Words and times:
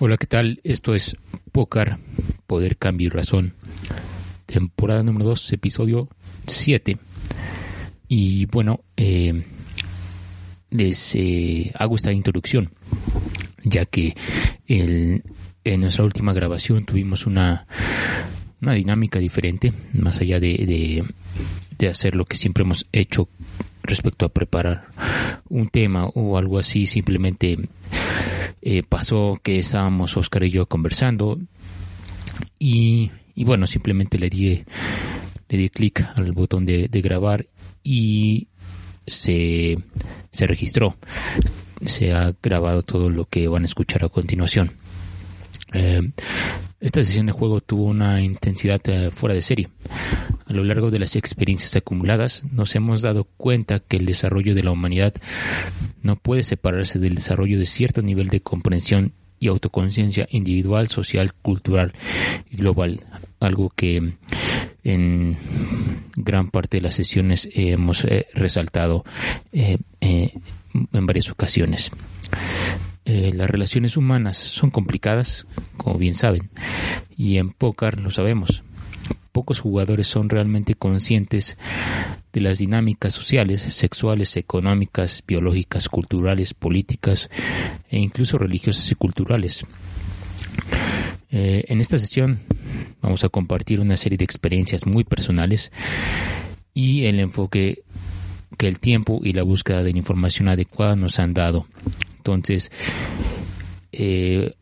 Hola, 0.00 0.16
¿qué 0.16 0.26
tal? 0.26 0.60
Esto 0.64 0.94
es 0.94 1.16
Pócar, 1.52 1.98
Poder, 2.46 2.76
Cambio 2.76 3.06
y 3.06 3.10
Razón. 3.10 3.54
Temporada 4.46 5.02
número 5.02 5.26
2, 5.26 5.52
episodio 5.52 6.08
7. 6.46 6.98
Y 8.08 8.46
bueno, 8.46 8.80
eh, 8.96 9.44
les 10.70 11.14
eh, 11.14 11.72
hago 11.78 11.96
esta 11.96 12.12
introducción, 12.12 12.72
ya 13.62 13.84
que 13.84 14.16
en 14.66 15.22
nuestra 15.80 16.04
última 16.04 16.32
grabación 16.32 16.84
tuvimos 16.84 17.26
una, 17.26 17.66
una 18.60 18.72
dinámica 18.72 19.18
diferente, 19.18 19.72
más 19.92 20.20
allá 20.20 20.40
de, 20.40 21.04
de 21.78 21.88
hacer 21.88 22.14
lo 22.14 22.24
que 22.24 22.36
siempre 22.36 22.62
hemos 22.62 22.86
hecho 22.92 23.28
respecto 23.82 24.26
a 24.26 24.28
preparar 24.28 24.88
un 25.48 25.68
tema 25.68 26.06
o 26.06 26.36
algo 26.36 26.58
así, 26.58 26.86
simplemente 26.86 27.58
eh, 28.60 28.82
pasó 28.82 29.38
que 29.42 29.58
estábamos 29.58 30.16
Oscar 30.16 30.44
y 30.44 30.50
yo 30.50 30.66
conversando 30.66 31.38
y, 32.58 33.10
bueno, 33.36 33.66
simplemente 33.66 34.18
le 34.18 34.28
di, 34.28 34.64
le 35.48 35.58
di 35.58 35.68
clic 35.68 36.04
al 36.16 36.32
botón 36.32 36.66
de, 36.66 36.88
grabar 36.88 37.46
y 37.84 38.48
se, 39.06 39.78
se 40.32 40.46
registró. 40.46 40.96
Se 41.84 42.12
ha 42.12 42.34
grabado 42.42 42.82
todo 42.82 43.08
lo 43.10 43.26
que 43.26 43.46
van 43.46 43.62
a 43.62 43.66
escuchar 43.66 44.04
a 44.04 44.08
continuación. 44.08 44.72
Eh, 45.72 46.10
esta 46.80 47.04
sesión 47.04 47.26
de 47.26 47.32
juego 47.32 47.60
tuvo 47.60 47.84
una 47.84 48.22
intensidad 48.22 48.80
eh, 48.88 49.10
fuera 49.12 49.34
de 49.34 49.42
serie. 49.42 49.68
A 50.46 50.52
lo 50.52 50.64
largo 50.64 50.90
de 50.90 50.98
las 50.98 51.16
experiencias 51.16 51.74
acumuladas 51.76 52.44
nos 52.52 52.74
hemos 52.76 53.02
dado 53.02 53.24
cuenta 53.24 53.80
que 53.80 53.96
el 53.96 54.06
desarrollo 54.06 54.54
de 54.54 54.62
la 54.62 54.70
humanidad 54.70 55.12
no 56.02 56.16
puede 56.16 56.42
separarse 56.42 56.98
del 56.98 57.16
desarrollo 57.16 57.58
de 57.58 57.66
cierto 57.66 58.00
nivel 58.00 58.28
de 58.28 58.40
comprensión 58.40 59.12
y 59.40 59.48
autoconciencia 59.48 60.26
individual, 60.30 60.88
social, 60.88 61.32
cultural 61.34 61.92
y 62.50 62.56
global, 62.56 63.02
algo 63.40 63.70
que 63.70 64.14
en 64.84 65.36
gran 66.16 66.48
parte 66.48 66.78
de 66.78 66.82
las 66.82 66.94
sesiones 66.94 67.48
hemos 67.54 68.04
eh, 68.04 68.26
resaltado 68.34 69.04
en 69.52 71.06
varias 71.06 71.30
ocasiones. 71.30 71.90
Eh, 73.08 73.32
las 73.34 73.48
relaciones 73.48 73.96
humanas 73.96 74.36
son 74.36 74.68
complicadas, 74.68 75.46
como 75.78 75.96
bien 75.96 76.12
saben, 76.12 76.50
y 77.16 77.38
en 77.38 77.52
póker 77.52 77.98
lo 78.00 78.10
sabemos. 78.10 78.62
Pocos 79.32 79.60
jugadores 79.60 80.06
son 80.08 80.28
realmente 80.28 80.74
conscientes 80.74 81.56
de 82.34 82.42
las 82.42 82.58
dinámicas 82.58 83.14
sociales, 83.14 83.62
sexuales, 83.62 84.36
económicas, 84.36 85.24
biológicas, 85.26 85.88
culturales, 85.88 86.52
políticas 86.52 87.30
e 87.88 87.98
incluso 87.98 88.36
religiosas 88.36 88.92
y 88.92 88.94
culturales. 88.94 89.64
Eh, 91.30 91.64
en 91.68 91.80
esta 91.80 91.96
sesión 91.96 92.40
vamos 93.00 93.24
a 93.24 93.30
compartir 93.30 93.80
una 93.80 93.96
serie 93.96 94.18
de 94.18 94.24
experiencias 94.24 94.84
muy 94.84 95.04
personales 95.04 95.72
y 96.74 97.06
el 97.06 97.20
enfoque 97.20 97.84
que 98.58 98.68
el 98.68 98.80
tiempo 98.80 99.22
y 99.24 99.32
la 99.32 99.44
búsqueda 99.44 99.82
de 99.82 99.92
la 99.92 99.98
información 99.98 100.48
adecuada 100.48 100.94
nos 100.94 101.18
han 101.18 101.32
dado 101.32 101.66
entonces, 102.34 102.70
eh, 103.92 104.54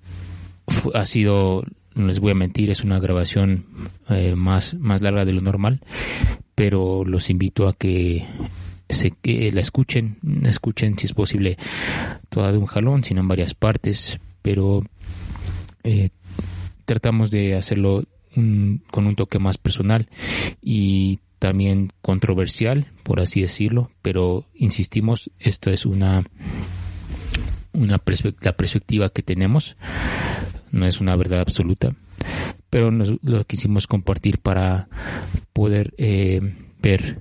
ha 0.95 1.06
sido, 1.06 1.64
no 1.95 2.06
les 2.06 2.20
voy 2.20 2.33
a 2.33 2.34
mentir, 2.34 2.70
es 2.70 2.83
una 2.83 2.98
grabación 2.98 3.67
eh, 4.08 4.34
más, 4.34 4.75
más 4.75 5.03
larga 5.03 5.25
de 5.25 5.33
lo 5.33 5.41
normal, 5.41 5.81
pero 6.55 7.05
los 7.05 7.31
invito 7.31 7.69
a 7.69 7.75
que 7.75 8.25
se, 8.89 9.12
la 9.25 9.61
escuchen, 9.61 10.19
escuchen 10.45 10.98
si 10.98 11.06
es 11.06 11.12
posible 11.12 11.56
toda 12.28 12.53
de 12.53 12.58
un 12.58 12.67
jalón, 12.67 13.05
sino 13.05 13.20
en 13.20 13.28
varias 13.28 13.55
partes, 13.55 14.19
pero 14.42 14.84
eh, 15.85 16.11
tratamos 16.85 17.30
de 17.30 17.57
hacerlo 17.57 18.05
con 18.91 19.07
un 19.07 19.17
toque 19.17 19.39
más 19.39 19.57
personal 19.57 20.08
y 20.61 21.20
también 21.39 21.91
controversial, 22.02 22.92
por 23.02 23.20
así 23.20 23.41
decirlo, 23.41 23.91
pero 24.02 24.45
insistimos, 24.55 25.30
esto 25.39 25.70
es 25.70 25.86
una 25.86 26.24
una 27.77 28.01
la 28.41 28.57
perspectiva 28.57 29.09
que 29.11 29.23
tenemos 29.23 29.77
no 30.73 30.87
es 30.87 31.01
una 31.01 31.17
verdad 31.17 31.41
absoluta, 31.41 31.95
pero 32.70 32.91
nos, 32.91 33.13
lo 33.23 33.45
quisimos 33.45 33.87
compartir 33.87 34.39
para 34.39 34.89
poder 35.53 35.95
eh, 35.98 36.41
ver 36.81 37.20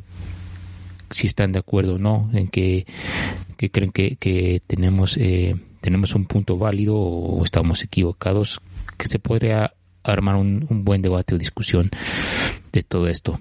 si 1.12 1.28
están 1.28 1.52
de 1.52 1.60
acuerdo 1.60 1.96
o 1.96 2.00
no, 2.00 2.30
en 2.34 2.48
que, 2.48 2.86
creen 3.72 3.92
que, 3.92 4.62
tenemos, 4.68 5.18
eh, 5.18 5.56
tenemos 5.82 6.16
un 6.16 6.26
punto 6.26 6.58
válido 6.58 6.98
o 6.98 7.44
estamos 7.44 7.84
equivocados, 7.84 8.60
que 8.98 9.08
se 9.08 9.20
podría 9.20 9.74
armar 10.04 10.36
un, 10.36 10.66
buen 10.84 11.02
debate 11.02 11.36
o 11.36 11.38
discusión 11.38 11.90
de 12.72 12.84
todo 12.84 13.08
esto. 13.08 13.40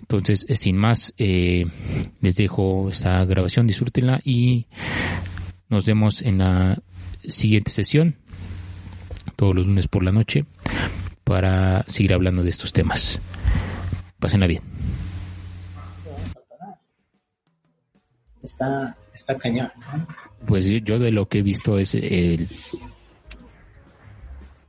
Entonces, 0.00 0.44
eh, 0.48 0.56
sin 0.56 0.76
más, 0.76 1.14
les 1.16 2.36
dejo 2.36 2.90
esta 2.90 3.24
grabación, 3.24 3.66
disfrútenla 3.66 4.20
y 4.24 4.66
nos 5.68 5.86
vemos 5.86 6.22
en 6.22 6.38
la 6.38 6.78
siguiente 7.28 7.70
sesión, 7.70 8.16
todos 9.36 9.54
los 9.54 9.66
lunes 9.66 9.88
por 9.88 10.02
la 10.02 10.12
noche, 10.12 10.44
para 11.24 11.84
seguir 11.88 12.14
hablando 12.14 12.42
de 12.42 12.50
estos 12.50 12.72
temas. 12.72 13.18
Pásenla 14.18 14.46
bien. 14.46 14.62
Está, 18.42 18.96
está 19.12 19.36
cañón. 19.36 19.70
Pues 20.46 20.66
yo 20.84 20.98
de 20.98 21.10
lo 21.10 21.28
que 21.28 21.38
he 21.38 21.42
visto 21.42 21.78
es 21.78 21.94
el... 21.94 22.48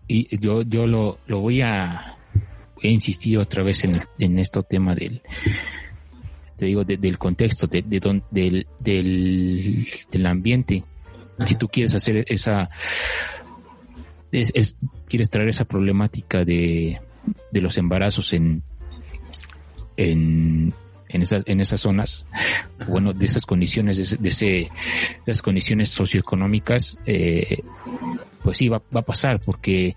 Y 0.08 0.40
yo, 0.40 0.64
yo 0.64 0.88
lo, 0.88 1.20
lo 1.28 1.40
voy 1.40 1.62
a... 1.62 2.18
He 2.82 2.90
insistido 2.90 3.42
otra 3.42 3.64
vez 3.64 3.84
en, 3.84 3.96
el, 3.96 4.02
en 4.20 4.40
este 4.40 4.62
tema 4.64 4.96
del 4.96 5.22
te 6.58 6.66
digo, 6.66 6.84
del 6.84 7.18
contexto, 7.18 7.68
de, 7.68 7.84
de 7.84 8.00
del, 8.32 8.68
del, 8.80 9.88
del, 10.12 10.26
ambiente. 10.26 10.84
Si 11.46 11.56
tú 11.56 11.68
quieres 11.68 11.94
hacer 11.94 12.26
esa, 12.28 12.70
es, 14.32 14.78
quieres 15.08 15.30
traer 15.30 15.50
esa 15.50 15.66
problemática 15.66 16.44
de, 16.44 17.00
de 17.52 17.62
los 17.62 17.78
embarazos 17.78 18.34
en, 18.34 18.64
en, 19.98 20.74
en 21.10 21.22
esas, 21.22 21.44
en 21.46 21.60
esas 21.60 21.80
zonas, 21.80 22.26
bueno, 22.88 23.14
de 23.14 23.26
esas 23.26 23.46
condiciones, 23.46 24.20
de, 24.20 24.30
ese, 24.30 24.46
de 24.46 24.70
esas 25.26 25.44
condiciones 25.44 25.90
socioeconómicas, 25.90 26.98
eh, 27.06 27.62
pues 28.44 28.58
sí, 28.58 28.68
va, 28.68 28.82
va, 28.96 29.02
a 29.02 29.06
pasar 29.06 29.40
porque 29.42 29.96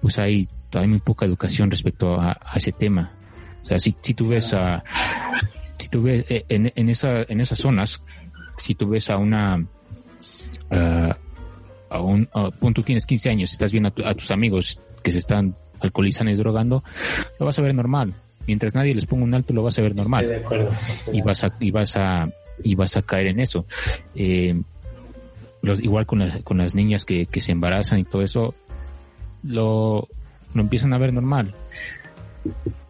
pues 0.00 0.18
hay 0.18 0.48
todavía 0.70 0.90
muy 0.90 1.00
poca 1.00 1.26
educación 1.26 1.70
respecto 1.70 2.20
a, 2.20 2.38
a 2.40 2.58
ese 2.58 2.70
tema. 2.70 3.12
O 3.62 3.66
sea, 3.66 3.80
si, 3.80 3.96
si 4.00 4.14
tú 4.14 4.28
ves 4.28 4.54
a, 4.54 4.84
si 5.78 5.88
tú 5.88 6.02
ves 6.02 6.24
eh, 6.28 6.44
en, 6.48 6.72
en, 6.74 6.88
esa, 6.88 7.22
en 7.22 7.40
esas 7.40 7.58
zonas, 7.58 8.02
si 8.58 8.74
tú 8.74 8.88
ves 8.88 9.10
a 9.10 9.18
una, 9.18 9.58
uh, 10.70 11.12
a 11.90 12.00
un 12.00 12.28
punto 12.58 12.82
tienes 12.82 13.06
15 13.06 13.30
años, 13.30 13.52
estás 13.52 13.72
viendo 13.72 13.92
a, 14.04 14.14
tus 14.14 14.30
amigos 14.30 14.80
que 15.02 15.10
se 15.10 15.18
están 15.18 15.56
alcoholizando 15.80 16.32
y 16.32 16.36
drogando, 16.36 16.82
lo 17.38 17.46
vas 17.46 17.58
a 17.58 17.62
ver 17.62 17.74
normal. 17.74 18.14
Mientras 18.46 18.74
nadie 18.74 18.94
les 18.94 19.06
ponga 19.06 19.24
un 19.24 19.34
alto, 19.34 19.52
lo 19.52 19.62
vas 19.62 19.78
a 19.78 19.82
ver 19.82 19.94
normal. 19.94 20.44
y 21.12 21.20
vas 21.20 21.44
a, 21.44 21.52
y 21.60 21.70
vas 21.70 21.96
a, 21.96 22.30
y 22.62 22.74
vas 22.74 22.96
a 22.96 23.02
caer 23.02 23.26
en 23.28 23.40
eso. 23.40 23.66
Eh, 24.14 24.60
los, 25.62 25.80
igual 25.80 26.06
con 26.06 26.20
las, 26.20 26.42
con 26.42 26.58
las 26.58 26.74
niñas 26.74 27.04
que, 27.04 27.26
que 27.26 27.40
se 27.40 27.52
embarazan 27.52 27.98
y 27.98 28.04
todo 28.04 28.22
eso, 28.22 28.54
lo, 29.42 30.08
lo 30.54 30.60
empiezan 30.60 30.92
a 30.92 30.98
ver 30.98 31.12
normal. 31.12 31.54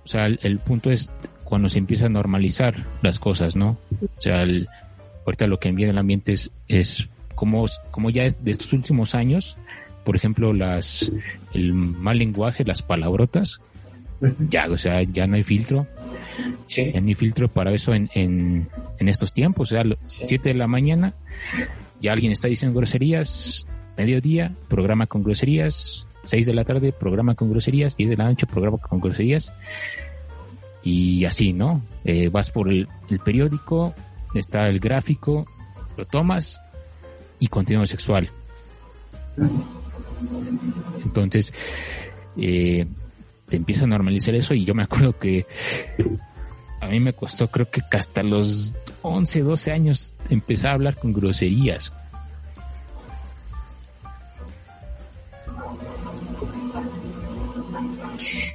O 0.04 0.08
sea, 0.08 0.26
el 0.26 0.58
punto 0.58 0.90
es 0.90 1.10
cuando 1.46 1.68
se 1.68 1.78
empieza 1.78 2.06
a 2.06 2.10
normalizar 2.10 2.74
las 3.02 3.18
cosas, 3.18 3.56
¿no? 3.56 3.78
O 4.02 4.20
sea, 4.20 4.42
el, 4.42 4.68
ahorita 5.24 5.46
lo 5.46 5.58
que 5.58 5.68
envía 5.68 5.88
el 5.88 5.96
ambiente 5.96 6.32
es, 6.32 6.50
es 6.68 7.08
como, 7.34 7.66
como 7.90 8.10
ya 8.10 8.24
es 8.24 8.44
de 8.44 8.50
estos 8.50 8.72
últimos 8.72 9.14
años, 9.14 9.56
por 10.04 10.16
ejemplo, 10.16 10.52
las, 10.52 11.10
el 11.54 11.72
mal 11.72 12.18
lenguaje, 12.18 12.64
las 12.64 12.82
palabrotas, 12.82 13.60
ya, 14.50 14.66
o 14.70 14.76
sea, 14.76 15.02
ya 15.02 15.26
no 15.26 15.36
hay 15.36 15.44
filtro. 15.44 15.86
Ya 16.76 17.00
no 17.00 17.06
hay 17.06 17.14
filtro 17.14 17.48
para 17.48 17.72
eso 17.72 17.94
en, 17.94 18.10
en, 18.14 18.68
en 18.98 19.08
estos 19.08 19.32
tiempos. 19.32 19.72
O 19.72 19.74
sea, 19.74 19.84
siete 20.04 20.50
de 20.50 20.54
la 20.54 20.66
mañana, 20.66 21.14
ya 22.00 22.12
alguien 22.12 22.32
está 22.32 22.48
diciendo 22.48 22.76
groserías, 22.76 23.66
mediodía, 23.96 24.54
programa 24.68 25.06
con 25.06 25.22
groserías, 25.22 26.06
6 26.24 26.46
de 26.46 26.54
la 26.54 26.64
tarde, 26.64 26.92
programa 26.92 27.34
con 27.34 27.50
groserías, 27.50 27.96
10 27.96 28.10
de 28.10 28.16
la 28.16 28.24
noche, 28.24 28.46
programa 28.46 28.78
con 28.78 29.00
groserías 29.00 29.52
y 30.86 31.24
así, 31.24 31.52
¿no? 31.52 31.82
Eh, 32.04 32.28
vas 32.28 32.52
por 32.52 32.68
el, 32.70 32.86
periódico, 33.24 33.92
está 34.34 34.68
el 34.68 34.78
gráfico, 34.78 35.44
lo 35.96 36.04
tomas 36.04 36.60
y 37.40 37.48
contenido 37.48 37.84
sexual. 37.86 38.30
Entonces, 41.04 41.52
eh, 42.36 42.86
te 43.48 43.56
empieza 43.56 43.82
a 43.82 43.88
normalizar 43.88 44.36
eso 44.36 44.54
y 44.54 44.64
yo 44.64 44.76
me 44.76 44.84
acuerdo 44.84 45.18
que 45.18 45.44
a 46.80 46.86
mí 46.86 47.00
me 47.00 47.14
costó 47.14 47.48
creo 47.48 47.68
que 47.68 47.82
hasta 47.90 48.22
los 48.22 48.72
11, 49.02 49.40
12 49.40 49.72
años 49.72 50.14
empezar 50.30 50.70
a 50.70 50.74
hablar 50.74 50.94
con 50.94 51.12
groserías. 51.12 51.92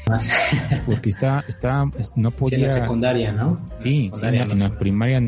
Porque 0.85 1.09
está, 1.09 1.43
está, 1.47 1.85
no 2.15 2.31
podía. 2.31 2.57
en 2.57 2.63
la 2.63 2.69
secundaria, 2.69 3.31
¿no? 3.31 3.59
Sí, 3.83 4.11
en, 4.21 4.59
la, 4.59 4.69
primaria 4.77 5.21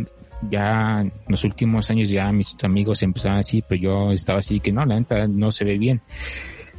ya 0.50 1.02
en 1.02 1.12
los 1.28 1.44
últimos 1.44 1.90
años 1.90 2.10
ya 2.10 2.32
mis 2.32 2.56
amigos 2.64 3.02
empezaban 3.04 3.40
así, 3.40 3.64
pero 3.68 3.82
yo 3.82 4.12
estaba 4.12 4.40
así 4.40 4.60
que 4.60 4.72
no, 4.72 4.86
la 4.86 5.00
neta 5.00 5.28
no 5.28 5.52
se 5.52 5.64
ve 5.64 5.78
bien. 5.78 6.02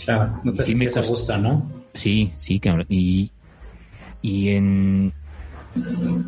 Claro, 0.05 0.41
no 0.45 0.53
te 0.53 0.65
sí 0.65 0.75
me 0.75 0.87
gusta, 0.89 1.39
¿no? 1.39 1.71
Sí, 1.95 2.33
sí, 2.37 2.61
cabrón. 2.61 2.87
Y, 2.89 3.31
y 4.21 4.51
en 4.51 5.13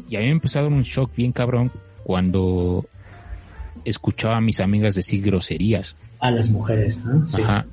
y 0.08 0.16
a 0.16 0.20
mí 0.20 0.26
me 0.26 0.32
empezó 0.32 0.58
a 0.58 0.62
dar 0.62 0.72
un 0.72 0.82
shock 0.82 1.14
bien 1.14 1.32
cabrón 1.32 1.70
cuando 2.02 2.86
escuchaba 3.84 4.38
a 4.38 4.40
mis 4.40 4.60
amigas 4.60 4.94
decir 4.94 5.22
groserías. 5.22 5.96
A 6.18 6.30
las 6.30 6.48
mujeres, 6.48 7.04
¿no? 7.04 7.22
Ajá 7.44 7.66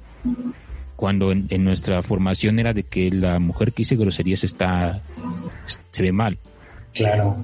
cuando 1.03 1.33
en, 1.33 1.63
nuestra 1.65 2.01
formación 2.01 2.59
era 2.59 2.71
de 2.71 2.83
que 2.83 3.11
la 3.11 3.37
mujer 3.37 3.73
que 3.73 3.81
dice 3.81 3.97
groserías 3.97 4.45
está 4.45 5.01
se 5.91 6.01
ve 6.01 6.13
mal. 6.13 6.37
Claro. 6.93 7.41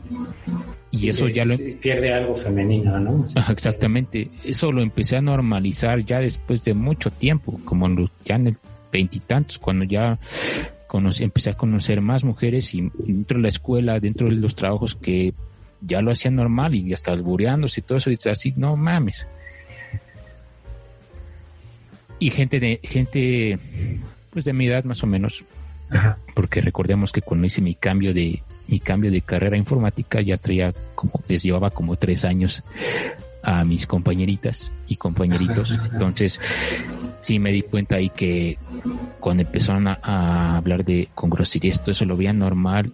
Y 0.92 1.10
eso 1.10 1.28
ya 1.28 1.44
lo 1.44 1.58
pierde 1.82 2.14
algo 2.14 2.38
femenino, 2.38 2.98
¿no? 3.02 3.26
exactamente. 3.50 4.30
Eso 4.46 4.72
lo 4.72 4.82
empecé 4.82 5.18
a 5.18 5.22
normalizar 5.22 6.06
ya 6.06 6.22
después 6.22 6.64
de 6.64 6.74
mucho 6.74 7.12
tiempo, 7.12 7.60
como 7.66 7.90
ya 8.24 8.36
en 8.36 8.48
el 8.48 8.56
veintitantos, 8.94 9.60
cuando 9.60 9.84
ya 9.84 10.18
empecé 11.20 11.50
a 11.50 11.58
conocer 11.58 12.00
más 12.00 12.24
mujeres 12.24 12.74
y 12.74 12.90
dentro 12.98 13.40
de 13.40 13.42
la 13.42 13.50
escuela, 13.50 14.00
dentro 14.00 14.30
de 14.30 14.36
los 14.36 14.56
trabajos 14.56 14.96
que 14.96 15.34
ya 15.82 16.02
lo 16.02 16.14
hacían 16.14 16.38
normal 16.38 16.76
y 16.76 16.94
hasta 16.94 17.12
albureándose 17.12 17.82
y 17.82 17.84
todo 17.84 17.98
eso, 17.98 18.10
y 18.10 18.30
así, 18.30 18.54
no 18.56 18.78
mames 18.78 19.28
y 22.20 22.30
gente 22.30 22.60
de 22.60 22.80
gente 22.84 23.58
pues 24.30 24.46
de 24.46 24.54
mi 24.54 24.68
edad 24.68 24.84
más 24.84 25.04
o 25.04 25.08
menos. 25.08 25.44
Porque 26.36 26.62
recordemos 26.62 27.12
que 27.12 27.22
cuando 27.22 27.48
hice 27.48 27.62
mi 27.62 27.74
cambio 27.74 28.14
de 28.14 28.44
mi 28.68 28.80
cambio 28.80 29.10
de 29.10 29.22
carrera 29.22 29.58
informática 29.58 30.22
ya 30.22 30.38
traía 30.38 30.74
como 30.94 31.24
les 31.28 31.42
llevaba 31.42 31.72
como 31.72 31.96
tres 31.96 32.24
años 32.24 32.64
a 33.42 33.64
mis 33.66 33.88
compañeritas 33.88 34.72
y 34.88 34.98
compañeritos. 34.98 35.72
Entonces 35.92 36.40
sí 37.22 37.40
me 37.40 37.52
di 37.52 37.64
cuenta 37.64 37.96
ahí 37.96 38.10
que 38.10 38.60
cuando 39.20 39.44
empezaron 39.44 39.88
a, 39.88 40.58
hablar 40.58 40.86
de 40.86 41.10
con 41.16 41.30
grosería 41.30 41.72
esto 41.72 41.90
eso 41.92 42.06
lo 42.06 42.16
veía 42.16 42.34
normal. 42.34 42.94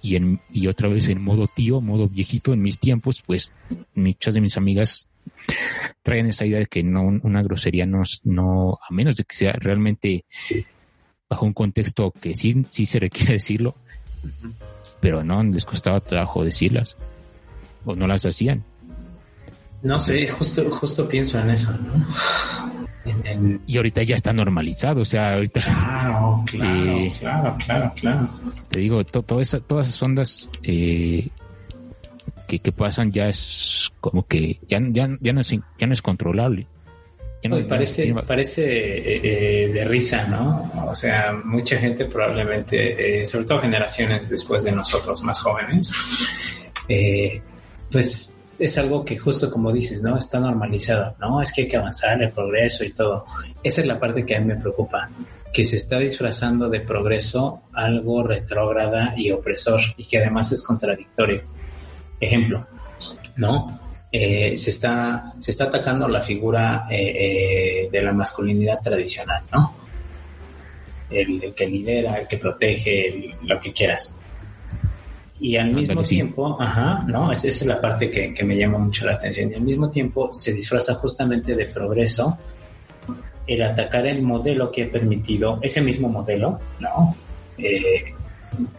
Y 0.00 0.16
en, 0.16 0.40
y 0.50 0.66
otra 0.66 0.88
vez 0.88 1.08
en 1.08 1.22
modo 1.22 1.46
tío 1.46 1.80
modo 1.80 2.08
viejito 2.08 2.52
en 2.52 2.62
mis 2.62 2.78
tiempos 2.78 3.22
pues 3.24 3.52
muchas 3.94 4.34
de 4.34 4.40
mis 4.40 4.56
amigas 4.56 5.06
traen 6.02 6.26
esa 6.26 6.46
idea 6.46 6.58
de 6.58 6.66
que 6.66 6.82
no 6.82 7.02
una 7.02 7.42
grosería 7.42 7.86
no, 7.86 8.02
no 8.24 8.78
a 8.88 8.92
menos 8.92 9.16
de 9.16 9.24
que 9.24 9.34
sea 9.34 9.52
realmente 9.52 10.24
bajo 11.28 11.46
un 11.46 11.52
contexto 11.52 12.10
que 12.12 12.34
sí, 12.34 12.64
sí 12.68 12.86
se 12.86 13.00
requiere 13.00 13.34
decirlo, 13.34 13.74
pero 15.00 15.24
no 15.24 15.42
les 15.44 15.64
costaba 15.64 16.00
trabajo 16.00 16.44
decirlas 16.44 16.96
o 17.84 17.94
no 17.94 18.06
las 18.06 18.24
hacían. 18.24 18.64
No 19.82 19.98
sé, 19.98 20.28
justo, 20.28 20.70
justo 20.70 21.06
pienso 21.06 21.38
en 21.40 21.50
eso, 21.50 21.76
¿no? 21.78 22.06
Y 23.66 23.76
ahorita 23.76 24.02
ya 24.02 24.16
está 24.16 24.32
normalizado, 24.32 25.02
o 25.02 25.04
sea, 25.04 25.34
ahorita... 25.34 25.60
Claro, 25.60 26.42
claro, 26.46 26.74
eh, 26.74 27.14
claro, 27.18 27.56
claro, 27.64 27.92
claro. 27.94 28.30
Te 28.70 28.80
digo, 28.80 29.04
todas 29.04 29.54
esas 29.54 30.02
ondas 30.02 30.48
eh, 30.62 31.28
que, 32.58 32.72
pasan 32.72 33.12
ya 33.12 33.28
es 33.28 33.92
como 34.00 34.26
que 34.26 34.60
ya, 34.68 34.80
ya, 34.90 35.08
ya, 35.20 35.32
no, 35.32 35.40
es, 35.40 35.50
ya 35.78 35.86
no 35.86 35.92
es 35.92 36.02
controlable. 36.02 36.66
parece, 37.68 38.14
parece 38.26 38.64
eh, 38.64 39.20
eh, 39.22 39.72
de 39.72 39.84
risa, 39.84 40.26
¿no? 40.28 40.70
O 40.86 40.94
sea, 40.94 41.32
mucha 41.44 41.78
gente 41.78 42.06
probablemente, 42.06 43.22
eh, 43.22 43.26
sobre 43.26 43.46
todo 43.46 43.60
generaciones 43.60 44.28
después 44.30 44.64
de 44.64 44.72
nosotros 44.72 45.22
más 45.22 45.40
jóvenes, 45.40 45.92
pues 47.90 48.40
es 48.58 48.78
algo 48.78 49.04
que 49.04 49.18
justo 49.18 49.50
como 49.50 49.72
dices, 49.72 50.02
¿no? 50.02 50.16
Está 50.16 50.38
normalizado, 50.38 51.16
¿no? 51.20 51.42
Es 51.42 51.52
que 51.52 51.62
hay 51.62 51.68
que 51.68 51.76
avanzar, 51.76 52.22
el 52.22 52.30
progreso 52.30 52.84
y 52.84 52.92
todo. 52.92 53.24
Esa 53.62 53.80
es 53.80 53.86
la 53.86 53.98
parte 53.98 54.24
que 54.24 54.36
a 54.36 54.40
mí 54.40 54.46
me 54.46 54.56
preocupa, 54.56 55.08
que 55.52 55.64
se 55.64 55.76
está 55.76 55.98
disfrazando 55.98 56.68
de 56.68 56.80
progreso 56.80 57.62
algo 57.72 58.22
retrógrada 58.22 59.14
y 59.16 59.30
opresor 59.30 59.80
y 59.96 60.04
que 60.04 60.18
además 60.18 60.52
es 60.52 60.62
contradictorio. 60.62 61.42
Ejemplo, 62.24 62.66
¿no? 63.36 63.80
Eh, 64.16 64.56
se, 64.56 64.70
está, 64.70 65.32
se 65.40 65.50
está 65.50 65.64
atacando 65.64 66.06
la 66.06 66.20
figura 66.20 66.86
eh, 66.88 67.14
eh, 67.18 67.88
de 67.90 68.02
la 68.02 68.12
masculinidad 68.12 68.80
tradicional, 68.80 69.42
¿no? 69.52 69.74
El, 71.10 71.52
que 71.52 71.66
lidera, 71.66 72.18
el 72.18 72.28
que 72.28 72.38
protege, 72.38 73.34
lo 73.42 73.60
que 73.60 73.72
quieras. 73.72 74.16
Y 75.40 75.56
al 75.56 75.72
mismo 75.72 76.02
tiempo, 76.02 76.56
ajá, 76.60 77.04
¿no? 77.08 77.32
Esa 77.32 77.48
es 77.48 77.66
la 77.66 77.80
parte 77.80 78.08
que, 78.08 78.32
que, 78.32 78.44
me 78.44 78.56
llama 78.56 78.78
mucho 78.78 79.04
la 79.04 79.14
atención. 79.14 79.50
Y 79.50 79.54
al 79.54 79.62
mismo 79.62 79.90
tiempo 79.90 80.32
se 80.32 80.52
disfraza 80.52 80.94
justamente 80.94 81.56
de 81.56 81.64
progreso 81.66 82.38
el 83.48 83.62
atacar 83.62 84.06
el 84.06 84.22
modelo 84.22 84.70
que 84.70 84.84
ha 84.84 84.90
permitido, 84.90 85.58
ese 85.60 85.80
mismo 85.80 86.08
modelo, 86.08 86.60
¿no? 86.78 87.16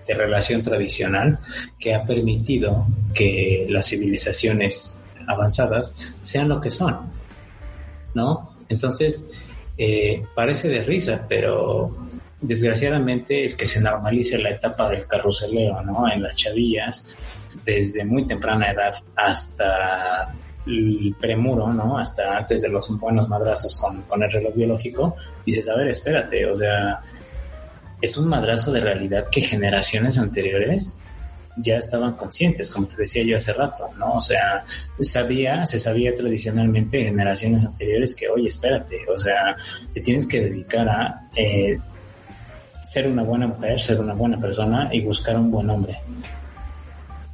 De 0.07 0.13
relación 0.13 0.63
tradicional 0.63 1.39
que 1.80 1.94
ha 1.94 2.04
permitido 2.04 2.88
que 3.13 3.66
las 3.69 3.88
civilizaciones 3.88 5.04
avanzadas 5.27 5.98
sean 6.22 6.50
lo 6.50 6.62
que 6.62 6.72
son, 6.72 7.00
¿no? 8.13 8.56
Entonces, 8.69 9.31
eh, 9.77 10.24
parece 10.33 10.69
de 10.69 10.83
risa, 10.83 11.25
pero 11.27 11.95
desgraciadamente 12.42 13.45
el 13.45 13.57
que 13.57 13.68
se 13.68 13.81
normalice 13.81 14.38
la 14.38 14.51
etapa 14.51 14.89
del 14.89 15.07
carruseleo, 15.07 15.81
¿no? 15.81 16.12
En 16.12 16.22
las 16.22 16.36
chavillas, 16.36 17.16
desde 17.66 18.04
muy 18.06 18.25
temprana 18.27 18.72
edad 18.72 18.95
hasta 19.16 20.33
el 20.66 21.16
premuro, 21.19 21.72
¿no? 21.74 21.98
Hasta 21.98 22.38
antes 22.38 22.62
de 22.62 22.69
los 22.69 22.88
buenos 23.00 23.27
madrazos 23.27 23.80
con, 23.80 24.01
con 24.04 24.24
el 24.24 24.31
reloj 24.31 24.54
biológico, 24.56 25.16
dices, 25.45 25.68
a 25.69 25.75
ver, 25.75 25.89
espérate, 25.89 26.45
o 26.45 26.56
sea, 26.56 27.00
es 28.01 28.18
un 28.18 28.27
madrazo 28.27 28.71
de 28.71 28.81
realidad 28.81 29.25
que 29.31 29.42
generaciones 29.42 30.18
anteriores 30.18 30.97
ya 31.57 31.77
estaban 31.77 32.13
conscientes, 32.13 32.69
como 32.69 32.88
te 32.88 32.97
decía 32.97 33.24
yo 33.24 33.38
hace 33.38 33.53
rato, 33.53 33.89
¿no? 33.97 34.15
O 34.15 34.21
sea, 34.21 34.65
sabía, 35.01 35.65
se 35.65 35.79
sabía 35.79 36.15
tradicionalmente 36.15 37.00
en 37.00 37.08
generaciones 37.08 37.65
anteriores 37.65 38.15
que, 38.15 38.27
oye, 38.27 38.50
espérate, 38.50 39.00
o 39.08 39.17
sea, 39.17 39.55
te 39.93 40.01
tienes 40.01 40.27
que 40.27 40.41
dedicar 40.41 40.88
a 40.89 41.29
eh, 41.36 41.79
ser 42.84 43.08
una 43.08 43.24
buena 43.24 43.48
mujer, 43.48 43.79
ser 43.79 44.00
una 44.01 44.13
buena 44.13 44.39
persona 44.39 44.89
y 44.91 45.01
buscar 45.01 45.38
un 45.38 45.50
buen 45.50 45.69
hombre. 45.69 45.98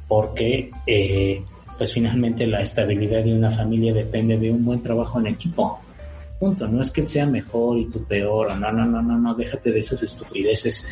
Porque, 0.06 0.70
eh, 0.86 1.42
pues 1.76 1.92
finalmente 1.92 2.46
la 2.46 2.62
estabilidad 2.62 3.24
de 3.24 3.34
una 3.34 3.50
familia 3.50 3.92
depende 3.92 4.36
de 4.38 4.50
un 4.52 4.64
buen 4.64 4.82
trabajo 4.82 5.18
en 5.18 5.26
equipo 5.28 5.80
punto. 6.42 6.66
No 6.66 6.82
es 6.82 6.90
que 6.90 7.02
él 7.02 7.06
sea 7.06 7.24
mejor 7.24 7.78
y 7.78 7.84
tú 7.84 8.02
peor, 8.02 8.48
no, 8.58 8.72
no, 8.72 8.84
no, 8.84 9.00
no, 9.00 9.16
no, 9.16 9.34
déjate 9.36 9.70
de 9.70 9.78
esas 9.78 10.02
estupideces 10.02 10.88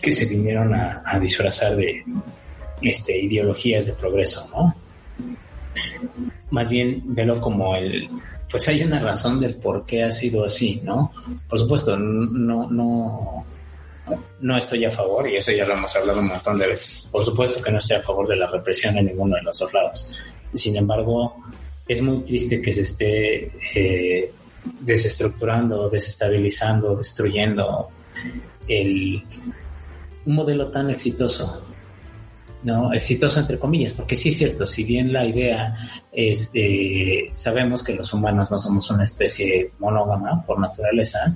que 0.00 0.12
se 0.12 0.26
vinieron 0.26 0.72
a, 0.72 1.18
disfrazar 1.18 1.74
de 1.74 2.04
este, 2.80 3.18
ideologías 3.18 3.86
de 3.86 3.94
progreso, 3.94 4.48
¿no? 4.50 4.76
Más 6.50 6.70
bien 6.70 7.02
velo 7.04 7.40
como 7.40 7.74
el, 7.74 8.08
pues 8.48 8.68
hay 8.68 8.80
una 8.82 9.00
razón 9.00 9.40
del 9.40 9.56
por 9.56 9.84
qué 9.84 10.04
ha 10.04 10.12
sido 10.12 10.44
así, 10.44 10.80
¿no? 10.84 11.12
Por 11.48 11.58
supuesto, 11.58 11.96
no, 11.98 12.70
no, 12.70 13.44
no 14.38 14.56
estoy 14.56 14.84
a 14.84 14.92
favor, 14.92 15.28
y 15.28 15.34
eso 15.34 15.50
ya 15.50 15.66
lo 15.66 15.74
hemos 15.74 15.96
hablado 15.96 16.20
un 16.20 16.28
montón 16.28 16.56
de 16.60 16.68
veces. 16.68 17.08
Por 17.10 17.24
supuesto 17.24 17.60
que 17.60 17.72
no 17.72 17.78
estoy 17.78 17.96
a 17.96 18.02
favor 18.02 18.28
de 18.28 18.36
la 18.36 18.46
represión 18.46 18.96
en 18.98 19.06
ninguno 19.06 19.34
de 19.34 19.42
los 19.42 19.58
dos 19.58 19.72
lados. 19.72 20.12
Sin 20.54 20.76
embargo, 20.76 21.36
es 21.88 22.02
muy 22.02 22.20
triste 22.20 22.60
que 22.60 22.72
se 22.72 22.82
esté 22.82 23.50
eh, 23.74 24.30
desestructurando, 24.80 25.88
desestabilizando, 25.88 26.94
destruyendo 26.96 27.88
el, 28.68 29.24
un 30.26 30.34
modelo 30.34 30.70
tan 30.70 30.90
exitoso. 30.90 31.64
¿no? 32.62 32.92
Exitoso 32.92 33.40
entre 33.40 33.58
comillas, 33.58 33.94
porque 33.94 34.16
sí 34.16 34.28
es 34.28 34.36
cierto, 34.36 34.66
si 34.66 34.84
bien 34.84 35.12
la 35.12 35.24
idea 35.24 35.76
es, 36.12 36.50
eh, 36.54 37.30
sabemos 37.32 37.82
que 37.82 37.94
los 37.94 38.12
humanos 38.12 38.50
no 38.50 38.58
somos 38.58 38.90
una 38.90 39.04
especie 39.04 39.70
monógama 39.78 40.44
por 40.44 40.58
naturaleza, 40.58 41.34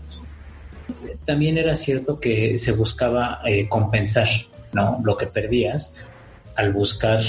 también 1.25 1.56
era 1.59 1.76
cierto 1.76 2.18
que 2.18 2.59
se 2.59 2.73
buscaba 2.73 3.40
eh, 3.47 3.68
compensar, 3.68 4.28
¿no? 4.73 5.00
Lo 5.04 5.16
que 5.16 5.28
perdías 5.28 5.94
al 6.56 6.73
buscar 6.73 7.23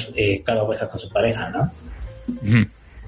cada 0.43 0.63
oveja 0.63 0.89
con 0.89 0.99
su 0.99 1.09
pareja, 1.09 1.49
¿no? 1.51 1.71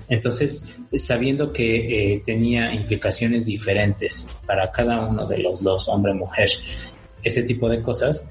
Entonces, 0.07 0.77
sabiendo 0.95 1.51
que 1.51 2.13
eh, 2.13 2.21
tenía 2.25 2.73
implicaciones 2.73 3.45
diferentes 3.45 4.39
para 4.45 4.71
cada 4.71 5.05
uno 5.05 5.25
de 5.25 5.39
los 5.39 5.63
dos, 5.63 5.87
hombre-mujer, 5.87 6.49
ese 7.23 7.43
tipo 7.43 7.67
de 7.67 7.81
cosas, 7.81 8.29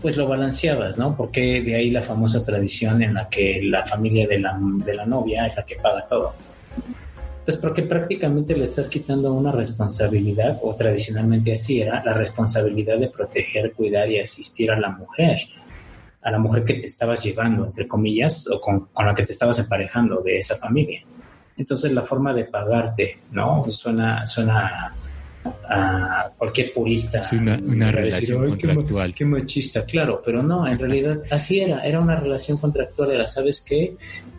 pues 0.00 0.16
lo 0.16 0.28
balanceabas, 0.28 0.98
¿no? 0.98 1.16
Porque 1.16 1.62
de 1.62 1.76
ahí 1.76 1.90
la 1.90 2.02
famosa 2.02 2.44
tradición 2.44 3.02
en 3.02 3.14
la 3.14 3.28
que 3.28 3.60
la 3.62 3.86
familia 3.86 4.26
de 4.26 4.38
la, 4.38 4.58
de 4.60 4.94
la 4.94 5.06
novia 5.06 5.46
es 5.46 5.56
la 5.56 5.64
que 5.64 5.76
paga 5.76 6.06
todo. 6.06 6.34
Pues 7.44 7.56
porque 7.56 7.82
prácticamente 7.82 8.56
le 8.56 8.64
estás 8.64 8.88
quitando 8.88 9.32
una 9.32 9.50
responsabilidad, 9.50 10.58
o 10.62 10.74
tradicionalmente 10.76 11.54
así 11.54 11.80
era, 11.80 12.02
la 12.04 12.12
responsabilidad 12.12 12.98
de 12.98 13.08
proteger, 13.08 13.72
cuidar 13.72 14.10
y 14.10 14.20
asistir 14.20 14.70
a 14.70 14.78
la 14.78 14.90
mujer, 14.90 15.38
a 16.22 16.30
la 16.30 16.38
mujer 16.38 16.64
que 16.64 16.74
te 16.74 16.86
estabas 16.86 17.22
llevando, 17.22 17.64
entre 17.66 17.88
comillas, 17.88 18.48
o 18.48 18.60
con, 18.60 18.86
con 18.86 19.06
la 19.06 19.14
que 19.14 19.24
te 19.24 19.32
estabas 19.32 19.58
emparejando 19.58 20.20
de 20.20 20.38
esa 20.38 20.56
familia. 20.56 21.02
Entonces 21.56 21.92
la 21.92 22.02
forma 22.02 22.32
de 22.32 22.44
pagarte, 22.44 23.18
¿no? 23.32 23.64
Suena, 23.70 24.24
suena 24.26 24.92
a 25.68 26.30
cualquier 26.36 26.72
purista. 26.72 27.20
Es 27.20 27.32
una, 27.32 27.90
relación 27.90 28.48
contractual. 28.48 29.14
Qué, 29.14 29.24
machista, 29.24 29.84
claro, 29.84 30.22
pero 30.24 30.42
no, 30.42 30.66
en 30.66 30.78
realidad 30.78 31.22
así 31.30 31.60
era, 31.60 31.84
era 31.84 32.00
una 32.00 32.16
relación 32.16 32.58
contractual, 32.58 33.12
era, 33.12 33.28
¿sabes 33.28 33.60
qué? 33.60 33.96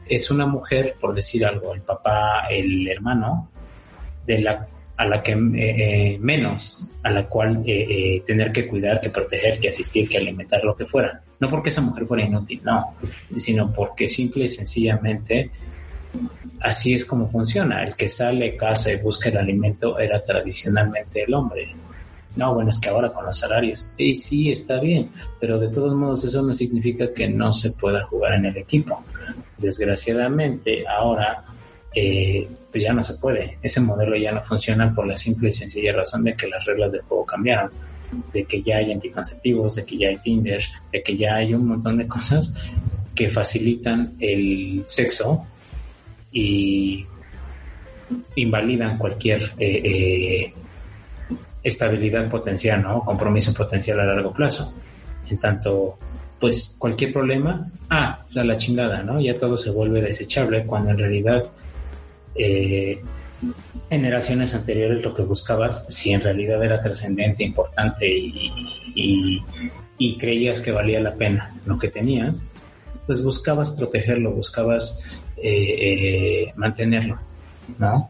Es 0.07 0.31
una 0.31 0.45
mujer, 0.45 0.95
por 0.99 1.13
decir 1.13 1.45
algo, 1.45 1.73
el 1.73 1.81
papá, 1.81 2.47
el 2.49 2.87
hermano, 2.87 3.49
de 4.25 4.39
la 4.39 4.67
a 4.97 5.05
la 5.05 5.23
que 5.23 5.31
eh, 5.31 5.37
eh, 5.55 6.19
menos, 6.19 6.87
a 7.01 7.09
la 7.09 7.27
cual 7.27 7.63
eh, 7.65 8.21
tener 8.25 8.51
que 8.51 8.67
cuidar, 8.67 9.01
que 9.01 9.09
proteger, 9.09 9.59
que 9.59 9.69
asistir, 9.69 10.07
que 10.07 10.17
alimentar, 10.17 10.63
lo 10.63 10.75
que 10.75 10.85
fuera. 10.85 11.21
No 11.39 11.49
porque 11.49 11.69
esa 11.69 11.81
mujer 11.81 12.05
fuera 12.05 12.23
inútil, 12.23 12.61
no, 12.63 12.95
sino 13.35 13.71
porque 13.71 14.07
simple 14.07 14.45
y 14.45 14.49
sencillamente 14.49 15.49
así 16.59 16.93
es 16.93 17.05
como 17.05 17.27
funciona. 17.27 17.83
El 17.83 17.95
que 17.95 18.07
sale, 18.07 18.55
casa 18.55 18.91
y 18.91 19.01
busca 19.01 19.29
el 19.29 19.37
alimento 19.37 19.97
era 19.99 20.23
tradicionalmente 20.23 21.23
el 21.23 21.33
hombre. 21.33 21.69
No, 22.35 22.53
bueno, 22.55 22.71
es 22.71 22.79
que 22.79 22.89
ahora 22.89 23.13
con 23.13 23.25
los 23.25 23.37
salarios, 23.37 23.91
y 23.95 24.15
sí, 24.15 24.51
está 24.51 24.79
bien, 24.79 25.09
pero 25.39 25.59
de 25.59 25.69
todos 25.69 25.93
modos 25.93 26.23
eso 26.23 26.41
no 26.41 26.55
significa 26.55 27.13
que 27.13 27.27
no 27.27 27.53
se 27.53 27.73
pueda 27.73 28.03
jugar 28.05 28.33
en 28.33 28.45
el 28.45 28.57
equipo. 28.57 29.03
Desgraciadamente, 29.59 30.83
ahora 30.87 31.43
eh, 31.95 32.47
pues 32.71 32.83
ya 32.83 32.93
no 32.93 33.03
se 33.03 33.15
puede. 33.15 33.57
Ese 33.61 33.81
modelo 33.81 34.17
ya 34.17 34.31
no 34.31 34.43
funciona 34.43 34.93
por 34.93 35.07
la 35.07 35.17
simple 35.17 35.49
y 35.49 35.53
sencilla 35.53 35.93
razón 35.93 36.23
de 36.23 36.35
que 36.35 36.47
las 36.47 36.65
reglas 36.65 36.91
del 36.91 37.01
juego 37.01 37.25
cambiaron, 37.25 37.69
de 38.33 38.45
que 38.45 38.61
ya 38.61 38.77
hay 38.77 38.91
anticonceptivos, 38.91 39.75
de 39.75 39.85
que 39.85 39.97
ya 39.97 40.09
hay 40.09 40.17
Tinder, 40.17 40.63
de 40.91 41.03
que 41.03 41.17
ya 41.17 41.35
hay 41.35 41.53
un 41.53 41.67
montón 41.67 41.97
de 41.97 42.07
cosas 42.07 42.57
que 43.13 43.29
facilitan 43.29 44.15
el 44.19 44.83
sexo 44.87 45.45
y 46.31 47.05
invalidan 48.35 48.97
cualquier 48.97 49.53
eh, 49.59 49.81
eh, 49.83 50.53
estabilidad 51.63 52.29
potencial, 52.29 52.81
¿no? 52.81 53.01
Compromiso 53.01 53.53
potencial 53.53 53.99
a 53.99 54.05
largo 54.05 54.33
plazo. 54.33 54.73
En 55.29 55.37
tanto, 55.37 55.97
pues 56.39 56.75
cualquier 56.79 57.13
problema, 57.13 57.69
ah, 57.89 58.25
la, 58.31 58.43
la 58.43 58.57
chingada, 58.57 59.03
¿no? 59.03 59.21
Ya 59.21 59.37
todo 59.37 59.57
se 59.57 59.71
vuelve 59.71 60.01
desechable 60.01 60.65
cuando 60.65 60.91
en 60.91 60.97
realidad 60.97 61.45
eh, 62.35 63.01
generaciones 63.89 64.53
anteriores 64.53 65.03
lo 65.03 65.13
que 65.13 65.23
buscabas, 65.23 65.85
si 65.89 66.13
en 66.13 66.21
realidad 66.21 66.63
era 66.63 66.79
trascendente, 66.79 67.43
importante 67.43 68.07
y, 68.07 69.43
y, 69.97 70.17
creías 70.17 70.61
que 70.61 70.71
valía 70.71 70.99
la 70.99 71.15
pena 71.15 71.53
lo 71.65 71.77
que 71.79 71.87
tenías, 71.87 72.45
pues 73.05 73.23
buscabas 73.23 73.71
protegerlo, 73.71 74.31
buscabas 74.31 75.03
eh, 75.37 76.45
eh, 76.47 76.53
mantenerlo, 76.55 77.19
¿no? 77.77 78.09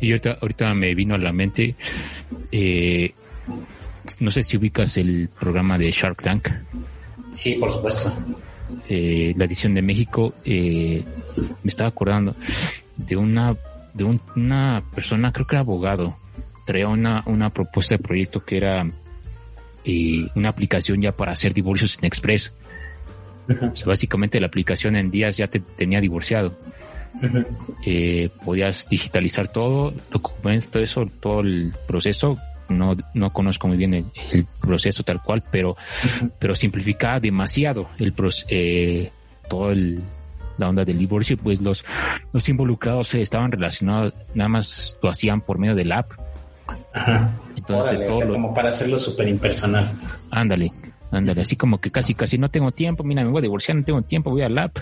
Y 0.00 0.10
ahorita, 0.10 0.38
ahorita 0.40 0.74
me 0.74 0.94
vino 0.94 1.14
a 1.14 1.18
la 1.18 1.32
mente, 1.32 1.74
eh, 2.50 3.12
no 4.18 4.30
sé 4.30 4.42
si 4.42 4.56
ubicas 4.56 4.96
el 4.96 5.28
programa 5.38 5.76
de 5.76 5.90
Shark 5.90 6.22
Tank. 6.22 6.48
Sí, 7.32 7.54
por 7.54 7.70
supuesto. 7.70 8.12
la 8.88 9.44
edición 9.44 9.74
de 9.74 9.82
México, 9.82 10.34
me 10.44 11.04
estaba 11.64 11.88
acordando 11.88 12.34
de 13.06 13.16
una, 13.16 13.56
de 13.94 14.04
una 14.36 14.82
persona, 14.94 15.32
creo 15.32 15.46
que 15.46 15.56
era 15.56 15.60
abogado, 15.60 16.16
traía 16.66 16.88
una, 16.88 17.22
una 17.26 17.50
propuesta 17.50 17.96
de 17.96 18.02
proyecto 18.02 18.44
que 18.44 18.56
era 18.56 18.86
una 20.34 20.48
aplicación 20.48 21.00
ya 21.00 21.12
para 21.12 21.32
hacer 21.32 21.54
divorcios 21.54 21.98
en 21.98 22.04
Express 22.04 22.52
básicamente 23.84 24.40
la 24.40 24.46
aplicación 24.46 24.96
en 24.96 25.10
días 25.10 25.36
ya 25.36 25.46
te 25.48 25.60
tenía 25.60 26.00
divorciado. 26.00 26.56
Eh, 27.84 28.30
podías 28.44 28.88
digitalizar 28.88 29.48
todo, 29.48 29.92
documentos, 30.10 30.70
todo 30.70 30.82
eso, 30.82 31.10
todo 31.20 31.40
el 31.40 31.72
proceso. 31.86 32.38
No, 32.68 32.96
no 33.14 33.30
conozco 33.30 33.66
muy 33.66 33.76
bien 33.76 33.94
el, 33.94 34.46
proceso 34.60 35.02
tal 35.02 35.20
cual, 35.20 35.42
pero, 35.50 35.76
pero 36.38 36.54
simplificaba 36.54 37.18
demasiado 37.18 37.88
el 37.98 38.14
eh, 38.48 39.10
todo 39.48 39.72
el, 39.72 40.04
la 40.58 40.68
onda 40.68 40.84
del 40.84 40.98
divorcio, 40.98 41.36
pues 41.36 41.60
los, 41.60 41.84
los 42.32 42.48
involucrados 42.48 43.14
estaban 43.14 43.50
relacionados, 43.52 44.14
nada 44.34 44.48
más 44.48 44.98
lo 45.02 45.10
hacían 45.10 45.40
por 45.40 45.58
medio 45.58 45.74
del 45.74 45.92
app. 45.92 46.12
Entonces, 47.56 47.98
de 47.98 48.04
todo 48.04 48.32
como 48.32 48.54
para 48.54 48.68
hacerlo 48.68 48.98
súper 48.98 49.28
impersonal. 49.28 49.90
Ándale, 50.30 50.72
Ándale, 51.10 51.42
así 51.42 51.56
como 51.56 51.80
que 51.80 51.90
casi, 51.90 52.14
casi 52.14 52.38
no 52.38 52.50
tengo 52.50 52.70
tiempo, 52.70 53.02
mira, 53.02 53.24
me 53.24 53.30
voy 53.30 53.40
a 53.40 53.42
divorciar, 53.42 53.76
no 53.76 53.82
tengo 53.82 54.02
tiempo, 54.02 54.30
voy 54.30 54.42
al 54.42 54.56
app, 54.58 54.78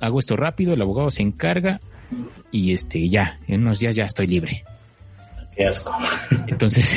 hago 0.00 0.20
esto 0.20 0.36
rápido, 0.36 0.72
el 0.72 0.82
abogado 0.82 1.10
se 1.10 1.22
encarga 1.22 1.80
y 2.52 2.72
este, 2.72 3.08
ya, 3.08 3.38
en 3.48 3.62
unos 3.62 3.80
días 3.80 3.96
ya 3.96 4.04
estoy 4.04 4.28
libre. 4.28 4.64
Qué 5.56 5.66
asco. 5.66 5.92
Entonces, 6.46 6.94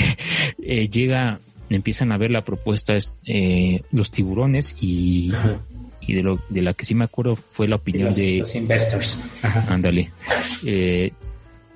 eh, 0.62 0.88
llega, 0.88 1.40
empiezan 1.70 2.12
a 2.12 2.18
ver 2.18 2.30
la 2.30 2.46
propuesta, 2.46 2.96
es, 2.96 3.16
eh, 3.26 3.82
los 3.92 4.12
tiburones 4.12 4.76
y, 4.80 5.32
y 6.02 6.14
de, 6.14 6.24
lo, 6.24 6.40
de 6.50 6.62
la 6.62 6.74
que 6.74 6.86
sí 6.86 6.96
me 6.96 7.06
acuerdo 7.06 7.36
fue 7.36 7.68
la 7.68 7.78
opinión 7.78 8.12
de... 8.12 8.40
Los 8.40 8.56
investors. 8.56 9.24
Ándale. 9.70 10.12
Eh, 10.66 11.12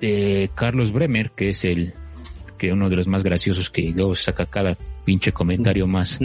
de 0.00 0.50
Carlos 0.54 0.92
Bremer, 0.92 1.30
que 1.30 1.50
es 1.50 1.64
el, 1.64 1.94
que 2.58 2.72
uno 2.72 2.88
de 2.88 2.96
los 2.96 3.06
más 3.06 3.22
graciosos 3.22 3.70
que 3.70 3.90
luego 3.90 4.14
saca 4.14 4.46
cada 4.46 4.76
pinche 5.04 5.32
comentario 5.32 5.86
más, 5.86 6.18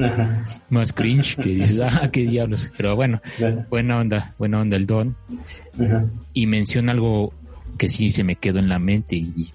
más 0.70 0.92
cringe 0.92 1.36
que 1.36 1.50
dices, 1.50 1.80
ah, 1.84 2.10
qué 2.12 2.26
diablos. 2.26 2.72
Pero 2.76 2.96
bueno, 2.96 3.22
buena 3.70 4.00
onda, 4.00 4.36
buena 4.38 4.60
onda 4.60 4.78
el 4.78 4.86
don. 4.86 5.16
Y 6.34 6.48
menciona 6.48 6.92
algo 6.92 7.34
que 7.78 7.88
sí 7.88 8.10
se 8.10 8.24
me 8.24 8.36
quedó 8.36 8.60
en 8.60 8.70
la 8.70 8.80
mente 8.80 9.16
y, 9.16 9.48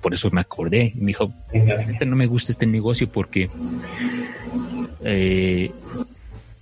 por 0.00 0.12
eso 0.12 0.30
me 0.30 0.42
acordé. 0.42 0.92
Y 0.94 1.00
me 1.00 1.06
dijo, 1.06 1.32
no 2.06 2.16
me 2.16 2.26
gusta 2.26 2.52
este 2.52 2.66
negocio 2.66 3.10
porque 3.10 3.48
eh, 5.02 5.70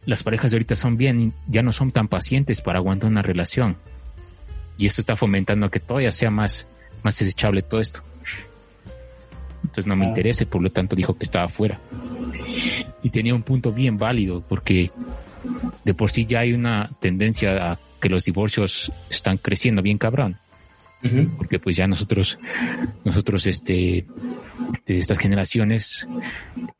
las 0.04 0.22
parejas 0.22 0.50
de 0.50 0.56
ahorita 0.56 0.76
son 0.76 0.96
bien, 0.96 1.32
ya 1.46 1.62
no 1.62 1.72
son 1.72 1.90
tan 1.92 2.08
pacientes 2.08 2.60
para 2.60 2.78
aguantar 2.78 3.10
una 3.10 3.22
relación. 3.22 3.76
Y 4.78 4.86
esto 4.86 5.00
está 5.00 5.16
fomentando 5.16 5.70
que 5.70 5.80
todavía 5.80 6.12
sea 6.12 6.30
más, 6.30 6.66
más 7.02 7.18
desechable 7.18 7.62
todo 7.62 7.80
esto 7.80 8.02
entonces 9.72 9.86
no 9.86 9.96
me 9.96 10.04
interesa, 10.04 10.44
por 10.44 10.62
lo 10.62 10.70
tanto 10.70 10.94
dijo 10.94 11.14
que 11.14 11.24
estaba 11.24 11.48
fuera. 11.48 11.80
Y 13.02 13.08
tenía 13.08 13.34
un 13.34 13.42
punto 13.42 13.72
bien 13.72 13.96
válido, 13.96 14.42
porque 14.46 14.90
de 15.84 15.94
por 15.94 16.10
sí 16.10 16.26
ya 16.26 16.40
hay 16.40 16.52
una 16.52 16.90
tendencia 17.00 17.72
a 17.72 17.78
que 17.98 18.10
los 18.10 18.24
divorcios 18.24 18.92
están 19.08 19.38
creciendo 19.38 19.80
bien 19.80 19.96
cabrón. 19.96 20.36
Porque 21.36 21.58
pues 21.58 21.76
ya 21.76 21.86
nosotros, 21.86 22.38
nosotros 23.04 23.46
este, 23.46 24.06
de 24.86 24.98
estas 24.98 25.18
generaciones, 25.18 26.06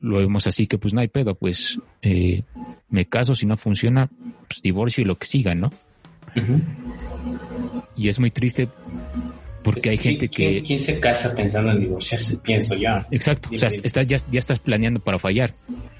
lo 0.01 0.19
vemos 0.19 0.47
así 0.47 0.67
que 0.67 0.79
pues 0.79 0.95
no 0.95 1.01
hay 1.01 1.09
pedo, 1.09 1.35
pues 1.35 1.79
eh, 2.03 2.43
me 2.89 3.07
caso, 3.07 3.35
si 3.35 3.47
no 3.47 3.57
funciona, 3.57 4.09
pues 4.49 4.63
divorcio 4.63 5.03
y 5.03 5.07
lo 5.07 5.17
que 5.17 5.27
siga, 5.27 5.55
¿no? 5.55 5.73
Y 7.97 8.09
es 8.09 8.19
muy 8.19 8.31
triste 8.31 8.69
porque 9.63 9.91
hay 9.91 9.99
gente 9.99 10.29
que... 10.29 10.63
¿quién, 10.63 10.81
se 10.81 10.99
casa 10.99 11.35
pensando 11.35 11.71
en 11.73 11.81
divorciarse? 11.81 12.39
Pienso 12.39 12.75
yo. 12.75 12.91
Exacto, 13.11 13.51
o 13.53 13.57
sea, 13.57 13.71
ya, 14.03 14.17
ya 14.17 14.39
estás 14.39 14.59
planeando 14.59 15.01
para 15.01 15.19
fallar. 15.19 15.55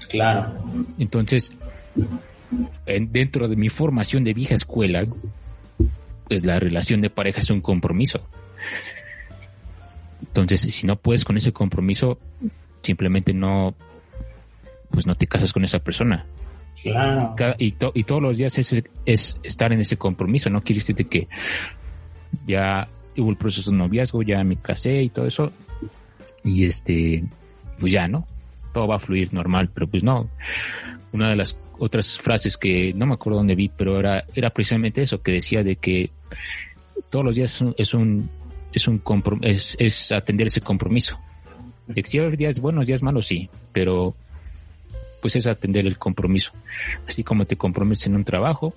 Claro. 0.09 0.53
Entonces, 0.99 1.51
dentro 2.85 3.47
de 3.47 3.55
mi 3.55 3.69
formación 3.69 4.23
de 4.23 4.33
vieja 4.33 4.55
escuela, 4.55 5.05
pues 6.27 6.45
la 6.45 6.59
relación 6.59 7.01
de 7.01 7.09
pareja 7.09 7.41
es 7.41 7.49
un 7.49 7.61
compromiso. 7.61 8.21
Entonces, 10.21 10.61
si 10.61 10.87
no 10.87 10.95
puedes 10.95 11.25
con 11.25 11.37
ese 11.37 11.51
compromiso, 11.51 12.17
simplemente 12.81 13.33
no, 13.33 13.75
pues 14.89 15.05
no 15.05 15.15
te 15.15 15.27
casas 15.27 15.53
con 15.53 15.63
esa 15.63 15.79
persona. 15.79 16.25
Claro. 16.81 17.33
y, 17.59 17.75
y 17.93 18.03
todos 18.03 18.21
los 18.21 18.37
días 18.37 18.57
es, 18.57 18.83
es, 19.05 19.39
estar 19.41 19.71
en 19.71 19.79
ese 19.79 19.95
compromiso, 19.95 20.49
no 20.49 20.61
quiere 20.61 20.81
decir 20.81 21.07
que 21.07 21.29
ya 22.45 22.89
hubo 23.17 23.29
el 23.29 23.37
proceso 23.37 23.71
de 23.71 23.77
noviazgo, 23.77 24.21
ya 24.21 24.43
me 24.43 24.57
casé 24.57 25.03
y 25.03 25.09
todo 25.09 25.25
eso. 25.25 25.51
Y 26.43 26.65
este, 26.65 27.23
pues 27.79 27.91
ya, 27.91 28.07
¿no? 28.07 28.25
Todo 28.73 28.87
va 28.87 28.95
a 28.95 28.99
fluir 28.99 29.33
normal, 29.33 29.69
pero 29.73 29.87
pues 29.87 30.03
no. 30.03 30.29
Una 31.13 31.29
de 31.29 31.35
las 31.35 31.57
otras 31.79 32.17
frases 32.17 32.57
que 32.57 32.93
no 32.93 33.05
me 33.05 33.13
acuerdo 33.13 33.39
dónde 33.39 33.55
vi, 33.55 33.69
pero 33.69 33.99
era, 33.99 34.23
era 34.33 34.49
precisamente 34.51 35.01
eso, 35.01 35.21
que 35.21 35.31
decía 35.31 35.63
de 35.63 35.75
que 35.75 36.11
todos 37.09 37.25
los 37.25 37.35
días 37.35 37.63
es 37.77 37.93
un, 37.93 38.29
es 38.71 38.87
un, 38.87 39.01
es, 39.41 39.75
es 39.79 40.11
atender 40.11 40.47
ese 40.47 40.61
compromiso. 40.61 41.17
De 41.87 42.01
que 42.01 42.09
si 42.09 42.19
hay 42.19 42.35
días 42.35 42.59
buenos, 42.59 42.87
días 42.87 43.03
malos, 43.03 43.27
sí, 43.27 43.49
pero 43.71 44.15
pues 45.21 45.35
es 45.37 45.47
atender 45.47 45.85
el 45.87 45.97
compromiso. 45.97 46.51
Así 47.07 47.23
como 47.23 47.45
te 47.45 47.55
comprometes 47.55 48.07
en 48.07 48.15
un 48.15 48.25
trabajo, 48.25 48.73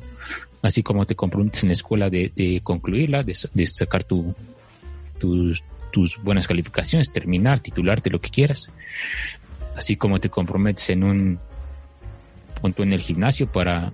así 0.62 0.82
como 0.82 1.06
te 1.06 1.16
comprometes 1.16 1.64
en 1.64 1.70
la 1.70 1.72
escuela 1.72 2.08
de, 2.08 2.60
concluirla, 2.62 3.22
de, 3.24 3.66
sacar 3.66 4.04
tu, 4.04 4.34
tus, 5.18 5.64
tus 5.90 6.22
buenas 6.22 6.46
calificaciones, 6.46 7.12
terminar, 7.12 7.60
titularte, 7.60 8.10
lo 8.10 8.20
que 8.20 8.30
quieras. 8.30 8.70
Así 9.76 9.96
como 9.96 10.20
te 10.20 10.30
comprometes 10.30 10.90
en 10.90 11.02
un 11.02 11.40
punto 12.60 12.82
en 12.82 12.92
el 12.92 13.00
gimnasio 13.00 13.46
para, 13.46 13.92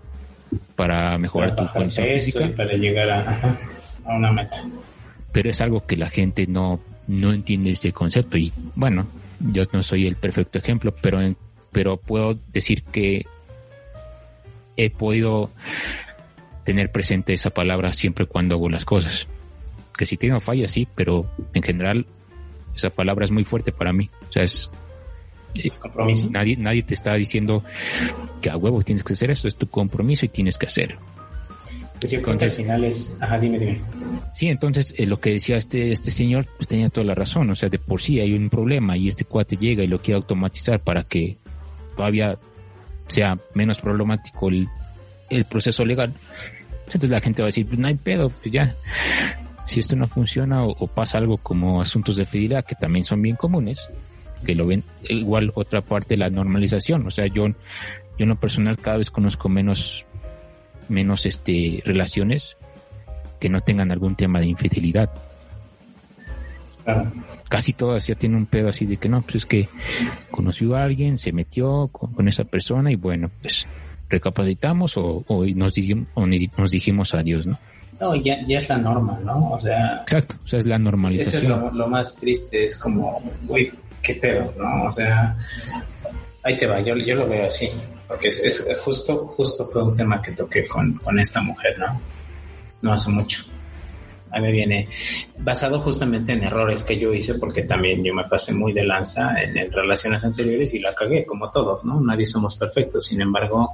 para 0.77 1.19
mejorar 1.19 1.55
tu 1.55 1.67
condición 1.69 2.09
física. 2.09 2.49
para 2.57 2.73
llegar 2.75 3.11
a, 3.11 3.59
a 4.05 4.17
una 4.17 4.33
meta. 4.33 4.63
Pero 5.33 5.51
es 5.51 5.61
algo 5.61 5.87
que 5.87 5.97
la 5.97 6.09
gente 6.09 6.47
no, 6.47 6.81
no 7.07 7.33
entiende 7.33 7.73
ese 7.73 7.93
concepto 7.93 8.37
y 8.37 8.53
bueno, 8.75 9.07
yo 9.41 9.65
no 9.73 9.83
soy 9.83 10.07
el 10.07 10.17
perfecto 10.17 10.59
ejemplo, 10.59 10.95
pero, 11.01 11.21
pero 11.73 11.97
puedo 11.97 12.39
decir 12.53 12.83
que 12.85 13.27
he 14.77 14.91
podido 14.91 15.51
tener 16.65 16.91
presente 16.93 17.33
esa 17.33 17.51
palabra 17.51 17.93
siempre 17.93 18.27
cuando 18.27 18.55
hago 18.55 18.69
las 18.69 18.85
cosas. 18.85 19.27
Que 19.97 20.07
si 20.07 20.17
tengo 20.17 20.41
fallas, 20.41 20.73
sí, 20.73 20.87
pero 20.95 21.27
en 21.55 21.63
general 21.63 22.07
esa 22.75 22.91
palabra 22.91 23.25
es 23.25 23.31
muy 23.31 23.45
fuerte 23.45 23.73
para 23.73 23.93
mí. 23.93 24.11
O 24.29 24.33
sea, 24.33 24.43
es... 24.43 24.71
Eh, 25.55 25.71
compromiso. 25.79 26.31
Nadie, 26.31 26.57
nadie 26.57 26.83
te 26.83 26.95
está 26.95 27.15
diciendo 27.15 27.63
que 28.41 28.51
a 28.51 28.57
huevo 28.57 28.83
tienes 28.83 29.05
que 29.05 29.13
hacer 29.13 29.31
eso, 29.31 29.49
es 29.49 29.57
tu 29.57 29.67
compromiso 29.67 30.25
y 30.27 30.29
tienes 30.29 30.59
que 30.59 30.67
hacerlo. 30.67 30.99
Pues 32.01 32.13
entonces, 32.15 32.59
al 32.59 32.65
final 32.65 32.85
es, 32.85 33.19
ajá, 33.21 33.39
dime, 33.39 33.59
dime. 33.61 33.81
Sí, 34.35 34.49
entonces 34.49 34.93
eh, 34.97 35.07
lo 35.07 35.21
que 35.21 35.31
decía 35.31 35.57
este, 35.57 35.93
este 35.93 36.11
señor, 36.11 36.47
pues 36.57 36.67
tenía 36.67 36.89
toda 36.89 37.07
la 37.07 37.15
razón, 37.15 37.49
o 37.51 37.55
sea, 37.55 37.69
de 37.69 37.79
por 37.79 38.01
sí 38.01 38.19
hay 38.19 38.33
un 38.33 38.51
problema 38.51 38.97
y 38.97 39.07
este 39.07 39.25
cuate 39.25 39.57
llega 39.57 39.85
y 39.85 39.87
lo 39.87 40.01
quiere 40.01 40.17
automatizar 40.17 40.81
para 40.81 41.05
que 41.05 41.37
todavía 41.97 42.39
sea 43.07 43.39
menos 43.55 43.79
problemático 43.79 44.49
el, 44.49 44.69
el 45.31 45.45
proceso 45.45 45.85
legal. 45.85 46.13
Entonces 46.87 47.11
la 47.11 47.21
gente 47.21 47.43
va 47.43 47.47
a 47.47 47.49
decir, 47.49 47.67
pues 47.67 47.79
no 47.79 47.87
hay 47.87 47.95
pedo, 47.95 48.31
pues 48.31 48.53
ya. 48.53 48.75
Si 49.67 49.81
esto 49.81 49.97
no 49.97 50.07
funciona 50.07 50.65
o, 50.65 50.87
pasa 50.87 51.19
algo 51.19 51.39
como 51.39 51.81
asuntos 51.81 52.17
de 52.17 52.25
fidelidad 52.25 52.65
que 52.65 52.75
también 52.75 53.05
son 53.05 53.23
bien 53.23 53.37
comunes, 53.37 53.89
que 54.43 54.55
lo 54.55 54.67
ven 54.67 54.85
igual 55.09 55.53
otra 55.55 55.81
parte 55.81 56.17
la 56.17 56.31
normalización, 56.31 57.07
o 57.07 57.11
sea, 57.11 57.27
yo 57.27 57.49
yo 58.19 58.25
en 58.25 58.29
lo 58.29 58.37
personal 58.37 58.79
cada 58.79 58.99
vez 58.99 59.11
conozco 59.11 59.49
menos 59.49 60.05
menos 60.89 61.27
este, 61.27 61.83
relaciones 61.85 62.57
que 63.41 63.49
no 63.49 63.61
tengan 63.61 63.91
algún 63.91 64.15
tema 64.15 64.39
de 64.39 64.47
infidelidad. 64.47 65.11
Casi 67.49 67.73
todas 67.73 68.07
ya 68.07 68.15
tienen 68.15 68.39
un 68.39 68.47
pedo 68.47 68.69
así 68.69 68.87
de 68.87 68.97
que 68.97 69.09
no, 69.09 69.23
pues 69.23 69.37
es 69.37 69.47
que 69.47 69.69
conoció 70.31 70.75
a 70.77 70.85
alguien, 70.85 71.19
se 71.19 71.33
metió 71.33 71.89
con, 71.89 72.29
esa 72.29 72.45
persona 72.45 72.91
y 72.93 72.97
bueno, 72.97 73.31
pues 73.41 73.67
recapacitamos 74.09 74.97
o, 74.97 75.25
nos, 75.55 75.75
dijimos, 75.75 76.09
nos 76.57 76.71
dijimos 76.71 77.15
adiós, 77.15 77.47
¿no? 77.47 77.59
No, 78.01 78.17
ya, 78.17 78.45
ya 78.47 78.59
es 78.59 78.69
la 78.69 78.79
norma, 78.79 79.21
¿no? 79.25 79.51
O 79.51 79.61
sea... 79.61 80.03
Exacto, 80.03 80.37
o 80.43 80.47
sea, 80.47 80.59
es 80.59 80.67
la 80.67 80.79
normalización. 80.79 81.53
Eso 81.53 81.67
es 81.69 81.73
lo, 81.73 81.87
más 81.89 82.17
triste, 82.17 82.65
es 82.65 82.77
como, 82.79 83.23
uy, 83.47 83.73
qué 84.03 84.15
pedo, 84.17 84.53
¿no? 84.59 84.85
O 84.85 84.93
sea, 84.93 85.37
ahí 86.43 86.57
te 86.59 86.67
va, 86.67 86.81
yo, 86.81 86.97
yo 86.97 87.15
lo 87.15 87.29
veo 87.29 87.47
así 87.47 87.71
porque 88.13 88.29
es, 88.29 88.69
justo, 88.85 89.27
justo 89.27 89.67
fue 89.69 89.83
un 89.83 89.97
tema 89.97 90.21
que 90.21 90.33
toqué 90.33 90.67
con, 90.67 90.93
con 90.99 91.19
esta 91.19 91.41
mujer, 91.41 91.79
¿no? 91.79 91.99
No 92.83 92.93
hace 92.93 93.11
mucho. 93.11 93.43
A 94.31 94.39
mí 94.39 94.53
viene 94.53 94.87
basado 95.39 95.81
justamente 95.81 96.33
en 96.33 96.45
errores 96.45 96.85
que 96.85 96.99
yo 96.99 97.15
hice, 97.15 97.37
porque 97.37 97.63
también 97.63 98.05
yo 98.05 98.13
me 98.13 98.25
pasé 98.25 98.53
muy 98.53 98.75
de 98.75 98.85
lanza 98.85 99.41
en, 99.43 99.73
relaciones 99.73 100.23
anteriores 100.25 100.75
y 100.75 100.81
la 100.81 100.95
cagué, 100.95 101.25
como 101.25 101.51
todos, 101.51 101.87
¿no? 101.87 102.03
Nadie 102.03 102.27
somos 102.27 102.55
perfectos. 102.55 103.07
Sin 103.07 103.23
embargo, 103.23 103.73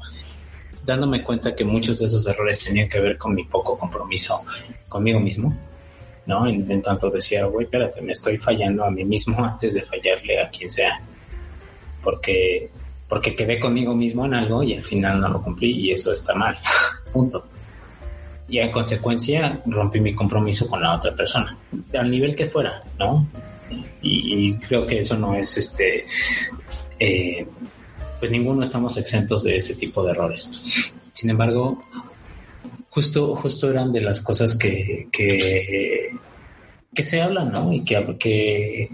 dándome 0.86 1.24
cuenta 1.24 1.56
que 1.56 1.64
muchos 1.64 1.98
de 1.98 2.06
esos 2.06 2.24
errores 2.28 2.64
tenían 2.64 2.88
que 2.88 3.00
ver 3.00 3.18
con 3.18 3.34
mi 3.34 3.44
poco 3.44 3.76
compromiso 3.76 4.44
conmigo 4.88 5.18
mismo, 5.18 5.52
¿no? 6.28 6.46
En, 6.46 6.70
en 6.70 6.80
tanto 6.82 7.10
decía, 7.10 7.46
güey, 7.46 7.64
espérate, 7.64 8.00
me 8.00 8.12
estoy 8.12 8.36
fallando 8.36 8.84
a 8.84 8.90
mí 8.90 9.04
mismo 9.04 9.44
antes 9.44 9.74
de 9.74 9.82
fallarle 9.82 10.40
a 10.40 10.48
quien 10.48 10.70
sea. 10.70 11.00
Porque 12.04 12.70
porque 13.08 13.34
quedé 13.34 13.58
conmigo 13.58 13.94
mismo 13.94 14.26
en 14.26 14.34
algo 14.34 14.62
y 14.62 14.74
al 14.74 14.82
final 14.82 15.20
no 15.20 15.28
lo 15.28 15.42
cumplí 15.42 15.70
y 15.70 15.92
eso 15.92 16.12
está 16.12 16.34
mal. 16.34 16.56
Punto. 17.12 17.44
Y 18.48 18.58
en 18.58 18.70
consecuencia 18.70 19.60
rompí 19.66 20.00
mi 20.00 20.14
compromiso 20.14 20.68
con 20.68 20.82
la 20.82 20.94
otra 20.94 21.14
persona, 21.14 21.56
al 21.92 22.10
nivel 22.10 22.34
que 22.34 22.48
fuera, 22.48 22.82
¿no? 22.98 23.26
Y, 24.00 24.54
creo 24.54 24.86
que 24.86 25.00
eso 25.00 25.18
no 25.18 25.34
es 25.34 25.56
este. 25.58 26.04
Eh, 26.98 27.46
pues 28.18 28.30
ninguno 28.30 28.62
estamos 28.62 28.96
exentos 28.96 29.44
de 29.44 29.56
ese 29.56 29.74
tipo 29.74 30.02
de 30.02 30.12
errores. 30.12 30.94
Sin 31.12 31.28
embargo, 31.28 31.82
justo, 32.98 33.36
justo 33.36 33.70
eran 33.70 33.92
de 33.92 34.00
las 34.00 34.20
cosas 34.20 34.56
que, 34.56 35.06
que, 35.12 36.10
que 36.92 37.02
se 37.04 37.22
hablan, 37.22 37.52
¿no? 37.52 37.72
Y 37.72 37.84
que, 37.84 38.16
que 38.18 38.90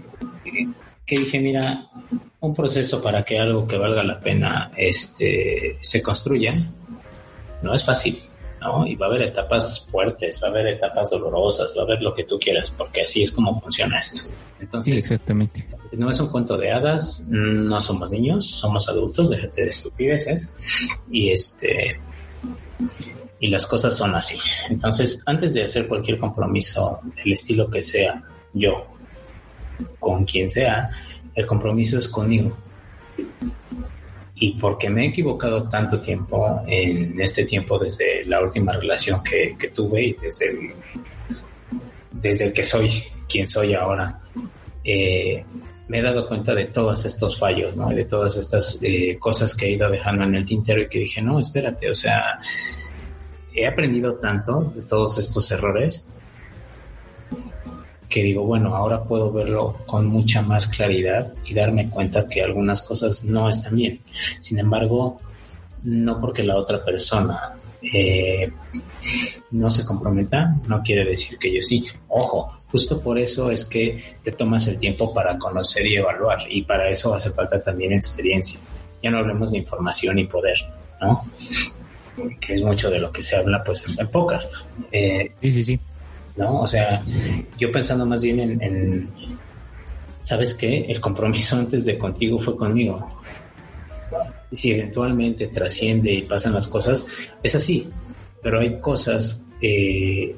que 1.07 1.19
dije, 1.19 1.39
mira, 1.39 1.87
un 2.39 2.53
proceso 2.55 3.01
para 3.01 3.23
que 3.23 3.39
algo 3.39 3.67
que 3.67 3.77
valga 3.77 4.03
la 4.03 4.19
pena 4.19 4.71
este, 4.77 5.77
se 5.81 6.01
construya 6.03 6.53
no 7.63 7.73
es 7.73 7.83
fácil, 7.83 8.21
¿no? 8.61 8.85
Y 8.85 8.95
va 8.95 9.07
a 9.07 9.09
haber 9.09 9.23
etapas 9.23 9.87
fuertes, 9.89 10.39
va 10.43 10.49
a 10.49 10.51
haber 10.51 10.67
etapas 10.67 11.09
dolorosas, 11.09 11.73
va 11.75 11.81
a 11.81 11.85
haber 11.85 12.01
lo 12.03 12.13
que 12.13 12.25
tú 12.25 12.37
quieras, 12.37 12.69
porque 12.77 13.01
así 13.01 13.23
es 13.23 13.31
como 13.31 13.59
funciona 13.59 13.97
esto. 13.97 14.31
Entonces, 14.59 14.97
exactamente. 14.97 15.67
No 15.93 16.11
es 16.11 16.19
un 16.19 16.29
cuento 16.29 16.57
de 16.57 16.71
hadas, 16.71 17.27
no 17.31 17.81
somos 17.81 18.11
niños, 18.11 18.45
somos 18.45 18.87
adultos, 18.87 19.31
déjate 19.31 19.63
de 19.63 19.69
estupideces. 19.69 20.55
Y 21.09 21.31
este 21.31 21.99
y 23.45 23.47
las 23.47 23.67
cosas 23.67 23.95
son 23.95 24.15
así. 24.15 24.37
Entonces, 24.69 25.21
antes 25.27 25.53
de 25.53 25.63
hacer 25.63 25.87
cualquier 25.87 26.17
compromiso 26.17 26.99
del 27.15 27.33
estilo 27.33 27.69
que 27.69 27.83
sea, 27.83 28.19
yo 28.53 28.87
con 29.99 30.25
quien 30.25 30.49
sea, 30.49 30.89
el 31.35 31.45
compromiso 31.45 31.99
es 31.99 32.09
conmigo. 32.09 32.57
Y 34.37 34.53
porque 34.53 34.89
me 34.89 35.05
he 35.05 35.09
equivocado 35.09 35.69
tanto 35.69 35.99
tiempo 35.99 36.63
en 36.67 37.21
este 37.21 37.45
tiempo 37.45 37.77
desde 37.77 38.25
la 38.25 38.41
última 38.41 38.73
relación 38.73 39.21
que, 39.23 39.55
tuve 39.69 40.07
y 40.07 40.13
desde 40.13 40.49
el, 40.49 40.71
desde 42.11 42.45
el 42.47 42.53
que 42.53 42.63
soy 42.63 42.89
quien 43.29 43.47
soy 43.47 43.75
ahora, 43.75 44.19
eh, 44.83 45.45
me 45.87 45.99
he 45.99 46.01
dado 46.01 46.27
cuenta 46.27 46.53
de 46.55 46.65
todos 46.65 47.05
estos 47.05 47.37
fallos, 47.37 47.77
¿no? 47.77 47.89
de 47.89 48.05
todas 48.05 48.35
estas 48.37 48.81
eh, 48.81 49.17
cosas 49.19 49.55
que 49.55 49.67
he 49.67 49.71
ido 49.73 49.89
dejando 49.89 50.23
en 50.23 50.35
el 50.35 50.45
tintero 50.45 50.81
y 50.81 50.89
que 50.89 50.99
dije, 50.99 51.21
no, 51.21 51.39
espérate, 51.39 51.89
o 51.89 51.95
sea, 51.95 52.39
he 53.55 53.67
aprendido 53.67 54.15
tanto 54.15 54.71
de 54.75 54.81
todos 54.81 55.17
estos 55.17 55.49
errores 55.51 56.07
que 58.09 58.23
digo, 58.23 58.45
bueno, 58.45 58.75
ahora 58.75 59.03
puedo 59.03 59.31
verlo 59.31 59.77
con 59.85 60.07
mucha 60.07 60.41
más 60.41 60.67
claridad 60.67 61.33
y 61.45 61.53
darme 61.53 61.89
cuenta 61.89 62.27
que 62.27 62.41
algunas 62.41 62.81
cosas 62.81 63.25
no 63.25 63.49
están 63.49 63.75
bien. 63.75 63.99
Sin 64.39 64.59
embargo, 64.59 65.17
no 65.83 66.21
porque 66.21 66.43
la 66.43 66.55
otra 66.55 66.83
persona 66.83 67.53
eh, 67.81 68.49
no 69.51 69.69
se 69.69 69.85
comprometa, 69.85 70.55
no 70.67 70.81
quiere 70.81 71.05
decir 71.05 71.37
que 71.37 71.53
yo 71.53 71.61
sí. 71.61 71.85
Ojo, 72.07 72.61
justo 72.71 73.01
por 73.01 73.19
eso 73.19 73.51
es 73.51 73.65
que 73.65 74.15
te 74.23 74.31
tomas 74.31 74.67
el 74.67 74.79
tiempo 74.79 75.13
para 75.13 75.37
conocer 75.37 75.85
y 75.85 75.97
evaluar 75.97 76.39
y 76.49 76.61
para 76.61 76.89
eso 76.89 77.13
hace 77.13 77.31
falta 77.31 77.61
también 77.61 77.93
experiencia. 77.93 78.59
Ya 79.03 79.11
no 79.11 79.19
hablemos 79.19 79.51
de 79.51 79.59
información 79.59 80.17
y 80.19 80.25
poder, 80.25 80.57
¿no? 81.01 81.25
Que 82.39 82.53
es 82.53 82.61
mucho 82.61 82.89
de 82.89 82.99
lo 82.99 83.11
que 83.11 83.21
se 83.21 83.35
habla 83.35 83.63
pues 83.63 83.85
en, 83.87 83.99
en 83.99 84.09
Eh, 84.91 85.31
sí, 85.41 85.51
sí, 85.51 85.63
sí 85.65 85.79
¿no? 86.35 86.61
O 86.61 86.67
sea, 86.67 87.01
yo 87.57 87.71
pensando 87.71 88.05
más 88.05 88.21
bien 88.21 88.39
en, 88.61 89.09
¿sabes 90.21 90.53
qué? 90.53 90.85
El 90.87 90.99
compromiso 90.99 91.55
antes 91.59 91.85
de 91.85 91.97
contigo 91.97 92.39
fue 92.39 92.55
conmigo. 92.55 93.21
Y 94.51 94.55
si 94.55 94.71
eventualmente 94.71 95.47
trasciende 95.47 96.13
y 96.13 96.21
pasan 96.23 96.53
las 96.53 96.67
cosas, 96.67 97.07
es 97.41 97.55
así. 97.55 97.89
Pero 98.41 98.59
hay 98.59 98.79
cosas 98.79 99.49
eh, 99.61 100.35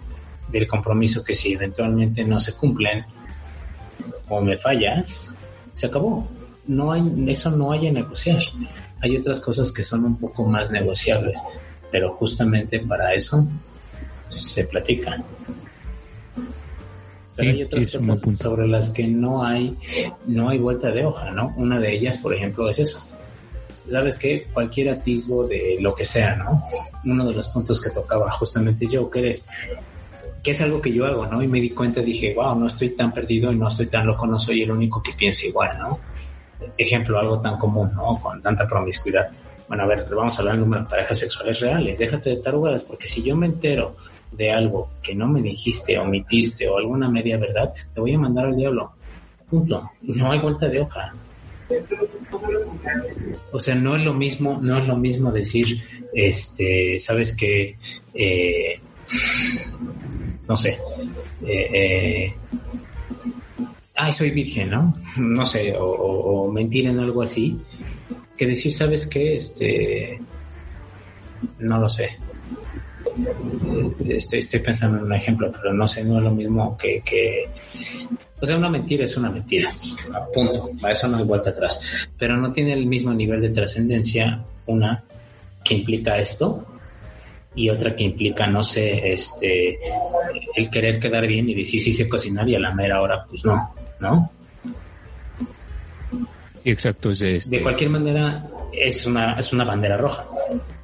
del 0.49 0.67
compromiso 0.67 1.23
que 1.23 1.35
si 1.35 1.53
eventualmente 1.53 2.23
no 2.23 2.39
se 2.39 2.53
cumplen 2.53 3.05
o 4.29 4.41
me 4.41 4.57
fallas, 4.57 5.35
se 5.73 5.87
acabó. 5.87 6.27
No 6.67 6.91
hay, 6.91 7.03
eso 7.27 7.51
no 7.51 7.71
hay 7.71 7.87
en 7.87 7.95
negociar. 7.95 8.39
Hay 9.01 9.17
otras 9.17 9.41
cosas 9.41 9.71
que 9.71 9.83
son 9.83 10.05
un 10.05 10.17
poco 10.17 10.45
más 10.45 10.71
negociables, 10.71 11.39
pero 11.91 12.13
justamente 12.13 12.79
para 12.79 13.13
eso 13.13 13.47
se 14.29 14.65
platican. 14.65 15.23
Pero 17.35 17.51
hay 17.51 17.63
otras 17.63 17.91
cosas 17.91 18.37
sobre 18.37 18.67
las 18.67 18.89
que 18.89 19.07
no 19.07 19.45
hay, 19.45 19.77
no 20.25 20.49
hay 20.49 20.57
vuelta 20.57 20.89
de 20.89 21.05
hoja, 21.05 21.29
¿no? 21.31 21.53
Una 21.55 21.79
de 21.79 21.95
ellas, 21.95 22.17
por 22.17 22.33
ejemplo, 22.33 22.69
es 22.69 22.79
eso. 22.79 23.07
¿Sabes 23.89 24.17
qué? 24.17 24.47
Cualquier 24.51 24.89
atisbo 24.89 25.45
de 25.47 25.77
lo 25.79 25.93
que 25.93 26.03
sea, 26.03 26.35
¿no? 26.35 26.63
Uno 27.05 27.27
de 27.27 27.33
los 27.33 27.47
puntos 27.49 27.81
que 27.81 27.91
tocaba 27.91 28.31
justamente 28.31 28.87
yo, 28.87 29.09
que 29.09 29.29
es, 29.29 29.47
que 30.43 30.51
es 30.51 30.61
algo 30.61 30.81
que 30.81 30.91
yo 30.91 31.05
hago, 31.05 31.25
¿no? 31.27 31.41
Y 31.41 31.47
me 31.47 31.61
di 31.61 31.69
cuenta, 31.69 32.01
dije, 32.01 32.33
wow, 32.33 32.55
no 32.55 32.67
estoy 32.67 32.89
tan 32.89 33.13
perdido 33.13 33.51
y 33.51 33.55
no 33.55 33.69
estoy 33.69 33.85
tan 33.85 34.05
loco, 34.05 34.25
no 34.25 34.39
soy 34.39 34.63
el 34.63 34.71
único 34.71 35.01
que 35.01 35.13
piensa 35.13 35.45
igual, 35.45 35.77
¿no? 35.79 35.99
ejemplo, 36.77 37.19
algo 37.19 37.39
tan 37.39 37.57
común, 37.57 37.91
¿no? 37.95 38.19
Con 38.21 38.41
tanta 38.41 38.67
promiscuidad. 38.67 39.29
Bueno, 39.67 39.83
a 39.83 39.85
ver, 39.87 40.07
vamos 40.09 40.35
a 40.37 40.39
hablar 40.39 40.55
del 40.55 40.63
número 40.63 40.83
de 40.83 40.89
parejas 40.89 41.19
sexuales 41.19 41.59
reales. 41.59 41.99
Déjate 41.99 42.29
de 42.31 42.37
tarugadas, 42.37 42.83
porque 42.83 43.07
si 43.07 43.21
yo 43.21 43.35
me 43.35 43.47
entero 43.47 43.95
de 44.31 44.51
algo 44.51 44.89
que 45.01 45.15
no 45.15 45.27
me 45.27 45.41
dijiste, 45.41 45.97
omitiste 45.97 46.67
o 46.67 46.77
alguna 46.77 47.09
media 47.09 47.37
verdad, 47.37 47.73
te 47.93 47.99
voy 47.99 48.13
a 48.13 48.19
mandar 48.19 48.45
al 48.45 48.55
diablo. 48.55 48.91
Punto. 49.49 49.91
No 50.01 50.31
hay 50.31 50.39
vuelta 50.39 50.67
de 50.67 50.81
hoja. 50.81 51.13
O 53.51 53.59
sea, 53.59 53.75
no 53.75 53.95
es 53.95 54.03
lo 54.03 54.13
mismo, 54.13 54.59
no 54.61 54.77
es 54.77 54.87
lo 54.87 54.97
mismo 54.97 55.31
decir, 55.31 55.83
este, 56.13 56.97
sabes 56.99 57.35
que, 57.35 57.77
eh, 58.13 58.79
no 60.47 60.55
sé, 60.55 60.77
eh, 61.45 61.67
eh, 61.73 62.35
ay, 63.95 64.13
soy 64.13 64.31
virgen, 64.31 64.69
¿no? 64.69 64.93
No 65.17 65.45
sé, 65.45 65.75
o, 65.77 66.49
mentir 66.51 66.87
en 66.87 66.99
algo 66.99 67.21
así, 67.21 67.59
que 68.37 68.45
decir, 68.45 68.73
sabes 68.73 69.07
que, 69.07 69.35
este, 69.35 70.19
no 71.59 71.79
lo 71.79 71.89
sé. 71.89 72.17
Estoy, 74.07 74.39
estoy 74.39 74.59
pensando 74.59 74.97
en 74.97 75.05
un 75.05 75.13
ejemplo, 75.13 75.51
pero 75.51 75.73
no 75.73 75.87
sé, 75.87 76.03
no 76.03 76.17
es 76.17 76.23
lo 76.23 76.31
mismo 76.31 76.77
que, 76.77 77.01
que 77.03 77.49
o 78.39 78.45
sea, 78.45 78.55
una 78.55 78.69
mentira 78.69 79.05
es 79.05 79.17
una 79.17 79.31
mentira, 79.31 79.71
punto, 80.33 80.69
a 80.83 80.91
eso 80.91 81.07
no 81.07 81.17
hay 81.17 81.23
vuelta 81.23 81.49
atrás, 81.49 81.81
pero 82.17 82.37
no 82.37 82.53
tiene 82.53 82.73
el 82.73 82.85
mismo 82.85 83.13
nivel 83.13 83.41
de 83.41 83.49
trascendencia 83.49 84.43
una 84.67 85.03
que 85.63 85.75
implica 85.75 86.19
esto 86.19 86.65
y 87.55 87.69
otra 87.69 87.95
que 87.95 88.03
implica, 88.03 88.45
no 88.45 88.63
sé, 88.63 89.11
este, 89.11 89.79
el 90.55 90.69
querer 90.69 90.99
quedar 90.99 91.25
bien 91.25 91.49
y 91.49 91.55
decir 91.55 91.81
sí 91.81 91.91
sé 91.93 92.07
cocinar 92.07 92.47
y 92.47 92.55
a 92.55 92.59
la 92.59 92.75
mera 92.75 93.01
hora, 93.01 93.25
pues 93.27 93.43
no, 93.43 93.73
¿no? 93.99 94.31
Sí, 96.67 96.71
exacto. 96.71 97.11
Es 97.11 97.21
este... 97.21 97.57
De 97.57 97.63
cualquier 97.63 97.89
manera, 97.89 98.45
es 98.73 99.05
una, 99.05 99.35
es 99.35 99.53
una 99.53 99.63
bandera 99.63 99.95
roja, 99.95 100.25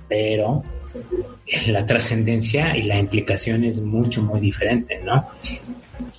pero 0.07 0.63
la 1.67 1.85
trascendencia 1.85 2.77
y 2.77 2.83
la 2.83 2.97
implicación 2.97 3.65
es 3.65 3.81
mucho, 3.81 4.21
muy 4.21 4.39
diferente, 4.39 5.01
¿no? 5.03 5.27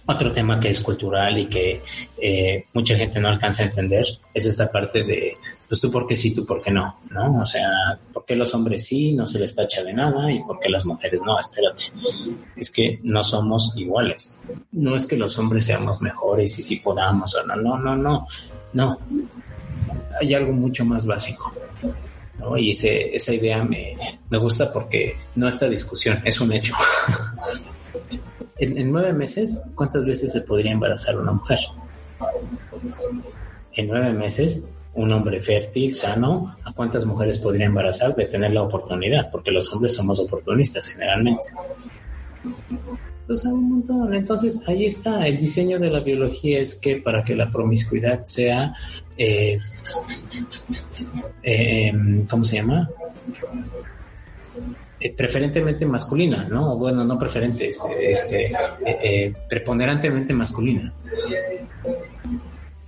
Otro 0.04 0.30
tema 0.32 0.60
que 0.60 0.68
es 0.68 0.80
cultural 0.80 1.38
y 1.38 1.46
que 1.46 1.80
eh, 2.20 2.66
mucha 2.74 2.94
gente 2.94 3.18
no 3.20 3.28
alcanza 3.28 3.62
a 3.62 3.66
entender 3.66 4.04
es 4.34 4.44
esta 4.44 4.70
parte 4.70 5.02
de, 5.02 5.34
pues 5.66 5.80
tú 5.80 5.90
por 5.90 6.06
qué 6.06 6.14
sí, 6.14 6.34
tú 6.34 6.44
por 6.44 6.60
qué 6.60 6.70
no, 6.70 7.00
¿no? 7.10 7.40
O 7.40 7.46
sea, 7.46 7.98
¿por 8.12 8.26
qué 8.26 8.36
los 8.36 8.54
hombres 8.54 8.84
sí, 8.84 9.14
no 9.14 9.26
se 9.26 9.38
les 9.38 9.54
tacha 9.54 9.82
de 9.82 9.94
nada 9.94 10.30
y 10.30 10.42
por 10.44 10.60
qué 10.60 10.68
las 10.68 10.84
mujeres 10.84 11.22
no? 11.24 11.40
Espérate, 11.40 11.84
es 12.54 12.70
que 12.70 13.00
no 13.02 13.24
somos 13.24 13.72
iguales. 13.76 14.38
No 14.72 14.94
es 14.94 15.06
que 15.06 15.16
los 15.16 15.38
hombres 15.38 15.64
seamos 15.64 16.02
mejores 16.02 16.58
y 16.58 16.62
si 16.62 16.76
podamos 16.80 17.34
o 17.34 17.46
no, 17.46 17.56
no, 17.56 17.78
no, 17.78 17.96
no, 17.96 18.26
no. 18.74 18.98
Hay 20.20 20.34
algo 20.34 20.52
mucho 20.52 20.84
más 20.84 21.06
básico. 21.06 21.52
¿no? 22.38 22.56
Y 22.56 22.70
ese, 22.70 23.14
esa 23.14 23.32
idea 23.32 23.64
me, 23.64 23.96
me 24.30 24.38
gusta 24.38 24.72
porque 24.72 25.16
no 25.36 25.48
esta 25.48 25.68
discusión, 25.68 26.20
es 26.24 26.40
un 26.40 26.52
hecho. 26.52 26.74
en, 28.58 28.90
nueve 28.90 29.12
meses, 29.12 29.62
¿cuántas 29.74 30.04
veces 30.04 30.32
se 30.32 30.42
podría 30.42 30.72
embarazar 30.72 31.18
una 31.18 31.32
mujer? 31.32 31.58
En 33.72 33.88
nueve 33.88 34.12
meses, 34.12 34.68
un 34.94 35.12
hombre 35.12 35.40
fértil, 35.40 35.94
sano, 35.94 36.54
¿a 36.64 36.72
cuántas 36.72 37.04
mujeres 37.04 37.38
podría 37.38 37.66
embarazar 37.66 38.14
de 38.14 38.26
tener 38.26 38.52
la 38.52 38.62
oportunidad? 38.62 39.30
Porque 39.30 39.50
los 39.50 39.72
hombres 39.72 39.94
somos 39.94 40.18
oportunistas 40.18 40.88
generalmente. 40.88 41.48
Pues 43.26 43.46
a 43.46 43.52
un 43.52 43.70
montón. 43.70 44.14
Entonces, 44.14 44.62
ahí 44.68 44.86
está. 44.86 45.26
El 45.26 45.38
diseño 45.38 45.78
de 45.78 45.90
la 45.90 46.00
biología 46.00 46.60
es 46.60 46.74
que 46.74 46.96
para 46.96 47.24
que 47.24 47.34
la 47.34 47.48
promiscuidad 47.50 48.24
sea, 48.24 48.74
eh, 49.16 49.56
eh, 51.42 51.88
em, 51.88 52.26
¿cómo 52.26 52.44
se 52.44 52.56
llama? 52.56 52.88
Eh, 55.04 55.12
preferentemente 55.14 55.84
masculina, 55.84 56.46
¿no? 56.48 56.78
Bueno, 56.78 57.04
no 57.04 57.18
preferente, 57.18 57.68
este, 57.68 58.12
este 58.12 58.46
eh, 58.46 58.54
eh, 58.84 59.34
preponderantemente 59.50 60.32
masculina. 60.32 60.92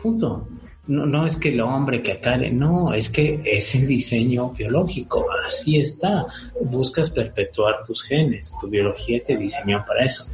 Punto. 0.00 0.48
No, 0.88 1.04
no 1.04 1.26
es 1.26 1.36
que 1.36 1.48
el 1.48 1.60
hombre 1.60 2.00
que 2.00 2.12
acá, 2.12 2.36
no, 2.36 2.94
es 2.94 3.08
que 3.08 3.40
es 3.44 3.74
el 3.74 3.86
diseño 3.86 4.50
biológico, 4.50 5.26
así 5.46 5.80
está. 5.80 6.26
Buscas 6.60 7.10
perpetuar 7.10 7.84
tus 7.84 8.02
genes, 8.04 8.54
tu 8.60 8.68
biología 8.68 9.20
te 9.24 9.36
diseñó 9.36 9.84
para 9.86 10.04
eso. 10.04 10.32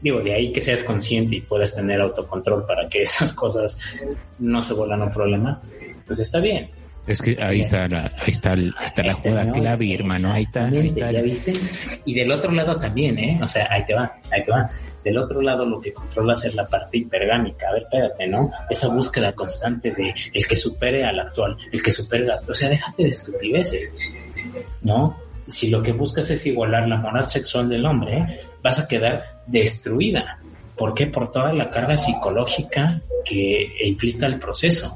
Digo, 0.00 0.20
de 0.20 0.34
ahí 0.34 0.52
que 0.52 0.60
seas 0.60 0.84
consciente 0.84 1.36
y 1.36 1.40
puedas 1.40 1.74
tener 1.74 2.00
autocontrol 2.00 2.66
para 2.66 2.88
que 2.88 3.02
esas 3.02 3.32
cosas 3.32 3.80
no 4.38 4.62
se 4.62 4.74
vuelvan 4.74 5.02
un 5.02 5.12
problema, 5.12 5.60
pues 6.06 6.20
está 6.20 6.38
bien 6.40 6.68
es 7.06 7.22
que 7.22 7.36
ahí 7.40 7.60
está 7.60 7.86
la, 7.88 8.12
ahí 8.18 8.32
está, 8.32 8.54
está 8.84 9.02
la 9.02 9.14
jugada 9.14 9.52
clave, 9.52 9.94
hermano. 9.94 10.32
Ahí 10.32 10.42
está, 10.42 10.66
ahí 10.66 10.86
está. 10.86 11.12
¿Ya 11.12 11.22
viste? 11.22 11.52
Y 12.04 12.14
del 12.14 12.32
otro 12.32 12.50
lado 12.52 12.78
también, 12.78 13.18
¿eh? 13.18 13.38
O 13.42 13.48
sea, 13.48 13.68
ahí 13.70 13.84
te 13.86 13.94
va, 13.94 14.12
ahí 14.30 14.44
te 14.44 14.50
va. 14.50 14.68
Del 15.04 15.18
otro 15.18 15.40
lado 15.40 15.64
lo 15.64 15.80
que 15.80 15.92
controla 15.92 16.34
es 16.34 16.52
la 16.54 16.66
parte 16.66 16.98
hipergámica. 16.98 17.68
A 17.68 17.72
ver, 17.74 17.82
espérate, 17.82 18.26
¿no? 18.26 18.50
Esa 18.68 18.88
búsqueda 18.88 19.32
constante 19.32 19.92
de 19.92 20.12
el 20.32 20.46
que 20.48 20.56
supere 20.56 21.04
al 21.04 21.20
actual, 21.20 21.56
el 21.70 21.80
que 21.80 21.92
supere 21.92 22.24
al 22.24 22.32
actual. 22.32 22.50
O 22.50 22.54
sea, 22.54 22.68
déjate 22.68 23.04
de 23.04 23.08
estupideces, 23.10 23.98
¿no? 24.82 25.16
Si 25.46 25.70
lo 25.70 25.80
que 25.80 25.92
buscas 25.92 26.28
es 26.30 26.44
igualar 26.46 26.88
la 26.88 26.96
moral 26.96 27.28
sexual 27.28 27.68
del 27.68 27.86
hombre, 27.86 28.40
vas 28.62 28.80
a 28.80 28.88
quedar 28.88 29.22
destruida. 29.46 30.40
¿Por 30.76 30.94
qué? 30.94 31.06
Por 31.06 31.32
toda 31.32 31.52
la 31.52 31.70
carga 31.70 31.96
psicológica 31.96 33.00
que 33.24 33.72
implica 33.84 34.26
el 34.26 34.38
proceso 34.38 34.94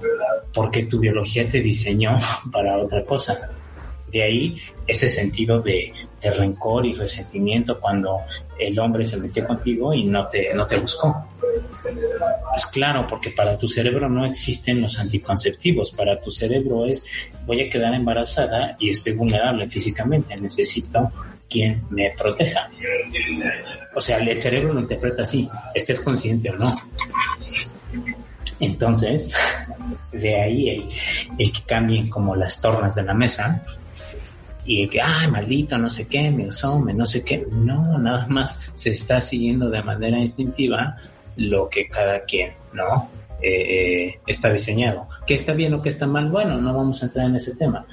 porque 0.52 0.86
tu 0.86 0.98
biología 0.98 1.48
te 1.48 1.60
diseñó 1.60 2.18
para 2.52 2.78
otra 2.78 3.04
cosa. 3.04 3.50
De 4.10 4.22
ahí 4.22 4.56
ese 4.86 5.08
sentido 5.08 5.60
de, 5.60 5.92
rencor 6.22 6.84
y 6.84 6.92
resentimiento 6.92 7.80
cuando 7.80 8.18
el 8.58 8.78
hombre 8.78 9.04
se 9.04 9.16
metió 9.16 9.46
contigo 9.46 9.94
y 9.94 10.04
no 10.04 10.26
te, 10.26 10.52
no 10.52 10.66
te 10.66 10.76
buscó. 10.76 11.28
Pues 11.40 12.66
claro, 12.66 13.06
porque 13.08 13.30
para 13.30 13.56
tu 13.56 13.68
cerebro 13.68 14.08
no 14.08 14.26
existen 14.26 14.82
los 14.82 14.98
anticonceptivos. 14.98 15.92
Para 15.92 16.20
tu 16.20 16.30
cerebro 16.30 16.84
es 16.86 17.06
voy 17.46 17.62
a 17.62 17.70
quedar 17.70 17.94
embarazada 17.94 18.76
y 18.80 18.90
estoy 18.90 19.14
vulnerable 19.14 19.68
físicamente. 19.68 20.36
Necesito 20.36 21.10
quien 21.50 21.82
me 21.90 22.10
proteja. 22.16 22.70
O 23.94 24.00
sea, 24.00 24.18
el 24.18 24.40
cerebro 24.40 24.72
lo 24.72 24.80
interpreta 24.80 25.22
así, 25.22 25.48
estés 25.74 26.00
consciente 26.00 26.50
o 26.50 26.56
no. 26.56 26.74
Entonces, 28.60 29.34
de 30.12 30.40
ahí 30.40 30.90
el, 31.38 31.52
que 31.52 31.62
cambien 31.62 32.08
como 32.08 32.36
las 32.36 32.60
tornas 32.60 32.94
de 32.94 33.02
la 33.02 33.14
mesa 33.14 33.62
y 34.64 34.86
que, 34.88 35.00
ay, 35.00 35.28
maldito, 35.28 35.76
no 35.78 35.90
sé 35.90 36.06
qué, 36.06 36.30
me 36.30 36.46
usó, 36.46 36.78
me 36.78 36.92
no 36.92 37.06
sé 37.06 37.24
qué. 37.24 37.44
No, 37.50 37.98
nada 37.98 38.26
más 38.28 38.70
se 38.74 38.90
está 38.90 39.20
siguiendo 39.20 39.68
de 39.70 39.82
manera 39.82 40.18
instintiva 40.18 40.96
lo 41.36 41.68
que 41.68 41.88
cada 41.88 42.20
quien, 42.24 42.52
¿no? 42.72 43.10
Eh, 43.42 44.08
eh, 44.08 44.20
está 44.26 44.52
diseñado. 44.52 45.08
¿Qué 45.26 45.34
está 45.34 45.54
bien 45.54 45.72
o 45.72 45.80
qué 45.80 45.88
está 45.88 46.06
mal? 46.06 46.28
Bueno, 46.28 46.58
no 46.58 46.74
vamos 46.74 47.02
a 47.02 47.06
entrar 47.06 47.26
en 47.26 47.36
ese 47.36 47.56
tema. 47.56 47.84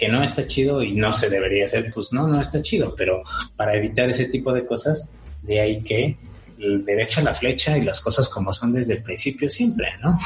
Que 0.00 0.08
no 0.08 0.24
está 0.24 0.46
chido 0.46 0.82
y 0.82 0.94
no 0.94 1.12
se 1.12 1.28
debería 1.28 1.66
hacer, 1.66 1.92
pues 1.92 2.10
no, 2.10 2.26
no 2.26 2.40
está 2.40 2.62
chido, 2.62 2.94
pero 2.96 3.22
para 3.54 3.76
evitar 3.76 4.08
ese 4.08 4.24
tipo 4.24 4.50
de 4.50 4.64
cosas, 4.64 5.12
de 5.42 5.60
ahí 5.60 5.82
que 5.82 6.16
derecha 6.56 7.22
la 7.22 7.34
flecha 7.34 7.76
y 7.76 7.82
las 7.82 8.00
cosas 8.00 8.28
como 8.28 8.52
son 8.52 8.72
desde 8.72 8.94
el 8.94 9.02
principio 9.02 9.50
siempre, 9.50 9.88
¿no? 10.02 10.18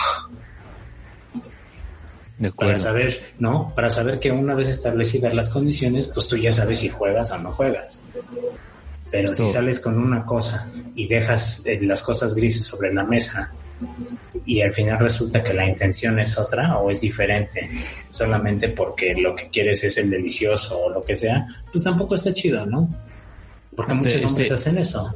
De 2.39 2.51
Para 2.53 2.79
saber, 2.79 3.35
¿no? 3.39 3.73
Para 3.75 3.91
saber 3.91 4.19
que 4.19 4.31
una 4.31 4.55
vez 4.55 4.69
establecidas 4.69 5.35
las 5.35 5.51
condiciones, 5.51 6.09
pues 6.09 6.27
tú 6.27 6.37
ya 6.37 6.53
sabes 6.53 6.81
si 6.81 6.89
juegas 6.89 7.31
o 7.31 7.39
no 7.39 7.53
juegas. 7.53 8.05
Pero 9.11 9.33
si 9.35 9.47
sales 9.49 9.81
con 9.81 9.99
una 9.99 10.25
cosa 10.25 10.69
y 10.97 11.07
dejas 11.07 11.65
eh, 11.67 11.79
las 11.83 12.03
cosas 12.03 12.35
grises 12.35 12.67
sobre 12.67 12.93
la 12.93 13.05
mesa 13.05 13.53
y 14.47 14.61
al 14.61 14.73
final 14.73 14.99
resulta 14.99 15.43
que 15.43 15.55
la 15.55 15.67
intención 15.67 16.19
es 16.19 16.39
otra 16.39 16.79
o 16.79 16.91
es 16.91 17.01
diferente 17.01 17.69
solamente 18.11 18.69
porque 18.69 19.15
lo 19.15 19.35
que 19.35 19.49
quieres 19.49 19.85
es 19.85 19.99
el 19.99 20.11
delicioso 20.11 20.79
o 20.79 20.91
lo 20.91 21.03
que 21.03 21.17
sea, 21.17 21.47
pues 21.73 21.85
tampoco 21.85 22.15
está 22.15 22.33
chido, 22.33 22.65
¿no? 22.67 22.89
Porque 23.75 23.93
este, 23.93 24.09
muchos 24.09 24.25
hombres 24.31 24.51
este 24.51 24.55
hacen 24.55 24.79
eso 24.79 25.15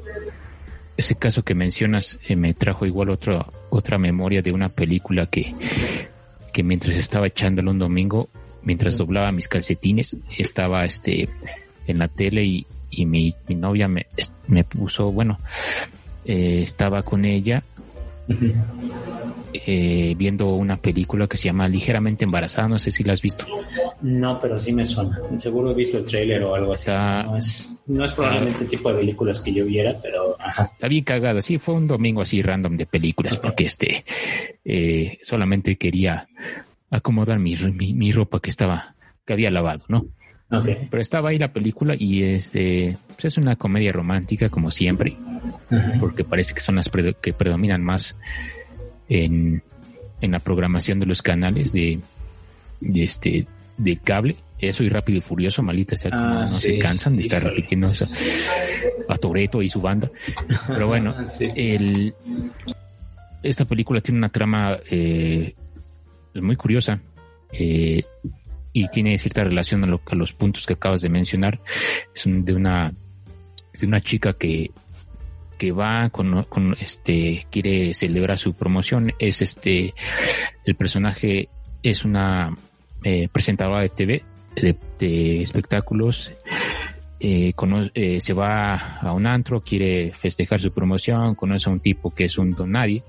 ese 0.99 1.15
caso 1.15 1.45
que 1.45 1.55
mencionas 1.55 2.19
eh, 2.29 2.35
me 2.35 2.53
trajo 2.53 2.85
igual 2.85 3.11
otra 3.11 3.47
otra 3.71 3.99
memoria 3.99 4.43
de 4.43 4.53
una 4.53 4.69
película 4.69 5.27
que, 5.27 5.55
que 6.53 6.63
mientras 6.63 6.97
estaba 6.97 7.29
echándolo 7.29 7.71
un 7.71 7.79
domingo, 7.79 8.29
mientras 8.63 8.99
doblaba 8.99 9.31
mis 9.31 9.47
calcetines, 9.47 10.17
estaba 10.37 10.85
este 10.85 11.29
en 11.87 11.99
la 11.99 12.09
tele 12.09 12.45
y, 12.45 12.67
y 12.91 13.07
mi, 13.07 13.35
mi 13.47 13.55
novia 13.55 13.87
me, 13.87 14.07
me 14.49 14.65
puso, 14.65 15.13
bueno, 15.13 15.39
eh, 16.25 16.63
estaba 16.63 17.03
con 17.03 17.25
ella 17.25 17.63
eh, 19.53 20.15
viendo 20.17 20.55
una 20.55 20.77
película 20.77 21.27
que 21.27 21.37
se 21.37 21.45
llama 21.45 21.69
Ligeramente 21.69 22.25
Embarazada, 22.25 22.69
no 22.69 22.79
sé 22.79 22.91
si 22.91 23.05
la 23.05 23.15
has 23.15 23.23
visto. 23.23 23.47
No, 24.03 24.39
pero 24.39 24.59
sí 24.59 24.73
me 24.73 24.85
suena. 24.85 25.19
Seguro 25.37 25.71
he 25.71 25.75
visto 25.75 25.99
el 25.99 26.05
tráiler 26.05 26.43
o 26.45 26.55
algo 26.55 26.75
así. 26.75 26.91
no, 26.91 27.37
es, 27.37 27.79
no 27.87 28.05
es 28.05 28.13
probablemente 28.13 28.65
el 28.65 28.69
tipo 28.69 28.93
de 28.93 29.01
películas 29.01 29.41
que 29.41 29.53
yo 29.53 29.65
viera, 29.65 29.95
pero... 30.03 30.37
Está 30.49 30.89
bien 30.89 31.05
cagada, 31.05 31.43
sí, 31.43 31.59
fue 31.59 31.75
un 31.75 31.87
domingo 31.87 32.23
así 32.23 32.43
random 32.43 32.77
de 32.77 32.87
películas, 32.87 33.39
porque 33.39 33.67
este 33.67 34.05
eh, 34.65 35.19
solamente 35.23 35.77
quería 35.77 36.29
acomodar 36.91 37.39
mi, 37.39 37.57
mi, 37.57 38.13
ropa 38.13 38.41
que 38.41 38.51
estaba, 38.51 38.95
que 39.25 39.33
había 39.33 39.51
lavado, 39.51 39.85
¿no? 39.89 40.07
Pero 40.49 41.03
estaba 41.03 41.29
ahí 41.29 41.39
la 41.39 41.53
película 41.53 41.95
y 41.99 42.23
este 42.23 42.97
pues 43.09 43.27
es 43.27 43.37
una 43.37 43.57
comedia 43.57 43.93
romántica 43.93 44.49
como 44.49 44.71
siempre, 44.71 45.15
porque 46.01 46.25
parece 46.25 46.55
que 46.55 46.61
son 46.61 46.77
las 46.77 46.91
que 47.21 47.33
predominan 47.35 47.83
más 47.83 48.17
en, 49.09 49.63
en 50.21 50.31
la 50.31 50.39
programación 50.39 51.01
de 51.01 51.07
los 51.07 51.21
canales 51.21 51.73
de, 51.73 52.01
de 52.81 53.05
este 53.05 53.47
de 53.77 53.97
cable. 53.99 54.37
Eso 54.59 54.83
y 54.83 54.89
Rápido 54.89 55.19
y 55.19 55.21
Furioso, 55.21 55.63
malita 55.63 55.95
sea, 55.95 56.11
ah, 56.13 56.41
no 56.41 56.47
se 56.49 56.79
cansan 56.79 57.15
de 57.15 57.23
estar 57.23 57.45
repitiendo 57.45 57.93
a 59.09 59.17
Toreto 59.17 59.63
y 59.63 59.69
su 59.69 59.81
banda. 59.81 60.11
Pero 60.67 60.89
bueno, 60.89 61.15
el, 61.57 62.13
esta 63.43 63.65
película 63.67 64.01
tiene 64.01 64.19
una 64.19 64.31
trama 64.31 64.77
eh, 64.91 65.55
muy 66.35 66.57
curiosa. 66.57 67.01
Eh, 67.53 68.03
y 68.73 68.89
tiene 68.89 69.19
cierta 69.19 69.45
relación 69.45 69.85
a, 69.85 70.01
a, 70.07 70.15
los 70.15 70.33
puntos 70.33 70.67
que 70.67 70.75
acabas 70.75 71.01
de 71.01 71.09
mencionar. 71.09 71.61
Es 72.15 72.25
de 72.27 72.55
una 72.55 72.93
de 73.81 73.87
una 73.87 74.01
chica 74.01 74.33
que 74.33 74.71
que 75.59 75.73
va 75.73 76.09
con, 76.09 76.45
con, 76.45 76.77
este 76.81 77.45
quiere 77.51 77.93
celebrar 77.93 78.39
su 78.39 78.55
promoción 78.55 79.13
es 79.19 79.43
este 79.43 79.93
el 80.65 80.77
personaje 80.77 81.49
es 81.83 82.05
una 82.05 82.57
eh, 83.03 83.29
presentadora 83.31 83.83
de 83.83 83.89
TV 83.89 84.25
de, 84.99 85.43
espectáculos 85.43 86.33
eh, 87.21 87.53
eh, 87.95 88.21
se 88.21 88.33
va 88.33 88.77
a 88.77 89.13
un 89.13 89.27
antro 89.27 89.61
quiere 89.61 90.13
festejar 90.13 90.61
su 90.61 90.73
promoción 90.73 91.35
conoce 91.35 91.69
a 91.69 91.73
un 91.73 91.81
tipo 91.81 92.15
que 92.15 92.25
es 92.25 92.39
un 92.39 92.53
don 92.53 92.73
nadie 92.73 93.03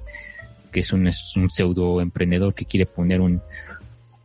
que 0.71 0.81
es 0.81 0.91
un, 0.91 1.07
es 1.07 1.35
un 1.35 1.49
pseudo 1.49 2.01
emprendedor 2.01 2.53
que 2.53 2.65
quiere 2.65 2.85
poner 2.85 3.21
un, 3.21 3.41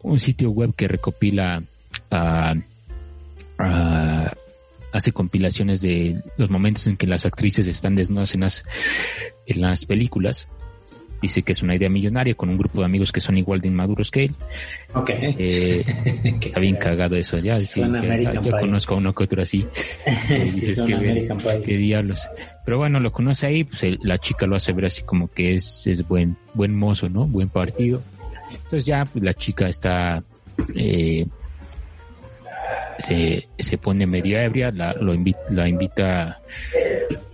un 0.05 0.21
sitio 0.21 0.51
web 0.51 0.75
que 0.77 0.87
recopila 0.87 1.63
a, 2.11 2.55
a 3.59 4.33
hace 4.95 5.11
compilaciones 5.11 5.81
de 5.81 6.23
los 6.37 6.51
momentos 6.51 6.87
en 6.87 6.97
que 6.97 7.09
las 7.09 7.27
actrices 7.27 7.67
están 7.67 7.97
desnudas 7.97 8.35
en 8.35 8.43
las, 8.43 8.65
en 9.47 9.61
las 9.61 9.87
películas. 9.87 10.47
Dice 11.21 11.43
que 11.43 11.53
es 11.53 11.63
una 11.63 11.75
idea 11.75 11.89
millonaria 11.89 12.35
con 12.35 12.51
un 12.51 12.59
grupo 12.59 12.81
de 12.81 12.85
amigos 12.85 13.11
que 13.11 13.21
son 13.21 13.39
igual 13.39 13.61
de 13.61 13.69
inmaduros 13.69 14.11
que 14.11 14.25
él. 14.25 14.35
Ok. 14.95 15.11
Eh, 15.11 15.83
está 16.41 16.61
bien 16.61 16.77
cagado 16.77 17.17
eso 17.17 17.39
ya. 17.39 17.57
Sí, 17.57 17.83
yo 18.43 18.51
conozco 18.53 18.95
a 18.95 18.99
uno 18.99 19.13
que 19.15 19.25
otro 19.25 19.43
así. 19.43 19.67
dices, 20.29 20.81
qué, 20.87 21.77
diablos. 21.77 22.29
Pero 22.65 22.79
bueno, 22.79 23.01
lo 23.01 23.11
conoce 23.11 23.47
ahí, 23.47 23.65
pues 23.65 23.83
la 24.03 24.19
chica 24.19 24.47
lo 24.47 24.55
hace 24.55 24.73
ver 24.73 24.85
así 24.85 25.03
como 25.03 25.29
que 25.29 25.55
es, 25.55 25.87
es 25.87 26.07
buen, 26.07 26.37
buen 26.53 26.77
mozo, 26.77 27.09
¿no? 27.09 27.27
Buen 27.27 27.49
partido. 27.49 28.03
Entonces 28.55 28.85
ya 28.85 29.05
pues, 29.05 29.25
la 29.25 29.35
chica 29.35 29.69
está 29.69 30.23
eh, 30.75 31.27
se, 32.99 33.49
se 33.59 33.79
pone 33.79 34.07
media 34.07 34.45
ebria, 34.45 34.71
la, 34.71 34.93
lo 34.95 35.15
invita, 35.15 35.41
la 35.51 35.69
invita, 35.69 36.41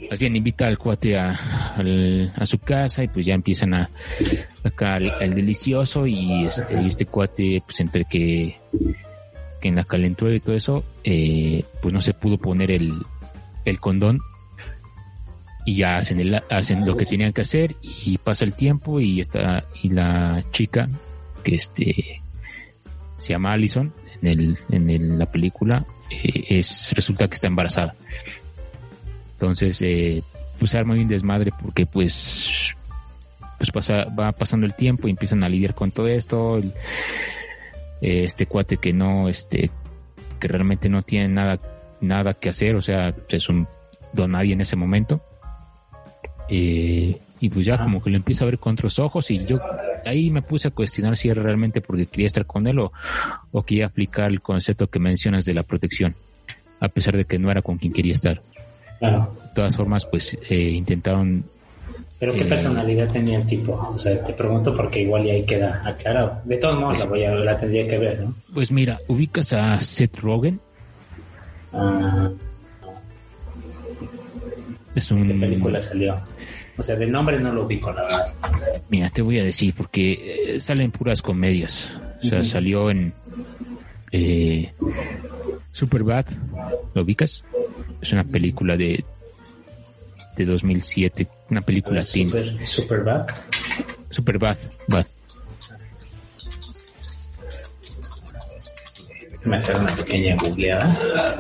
más 0.09 0.19
bien 0.19 0.37
invita 0.37 0.67
al 0.67 0.79
cuate 0.79 1.19
a, 1.19 1.39
a 2.35 2.47
su 2.47 2.59
casa 2.59 3.05
y 3.05 3.09
pues 3.09 3.27
ya 3.27 3.35
empiezan 3.35 3.75
a 3.75 3.91
acá 4.65 4.97
el, 4.97 5.35
delicioso 5.35 6.07
y 6.07 6.45
este, 6.45 6.81
y 6.81 6.87
este 6.87 7.07
cuate 7.07 7.63
pues 7.65 7.81
entre 7.81 8.05
que, 8.05 8.59
que 9.61 9.69
en 9.69 9.77
la 9.77 9.85
calentura 9.85 10.35
y 10.35 10.41
todo 10.41 10.57
eso, 10.57 10.85
eh, 11.05 11.65
pues 11.83 11.93
no 11.93 12.01
se 12.01 12.15
pudo 12.15 12.39
poner 12.39 12.71
el, 12.71 12.95
el 13.65 13.81
condón 13.81 14.21
y 15.67 15.77
ya 15.77 15.97
hacen 15.99 16.21
el, 16.21 16.43
hacen 16.49 16.87
lo 16.87 16.97
que 16.97 17.05
tenían 17.05 17.33
que 17.33 17.43
hacer 17.43 17.77
y 17.83 18.17
pasa 18.19 18.45
el 18.45 18.55
tiempo 18.55 18.99
y 18.99 19.21
está 19.21 19.65
y 19.83 19.91
la 19.91 20.43
chica 20.53 20.89
que 21.43 21.55
este 21.55 22.23
se 23.19 23.33
llama 23.35 23.53
Allison 23.53 23.93
en, 24.23 24.29
el, 24.29 24.59
en 24.71 25.19
la 25.19 25.27
película, 25.27 25.85
eh, 26.11 26.45
es, 26.49 26.93
resulta 26.95 27.29
que 27.29 27.35
está 27.35 27.47
embarazada. 27.47 27.95
Entonces, 29.33 29.81
eh, 29.83 30.23
pues 30.59 30.75
arma 30.75 30.95
un 30.95 31.09
desmadre 31.09 31.53
porque 31.61 31.87
pues, 31.87 32.75
pues 33.59 33.71
pasa, 33.71 34.05
va 34.05 34.33
pasando 34.33 34.67
el 34.67 34.75
tiempo 34.75 35.09
y 35.09 35.13
empiezan 35.13 35.43
a 35.45 35.49
lidiar 35.49 35.75
con 35.75 35.91
todo 35.91 36.09
esto. 36.09 36.59
Eh, 36.59 38.25
este 38.25 38.47
cuate 38.47 38.79
que 38.79 38.93
no, 38.93 39.29
este, 39.29 39.71
que 40.39 40.49
realmente 40.49 40.89
no 40.89 41.03
tiene 41.03 41.29
nada, 41.29 41.59
nada 42.01 42.35
que 42.35 42.49
hacer, 42.49 42.75
o 42.77 42.83
sea, 42.83 43.15
es 43.29 43.49
un 43.49 43.69
don 44.13 44.33
nadie 44.33 44.55
en 44.55 44.61
ese 44.61 44.77
momento. 44.77 45.23
Eh, 46.49 47.19
y 47.41 47.49
pues 47.49 47.67
ya 47.67 47.79
como 47.79 48.03
que 48.03 48.11
lo 48.11 48.17
empieza 48.17 48.45
a 48.45 48.47
ver 48.47 48.59
con 48.59 48.75
otros 48.75 48.99
ojos 48.99 49.31
y 49.31 49.45
yo 49.47 49.59
ahí 50.05 50.31
me 50.31 50.43
puse 50.43 50.69
a 50.69 50.71
cuestionar 50.71 51.17
si 51.17 51.29
era 51.29 51.43
realmente 51.43 51.81
porque 51.81 52.07
quería 52.07 52.27
estar 52.27 52.47
con 52.47 52.67
él 52.67 52.79
o, 52.79 52.93
o 53.51 53.63
quería 53.63 53.87
aplicar 53.87 54.31
el 54.31 54.43
concepto 54.43 54.89
que 54.89 54.99
mencionas 54.99 55.45
de 55.45 55.55
la 55.55 55.63
protección, 55.63 56.15
a 56.81 56.89
pesar 56.89 57.17
de 57.17 57.25
que 57.25 57.39
no 57.39 57.51
era 57.51 57.63
con 57.63 57.79
quien 57.79 57.93
quería 57.93 58.13
estar. 58.13 58.43
Claro. 58.99 59.35
De 59.45 59.55
todas 59.55 59.77
formas, 59.77 60.05
pues 60.07 60.39
eh, 60.49 60.71
intentaron... 60.71 61.45
¿Pero 62.19 62.35
qué 62.35 62.43
eh, 62.43 62.47
personalidad 62.47 63.11
tenía 63.11 63.39
el 63.39 63.47
tipo? 63.47 63.73
O 63.73 63.97
sea, 63.97 64.23
te 64.23 64.35
pregunto 64.35 64.77
porque 64.77 65.01
igual 65.01 65.25
ya 65.25 65.33
ahí 65.33 65.45
queda 65.45 65.83
aclarado. 65.83 66.43
De 66.45 66.59
todos 66.59 66.79
modos, 66.79 67.01
la, 67.01 67.07
voy 67.07 67.25
a, 67.25 67.35
la 67.35 67.59
tendría 67.59 67.89
que 67.89 67.97
ver, 67.97 68.21
¿no? 68.21 68.35
Pues 68.53 68.71
mira, 68.71 69.01
ubicas 69.09 69.55
a 69.55 69.81
Seth 69.81 70.19
Rogen. 70.19 70.61
Ah, 71.73 72.31
es 74.95 75.11
un... 75.11 75.27
¿Qué 75.27 75.35
película 75.35 75.81
salió? 75.81 76.21
O 76.81 76.83
sea, 76.83 76.97
de 76.97 77.07
nombre 77.07 77.39
no 77.39 77.53
lo 77.53 77.67
ubico, 77.67 77.93
la 77.93 78.03
verdad. 78.03 78.35
Mira, 78.89 79.11
te 79.11 79.21
voy 79.21 79.39
a 79.39 79.45
decir, 79.45 79.75
porque 79.77 80.13
eh, 80.57 80.63
salen 80.63 80.91
puras 80.91 81.21
comedias. 81.21 81.95
O 82.25 82.27
sea, 82.27 82.43
salió 82.43 82.91
en 82.91 83.13
eh, 84.13 84.73
Superbad, 85.73 86.25
¿lo 86.95 87.03
ubicas? 87.03 87.45
Es 88.01 88.13
una 88.13 88.25
película 88.25 88.79
de 88.79 89.05
de 90.37 90.47
2007, 90.47 91.29
una 91.51 91.61
película 91.61 92.03
teen. 92.03 92.31
Super, 92.31 92.67
Superbad. 92.67 93.27
Superbad, 94.09 94.57
bad. 94.89 95.07
Me 99.45 99.57
hacer 99.57 99.77
una 99.79 99.95
pequeña 99.95 100.37
googleada. 100.37 101.37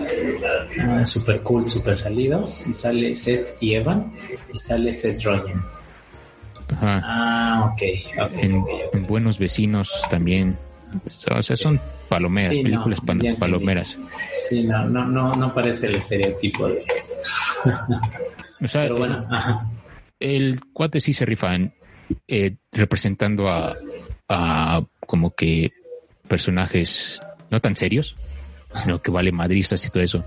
Ah, 0.80 1.06
super 1.06 1.40
cool, 1.42 1.68
super 1.68 1.96
salidos. 1.96 2.66
Y 2.66 2.74
sale 2.74 3.14
Seth 3.14 3.56
y 3.60 3.74
Evan. 3.74 4.12
Y 4.52 4.58
sale 4.58 4.94
Seth 4.94 5.22
Rogen. 5.22 5.60
Ajá. 6.72 7.00
Ah, 7.04 7.72
ok. 7.72 7.82
en, 8.32 9.06
Buenos 9.06 9.38
Vecinos 9.38 10.02
también. 10.10 10.56
O 11.30 11.42
sea, 11.42 11.56
son 11.56 11.80
palomeras, 12.08 12.56
películas 12.58 13.00
palomeras. 13.38 13.98
Sí, 14.32 14.64
no, 14.64 14.88
no, 14.88 15.04
no, 15.06 15.34
no 15.34 15.54
parece 15.54 15.86
el 15.86 15.96
estereotipo 15.96 16.68
de. 16.68 16.84
o 18.60 18.66
sea, 18.66 18.82
Pero 18.82 18.98
bueno, 18.98 19.28
el 20.18 20.60
cuate 20.72 21.00
sí 21.00 21.12
se 21.12 21.26
rifa 21.26 21.54
eh, 22.26 22.56
representando 22.72 23.48
a, 23.48 23.76
a 24.28 24.82
como 25.06 25.32
que 25.34 25.72
personajes 26.26 27.20
no 27.50 27.60
tan 27.60 27.76
serios, 27.76 28.16
sino 28.74 29.02
que 29.02 29.10
vale 29.10 29.32
madristas 29.32 29.84
y 29.84 29.90
todo 29.90 30.02
eso. 30.02 30.24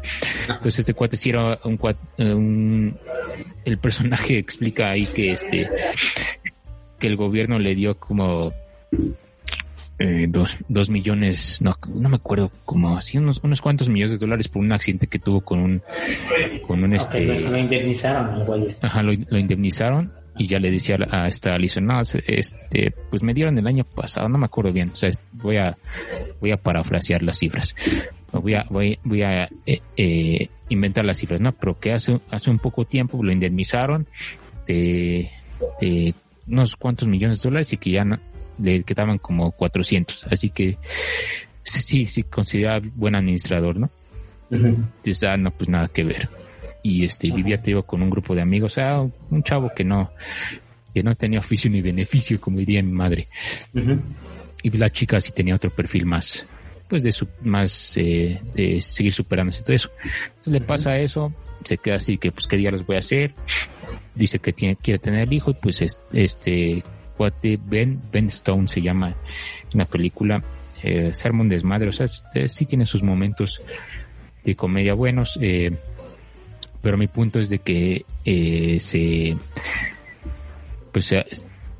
Entonces 0.47 0.79
este 0.79 0.93
cuate 0.93 1.17
sí 1.17 1.29
era 1.29 1.59
un, 1.63 1.77
cuate, 1.77 1.99
eh, 2.17 2.33
un 2.33 2.97
el 3.65 3.77
personaje 3.77 4.37
explica 4.37 4.91
ahí 4.91 5.05
que 5.05 5.31
este 5.33 5.69
que 6.99 7.07
el 7.07 7.15
gobierno 7.15 7.59
le 7.59 7.75
dio 7.75 7.97
como 7.97 8.53
eh, 9.99 10.25
dos, 10.27 10.57
dos, 10.67 10.89
millones, 10.89 11.61
no, 11.61 11.77
no 11.95 12.09
me 12.09 12.15
acuerdo, 12.15 12.51
como 12.65 12.97
así 12.97 13.17
unos, 13.17 13.39
unos 13.43 13.61
cuantos 13.61 13.89
millones 13.89 14.11
de 14.11 14.17
dólares 14.17 14.47
por 14.47 14.61
un 14.61 14.71
accidente 14.71 15.07
que 15.07 15.19
tuvo 15.19 15.41
con 15.41 15.59
un, 15.59 15.81
con 16.67 16.83
un 16.83 16.93
este. 16.93 17.23
lo, 17.23 17.57
indemnizaron, 17.57 18.63
este. 18.65 18.87
Ajá, 18.87 19.03
lo, 19.03 19.13
lo 19.13 19.37
indemnizaron 19.37 20.11
y 20.37 20.47
ya 20.47 20.59
le 20.59 20.71
decía 20.71 20.97
a 21.11 21.27
esta 21.27 21.53
Alison, 21.53 21.85
no, 21.85 22.01
este, 22.01 22.91
pues 23.09 23.21
me 23.21 23.33
dieron 23.33 23.57
el 23.57 23.67
año 23.67 23.83
pasado, 23.83 24.27
no 24.29 24.37
me 24.37 24.45
acuerdo 24.45 24.73
bien, 24.73 24.89
o 24.93 24.97
sea, 24.97 25.09
voy 25.31 25.57
a, 25.57 25.77
voy 26.39 26.51
a 26.51 26.57
parafrasear 26.57 27.21
las 27.21 27.37
cifras, 27.37 27.75
voy 28.31 28.55
a, 28.55 28.65
voy, 28.69 28.99
voy 29.03 29.21
a 29.21 29.43
eh, 29.65 29.81
eh, 29.95 30.49
inventar 30.69 31.05
las 31.05 31.19
cifras, 31.19 31.39
¿no? 31.39 31.51
Pero 31.53 31.79
que 31.79 31.93
hace, 31.93 32.19
hace 32.29 32.49
un 32.49 32.59
poco 32.59 32.85
tiempo 32.85 33.23
lo 33.23 33.31
indemnizaron 33.31 34.07
de, 34.67 35.29
de 35.79 36.13
unos 36.47 36.75
cuantos 36.75 37.07
millones 37.07 37.41
de 37.41 37.49
dólares 37.49 37.73
y 37.73 37.77
que 37.77 37.91
ya 37.91 38.03
no, 38.03 38.19
le 38.57 38.83
quedaban 38.83 39.19
como 39.19 39.51
400, 39.51 40.27
así 40.27 40.49
que 40.49 40.77
sí, 41.61 42.05
sí, 42.05 42.23
considera 42.23 42.81
buen 42.95 43.15
administrador, 43.15 43.79
¿no? 43.79 43.89
Entonces, 44.49 45.23
ah, 45.23 45.35
no, 45.35 45.49
pues 45.51 45.67
nada 45.67 45.87
que 45.87 46.03
ver 46.03 46.29
y 46.83 47.05
este 47.05 47.31
vivía 47.31 47.61
te 47.61 47.81
con 47.83 48.01
un 48.01 48.09
grupo 48.09 48.35
de 48.35 48.41
amigos, 48.41 48.73
o 48.73 48.75
sea, 48.75 49.01
un 49.01 49.43
chavo 49.43 49.71
que 49.73 49.83
no 49.83 50.11
que 50.93 51.01
no 51.01 51.15
tenía 51.15 51.39
oficio 51.39 51.71
ni 51.71 51.81
beneficio, 51.81 52.39
como 52.39 52.59
diría 52.59 52.83
mi 52.83 52.91
madre. 52.91 53.27
Y 54.61 54.69
la 54.77 54.89
chica 54.89 55.19
sí 55.19 55.31
tenía 55.31 55.55
otro 55.55 55.71
perfil 55.71 56.05
más, 56.05 56.45
pues 56.87 57.01
de 57.01 57.11
su, 57.11 57.27
más, 57.41 57.97
eh, 57.97 58.39
de 58.53 58.79
seguir 58.81 59.11
superándose 59.11 59.63
todo 59.63 59.75
eso. 59.75 59.89
Entonces 60.27 60.53
le 60.53 60.61
pasa 60.61 60.99
eso, 60.99 61.33
se 61.63 61.79
queda 61.79 61.95
así 61.95 62.17
que 62.17 62.31
pues 62.31 62.45
qué 62.45 62.57
día 62.57 62.69
los 62.69 62.85
voy 62.85 62.97
a 62.97 62.99
hacer. 62.99 63.33
Dice 64.13 64.37
que 64.37 64.53
tiene, 64.53 64.75
quiere 64.75 64.99
tener 64.99 65.33
hijo 65.33 65.51
y 65.51 65.55
pues 65.55 65.83
este, 66.13 66.83
cuate 67.17 67.59
Ben, 67.65 67.99
Ben 68.11 68.27
Stone 68.27 68.67
se 68.67 68.81
llama 68.81 69.15
una 69.73 69.85
película, 69.85 70.43
eh, 70.83 71.11
Sermon 71.13 71.49
Desmadre, 71.49 71.89
o 71.89 71.93
sea, 71.93 72.07
sí 72.07 72.65
tiene 72.65 72.85
sus 72.85 73.01
momentos 73.01 73.61
de 74.43 74.55
comedia 74.55 74.93
buenos, 74.93 75.39
eh, 75.41 75.71
pero 76.83 76.97
mi 76.97 77.07
punto 77.07 77.39
es 77.39 77.49
de 77.49 77.59
que 77.59 78.05
eh, 78.25 78.77
se 78.79 79.37
pues 80.91 81.15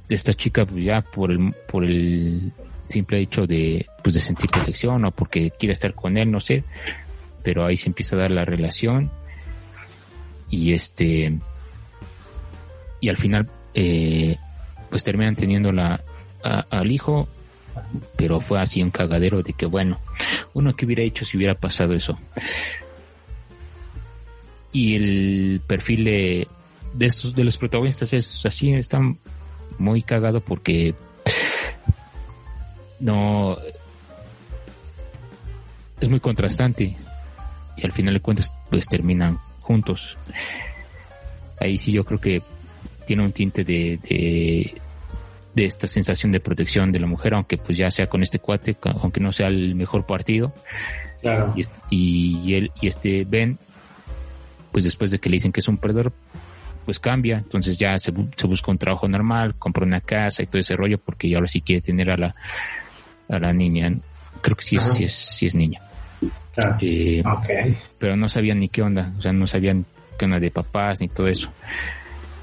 esta 0.10 0.34
chica 0.34 0.66
pues 0.66 0.84
ya 0.84 1.02
por 1.02 1.30
el 1.30 1.54
por 1.68 1.84
el 1.84 2.54
simple 2.88 3.20
hecho 3.20 3.46
de 3.46 3.86
pues 4.02 4.16
de 4.16 4.22
sentir 4.22 4.50
protección 4.50 5.04
o 5.04 5.12
porque 5.12 5.52
quiere 5.52 5.74
estar 5.74 5.94
con 5.94 6.18
él 6.18 6.32
no 6.32 6.40
sé 6.40 6.64
pero 7.44 7.66
ahí 7.66 7.76
se 7.76 7.90
empieza 7.90 8.16
a 8.16 8.20
dar 8.20 8.32
la 8.32 8.46
relación 8.46 9.12
y 10.50 10.74
este 10.74 11.38
y 13.02 13.10
al 13.10 13.18
final 13.18 13.50
eh, 13.74 14.38
pues 14.90 15.04
terminan 15.04 15.36
teniendo 15.36 15.74
la 15.74 16.02
al 16.42 16.92
hijo 16.92 17.28
pero 18.16 18.40
fue 18.40 18.62
así 18.62 18.82
un 18.82 18.92
cagadero 18.92 19.44
de 19.44 19.52
que 19.52 19.66
bueno 19.66 20.00
uno 20.54 20.76
que 20.76 20.86
hubiera 20.86 21.04
hecho 21.04 21.26
si 21.26 21.36
hubiera 21.36 21.56
pasado 21.56 21.94
eso 21.94 22.18
y 24.74 24.96
el 24.96 25.62
perfil 25.66 26.04
de, 26.04 26.48
de 26.94 27.06
estos 27.06 27.34
de 27.36 27.44
los 27.44 27.58
protagonistas 27.58 28.12
es 28.12 28.46
así 28.46 28.74
están 28.74 29.20
muy 29.78 30.02
cagado 30.02 30.42
porque 30.42 30.96
no 33.00 33.58
es 36.02 36.10
muy 36.10 36.20
contrastante 36.20 36.98
y 37.78 37.86
al 37.86 37.92
final 37.92 38.16
de 38.16 38.20
cuentas 38.20 38.56
pues 38.70 38.88
terminan 38.88 39.40
juntos 39.62 40.18
ahí 41.60 41.78
sí 41.78 41.92
yo 41.92 42.04
creo 42.04 42.20
que 42.20 42.42
tiene 43.06 43.24
un 43.24 43.32
tinte 43.32 43.64
de, 43.64 44.00
de, 44.10 44.74
de 45.54 45.66
esta 45.66 45.88
sensación 45.88 46.32
de 46.32 46.40
protección 46.40 46.92
de 46.92 47.00
la 47.00 47.08
mujer 47.08 47.36
aunque 47.36 47.58
pues 47.58 47.78
ya 47.78 47.92
sea 47.92 48.08
con 48.08 48.24
este 48.24 48.40
cuate 48.40 48.76
aunque 48.82 49.20
no 49.20 49.32
sea 49.32 49.48
el 49.48 49.76
mejor 49.76 50.06
partido 50.06 50.52
claro. 51.22 51.54
y, 51.56 52.40
y 52.44 52.56
él 52.56 52.72
y 52.82 52.88
este 52.88 53.26
Ben 53.26 53.60
pues 54.74 54.84
después 54.84 55.12
de 55.12 55.20
que 55.20 55.30
le 55.30 55.36
dicen 55.36 55.52
que 55.52 55.62
es 55.62 55.68
un 55.70 55.78
perdedor, 55.78 56.12
pues 56.84 57.00
cambia, 57.00 57.38
entonces 57.38 57.78
ya 57.78 57.98
se, 57.98 58.12
se, 58.36 58.48
busca 58.48 58.72
un 58.72 58.78
trabajo 58.78 59.08
normal, 59.08 59.56
compra 59.56 59.86
una 59.86 60.02
casa 60.02 60.44
y 60.44 60.48
todo 60.48 60.60
ese 60.60 60.74
rollo 60.74 60.98
porque 60.98 61.30
ya 61.30 61.38
ahora 61.38 61.48
sí 61.48 61.62
quiere 61.62 61.82
tener 61.82 62.10
a 62.10 62.18
la, 62.18 62.36
a 63.30 63.40
la 63.40 63.54
niña. 63.54 63.94
Creo 64.42 64.58
que 64.58 64.64
sí 64.64 64.76
es, 64.76 64.84
sí 64.84 65.04
es, 65.06 65.14
sí 65.14 65.46
es 65.46 65.56
niña. 65.56 65.80
Eh, 66.82 67.24
okay. 67.26 67.78
Pero 68.00 68.16
no 68.16 68.28
sabían 68.28 68.60
ni 68.60 68.68
qué 68.68 68.82
onda, 68.82 69.14
o 69.18 69.22
sea, 69.22 69.32
no 69.32 69.48
sabían 69.48 69.86
qué 70.18 70.26
onda 70.26 70.40
de 70.40 70.52
papás 70.52 71.00
ni 71.00 71.08
todo 71.08 71.28
eso. 71.28 71.52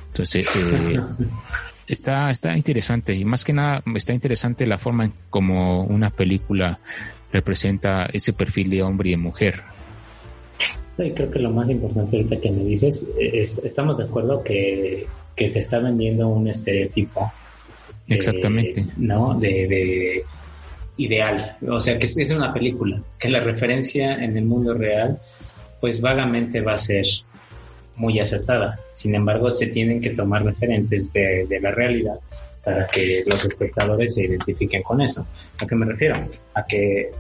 Entonces, 0.08 0.48
eh, 0.56 1.00
está, 1.86 2.30
está 2.30 2.56
interesante 2.56 3.12
y 3.12 3.24
más 3.24 3.44
que 3.44 3.52
nada 3.52 3.82
está 3.96 4.14
interesante 4.14 4.66
la 4.66 4.78
forma 4.78 5.04
en 5.04 5.12
como 5.28 5.82
una 5.82 6.10
película 6.10 6.78
representa 7.32 8.06
ese 8.12 8.32
perfil 8.32 8.70
de 8.70 8.82
hombre 8.82 9.10
y 9.10 9.12
de 9.12 9.18
mujer. 9.18 9.62
Y 11.04 11.12
creo 11.12 11.30
que 11.30 11.38
lo 11.38 11.50
más 11.50 11.70
importante 11.70 12.16
ahorita 12.16 12.40
que 12.40 12.50
me 12.50 12.64
dices, 12.64 13.06
es, 13.18 13.58
estamos 13.58 13.98
de 13.98 14.04
acuerdo 14.04 14.42
que, 14.42 15.06
que, 15.36 15.48
te 15.48 15.58
está 15.58 15.78
vendiendo 15.78 16.28
un 16.28 16.48
estereotipo. 16.48 17.32
Exactamente. 18.08 18.86
¿No? 18.96 19.38
De, 19.38 19.66
de, 19.66 20.24
ideal. 20.96 21.56
O 21.68 21.80
sea, 21.80 21.98
que 21.98 22.06
es 22.06 22.30
una 22.30 22.52
película, 22.52 23.00
que 23.18 23.28
la 23.28 23.40
referencia 23.40 24.22
en 24.22 24.36
el 24.36 24.44
mundo 24.44 24.74
real, 24.74 25.18
pues 25.80 26.00
vagamente 26.00 26.60
va 26.60 26.74
a 26.74 26.78
ser 26.78 27.04
muy 27.96 28.18
acertada. 28.20 28.78
Sin 28.94 29.14
embargo, 29.14 29.50
se 29.50 29.68
tienen 29.68 30.00
que 30.00 30.10
tomar 30.10 30.44
referentes 30.44 31.12
de, 31.12 31.46
de 31.46 31.60
la 31.60 31.70
realidad 31.70 32.18
para 32.64 32.86
que 32.88 33.22
los 33.26 33.44
espectadores 33.44 34.14
se 34.14 34.24
identifiquen 34.24 34.82
con 34.82 35.00
eso. 35.00 35.26
¿A 35.62 35.66
qué 35.66 35.74
me 35.74 35.86
refiero? 35.86 36.16
A 36.54 36.66
que 36.66 37.10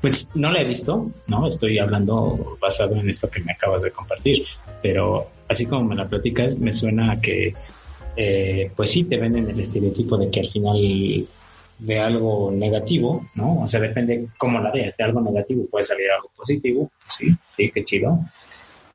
pues 0.00 0.30
no 0.34 0.50
la 0.50 0.62
he 0.62 0.64
visto, 0.64 1.10
¿no? 1.26 1.48
Estoy 1.48 1.78
hablando 1.78 2.56
basado 2.60 2.96
en 2.96 3.08
esto 3.08 3.30
que 3.30 3.40
me 3.40 3.52
acabas 3.52 3.82
de 3.82 3.90
compartir, 3.90 4.44
pero 4.82 5.28
así 5.48 5.66
como 5.66 5.84
me 5.84 5.96
la 5.96 6.08
platicas, 6.08 6.58
me 6.58 6.72
suena 6.72 7.12
a 7.12 7.20
que, 7.20 7.54
eh, 8.16 8.70
pues 8.74 8.90
sí, 8.90 9.04
te 9.04 9.16
venden 9.16 9.48
el 9.48 9.60
estereotipo 9.60 10.16
de 10.16 10.30
que 10.30 10.40
al 10.40 10.48
final 10.48 11.26
de 11.78 11.98
algo 11.98 12.50
negativo, 12.52 13.28
¿no? 13.34 13.62
O 13.62 13.68
sea, 13.68 13.80
depende 13.80 14.28
cómo 14.38 14.60
la 14.60 14.70
veas, 14.70 14.96
de 14.96 15.04
algo 15.04 15.20
negativo 15.20 15.66
puede 15.70 15.84
salir 15.84 16.10
algo 16.10 16.30
positivo, 16.36 16.90
pues 17.02 17.14
sí, 17.14 17.36
sí, 17.56 17.70
qué 17.72 17.84
chido. 17.84 18.20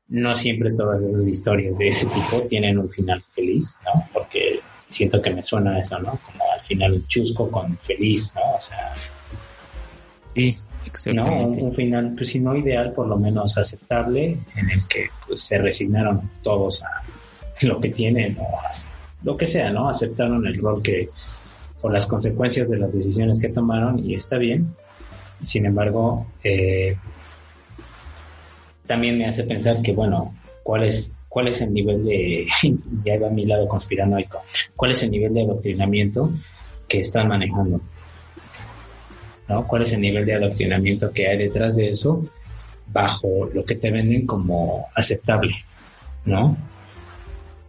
No 0.08 0.34
siempre 0.34 0.72
todas 0.72 1.02
esas 1.02 1.28
historias 1.28 1.76
de 1.76 1.88
ese 1.88 2.06
tipo 2.06 2.40
tienen 2.48 2.78
un 2.78 2.88
final 2.88 3.22
feliz, 3.34 3.78
¿no? 3.84 4.08
Porque 4.12 4.60
siento 4.88 5.20
que 5.20 5.30
me 5.30 5.42
suena 5.42 5.78
eso, 5.78 5.98
¿no? 5.98 6.18
Como 6.24 6.44
al 6.50 6.60
final 6.60 7.04
chusco 7.08 7.50
con 7.50 7.76
feliz, 7.78 8.32
¿no? 8.34 8.40
O 8.56 8.60
sea, 8.60 8.94
Sí. 10.38 10.54
¿No? 11.14 11.22
Un, 11.22 11.74
final, 11.74 12.14
pues 12.16 12.30
si 12.30 12.40
no 12.40 12.56
ideal, 12.56 12.92
por 12.92 13.06
lo 13.06 13.16
menos 13.16 13.56
aceptable, 13.58 14.36
en 14.56 14.70
el 14.70 14.86
que 14.86 15.08
pues 15.26 15.42
se 15.42 15.58
resignaron 15.58 16.30
todos 16.42 16.82
a 16.82 17.02
lo 17.62 17.80
que 17.80 17.90
tienen 17.90 18.36
o 18.38 18.58
a 18.58 18.72
lo 19.22 19.36
que 19.36 19.46
sea, 19.46 19.70
¿no? 19.70 19.88
Aceptaron 19.88 20.46
el 20.46 20.60
rol 20.60 20.82
que, 20.82 21.08
o 21.80 21.88
las 21.88 22.06
consecuencias 22.06 22.68
de 22.68 22.78
las 22.78 22.92
decisiones 22.94 23.40
que 23.40 23.48
tomaron 23.48 23.98
y 23.98 24.14
está 24.14 24.36
bien. 24.38 24.74
Sin 25.42 25.66
embargo, 25.66 26.26
eh, 26.42 26.96
también 28.86 29.18
me 29.18 29.26
hace 29.26 29.44
pensar 29.44 29.82
que, 29.82 29.92
bueno, 29.92 30.34
¿cuál 30.62 30.84
es, 30.84 31.12
cuál 31.28 31.48
es 31.48 31.60
el 31.60 31.72
nivel 31.72 32.04
de, 32.04 32.46
ya 33.04 33.18
va 33.20 33.28
a 33.28 33.30
mi 33.30 33.46
lado 33.46 33.68
conspiranoico, 33.68 34.42
cuál 34.74 34.92
es 34.92 35.02
el 35.02 35.10
nivel 35.10 35.34
de 35.34 35.42
adoctrinamiento 35.42 36.30
que 36.88 37.00
están 37.00 37.28
manejando? 37.28 37.80
¿No? 39.48 39.66
¿Cuál 39.66 39.82
es 39.82 39.92
el 39.92 40.00
nivel 40.00 40.26
de 40.26 40.34
adoctrinamiento 40.34 41.10
que 41.10 41.28
hay 41.28 41.38
detrás 41.38 41.76
de 41.76 41.90
eso 41.90 42.24
bajo 42.92 43.48
lo 43.52 43.64
que 43.64 43.76
te 43.76 43.90
venden 43.90 44.26
como 44.26 44.86
aceptable, 44.94 45.54
¿no? 46.24 46.56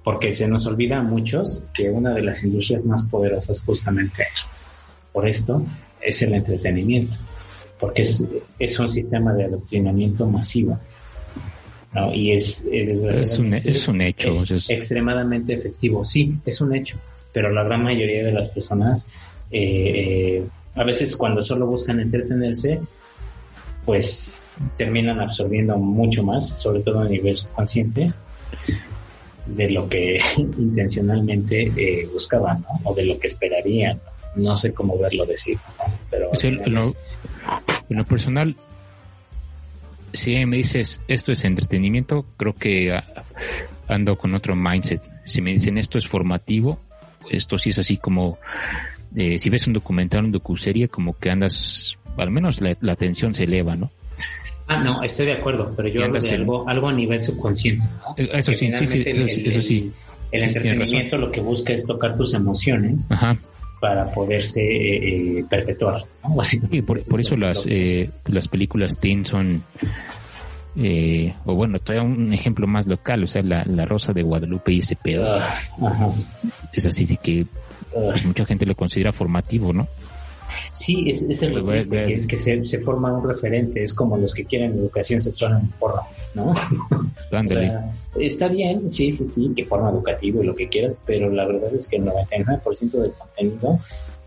Porque 0.04 0.34
se 0.34 0.48
nos 0.48 0.66
olvida 0.66 1.00
a 1.00 1.04
muchos 1.04 1.66
que 1.74 1.90
una 1.90 2.14
de 2.14 2.22
las 2.22 2.44
industrias 2.44 2.84
más 2.86 3.04
poderosas 3.04 3.62
justamente 3.62 4.26
por 5.12 5.28
esto 5.28 5.66
es 6.02 6.22
el 6.22 6.34
entretenimiento, 6.34 7.18
porque 7.80 8.04
es, 8.04 8.24
es 8.58 8.80
un 8.80 8.90
sistema 8.90 9.34
de 9.34 9.46
adoctrinamiento 9.46 10.26
masivo. 10.26 10.80
¿no? 11.94 12.14
Y 12.14 12.34
es, 12.34 12.64
es, 12.72 13.40
un, 13.40 13.54
es 13.54 13.88
un 13.88 14.02
hecho. 14.02 14.30
Es 14.30 14.70
extremadamente 14.70 15.54
efectivo, 15.54 16.06
sí, 16.06 16.38
es 16.46 16.62
un 16.62 16.76
hecho, 16.76 16.98
pero 17.34 17.52
la 17.52 17.64
gran 17.64 17.84
mayoría 17.84 18.24
de 18.24 18.32
las 18.32 18.50
personas 18.50 19.10
eh, 19.52 20.38
eh 20.38 20.44
a 20.80 20.84
veces 20.86 21.18
cuando 21.18 21.44
solo 21.44 21.68
buscan 21.68 22.00
entretenerse, 22.00 22.80
pues 23.84 24.42
terminan 24.78 25.20
absorbiendo 25.20 25.78
mucho 25.78 26.24
más, 26.24 26.62
sobre 26.62 26.80
todo 26.80 27.02
a 27.02 27.06
nivel 27.06 27.36
subconsciente, 27.36 28.14
de 29.46 29.70
lo 29.72 29.90
que 29.90 30.22
intencionalmente 30.38 31.74
eh, 31.76 32.08
buscaban, 32.14 32.62
¿no? 32.62 32.92
O 32.92 32.96
de 32.96 33.06
lo 33.06 33.20
que 33.20 33.28
esperarían. 33.28 34.00
No 34.36 34.56
sé 34.56 34.74
cómo 34.74 34.98
verlo 34.98 35.26
decir, 35.26 35.58
pero... 36.10 36.30
en, 36.44 36.74
lo, 36.74 38.06
personal, 38.06 38.56
si 40.14 40.46
me 40.46 40.58
dices 40.58 41.02
esto 41.10 41.34
es 41.34 41.44
entretenimiento, 41.44 42.26
creo 42.38 42.54
que 42.54 42.94
ah, 42.94 43.04
ando 43.90 44.16
con 44.16 44.34
otro 44.34 44.56
mindset. 44.56 45.02
Si 45.26 45.42
me 45.42 45.52
dicen 45.52 45.78
esto 45.78 45.98
es 45.98 46.08
formativo, 46.08 46.80
esto 47.30 47.58
sí 47.58 47.72
es 47.72 47.80
así 47.80 47.98
como 47.98 48.38
eh, 49.16 49.40
si 49.40 49.50
ves 49.50 49.68
un 49.68 49.74
documental, 49.74 50.26
un 50.26 50.32
docuserie, 50.32 50.88
como 50.88 51.18
que 51.18 51.30
andas, 51.30 51.98
al 52.18 52.32
menos 52.32 52.62
la, 52.62 52.76
la 52.82 52.94
atención 52.94 53.34
se 53.34 53.46
eleva, 53.46 53.76
¿no? 53.76 53.92
Ah, 54.70 54.78
no, 54.84 55.02
estoy 55.02 55.26
de 55.26 55.34
acuerdo, 55.34 55.74
pero 55.76 55.90
yo 55.90 56.06
hablo 56.06 56.20
de 56.20 56.30
algo, 56.30 56.70
algo 56.70 56.90
a 56.90 56.94
nivel 56.94 57.24
subconsciente. 57.24 57.84
Eh, 58.18 58.30
eso, 58.34 58.54
sí, 58.54 58.72
sí, 58.72 58.86
sí, 58.86 59.04
eso, 59.06 59.62
sí. 59.64 59.92
El, 60.32 60.44
entretenimiento 60.44 61.18
lo 61.18 61.32
que 61.32 61.42
busca 61.42 61.74
es 61.74 61.88
tocar 61.88 62.16
tus 62.16 62.36
emociones 62.36 63.08
para 63.80 64.06
poderse 64.12 64.62
eh, 64.62 65.46
perpetuar. 65.50 66.04
¿no? 66.24 66.36
Y 66.72 66.84
por, 66.84 67.04
por 67.04 67.20
eso 67.20 67.36
las, 67.36 67.66
eh, 67.66 68.12
las 68.28 68.48
películas 68.48 69.00
teen 69.00 69.26
son, 69.26 69.64
eh, 70.76 71.34
o 71.46 71.56
bueno, 71.56 71.80
trae 71.80 72.00
un 72.00 72.32
ejemplo 72.32 72.68
más 72.68 72.86
local, 72.86 73.24
o 73.24 73.28
sea, 73.28 73.42
la, 73.42 73.64
la 73.66 73.86
Rosa 73.86 74.14
de 74.14 74.22
Guadalupe 74.22 74.72
y 74.72 74.80
ese 74.80 74.96
pedo. 74.96 75.26
Ah, 75.34 75.60
ajá. 75.82 76.12
Es 76.74 76.86
así 76.86 77.06
de 77.06 77.18
que 77.18 77.48
pues 77.94 78.26
mucha 78.26 78.46
gente 78.46 78.66
lo 78.66 78.76
considera 78.76 79.12
formativo, 79.12 79.74
¿no? 79.74 79.88
Sí, 80.74 81.10
es, 81.10 81.22
es 81.24 81.44
el 81.44 81.64
que, 81.90 82.26
que 82.28 82.36
se, 82.36 82.66
se, 82.66 82.80
forma 82.80 83.14
un 83.14 83.28
referente, 83.28 83.84
es 83.84 83.94
como 83.94 84.18
los 84.18 84.34
que 84.34 84.46
quieren 84.46 84.74
educación 84.74 85.22
sexual 85.22 85.60
en 85.60 85.68
porno, 85.72 86.02
¿no? 86.34 86.54
está 88.20 88.48
bien, 88.48 88.90
sí, 88.90 89.14
sí, 89.14 89.28
sí, 89.28 89.52
que 89.56 89.66
forma 89.66 89.90
educativo 89.90 90.42
y 90.42 90.48
lo 90.48 90.56
que 90.56 90.68
quieras, 90.68 90.98
pero 91.06 91.30
la 91.30 91.46
verdad 91.46 91.74
es 91.76 91.88
que 91.88 91.98
el 91.98 92.06
99% 92.06 92.92
del 92.92 93.14
contenido 93.14 93.80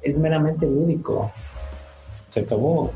es 0.02 0.18
meramente 0.18 0.66
lúdico. 0.66 1.32
Se 2.30 2.40
acabó. 2.40 2.92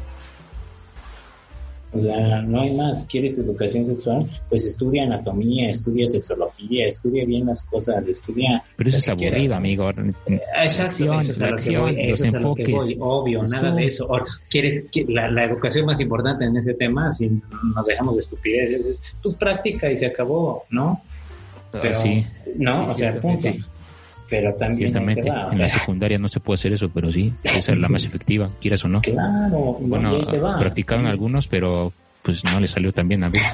O 1.97 2.01
sea, 2.01 2.43
no 2.43 2.61
hay 2.61 2.75
más. 2.75 3.07
¿Quieres 3.07 3.39
educación 3.39 3.87
sexual? 3.87 4.27
Pues 4.49 4.65
estudia 4.65 5.05
anatomía, 5.05 5.71
estudia 5.71 6.07
sexología, 6.09 6.89
estudia 6.89 7.25
bien 7.25 7.47
las 7.47 7.65
cosas, 7.65 8.07
estudia... 8.07 8.63
Pero 8.77 8.89
eso 8.89 8.99
es 8.99 9.09
aburrido, 9.09 9.55
amigo. 9.55 9.91
Exacto, 10.27 11.21
eso 11.21 11.33
es 11.33 11.41
a 11.41 11.51
lo 11.51 11.57
que 11.57 11.79
voy, 11.79 11.97
eso 11.99 12.25
es 12.25 12.35
a 12.35 12.41
lo 12.41 12.55
que 12.55 12.73
voy. 12.73 12.97
Obvio, 13.01 13.43
nada 13.45 13.75
de 13.75 13.87
eso. 13.87 14.09
¿Quieres 14.51 14.87
la, 15.09 15.31
la, 15.31 15.45
educación 15.45 15.87
más 15.87 16.01
importante 16.01 16.45
en 16.45 16.57
ese 16.57 16.75
tema? 16.75 17.13
Si 17.13 17.31
nos 17.75 17.87
dejamos 17.87 18.17
de 18.17 18.21
estupideces, 18.21 19.01
pues 19.23 19.35
práctica 19.37 19.91
y 19.91 19.97
se 19.97 20.07
acabó, 20.07 20.65
¿no? 20.71 21.01
Ah, 21.73 21.79
Pero, 21.81 21.95
sí. 21.95 22.27
No, 22.57 22.93
o 22.93 22.97
sea, 22.97 23.19
punto 23.21 23.49
pero 24.29 24.55
también 24.55 24.97
en 24.97 25.59
la 25.59 25.69
secundaria 25.69 26.19
no 26.19 26.29
se 26.29 26.41
puede 26.41 26.57
hacer 26.57 26.73
eso, 26.73 26.91
pero 26.93 27.11
sí, 27.13 27.33
esa 27.45 27.73
es 27.73 27.79
la 27.79 27.89
más 27.89 28.05
efectiva, 28.07 28.49
quieras 28.61 28.85
o 28.85 28.89
no. 28.89 29.01
Claro, 29.01 29.79
bueno, 29.81 30.21
practicaron 30.59 31.07
algunos, 31.07 31.49
pero 31.49 31.93
pues 32.23 32.43
no 32.45 32.59
le 32.59 32.69
salió 32.69 32.93
tan 32.93 33.09
bien 33.09 33.25
a 33.25 33.29
ver. 33.29 33.43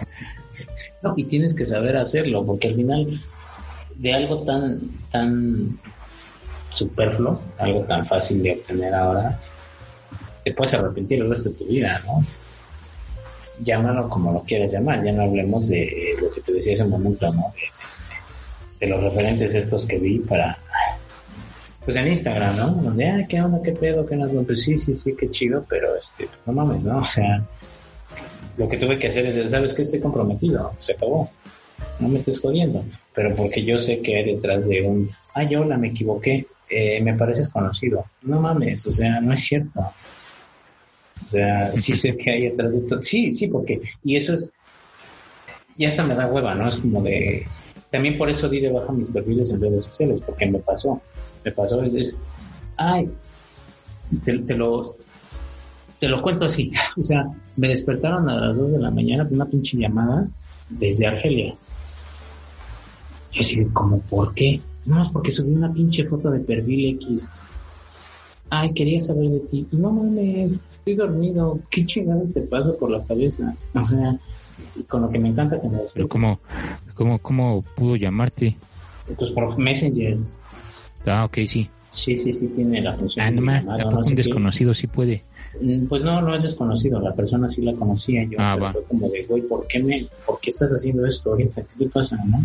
No, 1.03 1.15
y 1.17 1.25
tienes 1.25 1.53
que 1.53 1.67
saber 1.67 1.97
hacerlo, 1.97 2.47
porque 2.47 2.69
al 2.69 2.77
final 2.77 3.21
de 3.97 4.15
algo 4.15 4.45
tan 4.45 4.79
tan 5.11 5.77
superfluo, 6.71 7.43
algo 7.59 7.81
tan 7.81 8.07
fácil 8.07 8.41
de 8.41 8.53
obtener 8.53 8.95
ahora, 8.95 9.37
te 10.45 10.53
puedes 10.53 10.75
arrepentir 10.75 11.21
el 11.21 11.29
resto 11.29 11.49
de 11.49 11.57
tu 11.57 11.65
vida, 11.67 12.01
¿no? 12.07 12.25
Llámalo 13.65 14.09
como 14.09 14.31
lo 14.33 14.45
quieras 14.45 14.71
llamar, 14.71 15.03
ya 15.03 15.11
no 15.11 15.23
hablemos 15.23 15.67
de 15.67 16.15
lo 16.21 16.31
que 16.31 16.41
te 16.41 16.53
decía 16.53 16.75
hace 16.75 16.85
un 16.85 16.91
momento, 16.91 17.33
¿no? 17.33 17.53
de 18.83 18.89
los 18.89 19.01
referentes 19.01 19.55
estos 19.55 19.87
que 19.87 19.97
vi 19.97 20.19
para 20.19 20.59
pues 21.85 21.97
en 21.97 22.09
Instagram, 22.09 22.57
¿no? 22.57 22.71
Donde, 22.75 23.09
ah, 23.09 23.27
qué 23.29 23.41
onda, 23.41 23.61
qué 23.63 23.73
pedo, 23.73 24.07
qué 24.07 24.17
no, 24.17 24.29
pues 24.43 24.63
sí, 24.63 24.79
sí, 24.79 24.97
sí, 24.97 25.15
qué 25.19 25.29
chido, 25.31 25.65
pero 25.69 25.97
este, 25.97 26.29
no 26.47 26.53
mames, 26.53 26.85
¿no? 26.85 26.99
O 26.99 27.07
sea, 27.07 27.45
lo 28.57 28.69
que 28.69 28.77
tuve 28.77 28.99
que 28.99 29.09
hacer 29.09 29.27
es, 29.27 29.51
¿sabes 29.51 29.75
qué? 29.75 29.83
Estoy 29.83 30.01
comprometido, 30.01 30.73
se 30.79 30.93
acabó, 30.93 31.31
no 31.99 32.09
me 32.09 32.19
estés 32.19 32.41
jodiendo, 32.41 32.85
pero 33.15 33.35
porque 33.35 33.65
yo 33.65 33.81
sé 33.81 34.01
que 34.01 34.17
hay 34.17 34.35
detrás 34.35 34.69
de 34.69 34.83
un, 34.83 35.11
ay, 35.35 35.55
hola, 35.57 35.77
me 35.77 35.89
equivoqué, 35.89 36.47
eh, 36.69 37.01
me 37.03 37.15
pareces 37.15 37.49
conocido, 37.49 38.05
no 38.23 38.41
mames, 38.41 38.87
o 38.87 38.93
sea, 38.93 39.21
no 39.21 39.33
es 39.33 39.41
cierto. 39.41 39.81
O 39.81 41.31
sea, 41.31 41.77
sí 41.77 41.97
sé 41.97 42.17
que 42.17 42.31
hay 42.31 42.43
detrás 42.51 42.73
de 42.73 42.81
todo, 42.83 43.03
sí, 43.03 43.35
sí, 43.35 43.49
porque, 43.49 43.81
y 44.05 44.17
eso 44.17 44.35
es, 44.35 44.53
ya 45.77 45.89
hasta 45.89 46.05
me 46.05 46.15
da 46.15 46.27
hueva, 46.27 46.55
¿no? 46.55 46.69
Es 46.69 46.77
como 46.77 47.03
de, 47.03 47.47
también 47.91 48.17
por 48.17 48.31
eso 48.31 48.49
di 48.49 48.61
de 48.61 48.71
baja 48.71 48.93
mis 48.93 49.11
perfiles 49.11 49.51
en 49.51 49.61
redes 49.61 49.85
sociales, 49.85 50.21
porque 50.25 50.47
me 50.47 50.59
pasó. 50.59 51.01
Me 51.45 51.53
pasó, 51.53 51.83
es, 51.83 52.21
ay, 52.77 53.11
te, 54.25 54.55
lo, 54.55 54.97
te 55.99 56.09
lo 56.09 56.23
cuento 56.23 56.47
así. 56.47 56.73
O 56.99 57.03
sea, 57.03 57.27
me 57.57 57.69
despertaron 57.69 58.29
a 58.29 58.37
las 58.37 58.59
2 58.59 58.73
de 58.73 58.79
la 58.79 58.91
mañana 58.91 59.25
con 59.25 59.35
una 59.35 59.47
pinche 59.47 59.77
llamada 59.77 60.27
desde 60.69 61.07
Argelia. 61.07 61.55
Y 63.33 63.41
así, 63.41 63.65
como, 63.73 64.01
¿por 64.01 64.35
qué? 64.35 64.61
No, 64.85 65.01
es 65.01 65.09
porque 65.09 65.33
subí 65.33 65.53
una 65.53 65.73
pinche 65.73 66.05
foto 66.05 66.31
de 66.31 66.41
perfil 66.41 66.97
X. 66.97 67.31
Ay, 68.51 68.75
quería 68.75 69.01
saber 69.01 69.31
de 69.31 69.41
ti. 69.41 69.67
No 69.73 69.91
mames, 69.93 70.61
estoy 70.71 70.95
dormido. 70.95 71.59
¿Qué 71.71 71.87
chingados 71.87 72.35
te 72.35 72.43
pasa 72.43 72.73
por 72.79 72.91
la 72.91 73.03
cabeza? 73.05 73.55
O 73.75 73.85
sea, 73.85 74.19
con 74.89 75.03
lo 75.03 75.09
que 75.09 75.19
me 75.19 75.29
encanta 75.29 75.61
que 75.61 75.69
me 75.69 75.79
Pero 75.95 76.09
¿cómo, 76.09 76.39
cómo, 76.95 77.19
cómo 77.19 77.63
pudo 77.75 77.97
llamarte? 77.97 78.57
Pues 79.17 79.31
por 79.33 79.59
Messenger. 79.59 80.19
Ah, 81.07 81.25
ok, 81.25 81.39
sí. 81.47 81.69
Sí, 81.91 82.17
sí, 82.17 82.33
sí, 82.33 82.49
tiene 82.49 82.81
la 82.81 82.95
función. 82.95 83.27
Ah, 83.27 83.31
no, 83.31 83.43
más, 83.43 84.07
un 84.07 84.15
desconocido 84.15 84.73
sí 84.73 84.87
puede? 84.87 85.23
Mm, 85.61 85.87
pues 85.87 86.03
no, 86.03 86.23
no 86.23 86.35
es 86.35 86.43
desconocido, 86.43 86.99
la 87.01 87.15
persona 87.15 87.49
sí 87.49 87.61
la 87.61 87.75
conocía 87.75 88.25
yo, 88.25 88.39
ah, 88.41 88.57
fue 88.73 88.83
como 88.85 89.09
de, 89.11 89.25
güey, 89.25 89.43
¿por 89.43 89.67
qué 89.67 89.83
me, 89.83 90.07
por 90.25 90.41
qué 90.41 90.51
estás 90.51 90.73
haciendo 90.73 91.05
esto 91.07 91.31
ahorita? 91.31 91.63
¿Qué 91.63 91.85
te 91.85 91.91
pasa, 91.91 92.17
no? 92.25 92.39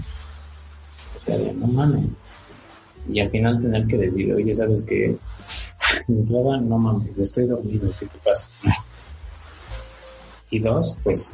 O 1.16 1.26
sea, 1.26 1.38
no 1.54 1.68
mames. 1.68 2.06
Y 3.10 3.22
al 3.22 3.30
final 3.30 3.62
tener 3.62 3.88
que 3.88 3.98
decir, 3.98 4.34
oye, 4.34 4.54
¿sabes 4.54 4.84
qué? 4.84 5.16
no 6.08 6.78
mames, 6.78 7.18
estoy 7.18 7.46
dormido, 7.46 7.90
¿qué 7.98 8.06
te 8.06 8.18
pasa? 8.18 8.50
y 10.50 10.60
dos, 10.60 10.96
pues 11.04 11.34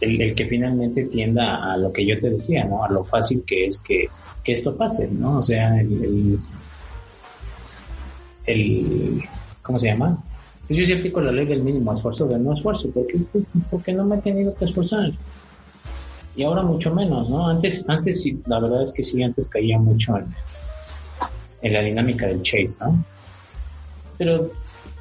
el, 0.00 0.34
que 0.34 0.46
finalmente 0.46 1.04
tienda 1.04 1.72
a 1.72 1.76
lo 1.76 1.92
que 1.92 2.06
yo 2.06 2.18
te 2.18 2.30
decía, 2.30 2.64
¿no? 2.64 2.84
A 2.84 2.90
lo 2.90 3.04
fácil 3.04 3.42
que 3.46 3.66
es 3.66 3.78
que, 3.78 4.08
esto 4.44 4.76
pase, 4.76 5.08
¿no? 5.08 5.38
O 5.38 5.42
sea, 5.42 5.80
el, 5.80 6.38
el, 8.46 9.22
¿cómo 9.62 9.78
se 9.78 9.86
llama? 9.86 10.22
Pues 10.66 10.78
yo 10.78 10.86
siempre 10.86 11.12
con 11.12 11.24
la 11.24 11.32
ley 11.32 11.46
del 11.46 11.62
mínimo 11.62 11.92
esfuerzo 11.92 12.26
del 12.26 12.44
no 12.44 12.52
esfuerzo, 12.52 12.90
porque, 12.92 13.18
porque 13.70 13.92
no 13.92 14.04
me 14.04 14.16
he 14.16 14.20
tenido 14.20 14.54
que 14.54 14.66
esforzar. 14.66 15.12
Y 16.36 16.42
ahora 16.42 16.62
mucho 16.62 16.94
menos, 16.94 17.30
¿no? 17.30 17.48
Antes, 17.48 17.84
antes 17.88 18.22
sí, 18.22 18.40
la 18.46 18.60
verdad 18.60 18.82
es 18.82 18.92
que 18.92 19.02
sí, 19.02 19.22
antes 19.22 19.48
caía 19.48 19.78
mucho 19.78 20.16
en, 20.18 20.26
en 21.62 21.72
la 21.72 21.80
dinámica 21.80 22.26
del 22.26 22.42
chase, 22.42 22.76
¿no? 22.80 23.04
Pero 24.18 24.50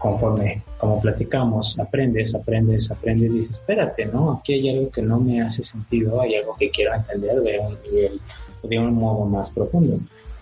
conforme, 0.03 0.61
como 0.77 0.99
platicamos, 0.99 1.79
aprendes, 1.79 2.35
aprendes, 2.35 2.91
aprendes 2.91 3.31
y 3.31 3.37
dices, 3.39 3.51
espérate, 3.51 4.05
¿no? 4.07 4.33
Aquí 4.33 4.55
hay 4.55 4.69
algo 4.69 4.91
que 4.91 5.01
no 5.01 5.17
me 5.17 5.41
hace 5.41 5.63
sentido, 5.63 6.19
hay 6.19 6.35
algo 6.35 6.57
que 6.59 6.69
quiero 6.69 6.93
entender 6.93 7.39
de 7.39 7.59
un 7.59 7.77
nivel, 7.85 8.19
de 8.63 8.79
un 8.79 8.95
modo 8.95 9.23
más 9.23 9.51
profundo. 9.51 9.97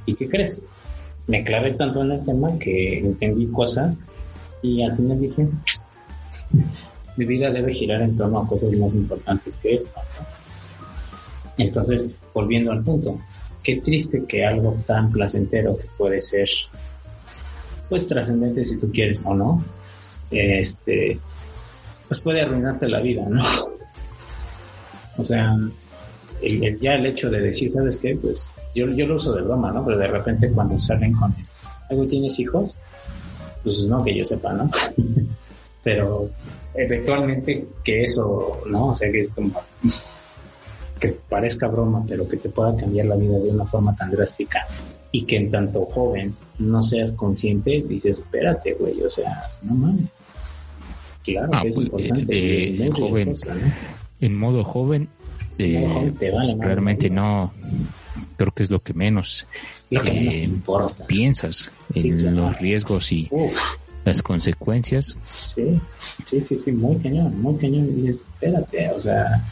¿Y 0.08 0.16
qué 0.16 0.28
crees? 0.28 0.60
Me 1.28 1.44
clavé 1.44 1.74
tanto 1.74 2.02
en 2.02 2.12
el 2.12 2.26
tema 2.26 2.58
que 2.58 2.98
entendí 2.98 3.46
cosas 3.52 4.04
y 4.64 4.82
al 4.82 4.96
final 4.98 5.22
dije, 5.22 5.48
mi 7.16 7.26
vida 7.26 7.52
debe 7.52 7.72
girar 7.72 8.02
en 8.02 8.18
torno 8.18 8.40
a 8.40 8.48
cosas 8.48 8.72
más 8.72 8.96
importantes 8.96 9.60
que 9.60 9.76
esto. 9.76 10.02
Entonces, 11.60 12.16
volviendo 12.34 12.72
al 12.72 12.84
punto, 12.84 13.20
qué 13.62 13.76
triste 13.80 14.26
que 14.28 14.44
algo 14.44 14.76
tan 14.88 15.12
placentero 15.12 15.78
que 15.78 15.86
puede 16.00 16.20
ser 16.20 16.50
pues 17.92 18.08
trascendente 18.08 18.64
si 18.64 18.80
tú 18.80 18.90
quieres 18.90 19.22
o 19.26 19.36
no, 19.36 19.62
este, 20.32 21.20
pues 22.08 22.22
puede 22.22 22.42
arruinarte 22.42 22.88
la 22.88 23.02
vida, 23.02 23.28
¿no? 23.30 23.44
O 25.18 25.26
sea, 25.26 25.58
ya 26.80 26.96
el 26.96 27.06
hecho 27.06 27.30
de 27.30 27.42
decir, 27.42 27.70
¿sabes 27.70 27.98
qué? 27.98 28.16
Pues 28.16 28.56
yo, 28.74 28.88
yo 28.92 29.06
lo 29.06 29.18
uso 29.18 29.34
de 29.34 29.42
broma, 29.42 29.74
¿no? 29.74 29.86
Pero 29.86 29.98
de 29.98 30.08
repente 30.08 30.50
cuando 30.54 30.80
salen 30.80 31.12
con, 31.12 31.36
¿algo 31.90 32.06
tienes 32.06 32.40
hijos? 32.40 32.78
Pues 33.62 33.80
no, 33.80 34.02
que 34.06 34.16
yo 34.18 34.24
sepa, 34.24 34.54
¿no? 34.54 34.72
Pero 35.84 36.30
eventualmente 36.74 37.68
que 37.84 38.06
eso, 38.06 38.62
¿no? 38.68 38.88
O 38.88 38.94
sea, 38.96 39.12
que 39.12 39.20
es 39.20 39.34
como 39.34 39.62
que 40.98 41.10
parezca 41.28 41.68
broma, 41.68 42.06
pero 42.08 42.28
que 42.30 42.38
te 42.38 42.50
pueda 42.50 42.76
cambiar 42.78 43.08
la 43.08 43.16
vida 43.16 43.38
de 43.38 43.50
una 43.50 43.66
forma 43.66 43.96
tan 43.96 44.12
drástica 44.12 44.66
y 45.12 45.24
que 45.26 45.38
en 45.38 45.52
tanto 45.52 45.86
joven 45.86 46.36
no 46.60 46.82
seas 46.84 47.14
consciente, 47.14 47.84
dices, 47.88 48.20
espérate, 48.20 48.74
güey, 48.74 49.02
o 49.02 49.10
sea, 49.10 49.50
no 49.64 49.76
mames. 49.76 50.06
Claro 51.24 51.50
ah, 51.54 51.62
que 51.62 51.70
es 51.70 51.76
pues, 51.76 51.88
importante. 51.88 52.86
Eh, 52.86 52.90
joven, 52.92 53.34
En 54.20 54.36
modo 54.36 54.64
joven, 54.64 55.10
eh, 55.58 56.14
realmente 56.60 57.10
no, 57.10 57.54
creo 58.38 58.52
que 58.52 58.64
es 58.64 58.72
lo 58.72 58.82
que 58.82 58.94
menos, 58.94 59.48
lo 59.90 60.02
que 60.02 60.12
menos 60.12 60.36
eh, 60.36 60.44
importa. 60.44 61.06
piensas 61.06 61.72
en 61.94 62.36
los 62.36 62.60
riesgos 62.60 63.12
y 63.12 63.30
las 64.04 64.22
consecuencias. 64.22 65.18
Sí, 65.24 65.80
sí, 66.26 66.42
sí, 66.42 66.58
sí, 66.58 66.72
muy 66.72 66.96
cañón, 66.98 67.40
muy 67.42 67.56
cañón. 67.56 68.04
Y 68.04 68.10
espérate, 68.10 68.90
o 68.92 69.02
sea, 69.02 69.44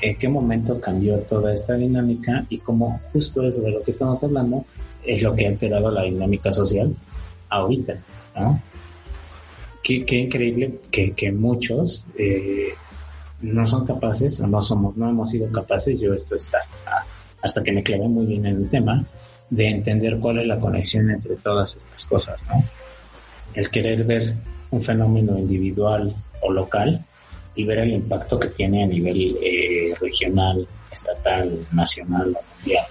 en 0.00 0.16
qué 0.16 0.28
momento 0.28 0.80
cambió 0.80 1.18
toda 1.20 1.52
esta 1.52 1.74
dinámica 1.74 2.44
y 2.48 2.58
cómo 2.58 3.00
justo 3.12 3.42
eso 3.46 3.62
de 3.62 3.72
lo 3.72 3.82
que 3.82 3.90
estamos 3.90 4.22
hablando 4.22 4.64
es 5.04 5.22
lo 5.22 5.34
que 5.34 5.46
ha 5.46 5.48
alterado 5.48 5.90
la 5.90 6.02
dinámica 6.02 6.52
social 6.52 6.94
ahorita, 7.48 7.96
¿no? 8.36 8.60
Qué, 9.82 10.04
increíble 10.16 10.80
que, 10.90 11.32
muchos 11.32 12.04
eh, 12.18 12.74
no 13.40 13.66
son 13.66 13.86
capaces 13.86 14.38
o 14.40 14.46
no 14.46 14.62
somos, 14.62 14.94
no 14.98 15.08
hemos 15.08 15.30
sido 15.30 15.50
capaces, 15.50 15.98
yo 15.98 16.12
esto 16.12 16.34
es 16.34 16.54
hasta, 16.54 17.06
hasta 17.40 17.62
que 17.62 17.72
me 17.72 17.82
clavé 17.82 18.06
muy 18.06 18.26
bien 18.26 18.44
en 18.44 18.56
el 18.56 18.68
tema, 18.68 19.02
de 19.48 19.68
entender 19.68 20.18
cuál 20.18 20.40
es 20.40 20.46
la 20.46 20.60
conexión 20.60 21.10
entre 21.10 21.36
todas 21.36 21.74
estas 21.74 22.04
cosas, 22.06 22.38
¿no? 22.48 22.62
El 23.54 23.70
querer 23.70 24.04
ver 24.04 24.34
un 24.70 24.82
fenómeno 24.82 25.38
individual 25.38 26.14
o 26.42 26.52
local 26.52 27.02
y 27.58 27.64
ver 27.64 27.78
el 27.80 27.92
impacto 27.92 28.38
que 28.38 28.50
tiene 28.50 28.84
a 28.84 28.86
nivel 28.86 29.36
eh, 29.42 29.92
regional, 30.00 30.64
estatal, 30.92 31.58
nacional 31.72 32.36
o 32.36 32.54
mundial. 32.54 32.86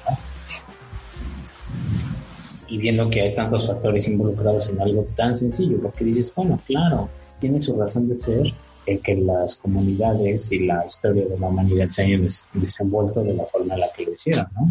y 2.68 2.78
viendo 2.78 3.10
que 3.10 3.22
hay 3.22 3.34
tantos 3.34 3.66
factores 3.66 4.10
involucrados 4.10 4.68
en 4.68 4.82
algo 4.82 5.08
tan 5.16 5.34
sencillo, 5.38 5.80
porque 5.82 6.04
dices, 6.04 6.36
bueno, 6.36 6.60
claro, 6.68 7.08
tiene 7.40 7.62
su 7.62 7.80
razón 7.80 8.10
de 8.10 8.18
ser 8.18 8.54
el 8.86 9.00
que 9.00 9.16
las 9.16 9.56
comunidades 9.56 10.52
y 10.52 10.60
la 10.60 10.86
historia 10.86 11.26
de 11.26 11.40
la 11.40 11.48
humanidad 11.48 11.88
se 11.90 12.04
hayan 12.04 12.28
desenvuelto 12.54 13.24
de 13.24 13.36
la 13.36 13.46
forma 13.46 13.76
en 13.76 13.80
la 13.80 13.88
que 13.96 14.04
lo 14.04 14.12
hicieron, 14.12 14.48
¿no? 14.54 14.70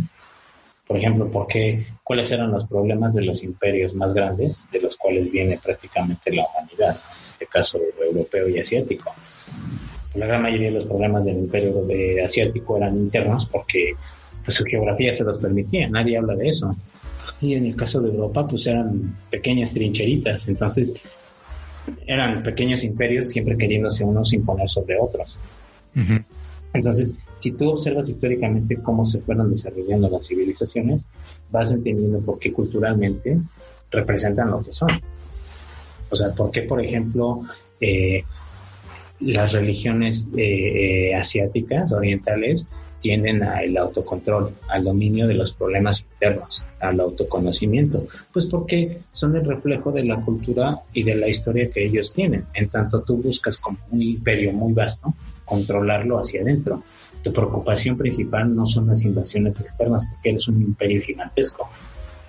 Por 0.86 0.98
ejemplo, 0.98 1.30
porque, 1.32 1.86
¿cuáles 2.04 2.30
eran 2.30 2.52
los 2.52 2.66
problemas 2.68 3.14
de 3.14 3.22
los 3.22 3.42
imperios 3.42 3.94
más 3.94 4.12
grandes 4.12 4.68
de 4.70 4.80
los 4.80 4.94
cuales 4.96 5.32
viene 5.32 5.58
prácticamente 5.58 6.34
la 6.34 6.44
humanidad? 6.44 6.96
En 6.96 7.32
este 7.32 7.46
caso 7.46 7.80
europeo 7.98 8.46
y 8.50 8.58
asiático. 8.58 9.10
La 10.14 10.26
gran 10.26 10.42
mayoría 10.42 10.68
de 10.68 10.74
los 10.74 10.84
problemas 10.84 11.24
del 11.24 11.36
imperio 11.38 11.86
asiático 12.24 12.76
eran 12.76 12.96
internos 12.96 13.46
porque 13.46 13.92
pues, 14.44 14.56
su 14.56 14.64
geografía 14.64 15.12
se 15.12 15.24
los 15.24 15.38
permitía, 15.38 15.88
nadie 15.88 16.16
habla 16.16 16.34
de 16.34 16.48
eso. 16.48 16.74
Y 17.40 17.54
en 17.54 17.66
el 17.66 17.76
caso 17.76 18.00
de 18.00 18.10
Europa, 18.10 18.46
pues 18.48 18.66
eran 18.66 19.14
pequeñas 19.30 19.74
trincheritas, 19.74 20.48
entonces 20.48 20.94
eran 22.06 22.42
pequeños 22.42 22.82
imperios 22.82 23.28
siempre 23.28 23.58
queriéndose 23.58 24.04
unos 24.04 24.32
imponer 24.32 24.68
sobre 24.68 24.98
otros. 24.98 25.38
Entonces, 26.72 27.16
si 27.38 27.52
tú 27.52 27.70
observas 27.70 28.08
históricamente 28.08 28.76
cómo 28.76 29.04
se 29.04 29.20
fueron 29.20 29.50
desarrollando 29.50 30.08
las 30.08 30.26
civilizaciones, 30.26 31.02
vas 31.50 31.70
entendiendo 31.70 32.20
por 32.20 32.38
qué 32.38 32.52
culturalmente 32.52 33.38
representan 33.90 34.50
lo 34.50 34.62
que 34.62 34.72
son. 34.72 34.88
O 36.10 36.16
sea, 36.16 36.32
por 36.32 36.50
qué, 36.50 36.62
por 36.62 36.84
ejemplo, 36.84 37.42
eh, 37.80 38.24
las 39.20 39.52
religiones 39.52 40.30
eh, 40.36 41.10
eh, 41.10 41.14
asiáticas, 41.14 41.92
orientales, 41.92 42.70
tienden 43.00 43.42
al 43.42 43.76
autocontrol, 43.76 44.52
al 44.68 44.84
dominio 44.84 45.28
de 45.28 45.34
los 45.34 45.52
problemas 45.52 46.08
internos, 46.10 46.64
al 46.80 46.98
autoconocimiento, 46.98 48.06
pues 48.32 48.46
porque 48.46 48.98
son 49.12 49.36
el 49.36 49.44
reflejo 49.44 49.92
de 49.92 50.04
la 50.04 50.16
cultura 50.16 50.80
y 50.92 51.02
de 51.02 51.14
la 51.14 51.28
historia 51.28 51.70
que 51.70 51.84
ellos 51.84 52.12
tienen. 52.12 52.46
En 52.54 52.68
tanto 52.68 53.02
tú 53.02 53.18
buscas 53.18 53.60
como 53.60 53.78
un 53.90 54.02
imperio 54.02 54.52
muy 54.52 54.72
vasto, 54.72 55.14
controlarlo 55.44 56.18
hacia 56.18 56.42
adentro. 56.42 56.82
Tu 57.22 57.32
preocupación 57.32 57.96
principal 57.96 58.54
no 58.54 58.66
son 58.66 58.88
las 58.88 59.04
invasiones 59.04 59.60
externas, 59.60 60.06
porque 60.10 60.30
eres 60.30 60.48
un 60.48 60.60
imperio 60.62 61.00
gigantesco, 61.00 61.68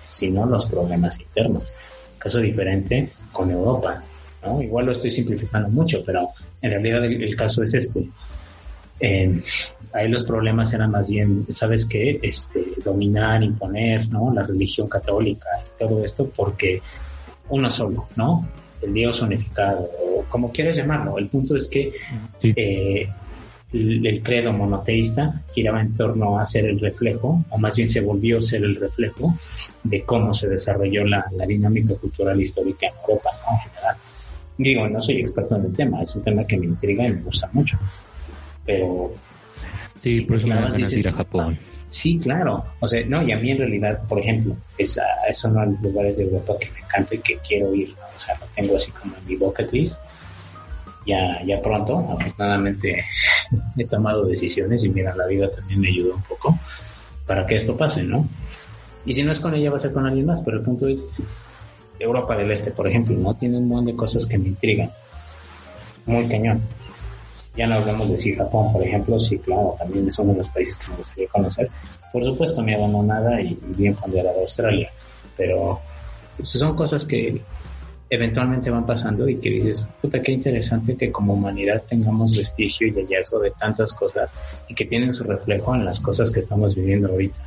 sino 0.08 0.46
los 0.46 0.66
problemas 0.66 1.20
internos. 1.20 1.72
Caso 2.18 2.38
diferente 2.38 3.10
con 3.32 3.50
Europa, 3.50 4.02
¿no? 4.44 4.62
Igual 4.62 4.86
lo 4.86 4.92
estoy 4.92 5.10
simplificando 5.10 5.68
mucho, 5.68 6.02
pero 6.04 6.28
en 6.62 6.70
realidad 6.70 7.04
el, 7.04 7.36
caso 7.36 7.62
es 7.62 7.74
este. 7.74 8.08
ahí 9.92 10.08
los 10.08 10.24
problemas 10.24 10.72
eran 10.72 10.90
más 10.90 11.08
bien, 11.08 11.46
¿sabes 11.50 11.86
qué? 11.86 12.18
Este, 12.22 12.64
dominar, 12.84 13.42
imponer, 13.42 14.08
¿no? 14.08 14.32
La 14.32 14.42
religión 14.42 14.88
católica 14.88 15.48
y 15.60 15.78
todo 15.78 16.04
esto 16.04 16.30
porque 16.34 16.80
uno 17.48 17.70
solo, 17.70 18.08
¿no? 18.16 18.48
El 18.82 18.92
Dios 18.92 19.20
unificado, 19.22 19.82
o 19.82 20.24
como 20.28 20.52
quieras 20.52 20.76
llamarlo. 20.76 21.18
El 21.18 21.28
punto 21.28 21.56
es 21.56 21.66
que 21.68 21.92
eh, 22.42 23.08
el, 23.72 24.22
credo 24.22 24.52
monoteísta 24.52 25.42
giraba 25.52 25.80
en 25.80 25.96
torno 25.96 26.38
a 26.38 26.44
ser 26.44 26.66
el 26.66 26.78
reflejo, 26.80 27.44
o 27.50 27.58
más 27.58 27.76
bien 27.76 27.88
se 27.88 28.00
volvió 28.00 28.38
a 28.38 28.42
ser 28.42 28.62
el 28.64 28.76
reflejo 28.76 29.36
de 29.82 30.02
cómo 30.02 30.32
se 30.32 30.48
desarrolló 30.48 31.04
la, 31.04 31.24
dinámica 31.46 31.94
cultural 31.96 32.40
histórica 32.40 32.86
en 32.86 32.92
Europa, 33.00 33.30
En 33.50 33.70
general. 33.70 33.96
Digo, 34.58 34.88
no 34.88 35.00
soy 35.00 35.20
experto 35.20 35.56
en 35.56 35.66
el 35.66 35.76
tema, 35.76 36.02
es 36.02 36.14
un 36.16 36.22
tema 36.22 36.44
que 36.44 36.58
me 36.58 36.66
intriga 36.66 37.06
y 37.06 37.12
me 37.12 37.22
gusta 37.22 37.48
mucho. 37.52 37.78
Pero. 38.66 39.14
Sí, 40.00 40.22
por 40.22 40.36
eso 40.36 40.48
me 40.48 40.54
van 40.54 40.74
a 40.74 40.78
ir 40.78 41.08
a 41.08 41.12
Japón. 41.12 41.58
Sí, 41.88 42.18
claro. 42.18 42.64
O 42.80 42.88
sea, 42.88 43.04
no, 43.06 43.22
y 43.22 43.32
a 43.32 43.38
mí 43.38 43.52
en 43.52 43.58
realidad, 43.58 44.02
por 44.08 44.18
ejemplo, 44.18 44.56
es, 44.76 44.98
es 45.28 45.44
uno 45.44 45.60
de 45.60 45.66
los 45.68 45.80
lugares 45.80 46.18
de 46.18 46.24
Europa 46.24 46.54
que 46.60 46.70
me 46.72 46.80
encanta 46.80 47.14
y 47.14 47.18
que 47.18 47.38
quiero 47.38 47.74
ir. 47.74 47.94
O 48.16 48.20
sea, 48.20 48.36
lo 48.38 48.46
tengo 48.54 48.76
así 48.76 48.90
como 48.90 49.16
en 49.16 49.26
mi 49.26 49.36
bucket 49.36 49.72
list. 49.72 50.00
Ya, 51.06 51.42
ya 51.46 51.62
pronto, 51.62 51.98
afortunadamente, 51.98 53.02
he 53.78 53.84
tomado 53.86 54.26
decisiones 54.26 54.84
y 54.84 54.90
mira, 54.90 55.16
la 55.16 55.26
vida 55.26 55.48
también 55.48 55.80
me 55.80 55.88
ayudó 55.88 56.16
un 56.16 56.22
poco 56.22 56.58
para 57.26 57.46
que 57.46 57.54
esto 57.54 57.76
pase, 57.76 58.02
¿no? 58.02 58.28
Y 59.06 59.14
si 59.14 59.22
no 59.22 59.32
es 59.32 59.40
con 59.40 59.54
ella, 59.54 59.70
va 59.70 59.76
a 59.76 59.80
ser 59.80 59.92
con 59.92 60.04
alguien 60.04 60.26
más, 60.26 60.42
pero 60.42 60.58
el 60.58 60.64
punto 60.64 60.86
es, 60.86 61.08
Europa 61.98 62.36
del 62.36 62.50
Este, 62.50 62.70
por 62.70 62.88
ejemplo, 62.88 63.16
¿no? 63.16 63.34
Tiene 63.34 63.58
un 63.58 63.68
montón 63.68 63.86
de 63.86 63.96
cosas 63.96 64.26
que 64.26 64.38
me 64.38 64.48
intrigan. 64.48 64.90
Muy 66.06 66.26
cañón. 66.26 66.62
Ya 67.56 67.66
no 67.66 67.74
hablamos 67.74 68.10
de 68.10 68.18
si 68.18 68.34
Japón, 68.34 68.72
por 68.72 68.82
ejemplo, 68.82 69.18
sí, 69.18 69.38
claro, 69.38 69.74
también 69.78 70.06
es 70.08 70.18
uno 70.18 70.32
de 70.32 70.38
los 70.38 70.48
países 70.50 70.76
que 70.76 70.90
me 70.90 70.96
gustaría 70.98 71.28
conocer. 71.28 71.70
Por 72.12 72.24
supuesto, 72.24 72.62
mi 72.62 72.74
abandonada 72.74 73.40
y 73.40 73.58
bien 73.76 73.94
ponderada 73.94 74.34
de 74.36 74.42
Australia, 74.42 74.90
pero 75.36 75.80
pues, 76.36 76.50
son 76.50 76.76
cosas 76.76 77.04
que 77.04 77.40
eventualmente 78.10 78.70
van 78.70 78.86
pasando 78.86 79.28
y 79.28 79.36
que 79.36 79.50
dices, 79.50 79.90
puta, 80.00 80.20
qué 80.20 80.32
interesante 80.32 80.96
que 80.96 81.10
como 81.10 81.34
humanidad 81.34 81.82
tengamos 81.88 82.36
vestigio 82.36 82.86
y 82.86 82.92
hallazgo 82.92 83.40
de 83.40 83.50
tantas 83.50 83.92
cosas 83.92 84.30
y 84.68 84.74
que 84.74 84.86
tienen 84.86 85.12
su 85.12 85.24
reflejo 85.24 85.74
en 85.74 85.84
las 85.84 86.00
cosas 86.00 86.30
que 86.30 86.40
estamos 86.40 86.74
viviendo 86.74 87.08
ahorita 87.08 87.38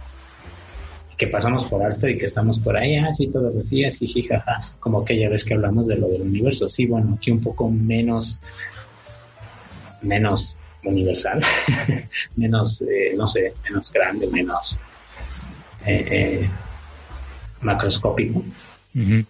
que 1.21 1.27
pasamos 1.27 1.65
por 1.65 1.83
alto 1.83 2.07
y 2.07 2.17
que 2.17 2.25
estamos 2.25 2.57
por 2.57 2.75
ahí, 2.75 2.95
así 2.95 3.27
ah, 3.27 3.33
todos 3.33 3.53
los 3.53 3.69
días, 3.69 3.95
jiji, 3.95 4.23
jaja, 4.23 4.59
como 4.79 5.01
aquella 5.01 5.29
vez 5.29 5.45
que 5.45 5.53
hablamos 5.53 5.85
de 5.85 5.95
lo 5.95 6.07
del 6.07 6.23
universo. 6.23 6.67
Sí, 6.67 6.87
bueno, 6.87 7.15
aquí 7.15 7.29
un 7.29 7.39
poco 7.39 7.69
menos, 7.69 8.41
menos 10.01 10.57
universal, 10.83 11.43
menos, 12.35 12.81
eh, 12.81 13.13
no 13.15 13.27
sé, 13.27 13.53
menos 13.65 13.93
grande, 13.93 14.25
menos 14.25 14.79
eh, 15.85 16.07
eh, 16.09 16.49
macroscópico, 17.61 18.43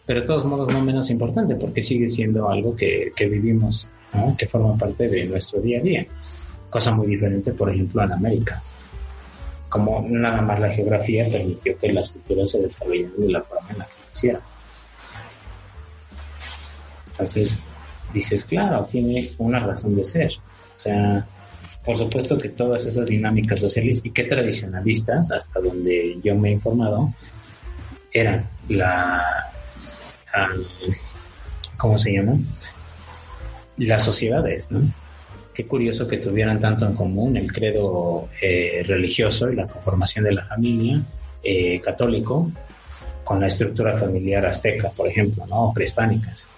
pero 0.05 0.21
de 0.21 0.25
todos 0.25 0.45
modos 0.45 0.73
no 0.73 0.81
menos 0.85 1.09
importante 1.09 1.55
porque 1.55 1.83
sigue 1.83 2.07
siendo 2.07 2.49
algo 2.49 2.73
que, 2.73 3.11
que 3.13 3.27
vivimos, 3.27 3.89
que 4.37 4.47
forma 4.47 4.77
parte 4.77 5.09
de 5.09 5.25
nuestro 5.25 5.59
día 5.59 5.79
a 5.79 5.83
día. 5.83 6.05
Cosa 6.69 6.93
muy 6.93 7.07
diferente, 7.07 7.51
por 7.51 7.69
ejemplo, 7.69 8.01
en 8.01 8.13
América 8.13 8.63
como 9.71 10.05
nada 10.05 10.41
más 10.41 10.59
la 10.59 10.69
geografía 10.69 11.25
permitió 11.31 11.79
que 11.79 11.93
las 11.93 12.09
culturas 12.11 12.51
se 12.51 12.61
desarrollaran 12.61 13.13
de 13.17 13.31
la 13.31 13.41
forma 13.41 13.69
en 13.71 13.77
la 13.77 13.85
que 13.85 13.93
lo 13.93 14.11
hicieron. 14.11 14.41
Entonces, 17.11 17.61
dices, 18.13 18.43
claro, 18.43 18.85
tiene 18.91 19.31
una 19.37 19.61
razón 19.61 19.95
de 19.95 20.03
ser. 20.03 20.33
O 20.75 20.79
sea, 20.79 21.25
por 21.85 21.97
supuesto 21.97 22.37
que 22.37 22.49
todas 22.49 22.85
esas 22.85 23.07
dinámicas 23.07 23.61
sociales 23.61 24.01
y 24.03 24.11
que 24.11 24.25
tradicionalistas, 24.25 25.31
hasta 25.31 25.61
donde 25.61 26.19
yo 26.21 26.35
me 26.35 26.49
he 26.49 26.51
informado, 26.51 27.13
eran 28.11 28.49
la, 28.67 29.23
¿cómo 31.77 31.97
se 31.97 32.11
llama? 32.11 32.33
Las 33.77 34.03
sociedades, 34.03 34.69
¿no? 34.69 34.81
Qué 35.53 35.65
curioso 35.65 36.07
que 36.07 36.17
tuvieran 36.17 36.59
tanto 36.59 36.85
en 36.85 36.95
común 36.95 37.37
el 37.37 37.51
credo 37.51 38.29
eh, 38.41 38.83
religioso 38.85 39.51
y 39.51 39.55
la 39.55 39.67
conformación 39.67 40.25
de 40.25 40.33
la 40.33 40.45
familia 40.45 41.01
eh, 41.43 41.79
católico 41.81 42.51
con 43.23 43.39
la 43.39 43.47
estructura 43.47 43.95
familiar 43.97 44.45
azteca, 44.45 44.89
por 44.89 45.07
ejemplo, 45.07 45.45
¿no? 45.47 45.71
Prehispánicas. 45.73 46.49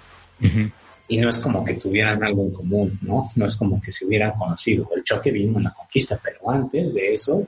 Y 1.07 1.17
no 1.17 1.29
es 1.29 1.37
como 1.37 1.63
que 1.63 1.75
tuvieran 1.75 2.23
algo 2.23 2.43
en 2.43 2.51
común, 2.51 2.99
¿no? 3.01 3.31
No 3.35 3.45
es 3.45 3.55
como 3.55 3.81
que 3.81 3.91
se 3.91 4.05
hubieran 4.05 4.31
conocido. 4.31 4.89
El 4.95 5.03
choque 5.03 5.31
vino 5.31 5.57
en 5.57 5.65
la 5.65 5.71
conquista, 5.71 6.19
pero 6.21 6.49
antes 6.49 6.93
de 6.93 7.13
eso, 7.13 7.45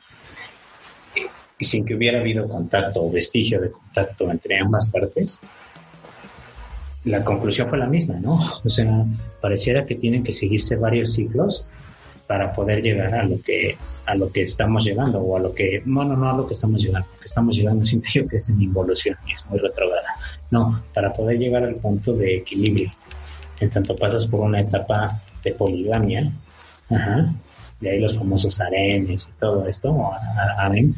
eh, 1.15 1.25
sin 1.59 1.85
que 1.85 1.95
hubiera 1.95 2.19
habido 2.19 2.47
contacto 2.47 3.03
o 3.03 3.11
vestigio 3.11 3.59
de 3.59 3.71
contacto 3.71 4.29
entre 4.29 4.59
ambas 4.59 4.89
partes, 4.89 5.41
la 7.05 7.23
conclusión 7.23 7.69
fue 7.69 7.77
la 7.77 7.85
misma, 7.85 8.15
¿no? 8.19 8.39
O 8.63 8.69
sea, 8.69 9.05
pareciera 9.39 9.85
que 9.85 9.95
tienen 9.95 10.23
que 10.23 10.33
seguirse 10.33 10.75
varios 10.75 11.13
ciclos 11.13 11.67
para 12.27 12.53
poder 12.53 12.81
llegar 12.81 13.13
a 13.13 13.23
lo 13.23 13.39
que 13.41 13.77
a 14.05 14.15
lo 14.15 14.31
que 14.31 14.41
estamos 14.41 14.83
llegando 14.83 15.19
o 15.19 15.37
a 15.37 15.39
lo 15.39 15.53
que 15.53 15.81
no 15.85 16.03
no 16.03 16.29
a 16.29 16.35
lo 16.35 16.47
que 16.47 16.53
estamos 16.53 16.81
llegando 16.81 17.07
porque 17.11 17.27
estamos 17.27 17.55
llegando 17.55 17.85
siento 17.85 18.07
yo 18.13 18.27
que 18.27 18.37
es 18.37 18.49
en 18.49 18.61
involución 18.61 19.15
y 19.27 19.33
es 19.33 19.45
muy 19.47 19.59
retrograda 19.59 20.15
no 20.49 20.83
para 20.93 21.13
poder 21.13 21.37
llegar 21.37 21.63
al 21.63 21.75
punto 21.75 22.13
de 22.13 22.37
equilibrio 22.37 22.91
en 23.59 23.69
tanto 23.69 23.95
pasas 23.95 24.25
por 24.25 24.39
una 24.39 24.61
etapa 24.61 25.21
de 25.43 25.51
poligamia 25.51 26.31
ajá, 26.89 27.33
de 27.79 27.89
ahí 27.91 27.99
los 27.99 28.17
famosos 28.17 28.59
arenes 28.59 29.29
y 29.29 29.39
todo 29.39 29.67
esto 29.67 30.11
harem 30.57 30.95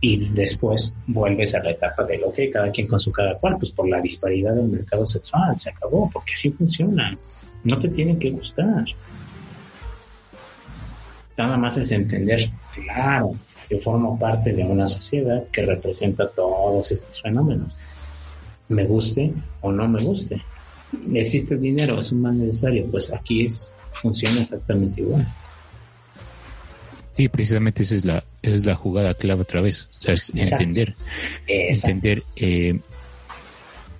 y 0.00 0.28
después 0.28 0.94
vuelves 1.06 1.54
a 1.54 1.62
la 1.62 1.72
etapa 1.72 2.04
de 2.04 2.18
lo 2.18 2.32
que 2.32 2.50
cada 2.50 2.70
quien 2.70 2.86
con 2.86 3.00
su 3.00 3.10
cada 3.10 3.34
cual, 3.34 3.56
pues 3.58 3.72
por 3.72 3.88
la 3.88 4.00
disparidad 4.00 4.54
del 4.54 4.68
mercado 4.68 5.06
sexual, 5.06 5.58
se 5.58 5.70
acabó, 5.70 6.08
porque 6.12 6.34
así 6.34 6.50
funciona. 6.50 7.16
No 7.64 7.78
te 7.78 7.88
tienen 7.88 8.18
que 8.18 8.30
gustar. 8.30 8.84
Nada 11.36 11.56
más 11.56 11.76
es 11.76 11.90
entender, 11.92 12.48
claro, 12.74 13.34
yo 13.70 13.78
formo 13.80 14.18
parte 14.18 14.52
de 14.52 14.64
una 14.64 14.86
sociedad 14.86 15.44
que 15.52 15.66
representa 15.66 16.28
todos 16.28 16.90
estos 16.92 17.20
fenómenos. 17.20 17.78
Me 18.68 18.84
guste 18.84 19.32
o 19.60 19.72
no 19.72 19.88
me 19.88 20.02
guste. 20.02 20.40
Existe 21.12 21.54
el 21.54 21.60
dinero, 21.60 22.00
es 22.00 22.12
un 22.12 22.22
mal 22.22 22.38
necesario, 22.38 22.86
pues 22.90 23.12
aquí 23.12 23.44
es, 23.44 23.72
funciona 23.92 24.40
exactamente 24.40 25.00
igual. 25.00 25.26
Sí, 27.18 27.28
precisamente 27.28 27.82
esa 27.82 27.96
es 27.96 28.04
la, 28.04 28.22
esa 28.42 28.54
es 28.54 28.64
la 28.64 28.76
jugada 28.76 29.12
clave 29.12 29.42
otra 29.42 29.60
vez. 29.60 29.88
O 29.98 30.02
sea, 30.02 30.14
es 30.14 30.30
entender, 30.36 30.94
entender 31.48 32.22
eh, 32.36 32.78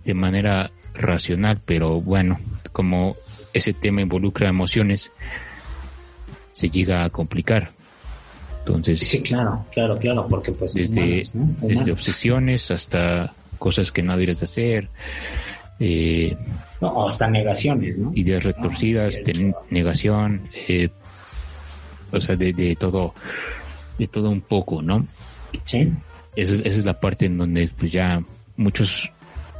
de 0.04 0.14
manera 0.14 0.70
racional, 0.94 1.60
pero 1.64 2.00
bueno, 2.00 2.38
como 2.70 3.16
ese 3.52 3.72
tema 3.72 4.02
involucra 4.02 4.48
emociones, 4.48 5.10
se 6.52 6.70
llega 6.70 7.02
a 7.02 7.10
complicar. 7.10 7.72
Entonces, 8.60 9.00
sí, 9.00 9.20
claro, 9.20 9.66
claro, 9.72 9.98
claro, 9.98 10.28
porque 10.28 10.52
pues 10.52 10.74
desde, 10.74 11.24
desde 11.34 11.90
obsesiones 11.90 12.70
hasta 12.70 13.34
cosas 13.58 13.90
que 13.90 14.00
no 14.04 14.12
deberías 14.12 14.38
de 14.38 14.44
hacer, 14.44 14.88
eh, 15.80 16.36
no, 16.80 17.04
hasta 17.08 17.28
negaciones, 17.28 17.98
¿no? 17.98 18.12
Ideas 18.14 18.44
retorcidas, 18.44 19.20
negación, 19.70 20.42
eh, 20.68 20.90
o 22.10 22.20
sea, 22.20 22.36
de, 22.36 22.52
de, 22.52 22.76
todo, 22.76 23.14
de 23.98 24.06
todo 24.06 24.30
un 24.30 24.40
poco, 24.40 24.82
¿no? 24.82 25.06
Sí. 25.64 25.92
Esa, 26.36 26.54
es 26.54 26.84
la 26.84 27.00
parte 27.00 27.26
en 27.26 27.38
donde 27.38 27.70
pues 27.76 27.92
ya 27.92 28.22
muchos, 28.56 29.10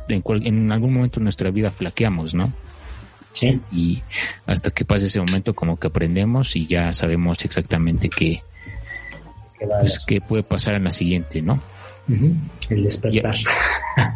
en, 0.08 0.22
en 0.44 0.72
algún 0.72 0.94
momento 0.94 1.20
de 1.20 1.24
nuestra 1.24 1.50
vida 1.50 1.70
flaqueamos, 1.70 2.34
¿no? 2.34 2.52
Sí. 3.32 3.60
Y 3.70 4.02
hasta 4.46 4.70
que 4.70 4.84
pase 4.84 5.06
ese 5.06 5.20
momento 5.20 5.54
como 5.54 5.78
que 5.78 5.86
aprendemos 5.86 6.56
y 6.56 6.66
ya 6.66 6.92
sabemos 6.92 7.44
exactamente 7.44 8.08
qué, 8.08 8.42
pues, 9.58 10.04
qué 10.06 10.20
puede 10.20 10.42
pasar 10.42 10.74
en 10.74 10.84
la 10.84 10.90
siguiente, 10.90 11.42
¿no? 11.42 11.60
El 12.70 12.84
despertar. 12.84 13.36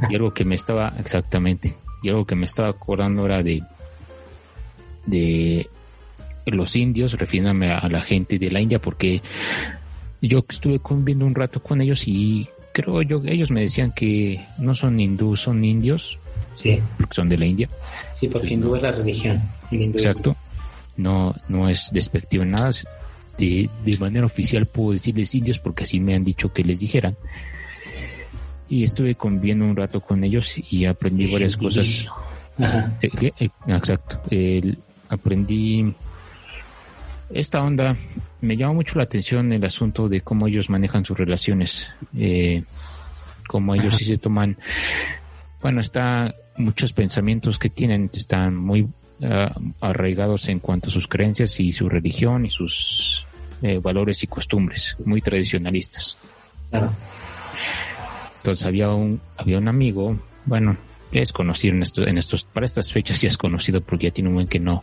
Y, 0.08 0.14
algo 0.14 0.32
que 0.32 0.44
me 0.44 0.54
estaba, 0.54 0.94
exactamente, 0.98 1.76
y 2.02 2.08
algo 2.08 2.24
que 2.24 2.34
me 2.34 2.46
estaba 2.46 2.68
acordando 2.68 3.24
era 3.26 3.42
de, 3.42 3.62
de 5.06 5.68
los 6.46 6.76
indios, 6.76 7.14
refiriéndome 7.14 7.70
a, 7.70 7.88
la 7.88 8.00
gente 8.00 8.38
de 8.38 8.50
la 8.50 8.60
India, 8.60 8.80
porque 8.80 9.22
yo 10.20 10.44
estuve 10.48 10.80
viendo 10.98 11.26
un 11.26 11.34
rato 11.34 11.60
con 11.60 11.80
ellos 11.80 12.06
y 12.06 12.48
creo 12.72 13.02
yo, 13.02 13.20
ellos 13.24 13.50
me 13.50 13.60
decían 13.60 13.92
que 13.92 14.40
no 14.58 14.74
son 14.74 14.98
hindúes, 15.00 15.40
son 15.40 15.64
indios. 15.64 16.18
Sí. 16.54 16.78
Porque 16.98 17.14
son 17.14 17.28
de 17.28 17.38
la 17.38 17.46
India. 17.46 17.68
Sí, 18.14 18.28
porque 18.28 18.48
hindú 18.50 18.76
es 18.76 18.82
la 18.82 18.92
religión. 18.92 19.40
Exacto. 19.70 20.36
No, 20.96 21.34
no 21.48 21.68
es 21.68 21.90
despectivo 21.92 22.42
en 22.42 22.50
nada. 22.50 22.70
De, 23.38 23.70
de 23.84 23.98
manera 23.98 24.26
oficial 24.26 24.66
puedo 24.66 24.92
decirles 24.92 25.34
indios 25.34 25.58
porque 25.58 25.84
así 25.84 25.98
me 25.98 26.14
han 26.14 26.22
dicho 26.22 26.52
que 26.52 26.62
les 26.62 26.80
dijeran 26.80 27.16
y 28.72 28.84
estuve 28.84 29.14
conviviendo 29.14 29.66
un 29.66 29.76
rato 29.76 30.00
con 30.00 30.24
ellos 30.24 30.54
y 30.70 30.86
aprendí 30.86 31.30
varias 31.30 31.58
cosas. 31.58 32.08
Eh, 32.58 33.30
eh, 33.38 33.50
exacto. 33.66 34.18
aprendí 35.10 35.94
esta 37.34 37.60
onda. 37.60 37.96
Me 38.40 38.56
llama 38.56 38.74
mucho 38.74 38.98
la 38.98 39.04
atención 39.04 39.52
el 39.52 39.64
asunto 39.64 40.08
de 40.08 40.20
cómo 40.20 40.48
ellos 40.48 40.68
manejan 40.70 41.04
sus 41.04 41.16
relaciones, 41.18 41.92
eh, 42.16 42.64
cómo 43.46 43.74
ellos 43.74 43.96
sí 43.96 44.04
se 44.04 44.18
toman. 44.18 44.56
Bueno, 45.60 45.80
está 45.80 46.34
muchos 46.56 46.92
pensamientos 46.92 47.58
que 47.58 47.70
tienen 47.70 48.10
están 48.12 48.56
muy 48.56 48.88
ah, 49.22 49.54
arraigados 49.80 50.48
en 50.48 50.58
cuanto 50.58 50.88
a 50.88 50.92
sus 50.92 51.06
creencias 51.06 51.60
y 51.60 51.72
su 51.72 51.88
religión 51.88 52.46
y 52.46 52.50
sus 52.50 53.26
valores 53.80 54.24
y 54.24 54.26
costumbres, 54.26 54.96
muy 55.04 55.20
tradicionalistas. 55.20 56.18
Claro. 56.68 56.92
Entonces 58.38 58.66
había 58.66 58.90
un, 58.90 59.20
había 59.36 59.58
un 59.58 59.68
amigo, 59.68 60.18
bueno, 60.46 60.76
es 61.12 61.32
conocido 61.32 61.76
en 61.76 61.82
estos, 61.82 62.06
en 62.08 62.18
estos, 62.18 62.44
para 62.44 62.66
estas 62.66 62.90
fechas 62.92 63.20
ya 63.20 63.28
es 63.28 63.38
conocido 63.38 63.80
porque 63.80 64.08
ya 64.08 64.12
tiene 64.12 64.30
un 64.30 64.34
buen 64.34 64.48
que 64.48 64.58
no, 64.58 64.82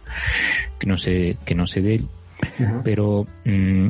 que 0.79 0.87
no 0.87 0.97
sé, 0.97 1.37
que 1.45 1.55
no 1.55 1.67
sé 1.67 1.81
de 1.81 1.95
él, 1.95 2.07
pero 2.83 3.25
mm, 3.45 3.87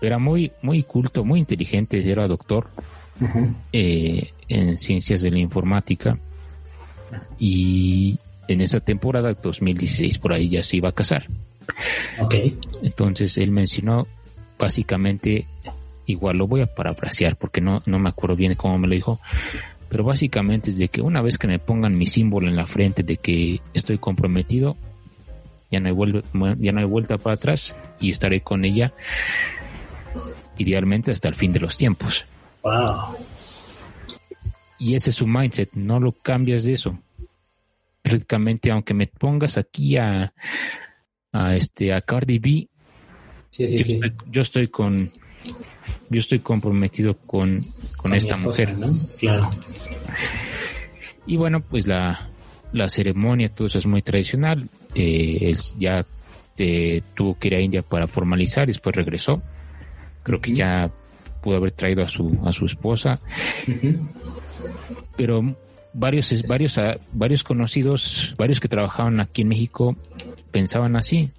era 0.00 0.18
muy, 0.18 0.52
muy 0.62 0.82
culto, 0.82 1.24
muy 1.24 1.40
inteligente, 1.40 2.08
era 2.08 2.28
doctor 2.28 2.68
eh, 3.72 4.30
en 4.48 4.78
ciencias 4.78 5.22
de 5.22 5.30
la 5.30 5.38
informática 5.38 6.18
y 7.38 8.18
en 8.46 8.60
esa 8.60 8.80
temporada 8.80 9.32
2016 9.34 10.18
por 10.18 10.32
ahí 10.32 10.48
ya 10.48 10.62
se 10.62 10.76
iba 10.76 10.88
a 10.88 10.92
casar. 10.92 11.26
Okay. 12.20 12.58
Entonces 12.82 13.36
él 13.38 13.50
mencionó 13.50 14.06
básicamente 14.58 15.46
igual 16.06 16.38
lo 16.38 16.46
voy 16.46 16.62
a 16.62 16.74
parafrasear 16.74 17.36
porque 17.36 17.60
no, 17.60 17.82
no 17.86 17.98
me 17.98 18.08
acuerdo 18.08 18.36
bien 18.36 18.54
cómo 18.54 18.78
me 18.78 18.88
lo 18.88 18.94
dijo, 18.94 19.20
pero 19.88 20.04
básicamente 20.04 20.70
es 20.70 20.78
de 20.78 20.88
que 20.88 21.00
una 21.00 21.22
vez 21.22 21.38
que 21.38 21.46
me 21.46 21.58
pongan 21.58 21.96
mi 21.96 22.06
símbolo 22.06 22.48
en 22.48 22.56
la 22.56 22.66
frente 22.66 23.02
de 23.02 23.18
que 23.18 23.60
estoy 23.74 23.98
comprometido, 23.98 24.76
ya 25.70 25.80
no 25.80 25.88
hay 25.88 25.94
vuelta, 25.94 26.20
ya 26.58 26.72
no 26.72 26.80
hay 26.80 26.86
vuelta 26.86 27.18
para 27.18 27.34
atrás 27.34 27.76
y 28.00 28.10
estaré 28.10 28.40
con 28.40 28.64
ella 28.64 28.92
idealmente 30.56 31.10
hasta 31.12 31.28
el 31.28 31.34
fin 31.34 31.52
de 31.52 31.60
los 31.60 31.76
tiempos. 31.76 32.26
Wow. 32.62 33.16
Y 34.78 34.94
ese 34.94 35.10
es 35.10 35.16
su 35.16 35.26
mindset, 35.26 35.70
no 35.74 36.00
lo 36.00 36.12
cambias 36.12 36.64
de 36.64 36.74
eso. 36.74 36.98
Prácticamente, 38.02 38.70
aunque 38.70 38.94
me 38.94 39.06
pongas 39.06 39.58
aquí 39.58 39.96
a, 39.96 40.32
a 41.32 41.56
este 41.56 41.92
a 41.92 42.00
Cardi 42.00 42.38
B, 42.38 42.68
yo 44.30 44.42
estoy 44.42 44.68
con 44.68 45.10
yo 46.10 46.20
estoy 46.20 46.38
comprometido 46.40 47.16
con, 47.16 47.66
esta 48.12 48.36
mujer. 48.36 48.74
Claro. 49.18 49.50
Y 51.26 51.36
bueno, 51.36 51.60
pues 51.60 51.86
la, 51.86 52.30
la 52.72 52.88
ceremonia, 52.88 53.54
todo 53.54 53.68
eso 53.68 53.78
es 53.78 53.86
muy 53.86 54.02
tradicional. 54.02 54.68
Eh, 54.98 55.50
él 55.50 55.58
ya 55.78 56.04
eh, 56.58 57.02
tuvo 57.14 57.38
que 57.38 57.48
ir 57.48 57.54
a 57.54 57.60
India 57.60 57.82
para 57.82 58.08
formalizar, 58.08 58.64
y 58.64 58.72
después 58.72 58.96
regresó. 58.96 59.40
Creo 60.24 60.40
que 60.40 60.52
ya 60.52 60.90
pudo 61.40 61.56
haber 61.56 61.70
traído 61.70 62.02
a 62.02 62.08
su, 62.08 62.38
a 62.44 62.52
su 62.52 62.66
esposa. 62.66 63.20
Pero 65.16 65.54
varios, 65.92 66.46
varios, 66.46 66.80
varios 67.12 67.44
conocidos, 67.44 68.34
varios 68.36 68.60
que 68.60 68.68
trabajaban 68.68 69.20
aquí 69.20 69.42
en 69.42 69.48
México, 69.48 69.96
pensaban 70.50 70.96
así, 70.96 71.30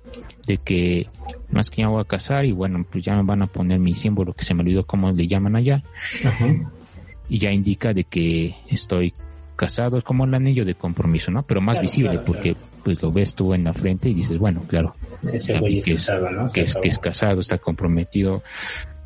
de 0.48 0.58
que 0.58 1.08
más 1.52 1.70
que 1.70 1.82
ya 1.82 1.88
voy 1.90 2.02
a 2.02 2.06
casar 2.06 2.46
y 2.46 2.52
bueno, 2.52 2.86
pues 2.90 3.04
ya 3.04 3.16
me 3.16 3.24
van 3.24 3.42
a 3.42 3.48
poner 3.48 3.80
mi 3.80 3.96
símbolo 3.96 4.34
que 4.34 4.46
se 4.46 4.54
me 4.54 4.62
olvidó 4.62 4.86
cómo 4.86 5.12
le 5.12 5.28
llaman 5.28 5.56
allá. 5.56 5.84
Y 7.28 7.38
ya 7.38 7.52
indica 7.52 7.94
de 7.94 8.06
que 8.06 8.56
estoy 8.70 9.14
casado, 9.56 9.98
es 9.98 10.04
como 10.04 10.26
el 10.26 10.34
anillo 10.34 10.66
de 10.66 10.74
compromiso, 10.74 11.30
¿no? 11.30 11.44
Pero 11.44 11.62
más 11.62 11.80
visible 11.80 12.20
porque 12.20 12.56
pues 12.84 13.02
lo 13.02 13.12
ves 13.12 13.36
tú 13.36 13.54
en 13.54 13.64
la 13.64 13.74
frente 13.74 14.10
y 14.10 14.14
dices, 14.14 14.38
bueno, 14.38 14.62
claro, 14.68 14.96
Ese 15.32 15.60
güey 15.60 15.78
es 15.78 15.86
que, 15.86 15.94
casado, 15.94 16.30
¿no? 16.32 16.48
que, 16.48 16.62
es, 16.62 16.76
que 16.76 16.88
es 16.88 17.00
casado, 17.00 17.42
está 17.42 17.58
comprometido, 17.58 18.44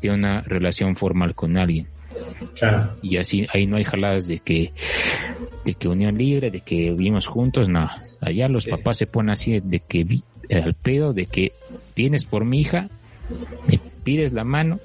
tiene 0.00 0.16
una 0.16 0.40
relación 0.42 0.96
formal 0.96 1.34
con 1.34 1.56
alguien. 1.56 1.88
Claro. 2.54 2.96
Y 3.02 3.16
así 3.16 3.46
ahí 3.52 3.66
no 3.66 3.76
hay 3.76 3.84
jaladas 3.84 4.26
de 4.28 4.38
que 4.38 4.72
de 5.64 5.74
que 5.74 5.88
unión 5.88 6.16
libre, 6.16 6.50
de 6.50 6.60
que 6.60 6.90
vivimos 6.90 7.26
juntos, 7.26 7.68
no. 7.68 7.90
Allá 8.20 8.48
los 8.48 8.66
papás 8.66 8.98
se 8.98 9.06
ponen 9.06 9.30
así 9.30 9.60
de 9.60 9.80
que 9.80 10.04
vi, 10.04 10.22
al 10.50 10.74
pedo 10.74 11.12
de 11.12 11.26
que 11.26 11.52
vienes 11.96 12.24
por 12.24 12.44
mi 12.44 12.60
hija, 12.60 12.88
me 13.66 13.80
pides 14.04 14.32
la 14.32 14.44
mano, 14.44 14.78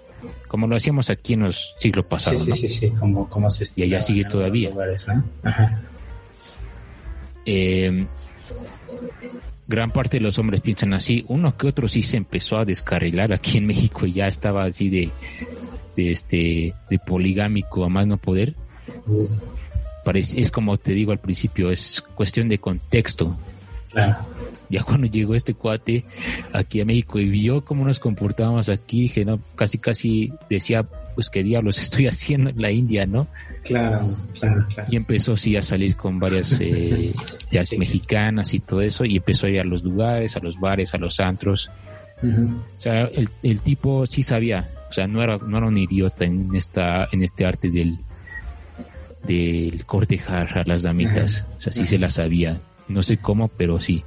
como 0.47 0.67
lo 0.67 0.75
hacíamos 0.75 1.09
aquí 1.09 1.33
en 1.33 1.41
los 1.43 1.75
siglos 1.77 2.05
pasados. 2.05 2.43
Sí, 2.45 2.53
sí, 2.53 2.69
sí, 2.69 2.91
como, 2.91 3.29
como 3.29 3.49
se 3.51 3.67
Y 3.75 3.83
allá 3.83 4.01
sigue 4.01 4.23
todavía. 4.23 4.71
Em, 7.45 8.07
gran 9.67 9.91
parte 9.91 10.17
de 10.17 10.23
los 10.23 10.37
hombres 10.39 10.61
piensan 10.61 10.93
así. 10.93 11.25
Uno 11.27 11.55
que 11.57 11.67
otro 11.67 11.87
sí 11.87 12.03
se 12.03 12.17
empezó 12.17 12.57
a 12.57 12.65
descarrilar 12.65 13.33
aquí 13.33 13.57
en 13.57 13.67
México 13.67 14.05
y 14.05 14.13
ya 14.13 14.27
estaba 14.27 14.65
así 14.65 14.89
de, 14.89 15.09
de 15.95 16.11
este, 16.11 16.73
de 16.89 16.99
poligámico 16.99 17.83
a 17.83 17.89
más 17.89 18.07
no 18.07 18.17
poder. 18.17 18.55
Parece, 20.03 20.39
es 20.39 20.51
como 20.51 20.77
te 20.77 20.93
digo 20.93 21.11
al 21.11 21.19
principio, 21.19 21.71
es 21.71 22.01
cuestión 22.15 22.49
de 22.49 22.59
contexto. 22.59 23.37
Claro 23.91 24.17
ya 24.69 24.83
cuando 24.83 25.07
llegó 25.07 25.35
este 25.35 25.53
cuate 25.53 26.05
aquí 26.53 26.81
a 26.81 26.85
México 26.85 27.19
y 27.19 27.27
vio 27.27 27.65
cómo 27.65 27.85
nos 27.85 27.99
comportábamos 27.99 28.69
aquí, 28.69 29.01
dije, 29.01 29.25
no, 29.25 29.39
casi 29.55 29.79
casi 29.79 30.31
decía, 30.49 30.85
pues 31.19 31.29
qué 31.29 31.43
diablos 31.43 31.77
estoy 31.79 32.07
haciendo 32.07 32.49
en 32.49 32.61
la 32.61 32.71
India, 32.71 33.05
¿no? 33.05 33.27
Claro, 33.63 34.17
claro, 34.39 34.65
claro. 34.73 34.89
Y 34.89 34.95
empezó 34.95 35.35
sí 35.35 35.57
a 35.57 35.61
salir 35.61 35.97
con 35.97 36.17
varias 36.17 36.61
eh, 36.61 37.13
mexicanas 37.77 38.53
y 38.53 38.61
todo 38.61 38.81
eso, 38.81 39.03
y 39.03 39.17
empezó 39.17 39.47
a 39.47 39.49
ir 39.49 39.59
a 39.59 39.65
los 39.65 39.83
lugares, 39.83 40.37
a 40.37 40.39
los 40.39 40.57
bares, 40.57 40.93
a 40.93 40.97
los 40.97 41.19
antros. 41.19 41.69
O 42.21 42.81
sea, 42.81 43.01
el, 43.01 43.29
el 43.43 43.59
tipo 43.59 44.05
sí 44.05 44.23
sabía, 44.23 44.69
o 44.89 44.93
sea, 44.93 45.07
no 45.07 45.21
era, 45.21 45.37
no 45.37 45.57
era 45.57 45.67
un 45.67 45.77
idiota 45.77 46.23
en 46.23 46.55
esta, 46.55 47.09
en 47.11 47.21
este 47.21 47.45
arte 47.45 47.69
del, 47.69 47.97
del 49.23 49.83
cortejar 49.85 50.57
a 50.57 50.63
las 50.63 50.83
damitas. 50.83 51.45
O 51.57 51.59
sea, 51.59 51.73
sí 51.73 51.85
se 51.85 51.99
la 51.99 52.09
sabía. 52.09 52.61
No 52.87 53.03
sé 53.03 53.17
cómo, 53.17 53.49
pero 53.49 53.81
sí. 53.81 54.05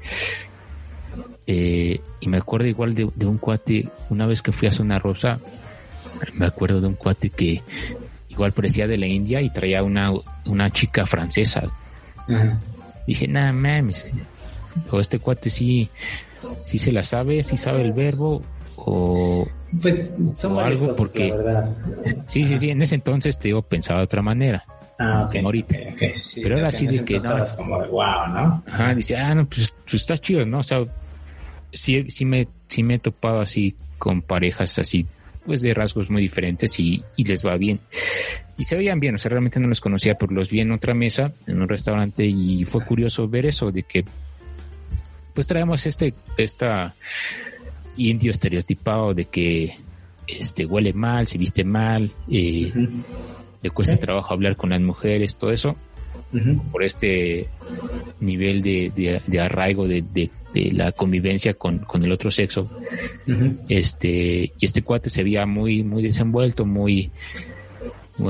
Eh, 1.47 2.01
y 2.21 2.29
me 2.29 2.39
acuerdo 2.39 2.69
igual 2.69 2.95
de, 2.95 3.05
un 3.27 3.37
cuate, 3.37 3.91
una 4.09 4.27
vez 4.27 4.41
que 4.41 4.53
fui 4.53 4.69
a 4.69 4.73
Zona 4.73 4.99
Rosa, 4.99 5.41
me 6.35 6.47
acuerdo 6.47 6.81
de 6.81 6.87
un 6.89 6.95
cuate 6.95 7.31
que 7.31 7.62
igual 8.29 8.53
parecía 8.53 8.87
de 8.87 8.99
la 8.99 9.07
India 9.07 9.41
y 9.41 9.51
traía 9.51 9.83
una, 9.83 10.12
una 10.47 10.70
chica 10.70 11.07
francesa. 11.07 11.70
Dije, 13.07 13.29
nada 13.29 13.53
mames, 13.53 14.12
o 14.91 15.01
este 15.01 15.18
cuate 15.18 15.51
sí, 15.51 15.91
sí 16.64 16.79
se 16.79 16.93
la 16.93 17.03
sabe, 17.03 17.43
sí 17.43 17.57
sabe 17.57 17.83
el 17.83 17.93
verbo, 17.93 18.43
o, 18.77 19.47
pues 19.81 20.12
son 20.35 20.59
algo 20.59 20.91
porque 20.97 21.33
sí 22.27 22.45
sí 22.45 22.59
sí 22.59 22.70
en 22.70 22.83
ese 22.83 22.95
entonces 22.95 23.39
te 23.39 23.49
digo 23.49 23.62
pensaba 23.62 24.01
de 24.01 24.05
otra 24.05 24.23
manera 24.23 24.64
Ah, 24.99 25.25
ok. 25.27 25.37
ahorita. 25.45 25.77
Pero 26.43 26.57
ahora 26.57 26.70
sí 26.70 26.87
de 26.87 27.05
que 27.05 27.18
no. 27.18 27.37
como 27.57 27.81
de 27.81 27.89
wow, 27.89 28.29
¿no? 28.29 28.62
Ajá, 28.66 28.95
dice, 28.95 29.16
ah, 29.16 29.35
no, 29.35 29.47
pues, 29.49 29.75
pues, 29.83 29.95
está 29.95 30.16
chido, 30.16 30.47
¿no? 30.47 30.61
O 30.61 30.62
sea, 30.62 30.85
sí, 31.73 32.09
sí 32.11 32.25
me, 32.25 32.47
sí 32.68 32.83
me 32.83 32.95
he 32.95 32.99
topado 32.99 33.41
así 33.41 33.75
con 33.99 34.23
parejas 34.23 34.79
así, 34.79 35.07
pues 35.45 35.62
de 35.62 35.74
rasgos 35.74 36.11
muy 36.11 36.22
diferentes 36.22 36.78
y, 36.78 37.03
y 37.16 37.24
les 37.24 37.45
va 37.45 37.57
bien. 37.57 37.80
Y 38.59 38.64
se 38.64 38.76
veían 38.76 39.01
bien, 39.01 39.14
o 39.14 39.18
sea, 39.18 39.30
realmente 39.30 39.61
no 39.61 39.68
los 39.68 39.80
conocía, 39.80 40.14
pero 40.14 40.32
los 40.32 40.51
vi 40.51 40.61
en 40.61 40.72
otra 40.72 40.95
mesa, 40.95 41.32
en 41.47 41.61
un 41.61 41.68
restaurante 41.68 42.24
y 42.24 42.64
fue 42.64 42.84
curioso 42.84 43.28
ver 43.28 43.47
eso, 43.47 43.70
de 43.70 43.82
que 43.82 44.05
pues 45.34 45.47
traemos 45.47 45.86
este, 45.86 46.14
esta 46.36 46.95
indio 47.97 48.30
estereotipado 48.30 49.14
de 49.14 49.24
que 49.26 49.76
este 50.26 50.64
huele 50.64 50.93
mal, 50.93 51.26
se 51.26 51.38
viste 51.38 51.64
mal, 51.64 52.12
eh, 52.30 52.72
le 53.62 53.70
cuesta 53.70 53.97
trabajo 53.97 54.32
hablar 54.32 54.57
con 54.57 54.70
las 54.70 54.80
mujeres, 54.80 55.36
todo 55.36 55.53
eso, 55.53 55.76
por 56.70 56.83
este 56.83 57.47
nivel 58.20 58.62
de, 58.62 59.20
de, 59.26 59.41
arraigo 59.41 59.87
de, 59.87 60.03
de, 60.03 60.30
la 60.72 60.93
convivencia 60.93 61.55
con, 61.55 61.78
con, 61.78 62.05
el 62.05 62.12
otro 62.12 62.30
sexo. 62.30 62.70
Este, 63.68 64.53
y 64.59 64.64
este 64.64 64.83
cuate 64.83 65.11
se 65.11 65.22
veía 65.22 65.47
muy, 65.47 65.83
muy 65.83 66.03
desenvuelto, 66.03 66.64
muy 66.64 67.11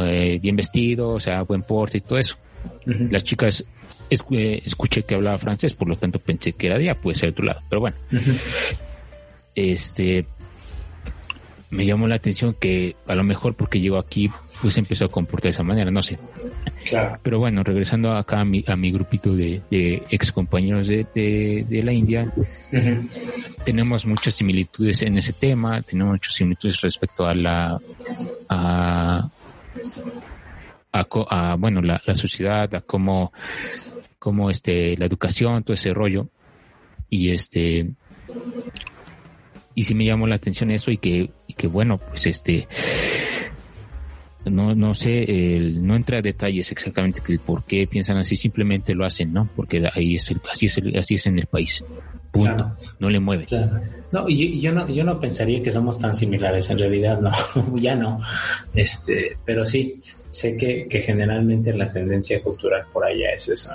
eh, 0.01 0.39
bien 0.41 0.57
vestido, 0.57 1.11
o 1.11 1.21
sea, 1.21 1.43
buen 1.43 1.63
porte 1.63 1.99
y 1.99 2.01
todo 2.01 2.19
eso. 2.19 2.37
Las 2.87 3.25
chicas 3.25 3.65
eh, 4.11 4.63
escuché 4.65 5.03
que 5.03 5.15
hablaba 5.15 5.39
francés, 5.39 5.75
por 5.75 5.89
lo 5.89 5.97
tanto 5.97 6.19
pensé 6.19 6.53
que 6.53 6.67
era 6.67 6.79
día, 6.79 6.95
puede 6.95 7.17
ser 7.17 7.31
de 7.31 7.37
tu 7.37 7.43
lado, 7.43 7.63
pero 7.69 7.81
bueno. 7.81 7.97
Este 9.55 10.27
me 11.73 11.87
llamó 11.87 12.07
la 12.07 12.17
atención 12.17 12.55
que 12.55 12.95
a 13.07 13.15
lo 13.15 13.25
mejor 13.25 13.55
porque 13.55 13.81
llegó 13.81 13.97
aquí 13.97 14.31
pues 14.61 14.77
empezó 14.77 15.07
a 15.07 15.09
comportar 15.11 15.45
de 15.45 15.51
esa 15.51 15.63
manera, 15.63 15.91
no 15.91 16.03
sé. 16.03 16.19
Claro. 16.89 17.19
Pero 17.23 17.39
bueno, 17.39 17.65
regresando 17.65 18.13
acá 18.13 18.41
a 18.41 18.45
mi, 18.45 18.63
a 18.67 18.77
mi 18.77 18.93
grupito 18.93 19.35
de, 19.35 19.63
ex 19.71 20.31
compañeros 20.33 20.87
de, 20.87 21.07
de, 21.15 21.83
la 21.83 21.93
India, 21.93 22.33
tenemos 23.65 24.07
muchas 24.07 24.35
similitudes 24.35 25.03
en 25.03 25.17
ese 25.17 25.33
tema, 25.33 25.81
tenemos 25.83 26.13
muchas 26.13 26.35
similitudes 26.35 26.81
respecto 26.83 27.27
a 27.27 27.35
la 27.35 27.81
a, 28.51 29.31
a, 30.93 31.57
bueno 31.59 31.81
la, 31.81 32.01
la, 32.07 32.15
sociedad, 32.15 32.73
a 32.75 32.83
cómo, 32.83 33.33
cómo 34.19 34.51
este 34.51 34.97
la 34.99 35.07
educación, 35.07 35.65
todo 35.65 35.75
ese 35.75 35.95
rollo 35.95 36.29
y 37.09 37.31
este 37.31 37.91
y 39.75 39.85
sí 39.85 39.95
me 39.95 40.05
llamó 40.05 40.27
la 40.27 40.37
atención 40.37 40.71
eso 40.71 40.91
y 40.91 40.99
que, 40.99 41.31
y 41.47 41.55
que 41.55 41.67
bueno 41.67 41.99
pues 41.99 42.27
este 42.27 42.69
no, 44.51 44.75
no 44.75 44.95
sé, 44.95 45.61
no 45.75 45.95
entra 45.95 46.19
a 46.19 46.23
detalles 46.23 46.73
exactamente 46.73 47.23
del 47.27 47.39
por 47.39 47.65
qué 47.65 47.87
piensan 47.87 48.17
así, 48.17 48.35
simplemente 48.35 48.95
lo 48.95 49.05
hacen, 49.05 49.33
¿no? 49.33 49.49
Porque 49.55 49.89
ahí 49.95 50.17
es 50.17 50.31
el, 50.31 50.41
así 50.51 50.67
es 50.67 50.81
así 50.99 51.15
es 51.15 51.27
en 51.27 51.39
el 51.39 51.47
país. 51.47 51.85
Punto. 52.33 52.77
No 52.99 53.11
le 53.11 53.21
mueve. 53.21 53.47
No, 54.11 54.29
y 54.29 54.59
yo 54.59 54.73
no, 54.73 54.89
yo 54.89 55.05
no 55.05 55.21
pensaría 55.21 55.63
que 55.63 55.71
somos 55.71 55.99
tan 55.99 56.15
similares, 56.15 56.69
en 56.71 56.79
realidad 56.79 57.21
no, 57.21 57.31
ya 57.77 57.95
no. 57.95 58.21
Este, 58.75 59.37
pero 59.45 59.65
sí, 59.65 60.03
sé 60.31 60.57
que, 60.57 60.89
que 60.89 61.03
generalmente 61.03 61.73
la 61.75 61.93
tendencia 61.93 62.43
cultural 62.43 62.85
por 62.93 63.05
allá 63.05 63.31
es 63.35 63.49
eso, 63.49 63.75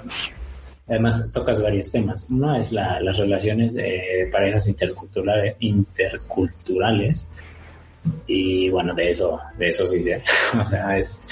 Además, 0.88 1.32
tocas 1.34 1.62
varios 1.62 1.92
temas. 1.92 2.28
Uno 2.30 2.56
es 2.56 2.72
la, 2.72 3.00
las 3.02 3.18
relaciones 3.18 3.74
de 3.74 4.30
parejas 4.32 4.68
interculturales, 4.68 5.56
interculturales 5.60 7.30
y 8.26 8.70
bueno, 8.70 8.94
de 8.94 9.10
eso, 9.10 9.40
de 9.58 9.68
eso 9.68 9.86
sí 9.88 10.02
sé. 10.02 10.24
o 10.62 10.66
sea, 10.66 10.98
es, 10.98 11.30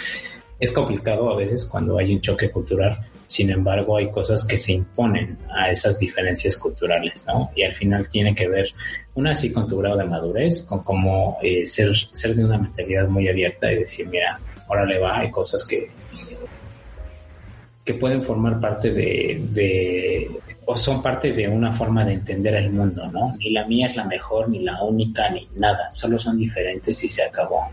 es 0.59 0.71
complicado 0.71 1.31
a 1.31 1.37
veces 1.37 1.65
cuando 1.65 1.97
hay 1.97 2.13
un 2.13 2.21
choque 2.21 2.51
cultural. 2.51 2.99
Sin 3.27 3.49
embargo, 3.49 3.97
hay 3.97 4.11
cosas 4.11 4.45
que 4.45 4.55
se 4.55 4.73
imponen 4.73 5.37
a 5.49 5.71
esas 5.71 5.99
diferencias 5.99 6.57
culturales, 6.57 7.25
¿no? 7.27 7.49
Y 7.55 7.63
al 7.63 7.73
final 7.73 8.07
tiene 8.09 8.35
que 8.35 8.47
ver, 8.47 8.67
una 9.15 9.33
sí 9.33 9.51
con 9.51 9.67
tu 9.67 9.77
grado 9.77 9.97
de 9.97 10.05
madurez, 10.05 10.63
con 10.63 10.83
cómo 10.83 11.37
eh, 11.41 11.65
ser, 11.65 11.95
ser 11.95 12.35
de 12.35 12.45
una 12.45 12.57
mentalidad 12.57 13.07
muy 13.07 13.27
abierta 13.27 13.71
y 13.71 13.79
decir, 13.79 14.07
mira, 14.07 14.37
ahora 14.67 14.85
le 14.85 14.99
va, 14.99 15.19
hay 15.19 15.31
cosas 15.31 15.67
que, 15.67 15.89
que 17.85 17.93
pueden 17.93 18.23
formar 18.23 18.59
parte 18.59 18.91
de, 18.91 20.31
o 20.65 20.75
son 20.75 21.03
parte 21.03 21.31
de 21.31 21.47
una 21.47 21.71
forma 21.71 22.03
de 22.03 22.13
entender 22.13 22.55
el 22.55 22.71
mundo, 22.71 23.07
¿no? 23.11 23.35
Ni 23.37 23.51
la 23.51 23.65
mía 23.67 23.85
es 23.85 23.95
la 23.95 24.05
mejor, 24.05 24.49
ni 24.49 24.59
la 24.59 24.83
única, 24.83 25.29
ni 25.29 25.47
nada, 25.55 25.93
solo 25.93 26.17
son 26.17 26.35
diferentes 26.35 27.03
y 27.03 27.07
se 27.07 27.23
acabó. 27.23 27.69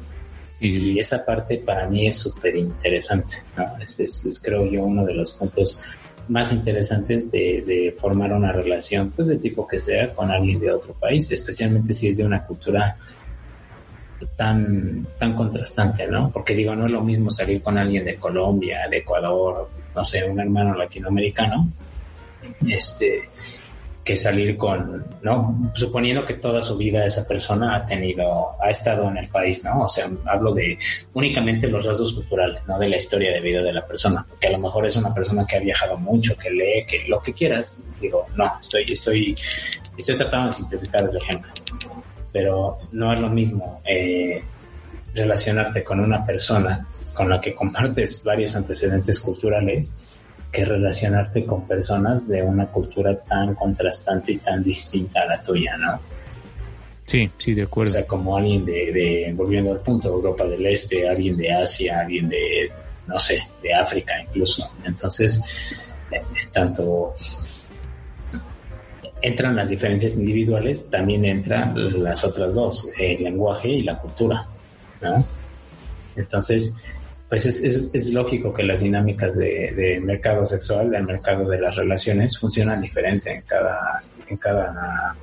Y 0.60 0.98
esa 0.98 1.24
parte 1.24 1.56
para 1.56 1.88
mí 1.88 2.06
es 2.06 2.18
súper 2.18 2.54
interesante, 2.56 3.36
¿no? 3.56 3.82
Es, 3.82 3.98
es, 4.00 4.40
creo 4.44 4.70
yo 4.70 4.84
uno 4.84 5.04
de 5.06 5.14
los 5.14 5.32
puntos 5.32 5.82
más 6.28 6.52
interesantes 6.52 7.32
de, 7.32 7.64
de, 7.66 7.96
formar 7.98 8.32
una 8.32 8.52
relación, 8.52 9.10
pues 9.10 9.28
de 9.28 9.38
tipo 9.38 9.66
que 9.66 9.78
sea, 9.78 10.12
con 10.12 10.30
alguien 10.30 10.60
de 10.60 10.70
otro 10.70 10.92
país, 10.92 11.32
especialmente 11.32 11.94
si 11.94 12.08
es 12.08 12.18
de 12.18 12.24
una 12.24 12.44
cultura 12.46 12.96
tan, 14.36 15.06
tan 15.18 15.34
contrastante, 15.34 16.06
¿no? 16.06 16.30
Porque 16.30 16.54
digo, 16.54 16.74
no 16.74 16.86
es 16.86 16.92
lo 16.92 17.02
mismo 17.02 17.30
salir 17.30 17.62
con 17.62 17.78
alguien 17.78 18.04
de 18.04 18.16
Colombia, 18.16 18.86
de 18.90 18.98
Ecuador, 18.98 19.68
no 19.94 20.04
sé, 20.04 20.28
un 20.28 20.40
hermano 20.40 20.74
latinoamericano, 20.74 21.68
este, 22.66 23.28
que 24.04 24.16
salir 24.16 24.56
con, 24.56 25.04
¿no? 25.22 25.70
Suponiendo 25.74 26.26
que 26.26 26.34
toda 26.34 26.60
su 26.60 26.76
vida 26.76 27.04
esa 27.04 27.26
persona 27.26 27.76
ha 27.76 27.86
tenido, 27.86 28.56
ha 28.60 28.70
estado 28.70 29.08
en 29.08 29.18
el 29.18 29.28
país, 29.28 29.64
¿no? 29.64 29.82
O 29.82 29.88
sea, 29.88 30.10
hablo 30.26 30.52
de 30.52 30.76
únicamente 31.14 31.68
los 31.68 31.86
rasgos 31.86 32.12
culturales, 32.12 32.66
¿no? 32.66 32.78
De 32.78 32.88
la 32.88 32.96
historia 32.96 33.32
de 33.32 33.40
vida 33.40 33.62
de 33.62 33.72
la 33.72 33.86
persona, 33.86 34.26
porque 34.28 34.48
a 34.48 34.52
lo 34.52 34.58
mejor 34.58 34.86
es 34.86 34.96
una 34.96 35.14
persona 35.14 35.46
que 35.46 35.56
ha 35.56 35.60
viajado 35.60 35.96
mucho, 35.96 36.36
que 36.36 36.50
lee, 36.50 36.84
que 36.86 37.04
lo 37.06 37.20
que 37.20 37.32
quieras. 37.32 37.88
Digo, 38.00 38.26
no, 38.34 38.58
estoy, 38.60 38.84
estoy, 38.88 39.36
estoy 39.96 40.16
tratando 40.16 40.48
de 40.48 40.54
simplificar 40.54 41.08
el 41.08 41.16
ejemplo, 41.16 41.52
pero 42.32 42.78
no 42.92 43.12
es 43.12 43.20
lo 43.20 43.28
mismo 43.28 43.80
eh, 43.84 44.42
relacionarte 45.14 45.84
con 45.84 46.00
una 46.00 46.24
persona 46.24 46.86
con 47.12 47.28
la 47.28 47.40
que 47.40 47.54
compartes 47.54 48.24
varios 48.24 48.56
antecedentes 48.56 49.20
culturales 49.20 49.94
que 50.50 50.64
relacionarte 50.64 51.44
con 51.44 51.66
personas 51.66 52.28
de 52.28 52.42
una 52.42 52.66
cultura 52.66 53.16
tan 53.16 53.54
contrastante 53.54 54.32
y 54.32 54.36
tan 54.38 54.62
distinta 54.62 55.22
a 55.22 55.26
la 55.26 55.42
tuya, 55.42 55.76
¿no? 55.78 56.00
Sí, 57.06 57.30
sí, 57.38 57.54
de 57.54 57.62
acuerdo. 57.62 57.92
O 57.92 57.94
sea, 57.94 58.06
como 58.06 58.36
alguien 58.36 58.64
de, 58.64 58.92
de, 58.92 59.32
volviendo 59.34 59.72
al 59.72 59.80
punto, 59.80 60.08
Europa 60.08 60.44
del 60.44 60.64
Este, 60.66 61.08
alguien 61.08 61.36
de 61.36 61.52
Asia, 61.52 62.00
alguien 62.00 62.28
de, 62.28 62.70
no 63.06 63.18
sé, 63.18 63.42
de 63.62 63.74
África 63.74 64.12
incluso. 64.20 64.70
Entonces, 64.84 65.44
eh, 66.10 66.22
tanto 66.52 67.14
entran 69.22 69.56
las 69.56 69.68
diferencias 69.68 70.16
individuales, 70.16 70.90
también 70.90 71.24
entran 71.24 72.02
las 72.02 72.24
otras 72.24 72.54
dos, 72.54 72.90
el 72.98 73.22
lenguaje 73.22 73.68
y 73.68 73.82
la 73.82 73.98
cultura. 73.98 74.46
Entonces, 76.16 76.82
pues 77.28 77.46
es, 77.46 77.90
es, 77.92 78.12
lógico 78.12 78.52
que 78.52 78.62
las 78.62 78.82
dinámicas 78.82 79.38
de, 79.38 80.00
mercado 80.04 80.44
sexual, 80.44 80.90
del 80.90 81.04
mercado 81.04 81.48
de 81.48 81.60
las 81.60 81.76
relaciones, 81.76 82.38
funcionan 82.38 82.80
diferente 82.80 83.32
en 83.32 83.42
cada, 83.42 84.02
en 84.28 84.36
cada, 84.36 85.16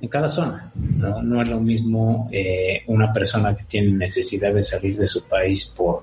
en 0.00 0.08
cada 0.08 0.28
zona. 0.28 0.72
No, 0.74 1.22
no 1.22 1.40
es 1.40 1.48
lo 1.48 1.60
mismo 1.60 2.28
eh, 2.30 2.82
una 2.88 3.12
persona 3.12 3.56
que 3.56 3.64
tiene 3.64 3.92
necesidad 3.92 4.52
de 4.52 4.62
salir 4.62 4.98
de 4.98 5.08
su 5.08 5.24
país 5.24 5.66
por 5.76 6.02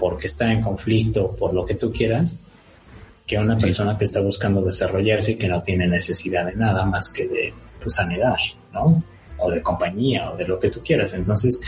porque 0.00 0.28
está 0.28 0.50
en 0.50 0.62
conflicto, 0.62 1.36
por 1.36 1.52
lo 1.52 1.66
que 1.66 1.74
tú 1.74 1.92
quieras, 1.92 2.40
que 3.30 3.38
una 3.38 3.56
persona 3.56 3.96
que 3.96 4.06
está 4.06 4.20
buscando 4.20 4.60
desarrollarse 4.60 5.32
y 5.32 5.36
que 5.36 5.46
no 5.46 5.62
tiene 5.62 5.86
necesidad 5.86 6.46
de 6.46 6.56
nada 6.56 6.84
más 6.84 7.12
que 7.12 7.28
de 7.28 7.54
pues, 7.78 7.94
sanidad, 7.94 8.34
¿no? 8.72 9.00
O 9.38 9.48
de 9.48 9.62
compañía 9.62 10.32
o 10.32 10.36
de 10.36 10.48
lo 10.48 10.58
que 10.58 10.68
tú 10.68 10.80
quieras. 10.82 11.14
Entonces, 11.14 11.60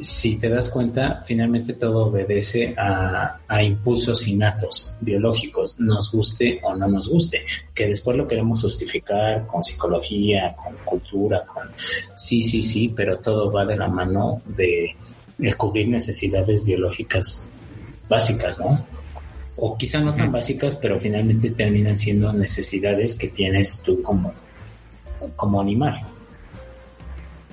si 0.00 0.38
te 0.38 0.48
das 0.48 0.70
cuenta, 0.70 1.22
finalmente 1.26 1.74
todo 1.74 2.06
obedece 2.06 2.74
a, 2.78 3.62
impulsos 3.62 4.26
innatos, 4.26 4.94
biológicos, 5.02 5.78
nos 5.78 6.10
guste 6.10 6.58
o 6.62 6.74
no 6.74 6.88
nos 6.88 7.10
guste, 7.10 7.44
que 7.74 7.88
después 7.88 8.16
lo 8.16 8.26
queremos 8.26 8.62
justificar 8.62 9.46
con 9.46 9.62
psicología, 9.62 10.56
con 10.56 10.74
cultura, 10.82 11.44
con 11.44 11.68
sí, 12.16 12.42
sí, 12.42 12.62
sí, 12.62 12.94
pero 12.96 13.18
todo 13.18 13.52
va 13.52 13.66
de 13.66 13.76
la 13.76 13.88
mano 13.88 14.40
de, 14.46 14.94
cubrir 15.58 15.90
necesidades 15.90 16.64
biológicas 16.64 17.52
básicas, 18.08 18.58
¿no? 18.58 18.99
O 19.62 19.76
quizá 19.76 20.00
no 20.00 20.14
tan 20.14 20.32
básicas, 20.32 20.76
pero 20.76 20.98
finalmente 20.98 21.50
terminan 21.50 21.96
siendo 21.96 22.32
necesidades 22.32 23.16
que 23.16 23.28
tienes 23.28 23.82
tú 23.82 24.00
como, 24.02 24.32
como 25.36 25.60
animal. 25.60 26.02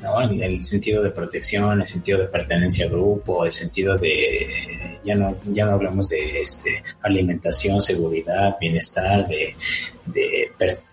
¿no? 0.02 0.22
El, 0.22 0.64
sentido 0.64 1.04
de 1.04 1.12
protección, 1.12 1.82
el 1.82 1.88
sentido 1.88 2.20
de 2.20 2.28
pertenencia 2.28 2.86
al 2.86 2.92
grupo, 2.92 3.46
el 3.46 3.52
sentido 3.52 3.98
de, 3.98 5.00
ya 5.04 5.16
no, 5.16 5.38
ya 5.46 5.66
no 5.66 5.74
hablamos 5.74 6.10
de 6.10 6.42
este, 6.42 6.84
alimentación, 7.02 7.82
seguridad, 7.82 8.56
bienestar, 8.60 9.28
de, 9.28 9.56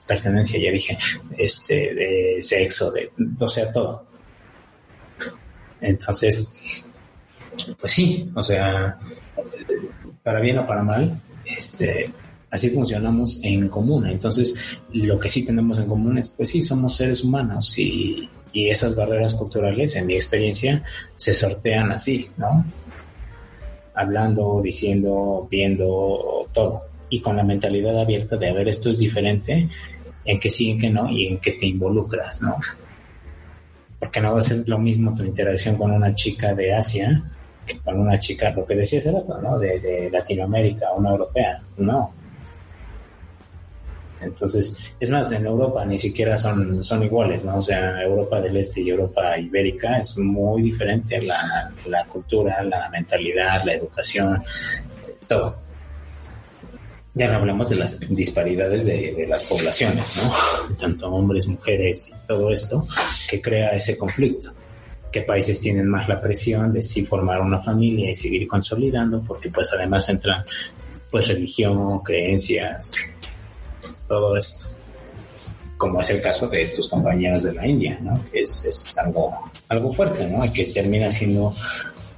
pertenencia, 0.06 0.60
ya 0.60 0.70
dije, 0.70 0.98
este, 1.38 1.94
de 1.94 2.38
sexo, 2.42 2.90
de, 2.90 3.10
o 3.38 3.48
sea, 3.48 3.72
todo. 3.72 4.04
Entonces, 5.80 6.84
pues 7.80 7.92
sí, 7.92 8.30
o 8.34 8.42
sea, 8.42 8.98
para 10.24 10.40
bien 10.40 10.58
o 10.58 10.66
para 10.66 10.82
mal, 10.82 11.20
este, 11.44 12.10
así 12.50 12.70
funcionamos 12.70 13.44
en 13.44 13.68
común. 13.68 14.08
Entonces, 14.08 14.58
lo 14.92 15.20
que 15.20 15.28
sí 15.28 15.44
tenemos 15.44 15.78
en 15.78 15.86
común 15.86 16.16
es, 16.18 16.30
pues 16.30 16.50
sí, 16.50 16.62
somos 16.62 16.96
seres 16.96 17.22
humanos 17.22 17.78
y, 17.78 18.28
y 18.52 18.70
esas 18.70 18.96
barreras 18.96 19.34
culturales, 19.34 19.94
en 19.96 20.06
mi 20.06 20.14
experiencia, 20.14 20.82
se 21.14 21.34
sortean 21.34 21.92
así, 21.92 22.30
¿no? 22.38 22.64
Hablando, 23.94 24.62
diciendo, 24.62 25.46
viendo, 25.50 26.46
todo. 26.54 26.84
Y 27.10 27.20
con 27.20 27.36
la 27.36 27.44
mentalidad 27.44 28.00
abierta 28.00 28.38
de, 28.38 28.48
a 28.48 28.54
ver, 28.54 28.68
esto 28.68 28.90
es 28.90 28.98
diferente, 28.98 29.68
en 30.24 30.40
que 30.40 30.48
sí, 30.48 30.70
en 30.70 30.78
que 30.80 30.88
no, 30.88 31.10
y 31.10 31.26
en 31.26 31.38
que 31.38 31.52
te 31.52 31.66
involucras, 31.66 32.40
¿no? 32.40 32.56
Porque 33.98 34.22
no 34.22 34.32
va 34.32 34.38
a 34.38 34.42
ser 34.42 34.66
lo 34.66 34.78
mismo 34.78 35.14
tu 35.14 35.22
interacción 35.22 35.76
con 35.76 35.90
una 35.90 36.14
chica 36.14 36.54
de 36.54 36.74
Asia 36.74 37.30
con 37.84 38.00
una 38.00 38.18
chica, 38.18 38.50
lo 38.50 38.64
que 38.64 38.76
decía 38.76 38.98
hace 38.98 39.12
rato, 39.12 39.40
¿no? 39.40 39.58
De, 39.58 40.08
Latinoamérica, 40.10 40.92
una 40.92 41.10
europea. 41.10 41.60
No, 41.78 42.12
entonces, 44.24 44.92
es 44.98 45.10
más, 45.10 45.30
en 45.32 45.44
Europa 45.44 45.84
ni 45.84 45.98
siquiera 45.98 46.38
son, 46.38 46.82
son 46.82 47.02
iguales, 47.02 47.44
¿no? 47.44 47.58
O 47.58 47.62
sea, 47.62 48.02
Europa 48.02 48.40
del 48.40 48.56
Este 48.56 48.80
y 48.80 48.90
Europa 48.90 49.38
Ibérica 49.38 49.98
es 49.98 50.16
muy 50.18 50.62
diferente 50.62 51.20
la, 51.20 51.72
la 51.86 52.04
cultura, 52.06 52.62
la 52.62 52.88
mentalidad, 52.88 53.62
la 53.64 53.74
educación, 53.74 54.42
todo. 55.28 55.56
Ya 57.16 57.28
no 57.28 57.38
hablamos 57.38 57.70
de 57.70 57.76
las 57.76 58.00
disparidades 58.00 58.86
de, 58.86 59.14
de, 59.14 59.26
las 59.26 59.44
poblaciones, 59.44 60.04
¿no? 60.16 60.74
Tanto 60.80 61.08
hombres, 61.08 61.46
mujeres 61.46 62.08
y 62.08 62.26
todo 62.26 62.50
esto 62.50 62.88
que 63.28 63.40
crea 63.40 63.70
ese 63.70 63.96
conflicto. 63.96 64.50
¿Qué 65.14 65.22
países 65.22 65.60
tienen 65.60 65.86
más 65.88 66.08
la 66.08 66.20
presión 66.20 66.72
de 66.72 66.82
sí 66.82 67.04
formar 67.04 67.40
una 67.40 67.60
familia 67.60 68.10
y 68.10 68.16
seguir 68.16 68.48
consolidando? 68.48 69.22
Porque 69.22 69.48
pues 69.48 69.72
además 69.72 70.08
entran 70.08 70.44
pues 71.08 71.28
religión, 71.28 72.00
creencias, 72.00 72.96
todo 74.08 74.36
esto. 74.36 74.70
Como 75.76 76.00
es 76.00 76.10
el 76.10 76.20
caso 76.20 76.48
de 76.48 76.66
tus 76.66 76.88
compañeros 76.88 77.44
de 77.44 77.52
la 77.52 77.64
India, 77.64 77.96
¿no? 78.02 78.20
Que 78.32 78.40
es, 78.40 78.64
es 78.64 78.98
algo, 78.98 79.52
algo 79.68 79.92
fuerte, 79.92 80.26
¿no? 80.26 80.52
Que 80.52 80.64
termina 80.64 81.08
siendo, 81.12 81.54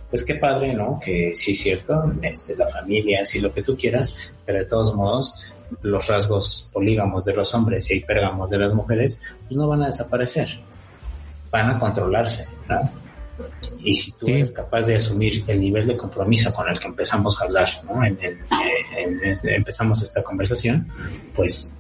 pues 0.09 0.25
qué 0.25 0.37
padre, 0.37 0.73
¿no? 0.73 0.99
Que 0.99 1.33
sí 1.35 1.53
es 1.53 1.59
cierto, 1.59 2.03
este, 2.23 2.57
la 2.57 2.67
familia, 2.67 3.27
sí 3.27 3.41
lo 3.41 3.53
que 3.53 3.63
tú 3.63 3.77
quieras, 3.77 4.33
pero 4.47 4.61
de 4.61 4.65
todos 4.65 4.95
modos, 4.95 5.35
los 5.83 6.07
rasgos 6.07 6.71
polígamos 6.73 7.27
de 7.27 7.37
los 7.37 7.55
hombres 7.55 7.91
y 7.91 7.97
hipérgamos 7.97 8.49
de 8.49 8.57
las 8.57 8.73
mujeres, 8.73 9.21
pues 9.47 9.55
no 9.55 9.69
van 9.69 9.83
a 9.83 9.87
desaparecer. 9.89 10.49
Van 11.57 11.71
a 11.71 11.79
controlarse. 11.79 12.47
Y 13.83 13.95
si 13.95 14.13
tú 14.13 14.27
sí. 14.27 14.33
eres 14.33 14.51
capaz 14.51 14.85
de 14.85 14.97
asumir 14.97 15.43
el 15.47 15.59
nivel 15.59 15.87
de 15.87 15.97
compromiso 15.97 16.53
con 16.53 16.69
el 16.69 16.79
que 16.79 16.87
empezamos 16.87 17.41
a 17.41 17.45
hablar, 17.47 17.67
¿no? 17.85 18.05
En 18.05 18.19
el, 18.21 18.39
en, 18.95 19.25
en, 19.25 19.39
empezamos 19.55 20.03
esta 20.03 20.23
conversación, 20.23 20.87
pues, 21.35 21.79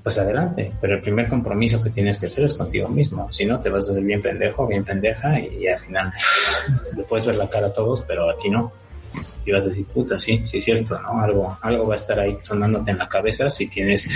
pues 0.00 0.18
adelante. 0.20 0.70
Pero 0.80 0.94
el 0.94 1.02
primer 1.02 1.28
compromiso 1.28 1.82
que 1.82 1.90
tienes 1.90 2.20
que 2.20 2.26
hacer 2.26 2.44
es 2.44 2.54
contigo 2.54 2.88
mismo. 2.88 3.32
Si 3.32 3.44
no, 3.44 3.58
te 3.58 3.70
vas 3.70 3.88
a 3.88 3.90
hacer 3.90 4.04
bien 4.04 4.22
pendejo, 4.22 4.68
bien 4.68 4.84
pendeja 4.84 5.40
y, 5.40 5.64
y 5.64 5.66
al 5.66 5.80
final 5.80 6.12
le 6.96 7.02
puedes 7.02 7.26
ver 7.26 7.34
la 7.34 7.50
cara 7.50 7.66
a 7.66 7.72
todos, 7.72 8.04
pero 8.06 8.30
a 8.30 8.36
ti 8.38 8.48
no. 8.48 8.70
Y 9.44 9.52
vas 9.52 9.66
a 9.66 9.68
decir, 9.70 9.84
puta, 9.86 10.18
sí, 10.20 10.42
sí 10.46 10.58
es 10.58 10.64
cierto, 10.64 11.00
¿no? 11.00 11.20
Algo, 11.20 11.58
algo 11.60 11.88
va 11.88 11.94
a 11.94 11.96
estar 11.96 12.18
ahí 12.18 12.36
sonándote 12.42 12.92
en 12.92 12.98
la 12.98 13.08
cabeza 13.08 13.50
si 13.50 13.68
tienes 13.68 14.08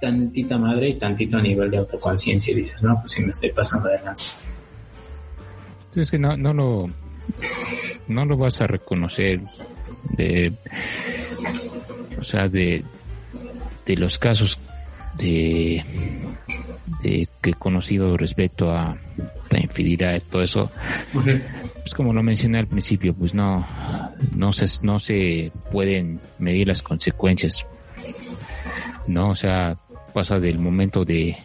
tantita 0.00 0.58
madre 0.58 0.90
y 0.90 0.94
tantito 0.98 1.40
nivel 1.40 1.70
de 1.70 1.78
autoconciencia 1.78 2.52
y 2.52 2.56
dices, 2.56 2.82
no, 2.82 3.00
pues 3.00 3.12
si 3.12 3.22
me 3.22 3.30
estoy 3.30 3.50
pasando 3.50 3.88
de 3.88 3.98
lanza 4.02 4.44
es 6.00 6.10
que 6.10 6.18
no, 6.18 6.36
no 6.36 6.52
lo 6.52 6.90
no 8.08 8.24
lo 8.24 8.36
vas 8.36 8.60
a 8.60 8.66
reconocer 8.66 9.40
de 10.16 10.52
o 12.18 12.22
sea 12.22 12.48
de 12.48 12.84
de 13.86 13.96
los 13.96 14.18
casos 14.18 14.58
de 15.16 15.84
de 17.02 17.28
que 17.40 17.50
he 17.50 17.54
conocido 17.54 18.16
respecto 18.16 18.70
a 18.70 18.96
la 19.50 19.60
infidelidad 19.60 20.16
y 20.16 20.20
todo 20.20 20.42
eso 20.42 20.70
okay. 21.14 21.42
pues 21.74 21.94
como 21.94 22.12
lo 22.12 22.22
mencioné 22.22 22.58
al 22.58 22.66
principio 22.66 23.14
pues 23.14 23.34
no 23.34 23.66
no 24.34 24.52
se 24.52 24.66
no 24.84 24.98
se 24.98 25.52
pueden 25.70 26.20
medir 26.38 26.68
las 26.68 26.82
consecuencias 26.82 27.66
no 29.06 29.30
o 29.30 29.36
sea 29.36 29.78
pasa 30.12 30.40
del 30.40 30.58
momento 30.58 31.04
de 31.04 31.36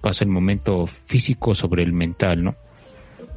pasa 0.00 0.24
el 0.24 0.30
momento 0.30 0.86
físico 0.86 1.54
sobre 1.54 1.82
el 1.82 1.92
mental 1.92 2.44
no 2.44 2.56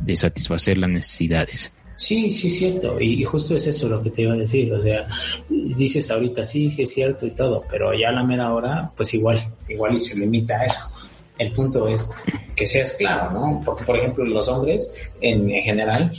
de 0.02 0.18
satisfacer 0.18 0.78
las 0.78 0.90
necesidades. 0.90 1.74
Sí, 2.02 2.32
sí, 2.32 2.48
es 2.48 2.58
cierto. 2.58 3.00
Y 3.00 3.24
justo 3.24 3.56
es 3.56 3.68
eso 3.68 3.88
lo 3.88 4.02
que 4.02 4.10
te 4.10 4.24
iba 4.24 4.34
a 4.34 4.38
decir. 4.38 4.74
O 4.74 4.82
sea, 4.82 5.08
dices 5.48 6.10
ahorita 6.10 6.44
sí, 6.44 6.72
sí 6.72 6.82
es 6.82 6.92
cierto 6.92 7.28
y 7.28 7.32
todo, 7.32 7.64
pero 7.70 7.94
ya 7.94 8.10
a 8.10 8.12
la 8.12 8.24
mera 8.24 8.52
hora, 8.52 8.92
pues 8.98 9.14
igual, 9.14 9.48
igual 9.70 9.96
y 9.96 10.00
se 10.00 10.18
limita 10.18 10.56
a 10.56 10.66
eso. 10.66 10.96
El 11.38 11.52
punto 11.52 11.88
es 11.88 12.12
que 12.56 12.66
seas 12.66 12.94
claro, 12.94 13.32
¿no? 13.32 13.62
Porque, 13.64 13.84
por 13.84 13.98
ejemplo, 13.98 14.26
los 14.26 14.48
hombres 14.48 14.96
en, 15.22 15.52
en 15.52 15.62
general, 15.62 16.12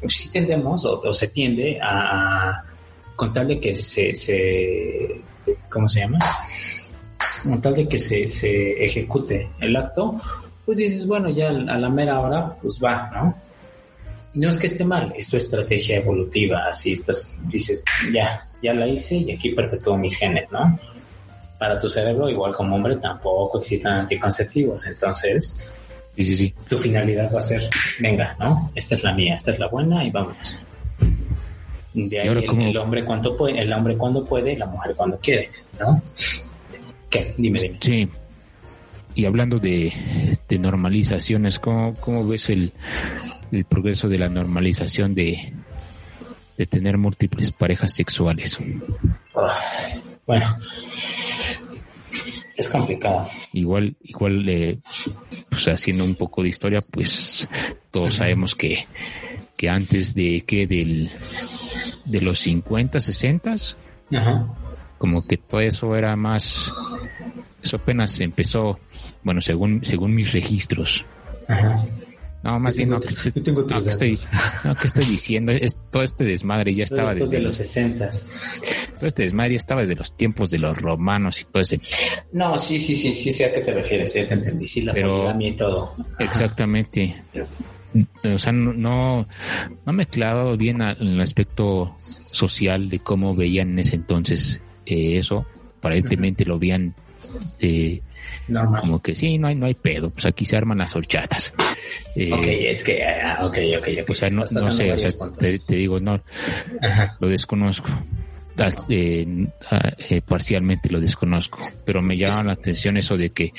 pues 0.00 0.14
sí 0.14 0.30
tendemos 0.30 0.84
o, 0.84 1.12
se 1.14 1.28
tiende 1.28 1.78
a, 1.82 2.62
con 3.16 3.32
tal 3.32 3.48
de 3.48 3.58
que 3.58 3.74
se, 3.74 4.14
se 4.14 5.18
¿cómo 5.70 5.88
se 5.88 6.00
llama? 6.00 6.18
Con 7.42 7.58
tal 7.62 7.74
de 7.74 7.88
que 7.88 7.98
se, 7.98 8.30
se 8.30 8.84
ejecute 8.84 9.48
el 9.60 9.74
acto, 9.76 10.20
pues 10.66 10.76
dices, 10.76 11.06
bueno, 11.06 11.30
ya 11.30 11.48
a 11.48 11.78
la 11.78 11.88
mera 11.88 12.20
hora, 12.20 12.54
pues 12.60 12.78
va, 12.82 13.10
¿no? 13.14 13.51
Y 14.34 14.38
no 14.38 14.48
es 14.48 14.58
que 14.58 14.66
esté 14.66 14.84
mal, 14.84 15.12
es 15.16 15.28
tu 15.28 15.36
estrategia 15.36 15.98
evolutiva, 15.98 16.66
así 16.70 16.92
estás, 16.92 17.38
dices, 17.48 17.84
ya, 18.12 18.48
ya 18.62 18.72
la 18.72 18.88
hice 18.88 19.16
y 19.16 19.32
aquí 19.32 19.50
perpetúo 19.50 19.96
mis 19.98 20.16
genes, 20.16 20.50
¿no? 20.50 20.78
Para 21.58 21.78
tu 21.78 21.88
cerebro, 21.90 22.30
igual 22.30 22.52
como 22.52 22.76
hombre, 22.76 22.96
tampoco 22.96 23.60
existen 23.60 23.92
anticonceptivos, 23.92 24.86
entonces, 24.86 25.68
sí, 26.16 26.24
sí, 26.24 26.36
sí. 26.36 26.54
tu 26.66 26.78
finalidad 26.78 27.30
va 27.32 27.38
a 27.38 27.42
ser, 27.42 27.62
venga, 28.00 28.34
¿no? 28.40 28.72
Esta 28.74 28.94
es 28.94 29.02
la 29.02 29.12
mía, 29.12 29.34
esta 29.34 29.52
es 29.52 29.58
la 29.58 29.68
buena 29.68 30.04
y 30.04 30.10
vámonos. 30.10 30.58
De 31.92 32.20
ahí 32.20 32.28
el, 32.28 32.62
el, 32.62 32.76
hombre 32.78 33.04
cuando 33.04 33.36
puede, 33.36 33.60
el 33.60 33.70
hombre 33.70 33.98
cuando 33.98 34.24
puede 34.24 34.56
la 34.56 34.64
mujer 34.64 34.94
cuando 34.96 35.18
quiere, 35.18 35.50
¿no? 35.78 36.02
¿Qué? 37.10 37.34
Dime, 37.36 37.58
dime. 37.60 37.76
Sí, 37.82 38.08
y 39.14 39.26
hablando 39.26 39.58
de, 39.58 39.92
de 40.48 40.58
normalizaciones, 40.58 41.58
¿cómo, 41.58 41.94
¿cómo, 42.00 42.26
ves 42.26 42.48
el, 42.48 42.72
el, 43.52 43.64
progreso 43.64 44.08
de 44.08 44.18
la 44.18 44.28
normalización 44.28 45.14
de, 45.14 45.52
de 46.56 46.66
tener 46.66 46.98
múltiples 46.98 47.52
parejas 47.52 47.94
sexuales? 47.94 48.58
bueno, 50.26 50.58
es 52.56 52.68
complicado. 52.68 53.28
Igual, 53.52 53.96
igual, 54.02 54.48
eh, 54.48 54.78
pues 55.48 55.68
haciendo 55.68 56.04
un 56.04 56.14
poco 56.14 56.42
de 56.42 56.50
historia, 56.50 56.80
pues 56.80 57.48
todos 57.90 58.14
sabemos 58.14 58.54
que, 58.54 58.86
que 59.56 59.68
antes 59.68 60.14
de 60.14 60.42
que 60.46 60.66
del, 60.66 61.10
de 62.04 62.20
los 62.20 62.38
50, 62.40 63.00
60, 63.00 63.56
Ajá. 64.12 64.46
como 64.98 65.26
que 65.26 65.36
todo 65.36 65.60
eso 65.60 65.96
era 65.96 66.14
más, 66.16 66.72
eso 67.62 67.76
apenas 67.76 68.20
empezó 68.20 68.78
bueno, 69.22 69.40
según, 69.40 69.84
según 69.84 70.14
mis 70.14 70.32
registros. 70.32 71.04
Ajá. 71.48 71.84
No, 72.42 72.58
más 72.58 72.74
yo 72.74 72.78
bien 72.78 72.90
no, 72.90 73.00
que 73.00 73.08
estoy, 73.08 73.32
tengo 73.42 73.62
no, 73.62 73.66
que 73.66 73.90
estoy, 73.90 74.18
no, 74.64 74.74
que 74.74 74.86
estoy 74.86 75.04
diciendo, 75.04 75.52
es, 75.52 75.78
todo 75.90 76.02
este 76.02 76.24
desmadre 76.24 76.74
ya 76.74 76.84
estaba 76.84 77.14
desde 77.14 77.30
desde 77.30 77.42
los 77.44 77.54
60. 77.54 78.10
Todo 78.96 79.06
este 79.06 79.22
desmadre 79.22 79.52
ya 79.52 79.58
estaba 79.58 79.80
desde 79.82 79.94
los 79.94 80.16
tiempos 80.16 80.50
de 80.50 80.58
los 80.58 80.76
romanos 80.76 81.40
y 81.40 81.44
todo 81.44 81.62
ese. 81.62 81.80
No, 82.32 82.58
sí, 82.58 82.80
sí, 82.80 82.96
sí, 82.96 83.14
sí 83.14 83.32
sé 83.32 83.44
a 83.44 83.52
qué 83.52 83.60
te 83.60 83.72
refieres, 83.72 84.12
ya 84.14 84.26
te 84.26 84.34
entendí, 84.34 84.66
sí, 84.66 84.82
la 84.82 84.92
Pero, 84.92 85.40
y 85.40 85.52
todo. 85.52 85.92
Ajá. 86.14 86.24
Exactamente. 86.24 87.22
O 88.24 88.38
sea, 88.38 88.52
no, 88.52 88.72
no, 88.72 89.92
me 89.92 90.02
he 90.02 90.06
clavado 90.06 90.56
bien 90.56 90.80
en 90.80 91.06
el 91.06 91.20
aspecto 91.20 91.96
social 92.30 92.88
de 92.88 93.00
cómo 93.00 93.36
veían 93.36 93.70
en 93.72 93.78
ese 93.80 93.96
entonces 93.96 94.62
eh, 94.86 95.18
eso. 95.18 95.46
Aparentemente 95.78 96.44
lo 96.44 96.58
veían 96.58 96.94
eh, 97.60 98.00
Normal. 98.48 98.80
como 98.80 99.02
que 99.02 99.14
sí, 99.14 99.38
no 99.38 99.48
hay, 99.48 99.54
no 99.54 99.66
hay 99.66 99.74
pedo, 99.74 100.10
pues 100.10 100.26
aquí 100.26 100.44
se 100.44 100.56
arman 100.56 100.78
las 100.78 100.94
horchatas. 100.94 101.54
Eh, 102.14 102.30
ok, 102.32 102.44
es 102.46 102.84
que, 102.84 103.02
uh, 103.02 103.46
ok, 103.46 103.58
ok, 103.78 103.88
ok. 104.02 104.10
O 104.10 104.14
sea, 104.14 104.28
no, 104.28 104.44
no 104.50 104.70
sé, 104.70 104.92
o 104.92 104.98
sea, 104.98 105.10
te, 105.38 105.58
te, 105.58 105.76
digo, 105.76 105.98
no, 105.98 106.20
Ajá. 106.80 107.16
lo 107.20 107.28
desconozco. 107.28 107.88
Eh, 108.88 109.26
eh, 110.10 110.20
parcialmente 110.20 110.90
lo 110.90 111.00
desconozco, 111.00 111.58
pero 111.84 112.02
me 112.02 112.16
llama 112.16 112.44
la 112.44 112.52
atención 112.52 112.96
eso 112.96 113.16
de 113.16 113.30
que 113.30 113.52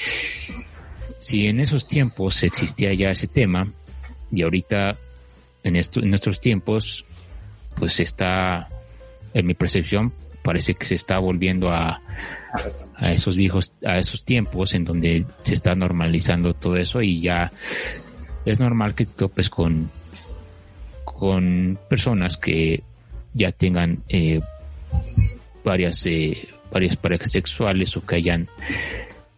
si 1.20 1.48
en 1.48 1.60
esos 1.60 1.88
tiempos 1.88 2.44
existía 2.44 2.94
ya 2.94 3.10
ese 3.10 3.28
tema 3.28 3.72
y 4.32 4.44
ahorita 4.44 4.98
en, 5.64 5.76
esto, 5.76 6.00
en 6.00 6.10
nuestros 6.10 6.40
tiempos 6.40 7.06
pues 7.76 8.00
está 8.00 8.68
en 9.34 9.48
mi 9.48 9.56
percepción 9.56 10.14
parece 10.44 10.76
que 10.76 10.86
se 10.86 10.96
está 10.96 11.18
volviendo 11.18 11.72
a, 11.72 12.02
a 13.04 13.12
esos 13.12 13.36
viejos, 13.36 13.74
a 13.86 13.98
esos 13.98 14.24
tiempos 14.24 14.74
en 14.74 14.86
donde 14.86 15.26
se 15.42 15.54
está 15.54 15.76
normalizando 15.76 16.54
todo 16.54 16.78
eso 16.78 17.02
y 17.02 17.20
ya 17.20 17.52
es 18.46 18.62
normal 18.62 18.96
que 18.96 19.06
te 19.06 19.12
topes 19.12 19.50
con, 19.50 19.92
con 21.04 21.78
personas 21.90 22.38
que 22.38 22.82
ya 23.34 23.52
tengan 23.52 24.04
eh, 24.08 24.40
varias 25.66 26.06
eh, 26.06 26.48
varias 26.72 26.96
parejas 26.96 27.32
sexuales 27.32 27.96
o 27.98 28.06
que 28.06 28.16
hayan 28.16 28.48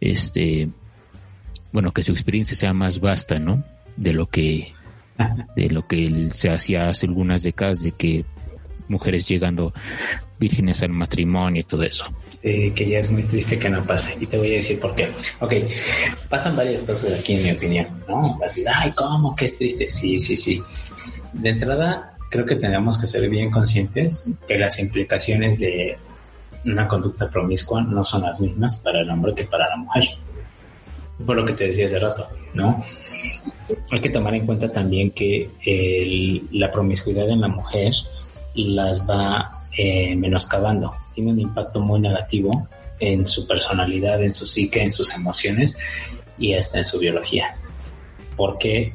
este 0.00 0.68
bueno 1.72 1.92
que 1.92 2.04
su 2.04 2.12
experiencia 2.12 2.56
sea 2.56 2.72
más 2.72 3.00
vasta 3.00 3.40
no 3.40 3.64
de 3.96 4.12
lo 4.12 4.28
que 4.28 4.72
de 5.56 5.70
lo 5.70 5.88
que 5.88 6.28
se 6.32 6.50
hacía 6.50 6.88
hace 6.88 7.06
algunas 7.06 7.42
décadas 7.42 7.82
de 7.82 7.90
que 7.90 8.24
mujeres 8.88 9.26
llegando 9.26 9.74
vírgenes 10.38 10.82
al 10.82 10.90
matrimonio 10.90 11.60
y 11.60 11.64
todo 11.64 11.82
eso. 11.82 12.06
Que 12.46 12.88
ya 12.88 13.00
es 13.00 13.10
muy 13.10 13.24
triste 13.24 13.58
que 13.58 13.68
no 13.68 13.82
pase. 13.84 14.16
Y 14.20 14.26
te 14.26 14.38
voy 14.38 14.52
a 14.52 14.56
decir 14.56 14.78
por 14.78 14.94
qué. 14.94 15.08
Ok, 15.40 15.54
pasan 16.28 16.56
varias 16.56 16.82
cosas 16.82 17.18
aquí 17.18 17.34
en 17.34 17.42
mi 17.42 17.50
opinión, 17.50 17.86
¿no? 18.08 18.38
Así, 18.44 18.64
ay, 18.72 18.92
¿cómo 18.92 19.34
que 19.34 19.46
es 19.46 19.58
triste? 19.58 19.88
Sí, 19.88 20.20
sí, 20.20 20.36
sí. 20.36 20.62
De 21.32 21.50
entrada, 21.50 22.14
creo 22.30 22.46
que 22.46 22.54
tenemos 22.54 22.98
que 22.98 23.08
ser 23.08 23.28
bien 23.28 23.50
conscientes 23.50 24.28
que 24.46 24.58
las 24.58 24.78
implicaciones 24.78 25.58
de 25.58 25.98
una 26.64 26.86
conducta 26.86 27.28
promiscua 27.28 27.82
no 27.82 28.04
son 28.04 28.22
las 28.22 28.40
mismas 28.40 28.76
para 28.78 29.00
el 29.00 29.10
hombre 29.10 29.34
que 29.34 29.44
para 29.44 29.68
la 29.68 29.76
mujer. 29.76 30.04
Por 31.24 31.36
lo 31.36 31.44
que 31.44 31.54
te 31.54 31.66
decía 31.66 31.86
hace 31.86 31.98
rato, 31.98 32.28
¿no? 32.54 32.84
Hay 33.90 34.00
que 34.00 34.10
tomar 34.10 34.34
en 34.34 34.46
cuenta 34.46 34.70
también 34.70 35.10
que 35.10 35.50
la 36.52 36.70
promiscuidad 36.70 37.28
en 37.28 37.40
la 37.40 37.48
mujer 37.48 37.92
las 38.54 39.08
va 39.08 39.66
eh, 39.76 40.14
menoscabando. 40.14 40.94
Tiene 41.16 41.32
un 41.32 41.40
impacto 41.40 41.80
muy 41.80 41.98
negativo 41.98 42.68
en 43.00 43.26
su 43.26 43.48
personalidad, 43.48 44.22
en 44.22 44.32
su 44.32 44.46
psique, 44.46 44.82
en 44.82 44.92
sus 44.92 45.12
emociones 45.14 45.76
y 46.38 46.54
hasta 46.54 46.78
en 46.78 46.84
su 46.84 47.00
biología. 47.00 47.56
Porque 48.36 48.92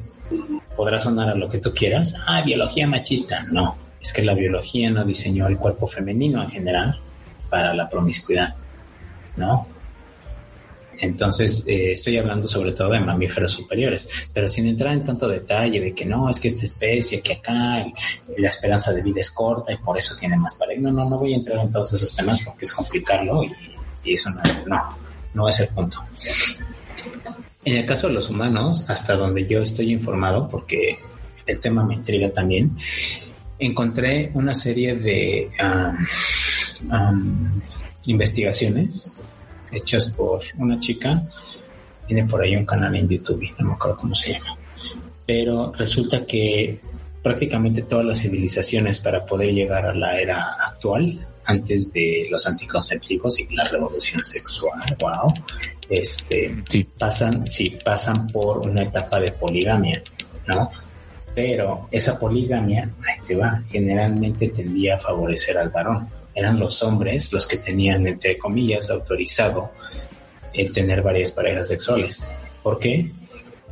podrá 0.76 0.98
sonar 0.98 1.28
a 1.28 1.34
lo 1.34 1.50
que 1.50 1.58
tú 1.58 1.74
quieras, 1.74 2.14
ah, 2.26 2.42
biología 2.42 2.86
machista. 2.86 3.44
No, 3.50 3.76
es 4.00 4.12
que 4.12 4.22
la 4.22 4.34
biología 4.34 4.90
no 4.90 5.04
diseñó 5.04 5.48
el 5.48 5.58
cuerpo 5.58 5.86
femenino 5.86 6.42
en 6.42 6.48
general 6.48 6.98
para 7.50 7.74
la 7.74 7.88
promiscuidad, 7.90 8.54
¿no? 9.36 9.66
Entonces, 11.02 11.66
eh, 11.66 11.94
estoy 11.94 12.16
hablando 12.16 12.46
sobre 12.46 12.70
todo 12.70 12.90
de 12.90 13.00
mamíferos 13.00 13.52
superiores, 13.52 14.08
pero 14.32 14.48
sin 14.48 14.68
entrar 14.68 14.92
en 14.94 15.04
tanto 15.04 15.26
detalle 15.26 15.80
de 15.80 15.92
que 15.92 16.04
no, 16.04 16.30
es 16.30 16.38
que 16.38 16.46
esta 16.46 16.64
especie, 16.64 17.20
que 17.20 17.32
acá 17.32 17.84
la 18.38 18.48
esperanza 18.48 18.92
de 18.92 19.02
vida 19.02 19.20
es 19.20 19.32
corta 19.32 19.72
y 19.72 19.76
por 19.78 19.98
eso 19.98 20.14
tiene 20.16 20.36
más 20.36 20.54
pareja. 20.54 20.80
No, 20.80 20.92
no, 20.92 21.10
no 21.10 21.18
voy 21.18 21.32
a 21.32 21.36
entrar 21.38 21.58
en 21.58 21.72
todos 21.72 21.92
esos 21.94 22.14
temas 22.14 22.44
porque 22.44 22.64
es 22.64 22.72
complicarlo 22.72 23.42
y, 23.42 23.52
y 24.04 24.14
eso 24.14 24.30
no, 24.30 24.42
no, 24.68 24.96
no 25.34 25.48
es 25.48 25.58
el 25.58 25.74
punto. 25.74 25.98
En 27.64 27.78
el 27.78 27.84
caso 27.84 28.06
de 28.06 28.14
los 28.14 28.30
humanos, 28.30 28.88
hasta 28.88 29.16
donde 29.16 29.44
yo 29.44 29.60
estoy 29.60 29.90
informado, 29.90 30.48
porque 30.48 30.98
el 31.46 31.58
tema 31.58 31.82
me 31.82 31.94
intriga 31.94 32.30
también, 32.30 32.76
encontré 33.58 34.30
una 34.34 34.54
serie 34.54 34.94
de 34.94 35.50
investigaciones 38.04 39.18
hechas 39.72 40.14
por 40.16 40.42
una 40.58 40.78
chica. 40.80 41.22
Tiene 42.06 42.26
por 42.26 42.42
ahí 42.42 42.56
un 42.56 42.66
canal 42.66 42.94
en 42.96 43.08
YouTube, 43.08 43.48
no 43.58 43.68
me 43.68 43.72
acuerdo 43.74 43.96
cómo 43.96 44.14
se 44.14 44.32
llama. 44.32 44.56
Pero 45.26 45.72
resulta 45.72 46.26
que 46.26 46.80
prácticamente 47.22 47.82
todas 47.82 48.04
las 48.04 48.20
civilizaciones 48.20 48.98
para 48.98 49.24
poder 49.24 49.52
llegar 49.54 49.86
a 49.86 49.94
la 49.94 50.20
era 50.20 50.56
actual, 50.66 51.26
antes 51.44 51.92
de 51.92 52.26
los 52.30 52.46
anticonceptivos 52.46 53.40
y 53.40 53.54
la 53.54 53.68
revolución 53.68 54.22
sexual, 54.24 54.80
wow, 55.00 55.32
este, 55.88 56.62
sí. 56.68 56.84
pasan, 56.98 57.46
sí, 57.46 57.76
pasan 57.84 58.26
por 58.28 58.58
una 58.58 58.82
etapa 58.82 59.20
de 59.20 59.32
poligamia, 59.32 60.02
¿no? 60.46 60.70
Pero 61.34 61.88
esa 61.90 62.18
poligamia, 62.18 62.90
ahí 63.06 63.26
te 63.26 63.34
va, 63.34 63.62
generalmente 63.70 64.48
tendía 64.48 64.96
a 64.96 64.98
favorecer 64.98 65.56
al 65.58 65.70
varón 65.70 66.06
eran 66.34 66.58
los 66.58 66.82
hombres 66.82 67.32
los 67.32 67.46
que 67.46 67.58
tenían, 67.58 68.06
entre 68.06 68.38
comillas, 68.38 68.90
autorizado 68.90 69.70
el 70.52 70.72
tener 70.72 71.02
varias 71.02 71.32
parejas 71.32 71.68
sexuales. 71.68 72.34
¿Por 72.62 72.78
qué? 72.78 73.10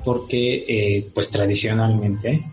Porque, 0.04 0.64
eh, 0.68 1.10
pues 1.14 1.30
tradicionalmente, 1.30 2.44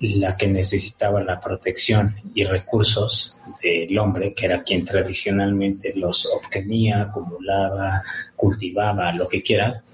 la 0.00 0.36
que 0.36 0.46
necesitaba 0.46 1.22
la 1.22 1.40
protección 1.40 2.16
y 2.34 2.44
recursos 2.44 3.40
del 3.62 3.98
hombre, 3.98 4.34
que 4.34 4.46
era 4.46 4.62
quien 4.62 4.84
tradicionalmente 4.84 5.92
los 5.94 6.26
obtenía, 6.26 7.02
acumulaba, 7.02 8.02
cultivaba, 8.34 9.12
lo 9.12 9.26
que 9.28 9.42
quieras, 9.42 9.84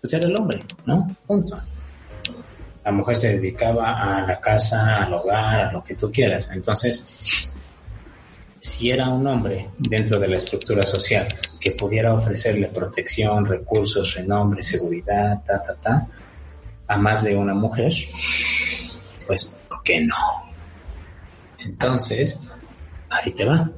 pues 0.00 0.12
era 0.12 0.26
el 0.26 0.36
hombre, 0.36 0.62
¿no? 0.86 1.08
Punto. 1.26 1.56
La 2.84 2.92
mujer 2.92 3.16
se 3.16 3.38
dedicaba 3.38 4.18
a 4.18 4.26
la 4.26 4.40
casa, 4.40 5.04
al 5.04 5.14
hogar, 5.14 5.60
a 5.60 5.72
lo 5.72 5.82
que 5.82 5.94
tú 5.94 6.10
quieras. 6.12 6.50
Entonces, 6.52 7.54
si 8.64 8.90
era 8.90 9.10
un 9.10 9.26
hombre 9.26 9.68
dentro 9.76 10.18
de 10.18 10.26
la 10.26 10.38
estructura 10.38 10.82
social 10.84 11.28
que 11.60 11.72
pudiera 11.72 12.14
ofrecerle 12.14 12.68
protección, 12.68 13.44
recursos, 13.44 14.14
renombre, 14.14 14.62
seguridad, 14.62 15.42
ta, 15.44 15.62
ta, 15.62 15.74
ta, 15.74 16.06
a 16.88 16.96
más 16.96 17.24
de 17.24 17.36
una 17.36 17.52
mujer, 17.52 17.92
pues, 19.26 19.60
¿por 19.68 19.82
qué 19.82 20.00
no? 20.00 20.16
Entonces, 21.58 22.50
ahí 23.10 23.32
te 23.32 23.44
va. 23.44 23.70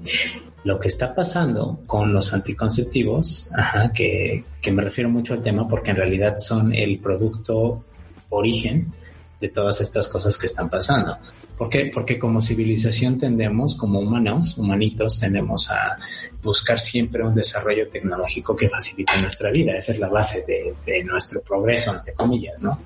Lo 0.62 0.78
que 0.78 0.86
está 0.86 1.12
pasando 1.12 1.80
con 1.84 2.12
los 2.12 2.32
anticonceptivos, 2.32 3.50
ajá, 3.56 3.90
que, 3.92 4.44
que 4.62 4.70
me 4.70 4.82
refiero 4.82 5.10
mucho 5.10 5.34
al 5.34 5.42
tema 5.42 5.66
porque 5.66 5.90
en 5.90 5.96
realidad 5.96 6.38
son 6.38 6.72
el 6.72 7.00
producto 7.00 7.82
origen 8.30 8.92
de 9.40 9.48
todas 9.48 9.80
estas 9.80 10.06
cosas 10.08 10.38
que 10.38 10.46
están 10.46 10.70
pasando. 10.70 11.18
¿Por 11.56 11.70
qué? 11.70 11.90
Porque 11.92 12.18
como 12.18 12.42
civilización 12.42 13.18
tendemos, 13.18 13.74
como 13.76 14.00
humanos, 14.00 14.58
humanitos, 14.58 15.18
tendemos 15.18 15.70
a 15.70 15.96
buscar 16.42 16.78
siempre 16.78 17.24
un 17.24 17.34
desarrollo 17.34 17.88
tecnológico 17.88 18.54
que 18.54 18.68
facilite 18.68 19.18
nuestra 19.20 19.50
vida. 19.50 19.74
Esa 19.74 19.92
es 19.92 19.98
la 19.98 20.08
base 20.08 20.44
de, 20.46 21.04
nuestro 21.04 21.40
progreso, 21.40 21.94
entre 21.96 22.12
comillas, 22.12 22.62
¿no? 22.62 22.78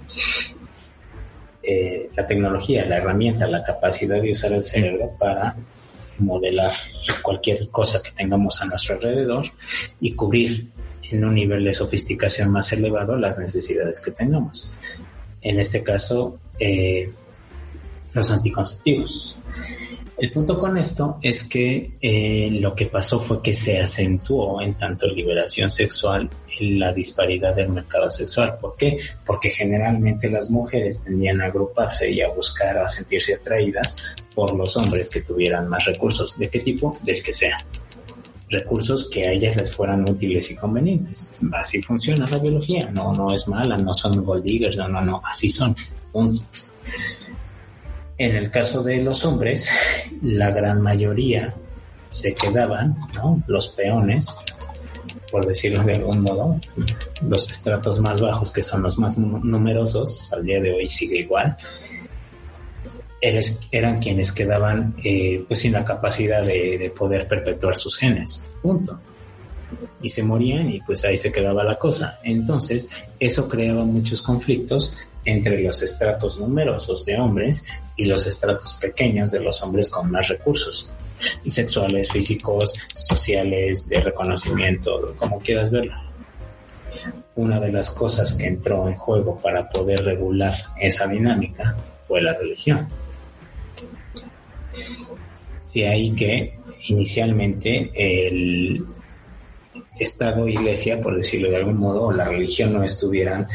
Eh, 1.62 2.08
la 2.16 2.26
tecnología, 2.26 2.86
la 2.86 2.98
herramienta, 2.98 3.46
la 3.48 3.64
capacidad 3.64 4.22
de 4.22 4.30
usar 4.30 4.52
el 4.52 4.62
cerebro 4.62 5.10
para 5.18 5.56
modelar 6.18 6.72
cualquier 7.22 7.68
cosa 7.70 8.00
que 8.02 8.12
tengamos 8.12 8.60
a 8.62 8.66
nuestro 8.66 8.94
alrededor 8.94 9.46
y 10.00 10.12
cubrir 10.14 10.68
en 11.10 11.24
un 11.24 11.34
nivel 11.34 11.64
de 11.64 11.74
sofisticación 11.74 12.52
más 12.52 12.72
elevado 12.72 13.16
las 13.16 13.38
necesidades 13.38 14.00
que 14.00 14.12
tengamos. 14.12 14.70
En 15.42 15.58
este 15.58 15.82
caso, 15.82 16.38
eh, 16.58 17.10
los 18.12 18.30
anticonceptivos. 18.30 19.38
El 20.20 20.32
punto 20.32 20.58
con 20.60 20.76
esto 20.76 21.18
es 21.22 21.48
que 21.48 21.92
eh, 22.02 22.50
lo 22.60 22.74
que 22.74 22.86
pasó 22.86 23.20
fue 23.20 23.40
que 23.40 23.54
se 23.54 23.80
acentuó 23.80 24.60
en 24.60 24.74
tanto 24.74 25.06
liberación 25.06 25.70
sexual 25.70 26.28
la 26.60 26.92
disparidad 26.92 27.54
del 27.54 27.70
mercado 27.70 28.10
sexual. 28.10 28.58
¿Por 28.60 28.76
qué? 28.76 28.98
Porque 29.24 29.48
generalmente 29.48 30.28
las 30.28 30.50
mujeres 30.50 31.04
tendían 31.04 31.40
a 31.40 31.46
agruparse 31.46 32.10
y 32.10 32.20
a 32.20 32.28
buscar, 32.28 32.76
a 32.76 32.88
sentirse 32.90 33.34
atraídas 33.34 33.96
por 34.34 34.54
los 34.54 34.76
hombres 34.76 35.08
que 35.08 35.22
tuvieran 35.22 35.68
más 35.68 35.86
recursos. 35.86 36.38
¿De 36.38 36.50
qué 36.50 36.60
tipo? 36.60 36.98
Del 37.02 37.22
que 37.22 37.32
sea. 37.32 37.64
Recursos 38.50 39.08
que 39.08 39.26
a 39.26 39.32
ellas 39.32 39.56
les 39.56 39.74
fueran 39.74 40.06
útiles 40.06 40.50
y 40.50 40.56
convenientes. 40.56 41.34
Así 41.52 41.80
funciona 41.80 42.26
la 42.26 42.36
biología. 42.36 42.90
No, 42.90 43.14
no 43.14 43.34
es 43.34 43.48
mala, 43.48 43.78
no 43.78 43.94
son 43.94 44.22
gold 44.22 44.44
diggers, 44.44 44.76
no, 44.76 44.86
no, 44.86 45.00
no. 45.00 45.22
Así 45.24 45.48
son. 45.48 45.74
Punto. 46.12 46.44
En 48.20 48.36
el 48.36 48.50
caso 48.50 48.82
de 48.82 48.98
los 48.98 49.24
hombres, 49.24 49.70
la 50.20 50.50
gran 50.50 50.82
mayoría 50.82 51.54
se 52.10 52.34
quedaban, 52.34 52.94
¿no? 53.14 53.42
Los 53.46 53.68
peones, 53.68 54.26
por 55.32 55.46
decirlo 55.46 55.82
de 55.84 55.94
algún 55.94 56.20
modo, 56.20 56.60
los 57.26 57.50
estratos 57.50 57.98
más 57.98 58.20
bajos, 58.20 58.52
que 58.52 58.62
son 58.62 58.82
los 58.82 58.98
más 58.98 59.16
numerosos, 59.16 60.30
al 60.34 60.44
día 60.44 60.60
de 60.60 60.70
hoy 60.70 60.90
sigue 60.90 61.20
igual, 61.20 61.56
eran 63.22 64.00
quienes 64.02 64.32
quedaban 64.32 64.94
eh, 65.02 65.42
pues 65.48 65.60
sin 65.60 65.72
la 65.72 65.86
capacidad 65.86 66.42
de, 66.42 66.76
de, 66.76 66.90
poder 66.90 67.26
perpetuar 67.26 67.78
sus 67.78 67.96
genes. 67.96 68.44
Punto. 68.60 69.00
Y 70.02 70.10
se 70.10 70.22
morían 70.22 70.70
y 70.70 70.78
pues 70.82 71.02
ahí 71.06 71.16
se 71.16 71.32
quedaba 71.32 71.64
la 71.64 71.78
cosa. 71.78 72.18
Entonces, 72.22 72.90
eso 73.18 73.48
creaba 73.48 73.82
muchos 73.82 74.20
conflictos 74.20 74.98
entre 75.24 75.62
los 75.62 75.82
estratos 75.82 76.38
numerosos 76.38 77.04
de 77.04 77.18
hombres 77.18 77.64
y 77.96 78.04
los 78.06 78.26
estratos 78.26 78.74
pequeños 78.80 79.30
de 79.30 79.40
los 79.40 79.62
hombres 79.62 79.90
con 79.90 80.10
más 80.10 80.28
recursos, 80.28 80.90
sexuales, 81.46 82.08
físicos, 82.10 82.72
sociales, 82.92 83.88
de 83.88 84.00
reconocimiento, 84.00 85.14
como 85.16 85.38
quieras 85.38 85.70
verlo. 85.70 85.94
Una 87.36 87.60
de 87.60 87.72
las 87.72 87.90
cosas 87.90 88.34
que 88.34 88.46
entró 88.46 88.88
en 88.88 88.96
juego 88.96 89.38
para 89.38 89.68
poder 89.68 90.04
regular 90.04 90.54
esa 90.80 91.06
dinámica 91.06 91.76
fue 92.08 92.22
la 92.22 92.34
religión. 92.34 92.88
De 95.72 95.88
ahí 95.88 96.12
que 96.12 96.58
inicialmente 96.88 97.90
el 97.94 98.84
Estado, 99.98 100.48
Iglesia, 100.48 101.00
por 101.00 101.14
decirlo 101.14 101.50
de 101.50 101.56
algún 101.56 101.76
modo, 101.76 102.04
o 102.04 102.12
la 102.12 102.24
religión 102.24 102.72
no 102.72 102.82
estuvieran 102.82 103.46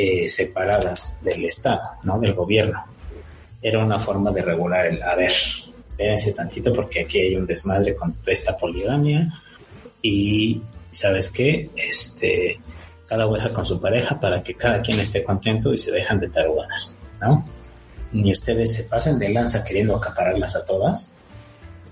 eh, 0.00 0.28
separadas 0.28 1.18
del 1.24 1.44
Estado, 1.46 1.82
¿no? 2.04 2.20
Del 2.20 2.32
gobierno. 2.32 2.84
Era 3.60 3.84
una 3.84 3.98
forma 3.98 4.30
de 4.30 4.42
regular 4.42 4.86
el 4.86 5.02
haber, 5.02 5.32
espérense 5.90 6.32
tantito 6.34 6.72
porque 6.72 7.00
aquí 7.00 7.18
hay 7.18 7.34
un 7.34 7.44
desmadre 7.44 7.96
con 7.96 8.14
esta 8.24 8.56
poligamia 8.56 9.28
y 10.00 10.62
sabes 10.88 11.32
qué, 11.32 11.68
este, 11.74 12.60
cada 13.08 13.26
oveja 13.26 13.48
con 13.48 13.66
su 13.66 13.80
pareja 13.80 14.20
para 14.20 14.40
que 14.40 14.54
cada 14.54 14.80
quien 14.82 15.00
esté 15.00 15.24
contento 15.24 15.74
y 15.74 15.78
se 15.78 15.90
dejan 15.90 16.20
de 16.20 16.28
tarugadas, 16.28 17.00
¿no? 17.20 17.44
Ni 18.12 18.30
ustedes 18.30 18.76
se 18.76 18.84
pasen 18.84 19.18
de 19.18 19.30
lanza 19.30 19.64
queriendo 19.64 19.96
acapararlas 19.96 20.54
a 20.54 20.64
todas, 20.64 21.16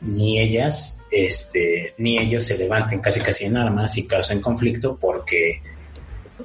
ni 0.00 0.38
ellas, 0.38 1.04
este, 1.10 1.92
ni 1.98 2.18
ellos 2.18 2.44
se 2.44 2.56
levanten 2.56 3.00
casi 3.00 3.18
casi 3.18 3.46
en 3.46 3.56
armas 3.56 3.98
y 3.98 4.06
causen 4.06 4.40
conflicto 4.40 4.96
porque, 4.96 5.60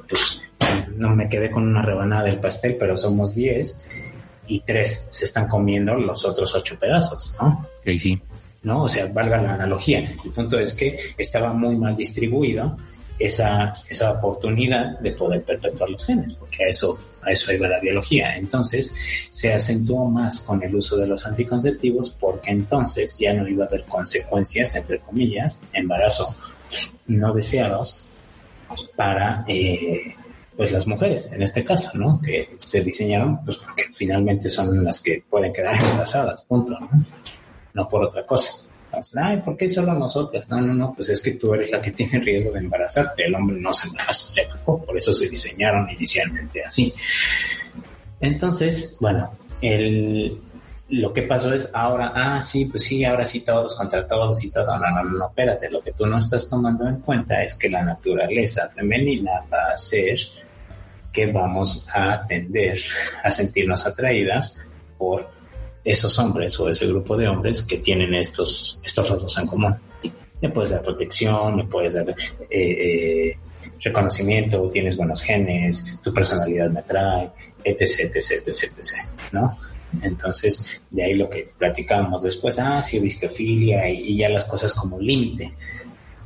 pues, 0.10 0.42
no 0.96 1.16
me 1.16 1.30
quedé 1.30 1.50
con 1.50 1.68
una 1.68 1.82
rebanada 1.82 2.24
del 2.24 2.40
pastel, 2.40 2.78
pero 2.80 2.98
somos 2.98 3.36
10 3.36 3.88
y 4.48 4.60
tres 4.62 5.08
se 5.12 5.26
están 5.26 5.48
comiendo 5.48 5.96
los 5.96 6.26
otros 6.26 6.54
ocho 6.56 6.78
pedazos, 6.78 7.36
¿no? 7.42 7.68
Sí, 7.86 7.98
sí. 7.98 8.22
¿No? 8.64 8.84
O 8.84 8.90
sea, 8.90 9.08
valga 9.08 9.42
la 9.42 9.54
analogía. 9.56 10.00
El 10.00 10.32
punto 10.32 10.60
es 10.60 10.76
que 10.76 10.98
estaba 11.18 11.54
muy 11.54 11.76
mal 11.76 11.96
distribuido 11.96 12.78
esa, 13.18 13.74
esa 13.90 14.12
oportunidad 14.12 15.00
de 15.00 15.12
poder 15.12 15.44
perpetuar 15.44 15.90
los 15.90 16.06
genes, 16.06 16.34
porque 16.34 16.66
a 16.66 16.68
eso, 16.68 17.00
a 17.22 17.32
eso 17.32 17.52
iba 17.54 17.68
la 17.68 17.80
biología. 17.80 18.36
Entonces, 18.36 18.96
se 19.30 19.54
acentuó 19.54 20.06
más 20.10 20.42
con 20.42 20.62
el 20.64 20.76
uso 20.76 20.98
de 20.98 21.08
los 21.08 21.26
anticonceptivos 21.26 22.12
porque 22.20 22.52
entonces 22.52 23.18
ya 23.18 23.34
no 23.34 23.48
iba 23.48 23.66
a 23.66 23.68
haber 23.68 23.84
consecuencias, 23.86 24.76
entre 24.76 25.00
comillas, 25.00 25.62
embarazo 25.74 26.36
no 27.08 27.34
deseados 27.34 28.06
para 28.96 29.44
eh, 29.48 30.16
pues 30.56 30.72
las 30.72 30.86
mujeres, 30.88 31.32
en 31.32 31.42
este 31.42 31.64
caso, 31.64 31.98
¿no? 31.98 32.22
Que 32.22 32.50
se 32.58 32.84
diseñaron 32.84 33.44
pues 33.46 33.58
porque 33.58 33.86
finalmente 33.94 34.50
son 34.50 34.84
las 34.84 35.02
que 35.02 35.24
pueden 35.30 35.54
quedar 35.54 35.76
embarazadas, 35.76 36.46
punto, 36.46 36.78
¿no? 36.80 36.90
No 37.74 37.88
por 37.88 38.04
otra 38.04 38.26
cosa. 38.26 38.68
Entonces, 38.86 39.16
Ay, 39.18 39.38
¿por 39.38 39.56
qué 39.56 39.70
solo 39.70 39.94
nosotras? 39.94 40.50
No, 40.50 40.60
no, 40.60 40.74
no, 40.74 40.94
pues 40.94 41.10
es 41.10 41.22
que 41.22 41.32
tú 41.32 41.54
eres 41.54 41.72
la 41.72 41.82
que 41.82 41.92
tiene 41.92 42.20
riesgo 42.20 42.52
de 42.52 42.60
embarazarte, 42.60 43.26
el 43.26 43.34
hombre 43.34 43.58
no 43.60 43.74
se 43.74 43.88
embaraza, 43.88 44.28
se 44.28 44.42
acabó, 44.42 44.84
por 44.84 44.98
eso 44.98 45.14
se 45.14 45.30
diseñaron 45.30 45.90
inicialmente 45.90 46.64
así. 46.64 46.94
Entonces, 48.20 48.98
bueno, 49.00 49.32
el, 49.62 50.38
lo 50.92 51.14
que 51.14 51.24
pasó 51.24 51.54
es 51.54 51.70
ahora, 51.74 52.12
ah, 52.14 52.42
sí, 52.42 52.66
pues 52.66 52.84
sí, 52.84 53.06
ahora 53.06 53.26
sí 53.26 53.42
todos 53.42 53.76
contra 53.76 54.06
todos 54.06 54.44
y 54.44 54.52
todo. 54.52 54.78
No, 54.78 54.92
no, 54.92 55.04
no, 55.04 55.28
espérate, 55.28 55.70
lo 55.70 55.82
que 55.82 55.94
tú 55.94 56.06
no 56.06 56.18
estás 56.18 56.50
tomando 56.50 56.88
en 56.88 56.98
cuenta 56.98 57.42
es 57.42 57.58
que 57.58 57.70
la 57.70 57.82
naturaleza 57.82 58.70
femenina 58.76 59.32
va 59.52 59.72
a 59.74 59.78
ser 59.78 60.18
que 61.12 61.32
vamos 61.32 61.88
a 61.94 62.26
tender 62.28 62.78
a 63.24 63.32
sentirnos 63.32 63.86
atraídas 63.86 64.66
por 64.98 65.30
esos 65.84 66.18
hombres 66.20 66.60
o 66.60 66.70
ese 66.70 66.88
grupo 66.88 67.16
de 67.16 67.28
hombres 67.28 67.62
que 67.64 67.78
tienen 67.78 68.14
estos, 68.14 68.82
estos 68.86 69.10
rasgos 69.10 69.38
en 69.38 69.48
común. 69.48 69.76
Me 70.42 70.50
puedes 70.50 70.72
dar 70.72 70.82
protección, 70.82 71.56
me 71.56 71.64
puedes 71.66 71.94
dar 71.94 72.10
eh, 72.10 72.16
eh, 72.50 73.38
reconocimiento, 73.80 74.70
tienes 74.70 74.98
buenos 74.98 75.22
genes, 75.24 76.00
tu 76.04 76.14
personalidad 76.14 76.70
me 76.70 76.82
atrae, 76.82 77.30
etc, 77.64 77.82
etc, 77.82 78.32
etc, 78.46 78.64
etc, 78.78 79.32
¿no? 79.32 79.71
Entonces, 80.02 80.82
de 80.90 81.04
ahí 81.04 81.14
lo 81.16 81.30
que 81.30 81.52
platicábamos 81.58 82.24
después, 82.24 82.58
ah, 82.60 82.82
sí, 82.82 83.00
vistofilia 83.00 83.90
y, 83.90 84.12
y 84.12 84.18
ya 84.18 84.30
las 84.30 84.46
cosas 84.46 84.74
como 84.74 85.00
límite, 85.00 85.54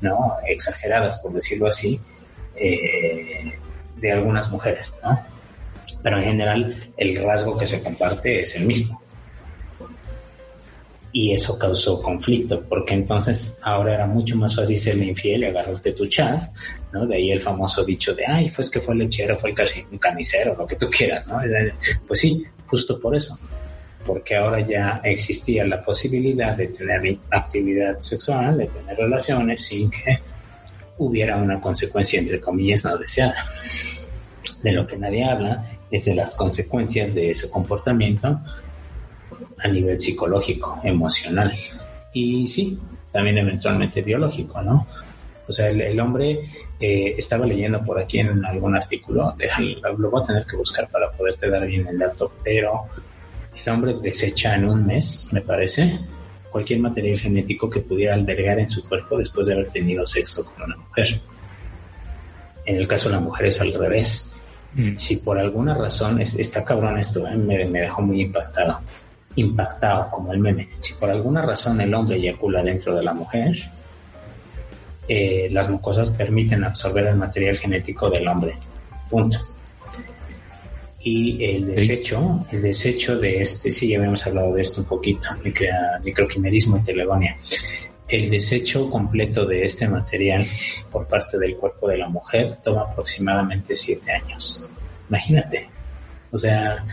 ¿no? 0.02 0.34
Exageradas, 0.48 1.18
por 1.20 1.34
decirlo 1.34 1.68
así, 1.68 2.00
eh, 2.56 3.54
de 3.98 4.12
algunas 4.12 4.52
mujeres, 4.52 4.96
¿no? 5.04 5.20
Pero 6.04 6.18
en 6.18 6.24
general, 6.24 6.92
el 6.98 7.16
rasgo 7.16 7.58
que 7.58 7.66
se 7.66 7.82
comparte 7.82 8.42
es 8.42 8.56
el 8.56 8.66
mismo. 8.66 9.02
Y 11.12 11.34
eso 11.34 11.58
causó 11.58 12.02
conflicto, 12.02 12.62
porque 12.68 12.94
entonces 12.94 13.58
ahora 13.62 13.96
era 13.96 14.06
mucho 14.06 14.36
más 14.36 14.54
fácil 14.56 14.78
ser 14.78 14.98
infiel 14.98 15.44
y 15.44 15.46
agarrarte 15.46 15.94
tu 15.94 16.06
chat, 16.08 16.44
¿no? 16.92 17.08
De 17.08 17.16
ahí 17.16 17.32
el 17.32 17.42
famoso 17.42 17.84
dicho 17.84 18.14
de, 18.14 18.26
ay, 18.26 18.50
fue 18.50 18.70
que 18.70 18.82
fue 18.82 18.94
el 18.94 19.00
lechero, 19.00 19.38
fue 19.38 19.52
el 19.52 20.00
carnicero, 20.00 20.56
lo 20.56 20.68
que 20.68 20.76
tú 20.76 20.90
quieras, 20.90 21.28
¿no? 21.28 21.40
Pues 22.06 22.20
sí, 22.20 22.46
justo 22.68 23.00
por 23.00 23.16
eso 23.16 23.40
porque 24.06 24.36
ahora 24.36 24.60
ya 24.60 25.02
existía 25.04 25.66
la 25.66 25.84
posibilidad 25.84 26.56
de 26.56 26.68
tener 26.68 27.18
actividad 27.32 28.00
sexual, 28.00 28.58
de 28.58 28.68
tener 28.68 28.98
relaciones 28.98 29.66
sin 29.66 29.90
que 29.90 30.20
hubiera 30.98 31.38
una 31.38 31.60
consecuencia, 31.60 32.20
entre 32.20 32.40
comillas, 32.40 32.86
no 32.86 32.98
deseada. 32.98 33.46
De 34.62 34.72
lo 34.72 34.86
que 34.86 34.98
nadie 34.98 35.24
habla 35.24 35.70
es 35.90 36.06
de 36.06 36.16
las 36.16 36.36
consecuencias 36.36 37.14
de 37.14 37.32
ese 37.32 37.50
comportamiento 37.50 38.40
a 39.58 39.68
nivel 39.68 40.00
psicológico, 40.00 40.80
emocional 40.84 41.54
y 42.14 42.48
sí, 42.48 42.80
también 43.12 43.38
eventualmente 43.38 44.02
biológico, 44.02 44.62
¿no? 44.62 44.88
O 45.48 45.52
sea, 45.52 45.70
el, 45.70 45.82
el 45.82 46.00
hombre 46.00 46.50
eh, 46.80 47.16
estaba 47.18 47.46
leyendo 47.46 47.84
por 47.84 48.00
aquí 48.00 48.20
en 48.20 48.44
algún 48.46 48.76
artículo, 48.76 49.36
lo 49.98 50.10
voy 50.10 50.22
a 50.22 50.26
tener 50.26 50.46
que 50.46 50.58
buscar 50.58 50.90
para 50.90 51.12
poderte 51.12 51.50
dar 51.50 51.68
bien 51.68 51.88
el 51.88 52.00
dato, 52.00 52.32
pero 52.44 52.86
el 53.66 53.74
hombre 53.74 53.96
desecha 53.96 54.56
en 54.56 54.66
un 54.66 54.86
mes, 54.86 55.30
me 55.32 55.42
parece, 55.42 56.00
cualquier 56.52 56.80
material 56.80 57.18
genético 57.18 57.70
que 57.70 57.80
pudiera 57.80 58.14
albergar 58.14 58.60
en 58.60 58.68
su 58.68 58.88
cuerpo 58.88 59.18
después 59.18 59.48
de 59.48 59.54
haber 59.54 59.70
tenido 59.70 60.06
sexo 60.06 60.46
con 60.46 60.66
una 60.66 60.78
mujer. 60.78 61.20
En 62.66 62.76
el 62.76 62.88
caso 62.88 63.10
de 63.10 63.16
la 63.16 63.22
mujer 63.22 63.48
es 63.48 63.62
al 63.62 63.74
revés. 63.74 64.34
Mm. 64.76 64.96
Si 64.96 65.18
por 65.18 65.40
alguna 65.40 65.74
razón, 65.74 66.22
es, 66.22 66.38
está 66.38 66.64
cabrón 66.64 67.00
esto, 67.00 67.28
¿eh? 67.28 67.36
me, 67.36 67.66
me, 67.66 67.82
dejó 67.82 68.02
muy 68.04 68.22
impactado, 68.22 68.80
impactado 69.36 70.12
como 70.12 70.32
el 70.32 70.40
meme. 70.40 70.70
Si 70.80 70.94
por 70.94 71.10
alguna 71.10 71.42
razón 71.42 71.82
el 71.82 71.94
hombre 71.94 72.18
eyacula 72.18 72.62
dentro 72.62 72.96
de 72.96 73.04
la 73.04 73.14
mujer, 73.14 73.56
eh, 75.08 75.50
las 75.52 75.70
mucosas 75.70 76.12
permiten 76.12 76.64
absorber 76.64 77.08
el 77.08 77.16
material 77.16 77.58
genético 77.58 78.10
del 78.10 78.28
hombre. 78.28 78.58
Punto 79.10 79.55
y 81.08 81.46
el 81.46 81.68
desecho, 81.68 82.48
el 82.52 82.64
desecho 82.64 83.16
de 83.20 83.40
este, 83.40 83.72
sí, 83.72 83.90
ya 83.90 84.00
habíamos 84.00 84.26
hablado 84.26 84.56
de 84.56 84.64
esto 84.64 84.82
un 84.82 84.88
poquito, 84.88 85.30
microquimerismo 86.04 86.78
y 86.78 86.82
telegonia. 86.82 87.38
El 88.08 88.28
desecho 88.32 88.90
completo 88.90 89.46
de 89.46 89.66
este 89.66 89.88
material 89.88 90.48
por 90.92 91.08
parte 91.08 91.38
del 91.38 91.58
cuerpo 91.58 91.88
de 91.90 92.00
la 92.00 92.10
mujer 92.10 92.56
toma 92.64 92.82
aproximadamente 92.82 93.76
siete 93.76 94.14
años. 94.14 94.66
Imagínate. 95.08 95.70
O 96.32 96.40
sea, 96.40 96.84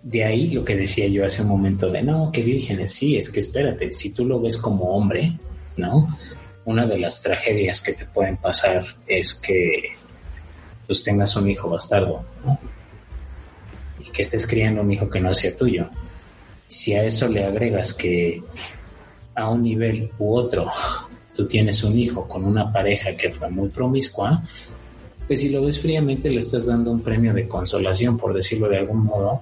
de 0.00 0.22
ahí 0.22 0.50
lo 0.50 0.64
que 0.64 0.76
decía 0.76 1.08
yo 1.08 1.26
hace 1.26 1.42
un 1.42 1.48
momento 1.48 1.90
de 1.90 2.04
no, 2.04 2.30
que 2.30 2.42
vírgenes, 2.42 2.92
sí, 2.92 3.16
es 3.16 3.30
que 3.30 3.40
espérate, 3.40 3.92
si 3.92 4.12
tú 4.12 4.24
lo 4.24 4.40
ves 4.40 4.58
como 4.58 4.96
hombre, 4.96 5.36
¿no? 5.76 6.16
Una 6.66 6.86
de 6.86 7.00
las 7.00 7.20
tragedias 7.20 7.80
que 7.80 7.94
te 7.94 8.04
pueden 8.06 8.36
pasar 8.36 8.86
es 9.08 9.34
que 9.40 9.90
pues 10.86 11.02
tengas 11.02 11.34
un 11.34 11.50
hijo 11.50 11.68
bastardo, 11.68 12.24
¿no? 12.46 12.60
Que 14.12 14.22
estés 14.22 14.46
criando 14.46 14.82
un 14.82 14.92
hijo 14.92 15.08
que 15.08 15.20
no 15.20 15.32
sea 15.32 15.56
tuyo. 15.56 15.88
Si 16.68 16.94
a 16.94 17.04
eso 17.04 17.28
le 17.28 17.44
agregas 17.44 17.94
que 17.94 18.42
a 19.34 19.48
un 19.48 19.62
nivel 19.62 20.10
u 20.18 20.34
otro 20.34 20.70
tú 21.34 21.46
tienes 21.46 21.82
un 21.82 21.98
hijo 21.98 22.28
con 22.28 22.44
una 22.44 22.70
pareja 22.70 23.16
que 23.16 23.30
fue 23.30 23.48
muy 23.48 23.68
promiscua, 23.70 24.42
pues 25.26 25.40
si 25.40 25.48
lo 25.48 25.64
ves 25.64 25.80
fríamente 25.80 26.28
le 26.28 26.40
estás 26.40 26.66
dando 26.66 26.90
un 26.90 27.00
premio 27.00 27.32
de 27.32 27.48
consolación, 27.48 28.18
por 28.18 28.34
decirlo 28.34 28.68
de 28.68 28.78
algún 28.78 29.04
modo, 29.04 29.40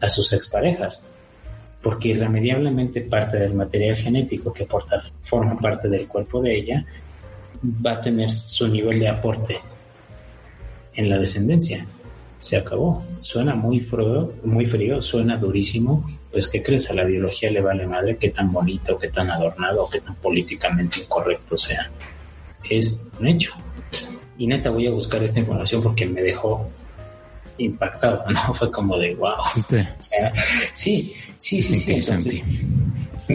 a 0.00 0.08
sus 0.08 0.32
exparejas. 0.32 1.14
Porque 1.82 2.08
irremediablemente 2.08 3.00
parte 3.00 3.38
del 3.38 3.54
material 3.54 3.96
genético 3.96 4.52
que 4.52 4.66
porta, 4.66 5.02
forma 5.22 5.56
parte 5.56 5.88
del 5.88 6.06
cuerpo 6.06 6.42
de 6.42 6.58
ella 6.58 6.84
va 7.64 7.92
a 7.92 8.00
tener 8.02 8.30
su 8.30 8.68
nivel 8.68 8.98
de 8.98 9.08
aporte 9.08 9.58
en 10.94 11.08
la 11.08 11.18
descendencia 11.18 11.86
se 12.40 12.56
acabó. 12.56 13.04
Suena 13.20 13.54
muy 13.54 13.80
frío, 13.80 14.32
muy 14.42 14.66
frío, 14.66 15.00
suena 15.00 15.36
durísimo. 15.36 16.10
Pues, 16.32 16.48
¿qué 16.48 16.62
crees? 16.62 16.90
A 16.90 16.94
la 16.94 17.04
biología 17.04 17.50
le 17.50 17.60
vale 17.60 17.86
madre 17.86 18.16
qué 18.16 18.30
tan 18.30 18.50
bonito, 18.50 18.98
qué 18.98 19.08
tan 19.08 19.30
adornado, 19.30 19.88
qué 19.90 20.00
tan 20.00 20.14
políticamente 20.16 21.00
incorrecto 21.00 21.58
sea. 21.58 21.90
Es 22.68 23.10
un 23.18 23.28
hecho. 23.28 23.52
Y 24.38 24.46
neta, 24.46 24.70
voy 24.70 24.86
a 24.86 24.90
buscar 24.90 25.22
esta 25.22 25.40
información 25.40 25.82
porque 25.82 26.06
me 26.06 26.22
dejó 26.22 26.66
impactado, 27.58 28.24
¿no? 28.30 28.54
Fue 28.54 28.70
como 28.70 28.96
de 28.96 29.14
wow. 29.14 29.34
sí, 30.72 31.14
sí, 31.36 31.62
sí, 31.62 31.78
sí. 31.78 31.92
Entonces, 31.92 32.42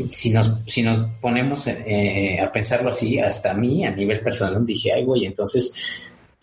si 0.09 0.31
nos, 0.31 0.61
si 0.67 0.81
nos 0.81 0.99
ponemos 1.21 1.67
eh, 1.67 2.39
a 2.41 2.51
pensarlo 2.51 2.89
así, 2.89 3.19
hasta 3.19 3.51
a 3.51 3.53
mí, 3.53 3.85
a 3.85 3.91
nivel 3.91 4.21
personal, 4.21 4.65
dije, 4.65 4.91
ay, 4.93 5.03
güey, 5.03 5.25
entonces 5.25 5.75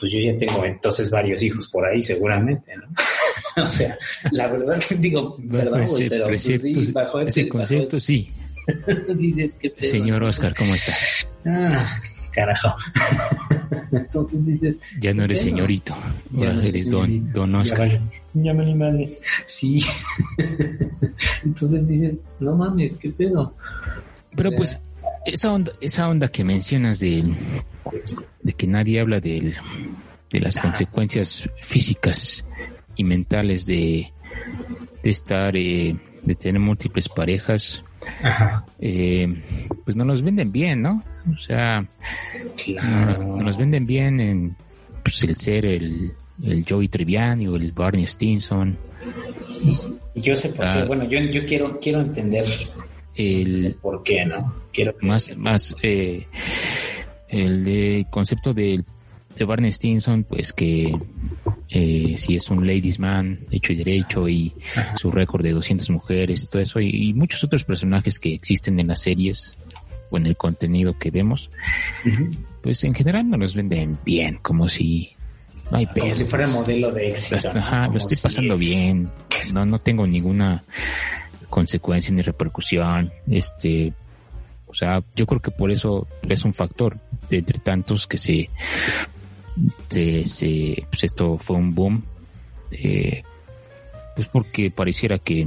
pues 0.03 0.11
yo 0.11 0.19
ya 0.19 0.37
tengo 0.37 0.65
entonces 0.65 1.09
varios 1.13 1.41
hijos 1.45 1.69
por 1.69 1.87
ahí 1.87 2.03
seguramente, 2.03 2.75
¿no? 2.77 3.63
o 3.65 3.71
sea, 3.71 3.97
la 4.33 4.49
verdad 4.49 4.81
que 4.81 4.97
digo, 4.97 5.37
¿verdad? 5.39 5.87
Pues, 5.87 6.09
pero 6.09 6.25
pues, 6.25 6.43
sí, 6.43 6.91
bajo 6.91 7.21
ese 7.21 7.49
concepto, 7.49 8.01
sí. 8.01 8.29
Dices 9.17 9.55
que 9.55 9.73
Señor 9.81 10.25
Oscar, 10.25 10.57
¿cómo 10.57 10.75
está? 10.75 10.93
Ah, 11.47 12.01
carajo. 12.33 12.75
Entonces 13.93 14.45
dices... 14.45 14.81
Ya 15.01 15.15
no 15.15 15.23
eres 15.23 15.41
señorito, 15.41 15.95
ahora 16.37 16.55
eres 16.55 16.91
don, 16.91 17.33
don 17.33 17.55
Oscar. 17.55 18.01
Ya, 18.35 18.53
me 18.53 18.65
animales. 18.65 19.21
Sí. 19.47 19.85
Entonces 21.45 21.87
dices, 21.87 22.19
no 22.41 22.57
mames, 22.57 22.95
qué 22.95 23.11
pedo. 23.11 23.55
Pero 24.35 24.51
pues 24.51 24.77
esa 25.27 25.53
onda, 25.53 25.73
esa 25.81 26.09
onda 26.09 26.29
que 26.29 26.45
mencionas 26.45 27.01
de, 27.01 27.25
de 28.43 28.53
que 28.53 28.67
nadie 28.67 29.01
habla 29.01 29.21
de, 29.21 29.55
de 30.31 30.41
las 30.41 30.57
consecuencias 30.57 31.49
físicas 31.63 32.45
y 32.97 33.05
mentales 33.05 33.67
de, 33.67 34.13
de 35.03 35.11
estar, 35.11 35.57
eh, 35.57 35.97
de 36.23 36.35
tener 36.35 36.61
múltiples 36.61 37.09
parejas, 37.09 37.83
eh, 38.81 39.43
pues 39.85 39.97
no 39.97 40.05
nos 40.05 40.23
venden 40.23 40.51
bien, 40.51 40.83
¿no? 40.83 41.03
O 41.33 41.39
sea, 41.39 41.87
no, 42.83 43.43
nos 43.43 43.57
venden 43.57 43.87
bien 43.87 44.21
en 44.21 44.57
pues, 45.03 45.23
el 45.23 45.37
ser 45.37 45.67
el, 45.67 46.13
el 46.43 46.65
Joey 46.69 46.89
Triviani 46.89 47.47
o 47.47 47.57
el 47.57 47.73
Barney 47.73 48.07
Stinson. 48.07 48.77
Yo 50.15 50.35
sé 50.35 50.49
por 50.49 50.65
qué, 50.73 50.81
ah. 50.81 50.85
bueno, 50.87 51.05
yo, 51.05 51.21
yo 51.21 51.47
quiero, 51.47 51.79
quiero 51.81 52.01
entender 52.01 52.45
el, 53.17 53.77
por 53.81 54.03
qué, 54.03 54.25
¿no? 54.25 54.55
Quiero 54.73 54.95
más, 55.01 55.37
más 55.37 55.77
eh, 55.83 56.27
el 57.29 57.65
de 57.65 58.07
concepto 58.11 58.55
de, 58.55 58.83
de 59.37 59.45
Barney 59.45 59.73
Stinson, 59.73 60.25
pues 60.25 60.53
que 60.53 60.95
eh, 61.69 62.15
si 62.17 62.37
es 62.37 62.51
un 62.51 62.67
ladies 62.67 62.99
man 62.99 63.41
hecho 63.51 63.73
y 63.73 63.77
derecho 63.77 64.29
y 64.29 64.55
su 64.97 65.11
récord 65.11 65.43
de 65.43 65.53
200 65.53 65.91
mujeres, 65.91 66.49
todo 66.49 66.63
eso 66.63 66.81
y, 66.81 67.13
muchos 67.15 67.43
otros 67.45 67.65
personajes 67.65 68.19
que 68.19 68.35
existen 68.35 68.79
en 68.81 68.89
las 68.89 69.01
series 69.03 69.59
o 70.11 70.17
en 70.19 70.27
el 70.27 70.37
contenido 70.37 70.99
que 70.99 71.11
vemos, 71.11 71.51
pues 72.63 72.85
en 72.85 72.95
general 72.95 73.29
no 73.29 73.37
los 73.39 73.55
venden 73.55 73.99
bien, 74.05 74.39
como 74.43 74.69
si 74.69 75.15
no 75.71 75.79
hay 75.79 75.87
Como 75.87 76.15
si 76.15 76.25
fuera 76.25 76.47
modelo 76.47 76.93
de 76.93 77.11
éxito. 77.11 77.51
Ajá, 77.55 77.89
lo 77.89 77.97
estoy 77.97 78.19
pasando 78.19 78.59
bien, 78.59 79.11
no, 79.55 79.65
no 79.65 79.79
tengo 79.79 80.07
ninguna 80.07 80.63
consecuencia 81.53 82.15
ni 82.15 82.23
repercusión, 82.23 83.13
este, 83.29 83.93
o 84.67 84.73
sea, 84.73 85.03
yo 85.15 85.27
creo 85.27 85.43
que 85.43 85.51
por 85.51 85.71
eso 85.71 86.09
es 86.27 86.45
un 86.47 86.55
factor 86.55 86.99
de 87.29 87.39
entre 87.39 87.59
tantos 87.59 88.07
que 88.07 88.17
se 88.17 88.49
se, 89.91 90.87
pues 90.89 91.05
esto 91.05 91.37
fue 91.37 91.57
un 91.57 91.75
boom, 91.75 92.03
eh, 92.71 93.23
pues 94.17 94.27
porque 94.29 94.71
pareciera 94.71 95.19
que 95.19 95.47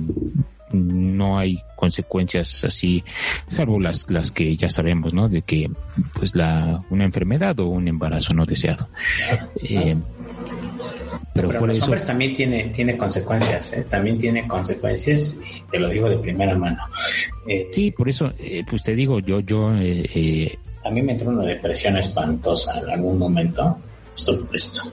no 0.71 1.39
hay 1.39 1.59
consecuencias 1.75 2.63
así, 2.65 3.03
salvo 3.47 3.79
las, 3.79 4.09
las 4.11 4.29
que 4.29 4.55
ya 4.55 4.69
sabemos, 4.69 5.13
¿no? 5.13 5.27
De 5.27 5.41
que, 5.41 5.71
pues 6.13 6.35
la, 6.35 6.83
una 6.91 7.05
enfermedad 7.05 7.59
o 7.59 7.65
un 7.67 7.87
embarazo 7.87 8.35
no 8.35 8.45
deseado. 8.45 8.89
Eh, 9.63 9.95
pero, 11.33 11.49
pero 11.49 11.67
los 11.67 11.83
hombres 11.83 12.05
también 12.05 12.33
tiene, 12.33 12.65
tiene 12.65 12.97
consecuencias, 12.97 13.73
¿eh? 13.73 13.85
también 13.89 14.17
tiene 14.17 14.47
consecuencias, 14.47 15.41
te 15.71 15.79
lo 15.79 15.89
digo 15.89 16.09
de 16.09 16.17
primera 16.17 16.55
mano. 16.57 16.83
Eh, 17.47 17.69
sí, 17.71 17.91
por 17.91 18.09
eso, 18.09 18.33
pues 18.69 18.83
te 18.83 18.95
digo, 18.95 19.19
yo, 19.19 19.39
yo, 19.39 19.67
a 19.67 20.91
mí 20.91 21.01
me 21.01 21.11
entró 21.13 21.29
una 21.29 21.45
depresión 21.45 21.97
espantosa 21.97 22.79
en 22.79 22.89
algún 22.89 23.17
momento 23.17 23.77
esto, 24.15 24.47
esto. 24.53 24.91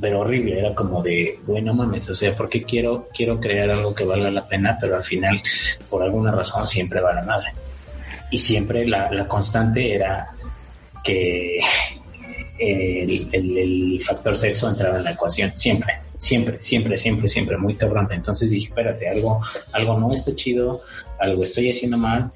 Pero 0.00 0.20
horrible, 0.20 0.58
era 0.58 0.74
como 0.74 1.02
de, 1.02 1.38
bueno, 1.46 1.72
mames, 1.74 2.08
o 2.10 2.14
sea, 2.14 2.36
porque 2.36 2.62
quiero, 2.64 3.08
quiero 3.14 3.38
crear 3.40 3.70
algo 3.70 3.94
que 3.94 4.04
valga 4.04 4.30
la 4.30 4.46
pena, 4.46 4.76
pero 4.80 4.96
al 4.96 5.04
final, 5.04 5.40
por 5.88 6.02
alguna 6.02 6.32
razón, 6.32 6.66
siempre 6.66 7.00
va 7.00 7.14
la 7.14 7.22
madre. 7.22 7.52
Y 8.30 8.38
siempre 8.38 8.86
la, 8.86 9.10
la 9.10 9.28
constante 9.28 9.94
era 9.94 10.28
que 11.02 11.60
el, 12.58 13.28
el, 13.32 14.02
factor 14.02 14.36
sexo 14.36 14.68
entraba 14.68 14.98
en 14.98 15.04
la 15.04 15.12
ecuación, 15.12 15.52
siempre, 15.56 15.94
siempre, 16.18 16.58
siempre, 16.60 16.96
siempre, 16.96 17.28
siempre, 17.28 17.56
muy 17.56 17.74
cabrón. 17.74 18.08
Entonces 18.10 18.50
dije, 18.50 18.68
espérate, 18.68 19.08
algo, 19.08 19.40
algo 19.72 19.98
no 19.98 20.12
está 20.12 20.34
chido, 20.34 20.80
algo 21.18 21.42
estoy 21.42 21.70
haciendo 21.70 21.98
mal, 21.98 22.30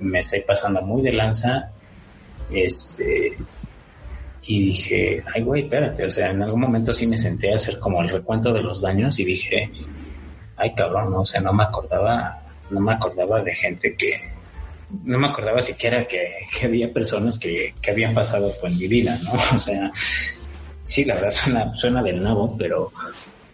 me 0.00 0.18
estoy 0.18 0.40
pasando 0.40 0.82
muy 0.82 1.02
de 1.02 1.12
lanza, 1.12 1.70
este, 2.52 3.36
y 4.46 4.64
dije, 4.66 5.24
ay 5.34 5.42
güey, 5.42 5.62
espérate, 5.62 6.04
o 6.04 6.10
sea, 6.10 6.30
en 6.30 6.42
algún 6.42 6.60
momento 6.60 6.92
sí 6.92 7.06
me 7.06 7.16
senté 7.16 7.52
a 7.52 7.56
hacer 7.56 7.78
como 7.78 8.02
el 8.02 8.08
recuento 8.08 8.52
de 8.52 8.62
los 8.62 8.82
daños 8.82 9.18
y 9.18 9.24
dije, 9.24 9.70
ay 10.56 10.72
cabrón, 10.74 11.10
¿no? 11.10 11.20
o 11.20 11.26
sea, 11.26 11.40
no 11.40 11.52
me 11.52 11.64
acordaba, 11.64 12.42
no 12.70 12.80
me 12.80 12.92
acordaba 12.92 13.42
de 13.42 13.54
gente 13.54 13.96
que, 13.96 14.20
no 15.04 15.18
me 15.18 15.28
acordaba 15.28 15.60
siquiera 15.60 16.04
que, 16.04 16.34
que 16.58 16.66
había 16.66 16.92
personas 16.92 17.38
que, 17.38 17.74
que 17.80 17.90
habían 17.90 18.14
pasado 18.14 18.52
por 18.60 18.70
mi 18.70 18.86
vida, 18.86 19.18
¿no? 19.24 19.32
O 19.56 19.58
sea, 19.58 19.90
sí, 20.82 21.04
la 21.04 21.14
verdad 21.14 21.30
suena, 21.30 21.76
suena 21.76 22.02
del 22.02 22.22
nabo, 22.22 22.56
pero, 22.56 22.92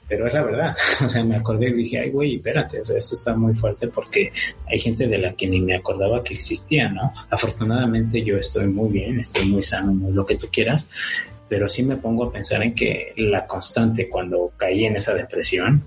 pero 0.08 0.26
es 0.26 0.34
la 0.34 0.42
verdad. 0.42 0.76
O 1.04 1.08
sea, 1.08 1.24
me 1.24 1.36
acordé 1.36 1.68
y 1.70 1.74
dije, 1.74 1.98
ay, 2.00 2.10
güey, 2.10 2.36
espérate, 2.36 2.80
o 2.80 2.84
sea, 2.84 2.98
esto 2.98 3.14
está 3.14 3.34
muy 3.34 3.54
fuerte 3.54 3.88
porque 3.88 4.32
hay 4.66 4.78
gente 4.78 5.06
de 5.06 5.18
la 5.18 5.32
que 5.32 5.46
ni 5.46 5.60
me 5.60 5.76
acordaba 5.76 6.22
que 6.22 6.34
existía, 6.34 6.88
¿no? 6.88 7.12
Afortunadamente 7.30 8.22
yo 8.22 8.36
estoy 8.36 8.66
muy 8.66 8.90
bien, 8.90 9.20
estoy 9.20 9.46
muy 9.46 9.62
sano, 9.62 9.92
muy 9.92 10.12
lo 10.12 10.26
que 10.26 10.36
tú 10.36 10.48
quieras, 10.52 10.88
pero 11.48 11.68
sí 11.68 11.82
me 11.82 11.96
pongo 11.96 12.24
a 12.24 12.32
pensar 12.32 12.62
en 12.62 12.74
que 12.74 13.12
la 13.16 13.46
constante 13.46 14.08
cuando 14.08 14.52
caí 14.56 14.84
en 14.84 14.96
esa 14.96 15.14
depresión, 15.14 15.82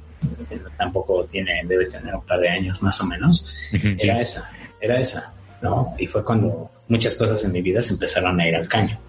tampoco 0.77 1.25
tiene, 1.25 1.61
debe 1.65 1.85
tener 1.87 2.15
un 2.15 2.25
par 2.25 2.39
de 2.39 2.49
años 2.49 2.81
más 2.81 2.99
o 3.01 3.05
menos, 3.05 3.53
era 3.71 4.21
esa, 4.21 4.49
era 4.83 4.99
esa, 4.99 5.33
¿no? 5.61 5.95
Y 5.97 6.07
fue 6.07 6.23
cuando 6.23 6.69
muchas 6.87 7.15
cosas 7.15 7.43
en 7.43 7.51
mi 7.51 7.61
vida 7.61 7.81
se 7.81 7.93
empezaron 7.93 8.39
a 8.39 8.47
ir 8.47 8.55
al 8.55 8.67
caño 8.67 8.99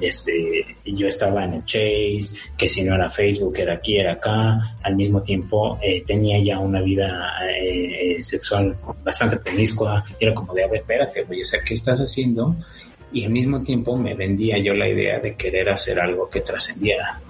este, 0.00 0.76
yo 0.84 1.06
estaba 1.06 1.44
en 1.44 1.54
el 1.54 1.64
Chase, 1.64 2.36
que 2.56 2.68
si 2.68 2.82
no 2.82 2.94
era 2.94 3.10
Facebook, 3.10 3.54
era 3.58 3.74
aquí, 3.74 3.96
era 3.96 4.12
acá, 4.12 4.76
al 4.82 4.94
mismo 4.94 5.22
tiempo 5.22 5.78
eh, 5.82 6.04
tenía 6.06 6.38
ya 6.42 6.58
una 6.58 6.80
vida 6.80 7.08
eh, 7.48 8.22
sexual 8.22 8.76
bastante 9.02 9.38
promiscua, 9.38 10.04
era 10.18 10.34
como 10.34 10.52
de, 10.54 10.64
a 10.64 10.68
ver, 10.68 10.80
espérate, 10.80 11.24
voy 11.24 11.42
o 11.42 11.44
sea, 11.44 11.60
¿qué 11.64 11.74
estás 11.74 12.00
haciendo? 12.00 12.54
Y 13.12 13.24
al 13.24 13.30
mismo 13.30 13.62
tiempo 13.62 13.96
me 13.96 14.14
vendía 14.14 14.58
yo 14.58 14.74
la 14.74 14.88
idea 14.88 15.18
de 15.18 15.34
querer 15.34 15.68
hacer 15.70 15.98
algo 15.98 16.28
que 16.28 16.42
trascendiera. 16.42 17.20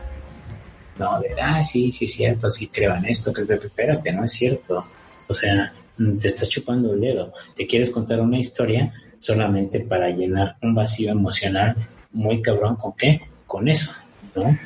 No, 0.98 1.18
de, 1.20 1.40
ah, 1.40 1.64
sí, 1.64 1.90
sí 1.92 2.04
es 2.04 2.12
cierto, 2.12 2.50
sí 2.50 2.68
creo 2.68 2.94
en 2.94 3.06
esto, 3.06 3.32
que 3.32 3.42
espérate, 3.42 4.12
no 4.12 4.24
es 4.24 4.32
cierto. 4.32 4.84
O 5.26 5.34
sea, 5.34 5.72
te 6.20 6.28
estás 6.28 6.48
chupando 6.48 6.94
el 6.94 7.00
dedo, 7.00 7.32
te 7.56 7.66
quieres 7.66 7.90
contar 7.90 8.20
una 8.20 8.38
historia 8.38 8.92
solamente 9.18 9.80
para 9.80 10.08
llenar 10.10 10.56
un 10.62 10.74
vacío 10.74 11.12
emocional 11.12 11.76
muy 12.12 12.40
cabrón 12.40 12.76
con 12.76 12.94
qué, 12.96 13.20
con 13.46 13.68
eso, 13.68 13.92
¿no? 14.34 14.58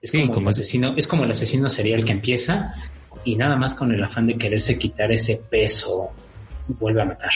Es 0.00 0.12
como, 0.12 0.38
el 0.38 0.48
asesino, 0.48 0.94
es 0.96 1.06
como 1.06 1.24
el 1.24 1.30
asesino 1.32 1.68
serial 1.68 2.04
que 2.04 2.12
empieza 2.12 2.74
y 3.24 3.34
nada 3.34 3.56
más 3.56 3.74
con 3.74 3.92
el 3.92 4.02
afán 4.02 4.26
de 4.26 4.38
quererse 4.38 4.78
quitar 4.78 5.10
ese 5.10 5.40
peso 5.50 6.12
vuelve 6.68 7.02
a 7.02 7.04
matar 7.04 7.30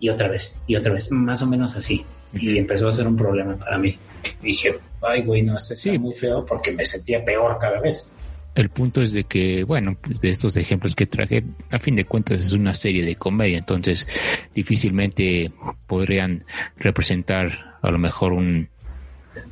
y 0.00 0.08
otra 0.08 0.28
vez 0.28 0.60
y 0.66 0.76
otra 0.76 0.92
vez, 0.92 1.12
más 1.12 1.42
o 1.42 1.46
menos 1.46 1.76
así. 1.76 2.04
Y 2.32 2.58
empezó 2.58 2.88
a 2.88 2.92
ser 2.92 3.06
un 3.06 3.16
problema 3.16 3.56
para 3.56 3.78
mí. 3.78 3.96
dije, 4.42 4.78
ay, 5.02 5.22
güey, 5.22 5.42
no, 5.42 5.56
este 5.56 5.76
sí. 5.76 5.98
muy 5.98 6.14
feo 6.14 6.44
porque 6.44 6.72
me 6.72 6.84
sentía 6.84 7.24
peor 7.24 7.58
cada 7.60 7.80
vez. 7.80 8.16
El 8.54 8.68
punto 8.68 9.00
es 9.00 9.12
de 9.12 9.24
que, 9.24 9.64
bueno, 9.64 9.96
de 10.20 10.30
estos 10.30 10.56
ejemplos 10.56 10.96
que 10.96 11.06
traje, 11.06 11.44
a 11.70 11.78
fin 11.78 11.94
de 11.94 12.04
cuentas 12.04 12.40
es 12.40 12.52
una 12.52 12.74
serie 12.74 13.04
de 13.04 13.16
comedia, 13.16 13.58
entonces 13.58 14.06
difícilmente 14.54 15.52
podrían 15.86 16.44
representar 16.76 17.76
a 17.80 17.90
lo 17.90 17.98
mejor 17.98 18.32
un, 18.32 18.68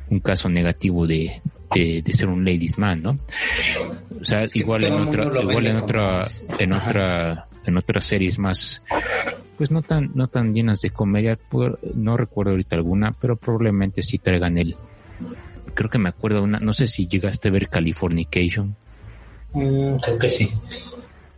un 0.09 0.19
caso 0.19 0.49
negativo 0.49 1.07
de, 1.07 1.41
de, 1.73 2.13
ser 2.13 2.29
un 2.29 2.43
ladies 2.43 2.77
man, 2.77 3.01
¿no? 3.01 3.17
O 4.19 4.25
sea, 4.25 4.45
igual 4.53 4.83
en 4.83 4.93
otra, 4.93 5.41
igual 5.41 5.67
en 5.67 5.77
otra, 5.77 6.23
en 6.57 6.73
otra, 6.73 7.47
en 7.65 7.77
otras 7.77 8.05
series 8.05 8.39
más, 8.39 8.83
pues 9.57 9.71
no 9.71 9.81
tan, 9.81 10.11
no 10.13 10.27
tan 10.27 10.53
llenas 10.53 10.81
de 10.81 10.89
comedia, 10.89 11.39
no 11.95 12.17
recuerdo 12.17 12.51
ahorita 12.51 12.75
alguna, 12.75 13.11
pero 13.19 13.35
probablemente 13.35 14.01
sí 14.01 14.17
traigan 14.17 14.57
el, 14.57 14.75
creo 15.73 15.89
que 15.89 15.99
me 15.99 16.09
acuerdo 16.09 16.43
una, 16.43 16.59
no 16.59 16.73
sé 16.73 16.87
si 16.87 17.07
llegaste 17.07 17.47
a 17.47 17.51
ver 17.51 17.69
Californication. 17.69 18.75
Mm, 19.53 19.95
creo 19.97 20.17
que 20.17 20.29
sí. 20.29 20.51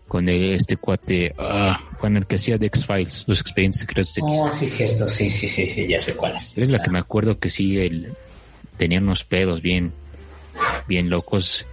Con 0.07 0.27
este 0.27 0.75
cuate, 0.75 1.33
ah, 1.37 1.79
con 1.97 2.17
el 2.17 2.25
que 2.25 2.35
hacía 2.35 2.57
de 2.57 2.65
X-Files, 2.67 3.23
los 3.27 3.39
expedientes 3.39 3.81
secretos 3.81 4.13
de 4.13 4.21
X. 4.21 4.33
Oh, 4.41 4.49
sí, 4.49 4.67
cierto, 4.67 5.07
sí, 5.07 5.31
sí, 5.31 5.47
sí, 5.47 5.67
sí, 5.67 5.87
ya 5.87 6.01
sé 6.01 6.15
cuál 6.15 6.35
es. 6.35 6.57
Es 6.57 6.69
la 6.69 6.79
que 6.79 6.91
me 6.91 6.99
acuerdo 6.99 7.37
que 7.37 7.49
sí, 7.49 7.79
el, 7.79 8.13
tenía 8.77 8.99
unos 8.99 9.23
pedos 9.23 9.61
bien, 9.61 9.93
bien 10.87 11.09
locos 11.09 11.65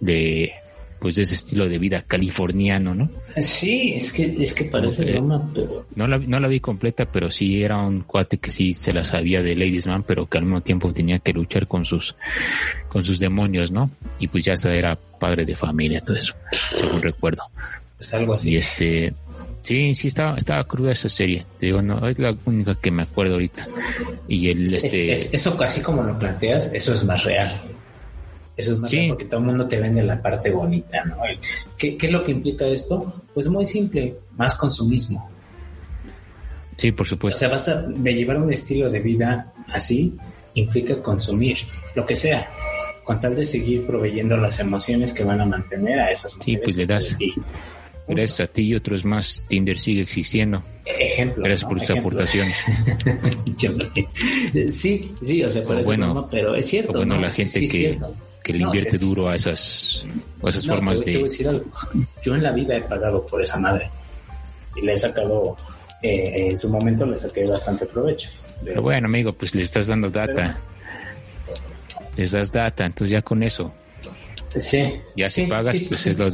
de, 0.00 0.52
pues 1.00 1.16
de 1.16 1.22
ese 1.22 1.34
estilo 1.34 1.68
de 1.68 1.78
vida 1.78 2.02
californiano, 2.02 2.94
¿no? 2.94 3.10
Sí, 3.36 3.94
es 3.94 4.12
que, 4.12 4.36
es 4.40 4.54
que 4.54 4.64
parece 4.64 5.04
broma, 5.12 5.50
pero... 5.54 5.86
No 5.94 6.06
la, 6.06 6.18
no 6.18 6.40
la 6.40 6.48
vi 6.48 6.60
completa, 6.60 7.06
pero 7.06 7.30
sí 7.30 7.62
era 7.62 7.78
un 7.78 8.00
cuate 8.00 8.38
que 8.38 8.50
sí 8.50 8.74
se 8.74 8.92
la 8.92 9.04
sabía 9.04 9.42
de 9.42 9.54
Ladies 9.54 9.86
Man, 9.86 10.04
pero 10.06 10.26
que 10.26 10.38
al 10.38 10.44
mismo 10.44 10.60
tiempo 10.60 10.92
tenía 10.92 11.18
que 11.18 11.32
luchar 11.32 11.66
con 11.66 11.84
sus, 11.84 12.16
con 12.88 13.04
sus 13.04 13.18
demonios, 13.20 13.70
¿no? 13.70 13.90
Y 14.18 14.28
pues 14.28 14.44
ya 14.44 14.54
era 14.70 14.96
padre 14.96 15.44
de 15.44 15.54
familia, 15.54 16.00
todo 16.00 16.16
eso, 16.16 16.34
según 16.76 17.02
recuerdo. 17.02 17.42
Es 17.98 18.14
algo 18.14 18.34
así. 18.34 18.50
Y 18.50 18.56
este, 18.56 19.14
Sí, 19.68 19.94
sí, 19.94 20.08
estaba, 20.08 20.38
estaba 20.38 20.64
cruda 20.64 20.92
esa 20.92 21.10
serie. 21.10 21.44
digo, 21.60 21.82
no, 21.82 22.08
es 22.08 22.18
la 22.18 22.34
única 22.46 22.74
que 22.74 22.90
me 22.90 23.02
acuerdo 23.02 23.34
ahorita. 23.34 23.68
Y 24.26 24.48
el, 24.48 24.66
este... 24.66 25.12
eso 25.12 25.56
casi 25.58 25.82
como 25.82 26.02
lo 26.02 26.18
planteas, 26.18 26.72
eso 26.72 26.94
es 26.94 27.04
más 27.04 27.22
real. 27.24 27.60
Eso 28.58 28.72
es 28.72 28.78
más 28.80 28.90
real 28.90 29.10
porque 29.10 29.24
todo 29.26 29.38
el 29.38 29.46
mundo 29.46 29.68
te 29.68 29.78
vende 29.78 30.02
la 30.02 30.20
parte 30.20 30.50
bonita, 30.50 31.04
¿no? 31.04 31.16
¿Qué, 31.76 31.96
¿Qué 31.96 32.06
es 32.06 32.12
lo 32.12 32.24
que 32.24 32.32
implica 32.32 32.66
esto? 32.66 33.22
Pues 33.32 33.46
muy 33.46 33.64
simple, 33.64 34.16
más 34.36 34.56
consumismo. 34.56 35.30
Sí, 36.76 36.90
por 36.90 37.06
supuesto. 37.06 37.36
O 37.36 37.38
sea, 37.38 37.48
vas 37.48 37.68
a 37.68 37.82
de 37.82 38.14
llevar 38.14 38.38
un 38.38 38.52
estilo 38.52 38.90
de 38.90 38.98
vida 38.98 39.52
así, 39.72 40.16
implica 40.54 41.00
consumir 41.00 41.58
lo 41.94 42.04
que 42.04 42.16
sea, 42.16 42.50
con 43.04 43.20
tal 43.20 43.36
de 43.36 43.44
seguir 43.44 43.86
proveyendo 43.86 44.36
las 44.36 44.58
emociones 44.58 45.14
que 45.14 45.22
van 45.22 45.40
a 45.40 45.46
mantener 45.46 46.00
a 46.00 46.10
esas 46.10 46.36
mujeres. 46.36 46.60
Sí, 46.60 46.64
pues 46.64 46.76
le 46.76 46.86
das. 46.86 47.16
Gracias 48.08 48.40
a 48.40 48.46
ti 48.46 48.62
y 48.62 48.74
otros 48.74 49.04
más, 49.04 49.44
Tinder 49.48 49.78
sigue 49.78 50.02
existiendo. 50.02 50.64
Ejemplo. 50.84 51.44
Gracias 51.44 51.68
por 51.68 51.78
tus 51.78 51.90
aportaciones. 51.90 52.56
sí, 54.70 55.14
sí, 55.20 55.44
o 55.44 55.48
sea, 55.48 55.62
bueno, 55.62 56.26
pero 56.30 56.56
es 56.56 56.66
cierto. 56.66 56.94
bueno, 56.94 57.20
la 57.20 57.30
gente 57.30 57.68
que, 57.68 57.98
que 58.48 58.54
le 58.54 58.64
invierte 58.64 58.96
duro 58.96 59.28
a 59.28 59.36
esas, 59.36 60.06
a 60.42 60.48
esas 60.48 60.66
formas 60.66 61.04
de. 61.04 61.28
Yo 62.22 62.34
en 62.34 62.42
la 62.42 62.50
vida 62.50 62.78
he 62.78 62.80
pagado 62.80 63.26
por 63.26 63.42
esa 63.42 63.58
madre 63.58 63.90
y 64.74 64.80
le 64.80 64.94
he 64.94 64.96
sacado, 64.96 65.54
eh, 66.02 66.48
en 66.48 66.56
su 66.56 66.70
momento 66.70 67.04
le 67.04 67.18
saqué 67.18 67.44
bastante 67.44 67.84
provecho. 67.84 68.30
Pero 68.64 68.80
bueno, 68.80 69.06
amigo, 69.06 69.34
pues 69.34 69.54
le 69.54 69.62
estás 69.62 69.88
dando 69.88 70.08
data. 70.08 70.56
Les 72.16 72.32
das 72.32 72.50
data, 72.50 72.86
entonces 72.86 73.12
ya 73.12 73.20
con 73.20 73.42
eso 73.42 73.70
Sí. 74.56 74.98
Ya 75.14 75.28
si 75.28 75.46
pagas, 75.46 75.78
pues 75.86 76.06
es 76.06 76.18
lo, 76.18 76.26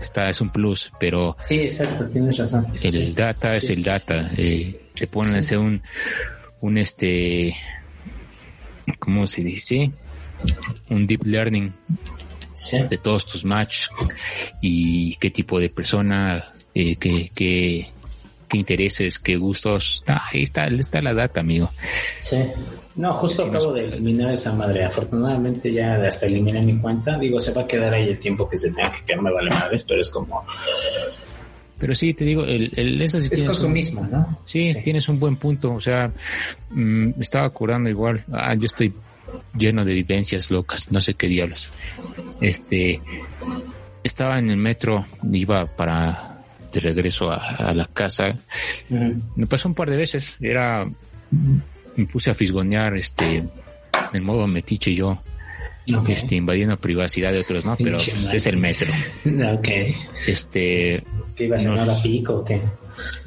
está, 0.00 0.30
es 0.30 0.40
un 0.40 0.50
plus, 0.50 0.92
pero. 1.00 1.36
Sí, 1.42 1.62
exacto, 1.62 2.06
tienes 2.06 2.36
razón. 2.38 2.64
El 2.80 3.12
data 3.12 3.56
es 3.56 3.70
el 3.70 3.82
data. 3.82 4.30
Eh, 4.36 4.88
te 4.94 5.08
ponen 5.08 5.34
a 5.34 5.38
hacer 5.38 5.58
un, 5.58 5.82
un 6.60 6.78
este, 6.78 7.56
¿cómo 9.00 9.26
se 9.26 9.42
dice? 9.42 9.90
Un 10.90 11.06
deep 11.06 11.24
learning 11.24 11.72
de 12.88 12.98
todos 12.98 13.26
tus 13.26 13.44
matches 13.44 13.90
y 14.60 15.16
qué 15.16 15.30
tipo 15.30 15.60
de 15.60 15.68
persona, 15.68 16.52
eh, 16.74 16.96
qué, 16.96 17.30
qué, 17.34 17.88
qué 18.48 18.58
intereses, 18.58 19.18
qué 19.18 19.36
gustos. 19.36 20.02
ahí 20.06 20.42
está, 20.42 20.66
está 20.66 21.00
la 21.02 21.14
data, 21.14 21.40
amigo. 21.40 21.68
Sí. 22.18 22.38
No, 22.96 23.12
justo 23.12 23.44
acabo 23.44 23.74
de 23.74 23.84
eliminar 23.84 24.32
esa 24.32 24.54
madre. 24.54 24.84
Afortunadamente 24.84 25.72
ya 25.72 25.96
hasta 25.96 26.26
eliminé 26.26 26.62
mi 26.62 26.78
cuenta. 26.78 27.18
Digo, 27.18 27.38
se 27.40 27.52
va 27.52 27.62
a 27.62 27.66
quedar 27.66 27.92
ahí 27.92 28.08
el 28.08 28.18
tiempo 28.18 28.48
que 28.48 28.56
se 28.56 28.72
tenga 28.72 28.90
que 28.90 29.04
quedar, 29.04 29.22
me 29.22 29.32
vale 29.32 29.50
madres, 29.50 29.84
pero 29.84 30.00
es 30.00 30.08
como... 30.08 30.44
Pero 31.78 31.94
sí, 31.94 32.14
te 32.14 32.24
digo, 32.24 32.42
el, 32.44 32.72
el 32.74 33.02
eso 33.02 33.22
sí 33.22 33.34
es 33.34 33.42
consumismo, 33.42 34.06
¿no? 34.10 34.38
Sí, 34.46 34.74
tienes 34.82 35.10
un 35.10 35.20
buen 35.20 35.36
punto. 35.36 35.74
O 35.74 35.80
sea, 35.80 36.10
mm, 36.70 37.06
me 37.16 37.20
estaba 37.20 37.50
curando 37.50 37.90
igual. 37.90 38.24
Ah, 38.32 38.54
yo 38.54 38.64
estoy 38.64 38.94
lleno 39.56 39.84
de 39.84 39.94
vivencias 39.94 40.50
locas, 40.50 40.90
no 40.90 41.00
sé 41.00 41.14
qué 41.14 41.28
diablos. 41.28 41.72
Este, 42.40 43.00
estaba 44.02 44.38
en 44.38 44.50
el 44.50 44.56
metro, 44.56 45.06
iba 45.32 45.66
para 45.66 46.36
de 46.72 46.80
regreso 46.80 47.30
a, 47.30 47.72
la 47.74 47.86
casa. 47.86 48.36
Me 48.88 49.46
pasó 49.46 49.68
un 49.68 49.74
par 49.74 49.90
de 49.90 49.96
veces. 49.96 50.36
Era, 50.40 50.86
me 51.96 52.06
puse 52.06 52.30
a 52.30 52.34
fisgonear, 52.34 52.96
este, 52.96 53.42
en 54.12 54.24
modo 54.24 54.46
metiche 54.46 54.94
yo. 54.94 55.20
Este, 56.08 56.34
invadiendo 56.34 56.76
privacidad 56.76 57.32
de 57.32 57.40
otros, 57.40 57.64
¿no? 57.64 57.76
Pero 57.76 57.96
es 57.98 58.46
el 58.46 58.56
metro. 58.56 58.92
ok. 59.24 59.68
Este. 60.26 61.04
¿Qué 61.36 61.44
iba 61.44 61.56
a 61.56 61.58
ser 61.60 61.70
hora 61.70 62.02
pico 62.02 62.38
o 62.38 62.44
qué? 62.44 62.60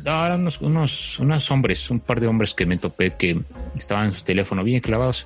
No, 0.03 0.25
eran 0.25 0.41
unos, 0.41 0.59
unos, 0.61 1.19
unos 1.19 1.51
hombres, 1.51 1.89
un 1.89 2.01
par 2.01 2.19
de 2.19 2.27
hombres 2.27 2.53
que 2.53 2.65
me 2.65 2.77
topé 2.77 3.15
que 3.15 3.39
estaban 3.77 4.07
en 4.07 4.13
su 4.13 4.23
teléfono 4.23 4.63
bien 4.63 4.81
clavados. 4.81 5.25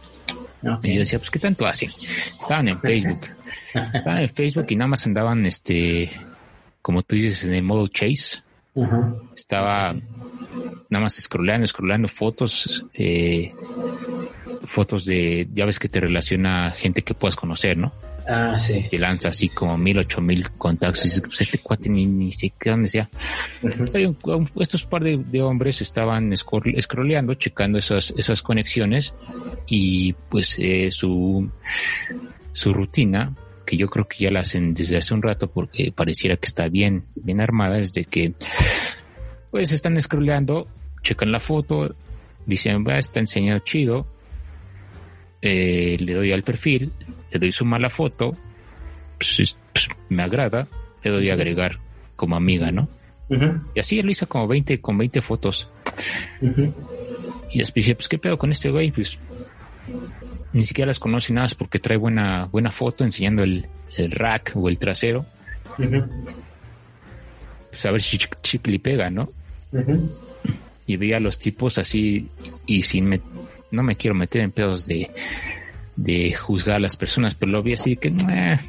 Y 0.83 0.93
yo 0.93 0.99
decía, 0.99 1.19
pues, 1.19 1.29
¿qué 1.29 1.39
tanto 1.39 1.65
hacen? 1.65 1.89
Estaban 1.89 2.67
en 2.67 2.79
Facebook. 2.79 3.27
estaban 3.93 4.19
en 4.19 4.29
Facebook 4.29 4.65
y 4.69 4.75
nada 4.75 4.87
más 4.87 5.05
andaban, 5.05 5.45
este, 5.45 6.11
como 6.81 7.03
tú 7.03 7.15
dices, 7.15 7.43
en 7.43 7.53
el 7.53 7.63
modo 7.63 7.87
chase. 7.87 8.39
Estaba 9.35 9.93
nada 10.89 11.03
más 11.03 11.15
scrollando, 11.15 11.67
scrollando 11.67 12.07
fotos, 12.07 12.85
eh, 12.93 13.53
fotos 14.63 15.05
de, 15.05 15.47
ya 15.53 15.65
ves 15.65 15.79
que 15.79 15.89
te 15.89 15.99
relaciona 15.99 16.71
gente 16.71 17.01
que 17.01 17.13
puedas 17.13 17.35
conocer, 17.35 17.77
¿no? 17.77 17.93
Ah, 18.27 18.57
sí. 18.57 18.87
Te 18.89 18.97
lanza 18.97 19.29
así 19.29 19.49
como 19.49 19.77
mil, 19.77 19.99
ocho 19.99 20.21
mil 20.21 20.49
contactos. 20.51 21.01
Y 21.01 21.07
dices, 21.09 21.21
pues 21.21 21.41
este 21.41 21.57
cuate 21.57 21.89
ni, 21.89 22.05
ni 22.05 22.31
sé 22.31 22.53
qué 22.57 22.69
dónde 22.69 22.87
sea. 22.87 23.09
Estos 24.59 24.85
par 24.85 25.03
de, 25.03 25.41
hombres 25.41 25.81
estaban 25.81 26.35
scrolleando, 26.35 27.33
checando 27.35 27.77
esas, 27.77 28.13
esas 28.17 28.41
conexiones 28.41 29.13
y 29.67 30.13
pues 30.13 30.55
eh, 30.57 30.89
su, 30.91 31.49
su 32.53 32.73
rutina 32.73 33.33
que 33.65 33.77
yo 33.77 33.89
creo 33.89 34.07
que 34.07 34.23
ya 34.25 34.31
la 34.31 34.41
hacen 34.41 34.73
desde 34.73 34.97
hace 34.97 35.13
un 35.13 35.21
rato 35.21 35.49
porque 35.49 35.91
pareciera 35.91 36.37
que 36.37 36.47
está 36.47 36.67
bien, 36.67 37.05
bien 37.15 37.41
armada, 37.41 37.79
es 37.79 37.93
de 37.93 38.05
que 38.05 38.33
pues 39.51 39.71
están 39.71 40.01
scrolleando, 40.01 40.67
checan 41.01 41.31
la 41.31 41.39
foto, 41.39 41.95
dicen, 42.45 42.85
va, 42.85 42.97
está 42.97 43.19
enseñado 43.19 43.59
chido, 43.59 44.07
eh, 45.45 45.97
le 45.99 46.13
doy 46.13 46.31
al 46.31 46.41
perfil, 46.43 46.93
le 47.29 47.37
doy 47.37 47.51
suma 47.51 47.75
a 47.75 47.79
la 47.81 47.89
foto, 47.89 48.33
pues, 49.17 49.57
pues, 49.73 49.89
me 50.07 50.23
agrada, 50.23 50.69
le 51.03 51.11
doy 51.11 51.29
a 51.29 51.33
agregar 51.33 51.79
como 52.15 52.37
amiga, 52.37 52.71
¿no? 52.71 52.87
Y 53.75 53.79
así 53.79 53.99
él 53.99 54.09
hizo 54.09 54.27
como 54.27 54.47
20, 54.47 54.79
con 54.79 54.97
20 54.97 55.21
fotos. 55.21 55.69
Y 57.51 57.59
después 57.59 57.73
dije, 57.73 57.95
pues 57.95 58.07
qué 58.07 58.17
pedo 58.17 58.37
con 58.37 58.51
este 58.51 58.69
güey, 58.69 58.91
pues 58.91 59.19
ni 60.53 60.65
siquiera 60.65 60.87
las 60.87 60.99
conoce 60.99 61.33
nada 61.33 61.49
porque 61.57 61.79
trae 61.79 61.97
buena, 61.97 62.45
buena 62.45 62.71
foto 62.71 63.03
enseñando 63.03 63.43
el, 63.43 63.67
rack 64.11 64.53
o 64.55 64.69
el 64.69 64.79
trasero. 64.79 65.25
Pues 67.69 67.85
a 67.85 67.91
ver 67.91 68.01
si 68.01 68.17
chicle 68.17 68.79
pega, 68.79 69.09
¿no? 69.09 69.29
Y 70.85 70.95
veía 70.95 71.17
a 71.17 71.19
los 71.19 71.37
tipos 71.37 71.77
así 71.79 72.29
y 72.65 72.83
sin 72.83 73.09
no 73.73 73.83
me 73.83 73.95
quiero 73.95 74.15
meter 74.15 74.41
en 74.41 74.51
pedos 74.51 74.85
de, 74.85 75.09
de 75.95 76.33
juzgar 76.33 76.75
a 76.75 76.79
las 76.79 76.95
personas, 76.95 77.33
pero 77.35 77.51
lo 77.51 77.63
vi 77.63 77.73
así 77.73 77.95
que 77.95 78.09
eh, 78.29 78.59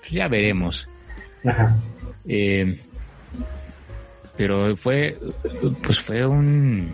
pues 0.00 0.10
ya 0.10 0.28
veremos. 0.28 0.88
Eh, 2.28 2.78
pero 4.36 4.76
fue, 4.76 5.18
pues 5.82 6.00
fue 6.00 6.26
un, 6.26 6.92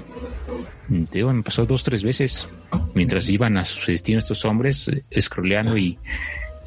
digo, 0.88 1.32
me 1.32 1.42
pasó 1.42 1.66
dos, 1.66 1.82
tres 1.82 2.02
veces 2.02 2.48
mientras 2.94 3.28
iban 3.28 3.56
a 3.56 3.64
su 3.64 3.90
destino 3.90 4.20
estos 4.20 4.44
hombres, 4.44 4.88
eh, 4.88 5.02
escroleando 5.10 5.76
y, 5.76 5.98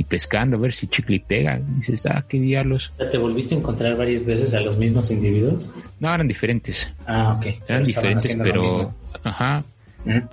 pescando 0.09 0.57
a 0.57 0.59
ver 0.59 0.73
si 0.73 0.88
chicle 0.88 1.23
pega. 1.25 1.59
Y 1.59 1.75
dices, 1.75 2.07
ah, 2.07 2.25
qué 2.27 2.39
diablos. 2.39 2.91
¿Te 2.97 3.19
volviste 3.19 3.53
a 3.53 3.59
encontrar 3.59 3.95
varias 3.95 4.25
veces 4.25 4.51
a 4.55 4.59
los 4.59 4.75
mismos 4.75 5.11
individuos? 5.11 5.69
No, 5.99 6.11
eran 6.11 6.27
diferentes. 6.27 6.91
Ah, 7.05 7.38
ok. 7.38 7.45
Eran 7.67 7.83
diferentes, 7.83 8.35
pero, 8.41 8.95
ajá. 9.23 9.63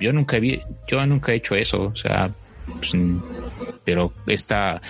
Yo 0.00 0.12
nunca 0.12 0.38
vi, 0.38 0.60
yo 0.86 1.04
nunca 1.06 1.32
he 1.32 1.36
hecho 1.36 1.54
eso, 1.54 1.82
o 1.82 1.96
sea, 1.96 2.30
pues, 2.66 2.92
pero 3.84 4.12
esta, 4.26 4.80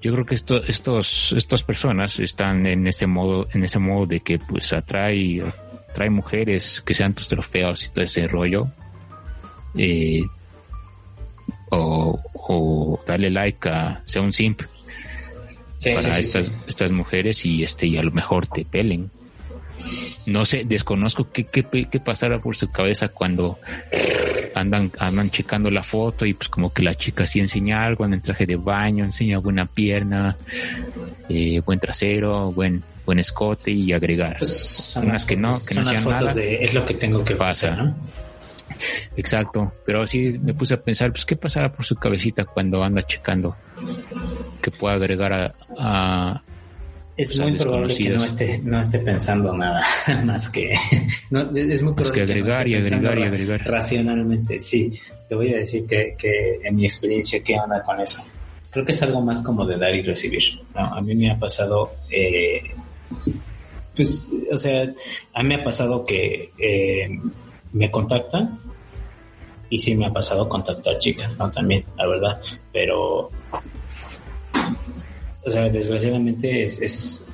yo 0.00 0.12
creo 0.12 0.26
que 0.26 0.34
esto, 0.34 0.62
estos, 0.62 1.32
estas 1.36 1.62
personas 1.62 2.18
están 2.20 2.66
en 2.66 2.86
ese 2.86 3.06
modo, 3.06 3.48
en 3.52 3.64
ese 3.64 3.78
modo 3.78 4.06
de 4.06 4.20
que 4.20 4.38
pues 4.38 4.72
atrae, 4.72 5.42
atrae 5.90 6.10
mujeres 6.10 6.80
que 6.80 6.94
sean 6.94 7.14
tus 7.14 7.28
trofeos 7.28 7.84
y 7.84 7.88
todo 7.88 8.04
ese 8.04 8.26
rollo 8.26 8.68
eh, 9.76 10.22
o, 11.70 13.00
darle 13.06 13.30
like 13.30 13.68
a 13.68 14.02
sea 14.04 14.22
un 14.22 14.32
simp 14.32 14.62
para 15.82 16.18
estas, 16.18 16.52
estas 16.66 16.92
mujeres 16.92 17.44
y 17.44 17.64
este 17.64 17.86
y 17.86 17.96
a 17.96 18.02
lo 18.02 18.10
mejor 18.12 18.46
te 18.46 18.64
pelen. 18.64 19.10
No 20.26 20.44
sé, 20.44 20.64
desconozco 20.64 21.30
qué, 21.30 21.44
qué, 21.44 21.64
qué 21.64 22.00
pasará 22.00 22.38
por 22.38 22.56
su 22.56 22.68
cabeza 22.70 23.08
cuando 23.08 23.58
andan, 24.54 24.92
andan 24.98 25.30
checando 25.30 25.70
la 25.70 25.82
foto 25.82 26.24
y 26.26 26.34
pues 26.34 26.48
como 26.48 26.72
que 26.72 26.82
la 26.82 26.94
chica 26.94 27.26
sí 27.26 27.40
enseña 27.40 27.84
algo 27.84 28.04
en 28.04 28.14
el 28.14 28.22
traje 28.22 28.46
de 28.46 28.56
baño, 28.56 29.04
enseña 29.04 29.38
buena 29.38 29.66
pierna, 29.66 30.36
eh, 31.28 31.60
buen 31.60 31.78
trasero, 31.78 32.52
buen, 32.52 32.82
buen 33.04 33.18
escote 33.18 33.70
y 33.70 33.92
agregar. 33.92 34.38
Pues, 34.38 34.94
unas 34.96 35.26
que 35.26 35.36
no, 35.36 35.62
que 35.64 35.74
no 35.74 35.86
sean 35.86 36.04
nada. 36.08 36.32
es 36.40 36.74
lo 36.74 36.84
que 36.86 36.94
tengo 36.94 37.24
que 37.24 37.36
pasar, 37.36 37.94
Exacto, 39.16 39.72
pero 39.84 40.06
sí 40.06 40.38
me 40.42 40.54
puse 40.54 40.74
a 40.74 40.80
pensar, 40.80 41.12
pues, 41.12 41.24
¿qué 41.24 41.36
pasará 41.36 41.72
por 41.72 41.84
su 41.84 41.94
cabecita 41.94 42.44
cuando 42.44 42.82
anda 42.82 43.02
checando 43.02 43.56
que 44.60 44.70
pueda 44.70 44.94
agregar 44.94 45.32
a... 45.32 45.54
a 45.78 46.42
es 47.22 47.36
pues, 47.36 47.50
muy 47.50 47.58
probable 47.58 47.96
que 47.96 48.10
no 48.10 48.24
esté, 48.24 48.58
no 48.58 48.80
esté 48.80 48.98
pensando 48.98 49.52
nada 49.56 49.84
más 50.24 50.48
que... 50.50 50.74
No, 51.30 51.50
es 51.56 51.82
muy 51.82 51.94
que 51.94 52.22
agregar 52.22 52.68
y 52.68 52.74
agregar 52.74 53.18
y 53.18 53.22
agregar. 53.22 53.60
Racionalmente, 53.64 54.60
sí. 54.60 54.98
Te 55.28 55.34
voy 55.34 55.52
a 55.54 55.58
decir 55.58 55.86
que, 55.86 56.14
que 56.18 56.60
en 56.62 56.76
mi 56.76 56.84
experiencia, 56.84 57.42
¿qué 57.42 57.58
onda 57.58 57.82
con 57.82 58.00
eso? 58.00 58.22
Creo 58.70 58.84
que 58.84 58.92
es 58.92 59.02
algo 59.02 59.20
más 59.20 59.42
como 59.42 59.64
de 59.66 59.76
dar 59.78 59.94
y 59.94 60.02
recibir. 60.02 60.42
a 60.74 61.00
mí 61.00 61.14
me 61.14 61.30
ha 61.30 61.38
pasado... 61.38 61.92
Eh, 62.10 62.62
pues, 63.94 64.30
o 64.50 64.58
sea, 64.58 64.92
a 65.34 65.42
mí 65.42 65.48
me 65.48 65.56
ha 65.56 65.64
pasado 65.64 66.04
que 66.04 66.50
eh, 66.58 67.08
me 67.72 67.90
contactan 67.90 68.58
y 69.68 69.78
sí 69.78 69.94
me 69.94 70.06
ha 70.06 70.12
pasado 70.12 70.48
contactar 70.48 70.98
chicas, 70.98 71.38
¿no? 71.38 71.50
También, 71.50 71.84
la 71.96 72.06
verdad, 72.06 72.40
pero, 72.72 73.30
o 75.44 75.50
sea, 75.50 75.68
desgraciadamente 75.68 76.64
es, 76.64 76.80
es 76.82 77.28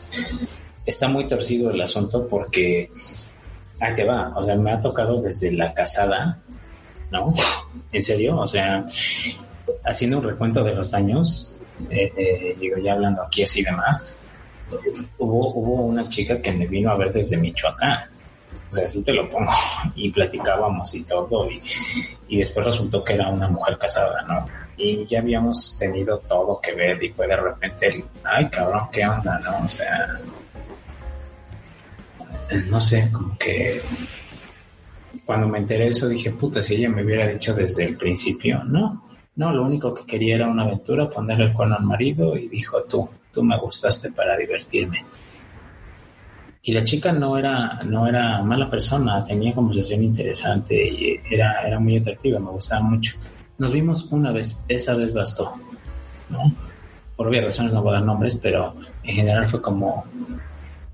está 0.88 1.06
muy 1.06 1.28
torcido 1.28 1.70
el 1.70 1.80
asunto 1.82 2.26
porque, 2.26 2.90
ahí 3.80 3.94
te 3.94 4.04
va, 4.04 4.32
o 4.34 4.42
sea, 4.42 4.56
me 4.56 4.72
ha 4.72 4.80
tocado 4.80 5.20
desde 5.20 5.52
la 5.52 5.72
casada, 5.74 6.40
¿no? 7.10 7.34
¿En 7.92 8.02
serio? 8.02 8.38
O 8.38 8.46
sea, 8.46 8.84
haciendo 9.84 10.18
un 10.18 10.24
recuento 10.24 10.64
de 10.64 10.74
los 10.74 10.94
años, 10.94 11.58
eh, 11.90 12.10
eh, 12.16 12.56
digo, 12.58 12.78
ya 12.78 12.94
hablando 12.94 13.22
aquí 13.22 13.42
así 13.42 13.62
de 13.62 13.72
más, 13.72 14.14
hubo, 15.18 15.52
hubo 15.54 15.82
una 15.84 16.08
chica 16.08 16.40
que 16.40 16.52
me 16.52 16.66
vino 16.66 16.90
a 16.90 16.96
ver 16.96 17.12
desde 17.12 17.36
Michoacán. 17.36 18.17
O 18.70 18.72
sea, 18.72 18.86
así 18.86 19.02
te 19.02 19.12
lo 19.12 19.28
pongo. 19.30 19.50
Y 19.94 20.10
platicábamos 20.10 20.94
y 20.94 21.04
todo. 21.04 21.50
Y, 21.50 21.60
y 22.28 22.38
después 22.38 22.66
resultó 22.66 23.02
que 23.02 23.14
era 23.14 23.28
una 23.28 23.48
mujer 23.48 23.78
casada, 23.78 24.22
¿no? 24.22 24.46
Y 24.76 25.04
ya 25.06 25.20
habíamos 25.20 25.76
tenido 25.78 26.18
todo 26.20 26.60
que 26.60 26.74
ver 26.74 27.02
y 27.02 27.10
fue 27.10 27.26
de 27.26 27.36
repente, 27.36 28.04
ay 28.24 28.48
cabrón, 28.48 28.88
¿qué 28.92 29.06
onda, 29.06 29.38
no? 29.40 29.64
O 29.64 29.68
sea, 29.68 30.20
no 32.68 32.80
sé, 32.80 33.10
como 33.12 33.36
que 33.36 33.80
cuando 35.24 35.48
me 35.48 35.58
enteré 35.58 35.84
de 35.84 35.90
eso 35.90 36.08
dije, 36.08 36.30
puta, 36.30 36.62
si 36.62 36.76
ella 36.76 36.88
me 36.88 37.04
hubiera 37.04 37.26
dicho 37.26 37.52
desde 37.54 37.84
el 37.84 37.96
principio, 37.96 38.62
no, 38.64 39.08
no, 39.36 39.52
lo 39.52 39.64
único 39.64 39.92
que 39.92 40.06
quería 40.06 40.36
era 40.36 40.48
una 40.48 40.64
aventura, 40.64 41.10
ponerle 41.10 41.46
el 41.46 41.52
cuerno 41.52 41.76
al 41.76 41.84
marido 41.84 42.36
y 42.36 42.48
dijo, 42.48 42.82
tú, 42.84 43.08
tú 43.32 43.42
me 43.42 43.58
gustaste 43.58 44.12
para 44.12 44.36
divertirme. 44.36 45.04
Y 46.68 46.72
la 46.72 46.84
chica 46.84 47.12
no 47.12 47.38
era, 47.38 47.80
no 47.82 48.06
era 48.06 48.42
mala 48.42 48.68
persona, 48.68 49.24
tenía 49.24 49.54
conversación 49.54 50.02
interesante 50.02 50.74
y 50.74 51.18
era, 51.30 51.66
era 51.66 51.80
muy 51.80 51.96
atractiva, 51.96 52.38
me 52.38 52.50
gustaba 52.50 52.82
mucho. 52.82 53.16
Nos 53.56 53.72
vimos 53.72 54.12
una 54.12 54.32
vez, 54.32 54.66
esa 54.68 54.94
vez 54.94 55.14
bastó, 55.14 55.54
¿no? 56.28 56.52
Por 57.16 57.28
obvias 57.28 57.46
razones 57.46 57.72
no 57.72 57.82
voy 57.82 57.92
a 57.92 57.94
dar 57.94 58.04
nombres, 58.04 58.38
pero 58.42 58.74
en 59.02 59.16
general 59.16 59.48
fue 59.48 59.62
como, 59.62 60.04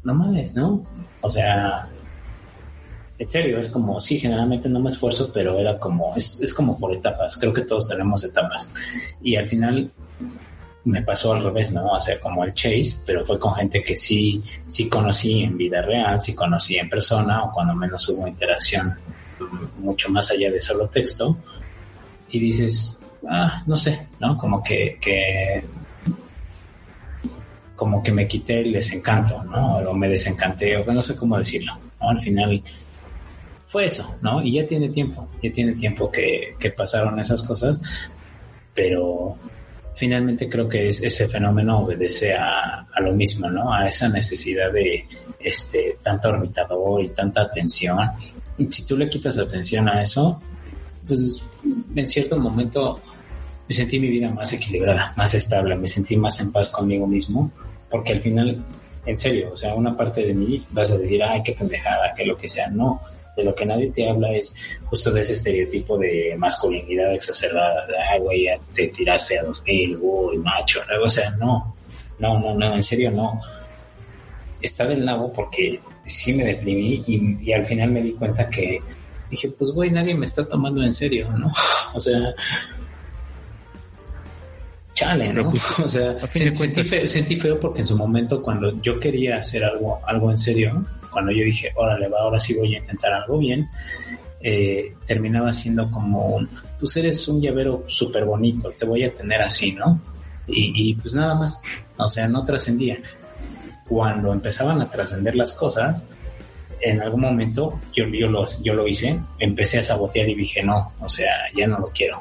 no 0.04 0.14
mames, 0.14 0.54
¿no? 0.54 0.80
O 1.20 1.28
sea, 1.28 1.88
en 3.18 3.28
serio, 3.28 3.58
es 3.58 3.68
como, 3.68 4.00
sí, 4.00 4.16
generalmente 4.20 4.68
no 4.68 4.78
me 4.78 4.90
esfuerzo, 4.90 5.32
pero 5.34 5.58
era 5.58 5.76
como, 5.76 6.14
es, 6.14 6.40
es 6.40 6.54
como 6.54 6.78
por 6.78 6.94
etapas, 6.94 7.36
creo 7.36 7.52
que 7.52 7.62
todos 7.62 7.88
tenemos 7.88 8.22
etapas. 8.22 8.76
Y 9.22 9.34
al 9.34 9.48
final 9.48 9.90
me 10.84 11.02
pasó 11.02 11.32
al 11.32 11.44
revés, 11.44 11.72
¿no? 11.72 11.86
O 11.86 12.00
sea, 12.00 12.20
como 12.20 12.44
el 12.44 12.52
Chase, 12.52 13.02
pero 13.06 13.24
fue 13.24 13.38
con 13.38 13.54
gente 13.54 13.82
que 13.82 13.96
sí, 13.96 14.42
sí 14.66 14.88
conocí 14.88 15.42
en 15.42 15.56
vida 15.56 15.80
real, 15.80 16.20
sí 16.20 16.34
conocí 16.34 16.76
en 16.76 16.88
persona, 16.90 17.44
o 17.44 17.52
cuando 17.52 17.74
menos 17.74 18.06
hubo 18.10 18.28
interacción 18.28 18.94
mucho 19.78 20.10
más 20.10 20.30
allá 20.30 20.50
de 20.50 20.60
solo 20.60 20.86
texto. 20.88 21.36
Y 22.28 22.38
dices, 22.38 23.04
ah, 23.28 23.62
no 23.66 23.76
sé, 23.76 24.08
¿no? 24.20 24.36
Como 24.36 24.62
que, 24.62 24.98
que 25.00 25.64
como 27.74 28.02
que 28.02 28.12
me 28.12 28.28
quité 28.28 28.60
el 28.60 28.72
desencanto, 28.72 29.42
¿no? 29.44 29.78
O 29.78 29.94
me 29.94 30.08
desencanté, 30.08 30.76
o 30.76 30.84
no 30.92 31.02
sé 31.02 31.16
cómo 31.16 31.38
decirlo, 31.38 31.72
¿no? 32.00 32.10
Al 32.10 32.20
final 32.20 32.62
fue 33.68 33.86
eso, 33.86 34.18
¿no? 34.20 34.42
Y 34.42 34.52
ya 34.52 34.66
tiene 34.66 34.90
tiempo, 34.90 35.28
ya 35.42 35.50
tiene 35.50 35.72
tiempo 35.72 36.10
que, 36.10 36.54
que 36.58 36.70
pasaron 36.70 37.18
esas 37.18 37.42
cosas, 37.42 37.82
pero 38.74 39.36
finalmente 39.96 40.48
creo 40.48 40.68
que 40.68 40.88
ese 40.88 41.28
fenómeno 41.28 41.80
obedece 41.80 42.34
a, 42.34 42.86
lo 43.00 43.12
mismo, 43.12 43.50
¿no? 43.50 43.72
A 43.72 43.88
esa 43.88 44.08
necesidad 44.08 44.72
de 44.72 45.06
este 45.38 45.98
tanto 46.02 46.28
orbitador 46.30 47.04
y 47.04 47.08
tanta 47.10 47.42
atención. 47.42 47.98
Y 48.58 48.70
si 48.70 48.86
tú 48.86 48.96
le 48.96 49.08
quitas 49.08 49.38
atención 49.38 49.88
a 49.88 50.02
eso, 50.02 50.40
pues 51.06 51.42
en 51.94 52.06
cierto 52.06 52.38
momento 52.38 53.00
me 53.68 53.74
sentí 53.74 53.98
mi 53.98 54.08
vida 54.08 54.30
más 54.30 54.52
equilibrada, 54.52 55.14
más 55.16 55.34
estable, 55.34 55.76
me 55.76 55.88
sentí 55.88 56.16
más 56.16 56.40
en 56.40 56.52
paz 56.52 56.68
conmigo 56.70 57.06
mismo, 57.06 57.50
porque 57.90 58.12
al 58.12 58.20
final, 58.20 58.62
en 59.06 59.18
serio, 59.18 59.50
o 59.52 59.56
sea, 59.56 59.74
una 59.74 59.96
parte 59.96 60.24
de 60.26 60.34
mí 60.34 60.64
vas 60.70 60.90
a 60.90 60.98
decir, 60.98 61.22
ay, 61.22 61.42
qué 61.42 61.52
pendejada, 61.52 62.14
que 62.14 62.24
lo 62.24 62.36
que 62.36 62.48
sea, 62.48 62.68
no 62.68 63.00
de 63.36 63.44
lo 63.44 63.54
que 63.54 63.66
nadie 63.66 63.90
te 63.90 64.08
habla 64.08 64.32
es 64.32 64.56
justo 64.84 65.10
de 65.10 65.20
ese 65.20 65.32
estereotipo 65.32 65.98
de 65.98 66.34
masculinidad 66.38 67.14
exacerbada, 67.14 67.86
de, 67.86 67.94
ay, 67.98 68.20
güey, 68.20 68.44
ya 68.44 68.58
te 68.74 68.88
tiraste 68.88 69.38
a 69.38 69.44
dos 69.44 69.62
mil, 69.66 69.98
uy, 70.00 70.38
macho, 70.38 70.80
o 71.02 71.08
sea, 71.08 71.30
no, 71.32 71.74
no, 72.18 72.38
no, 72.38 72.54
no, 72.54 72.74
en 72.74 72.82
serio, 72.82 73.10
no. 73.10 73.40
Está 74.60 74.86
del 74.86 75.04
lado 75.04 75.32
porque 75.32 75.80
sí 76.06 76.32
me 76.32 76.44
deprimí 76.44 77.04
y, 77.06 77.38
y 77.42 77.52
al 77.52 77.66
final 77.66 77.90
me 77.90 78.02
di 78.02 78.12
cuenta 78.12 78.48
que 78.48 78.80
dije, 79.30 79.48
pues, 79.50 79.72
güey, 79.72 79.90
nadie 79.90 80.14
me 80.14 80.26
está 80.26 80.44
tomando 80.46 80.82
en 80.82 80.94
serio, 80.94 81.30
¿no? 81.32 81.52
O 81.94 82.00
sea, 82.00 82.34
chale, 84.94 85.32
¿no? 85.32 85.50
Pues, 85.50 85.78
o 85.84 85.88
sea, 85.88 86.16
sentí, 86.28 86.84
feo, 86.84 87.08
sentí, 87.08 87.36
feo, 87.36 87.60
porque 87.60 87.80
en 87.80 87.86
su 87.86 87.96
momento 87.96 88.42
cuando 88.42 88.80
yo 88.80 88.98
quería 88.98 89.38
hacer 89.38 89.64
algo, 89.64 90.00
algo 90.06 90.30
en 90.30 90.38
serio, 90.38 90.82
cuando 91.14 91.32
yo 91.32 91.44
dije, 91.44 91.72
órale, 91.76 92.08
va, 92.08 92.18
ahora 92.18 92.38
sí 92.38 92.54
voy 92.54 92.74
a 92.74 92.78
intentar 92.78 93.14
algo 93.14 93.38
bien, 93.38 93.66
eh, 94.42 94.92
terminaba 95.06 95.54
siendo 95.54 95.90
como 95.90 96.46
pues 96.78 96.96
eres 96.98 97.26
un 97.28 97.40
llavero 97.40 97.84
súper 97.86 98.26
bonito, 98.26 98.70
te 98.78 98.84
voy 98.84 99.04
a 99.04 99.14
tener 99.14 99.40
así, 99.40 99.72
¿no? 99.72 99.98
Y, 100.46 100.94
pues 100.96 101.14
nada 101.14 101.34
más, 101.34 101.62
o 101.96 102.10
sea, 102.10 102.28
no 102.28 102.44
trascendía. 102.44 102.98
Cuando 103.88 104.30
empezaban 104.30 104.82
a 104.82 104.90
trascender 104.90 105.34
las 105.34 105.54
cosas, 105.54 106.06
en 106.82 107.00
algún 107.00 107.22
momento 107.22 107.80
yo, 107.94 108.04
yo, 108.08 108.28
lo, 108.28 108.44
yo 108.62 108.74
lo 108.74 108.86
hice, 108.86 109.18
empecé 109.38 109.78
a 109.78 109.82
sabotear 109.82 110.28
y 110.28 110.34
dije, 110.34 110.62
no, 110.62 110.92
o 111.00 111.08
sea, 111.08 111.32
ya 111.56 111.66
no 111.66 111.78
lo 111.78 111.88
quiero. 111.88 112.20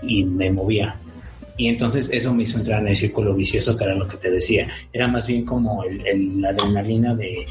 Y 0.00 0.24
me 0.24 0.50
movía. 0.50 0.96
Y 1.56 1.68
entonces 1.68 2.08
eso 2.12 2.34
me 2.34 2.44
hizo 2.44 2.58
entrar 2.58 2.80
en 2.80 2.88
el 2.88 2.96
círculo 2.96 3.34
vicioso, 3.34 3.76
que 3.76 3.84
era 3.84 3.94
lo 3.94 4.08
que 4.08 4.16
te 4.16 4.30
decía. 4.30 4.68
Era 4.92 5.06
más 5.06 5.26
bien 5.26 5.44
como 5.44 5.84
el, 5.84 6.40
la 6.40 6.50
adrenalina 6.50 7.14
de, 7.14 7.46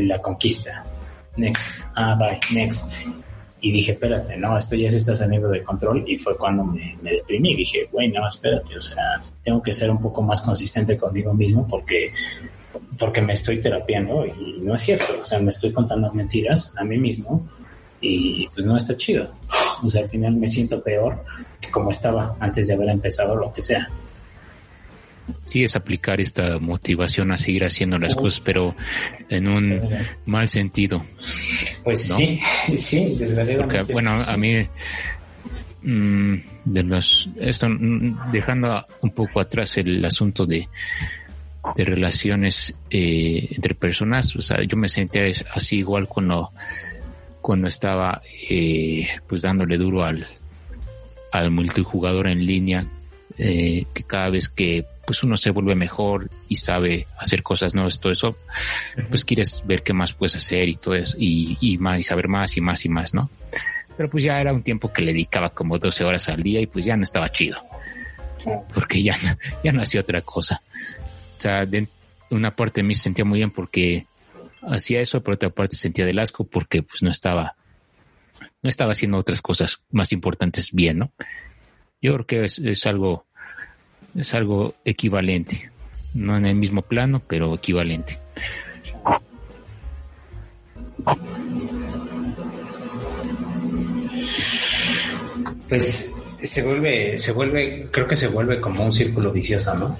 la 0.00 0.20
conquista. 0.20 0.84
Next, 1.36 1.84
ah, 1.94 2.16
bye, 2.18 2.38
next. 2.54 2.92
Y 3.60 3.72
dije, 3.72 3.92
espérate, 3.92 4.36
no, 4.36 4.56
esto 4.56 4.76
ya 4.76 4.90
se 4.90 4.98
está 4.98 5.14
saliendo 5.14 5.48
de 5.48 5.62
control. 5.62 6.04
Y 6.06 6.18
fue 6.18 6.36
cuando 6.36 6.64
me, 6.64 6.96
me 7.02 7.12
deprimí. 7.12 7.56
Dije, 7.56 7.88
güey, 7.90 8.08
no, 8.08 8.26
espérate, 8.26 8.76
o 8.76 8.82
sea, 8.82 9.22
tengo 9.42 9.62
que 9.62 9.72
ser 9.72 9.90
un 9.90 10.00
poco 10.00 10.22
más 10.22 10.42
consistente 10.42 10.96
conmigo 10.96 11.32
mismo 11.32 11.66
porque 11.66 12.12
porque 12.98 13.22
me 13.22 13.32
estoy 13.32 13.60
terapiando 13.60 14.26
y 14.26 14.60
no 14.60 14.74
es 14.74 14.82
cierto, 14.82 15.20
o 15.20 15.24
sea, 15.24 15.38
me 15.38 15.50
estoy 15.50 15.72
contando 15.72 16.12
mentiras 16.12 16.74
a 16.76 16.84
mí 16.84 16.98
mismo 16.98 17.48
y 18.00 18.46
pues 18.48 18.66
no 18.66 18.76
está 18.76 18.96
chido. 18.96 19.28
O 19.82 19.88
sea, 19.88 20.02
al 20.02 20.08
final 20.08 20.34
me 20.34 20.48
siento 20.48 20.82
peor 20.82 21.24
que 21.68 21.72
como 21.72 21.90
estaba 21.90 22.36
antes 22.40 22.66
de 22.66 22.74
haber 22.74 22.88
empezado 22.88 23.36
lo 23.36 23.52
que 23.52 23.62
sea. 23.62 23.88
Sí, 25.44 25.62
es 25.62 25.76
aplicar 25.76 26.20
esta 26.20 26.58
motivación 26.58 27.30
a 27.32 27.38
seguir 27.38 27.64
haciendo 27.64 27.98
las 27.98 28.14
cosas, 28.14 28.40
pero 28.40 28.74
en 29.28 29.48
un 29.48 29.80
mal 30.24 30.48
sentido. 30.48 31.04
Pues 31.84 32.02
sí, 32.02 32.40
sí, 32.78 33.14
desgraciadamente. 33.18 33.78
Porque, 33.78 33.92
bueno, 33.92 34.22
a 34.26 34.36
mí, 34.38 34.66
mm, 35.82 36.34
de 36.64 36.82
los, 36.82 37.28
esto, 37.38 37.68
mm, 37.68 38.30
dejando 38.32 38.86
un 39.02 39.10
poco 39.10 39.40
atrás 39.40 39.76
el 39.76 40.02
asunto 40.02 40.46
de, 40.46 40.66
de 41.76 41.84
relaciones 41.84 42.74
eh, 42.88 43.48
entre 43.50 43.74
personas, 43.74 44.34
o 44.34 44.40
sea, 44.40 44.62
yo 44.64 44.78
me 44.78 44.88
sentía 44.88 45.24
así 45.52 45.78
igual 45.78 46.08
cuando, 46.08 46.52
cuando 47.42 47.68
estaba 47.68 48.20
eh, 48.48 49.08
pues 49.26 49.42
dándole 49.42 49.76
duro 49.76 50.04
al, 50.04 50.26
al 51.32 51.50
multijugador 51.50 52.28
en 52.28 52.44
línea, 52.46 52.86
eh, 53.36 53.84
que 53.92 54.02
cada 54.02 54.30
vez 54.30 54.48
que 54.48 54.84
pues 55.06 55.22
uno 55.22 55.36
se 55.38 55.50
vuelve 55.50 55.74
mejor 55.74 56.28
y 56.48 56.56
sabe 56.56 57.06
hacer 57.18 57.42
cosas 57.42 57.74
nuevas, 57.74 57.98
todo 57.98 58.12
eso, 58.12 58.36
pues 59.08 59.24
quieres 59.24 59.62
ver 59.66 59.82
qué 59.82 59.94
más 59.94 60.12
puedes 60.12 60.36
hacer 60.36 60.68
y 60.68 60.76
todo 60.76 60.94
eso, 60.94 61.16
y, 61.18 61.56
y 61.60 61.78
más, 61.78 62.00
y 62.00 62.02
saber 62.02 62.28
más 62.28 62.56
y 62.58 62.60
más 62.60 62.84
y 62.84 62.90
más, 62.90 63.14
¿no? 63.14 63.30
Pero 63.96 64.10
pues 64.10 64.22
ya 64.22 64.40
era 64.40 64.52
un 64.52 64.62
tiempo 64.62 64.92
que 64.92 65.02
le 65.02 65.12
dedicaba 65.12 65.50
como 65.50 65.78
12 65.78 66.04
horas 66.04 66.28
al 66.28 66.42
día 66.42 66.60
y 66.60 66.66
pues 66.66 66.84
ya 66.84 66.96
no 66.96 67.02
estaba 67.02 67.30
chido. 67.30 67.56
Porque 68.72 69.02
ya, 69.02 69.18
ya 69.64 69.72
no 69.72 69.82
hacía 69.82 70.02
otra 70.02 70.20
cosa. 70.20 70.62
O 71.36 71.40
sea, 71.40 71.66
de 71.66 71.88
una 72.30 72.54
parte 72.54 72.80
de 72.80 72.86
mí 72.86 72.94
se 72.94 73.02
sentía 73.02 73.24
muy 73.24 73.38
bien 73.38 73.50
porque 73.50 74.06
hacía 74.62 75.00
eso, 75.00 75.20
por 75.22 75.34
otra 75.34 75.50
parte 75.50 75.74
sentía 75.74 76.06
del 76.06 76.18
asco 76.20 76.44
porque 76.44 76.82
pues 76.82 77.02
no 77.02 77.10
estaba 77.10 77.56
no 78.62 78.68
estaba 78.68 78.92
haciendo 78.92 79.18
otras 79.18 79.40
cosas 79.40 79.82
más 79.90 80.12
importantes 80.12 80.72
bien, 80.72 80.98
¿no? 80.98 81.12
Yo 82.00 82.14
creo 82.14 82.26
que 82.26 82.44
es, 82.44 82.86
algo, 82.86 83.26
es 84.14 84.34
algo 84.34 84.74
equivalente, 84.84 85.70
no 86.14 86.36
en 86.36 86.46
el 86.46 86.54
mismo 86.54 86.82
plano, 86.82 87.22
pero 87.26 87.54
equivalente. 87.54 88.18
Pues 95.68 96.22
se 96.42 96.62
vuelve, 96.62 97.18
se 97.18 97.32
vuelve, 97.32 97.88
creo 97.90 98.06
que 98.06 98.16
se 98.16 98.28
vuelve 98.28 98.60
como 98.60 98.84
un 98.84 98.92
círculo 98.92 99.32
vicioso, 99.32 99.74
¿no? 99.74 99.98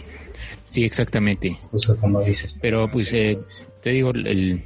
Sí, 0.68 0.84
exactamente. 0.84 1.58
Justo 1.70 1.98
como 1.98 2.20
dices. 2.22 2.58
Pero 2.60 2.88
pues 2.90 3.12
eh, 3.12 3.38
te 3.82 3.90
digo, 3.90 4.10
el, 4.10 4.62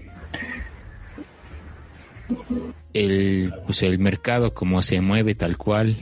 el, 2.94 3.52
pues 3.66 3.82
el 3.82 3.98
mercado 3.98 4.54
como 4.54 4.82
se 4.82 5.00
mueve 5.00 5.34
tal 5.34 5.56
cual. 5.56 5.96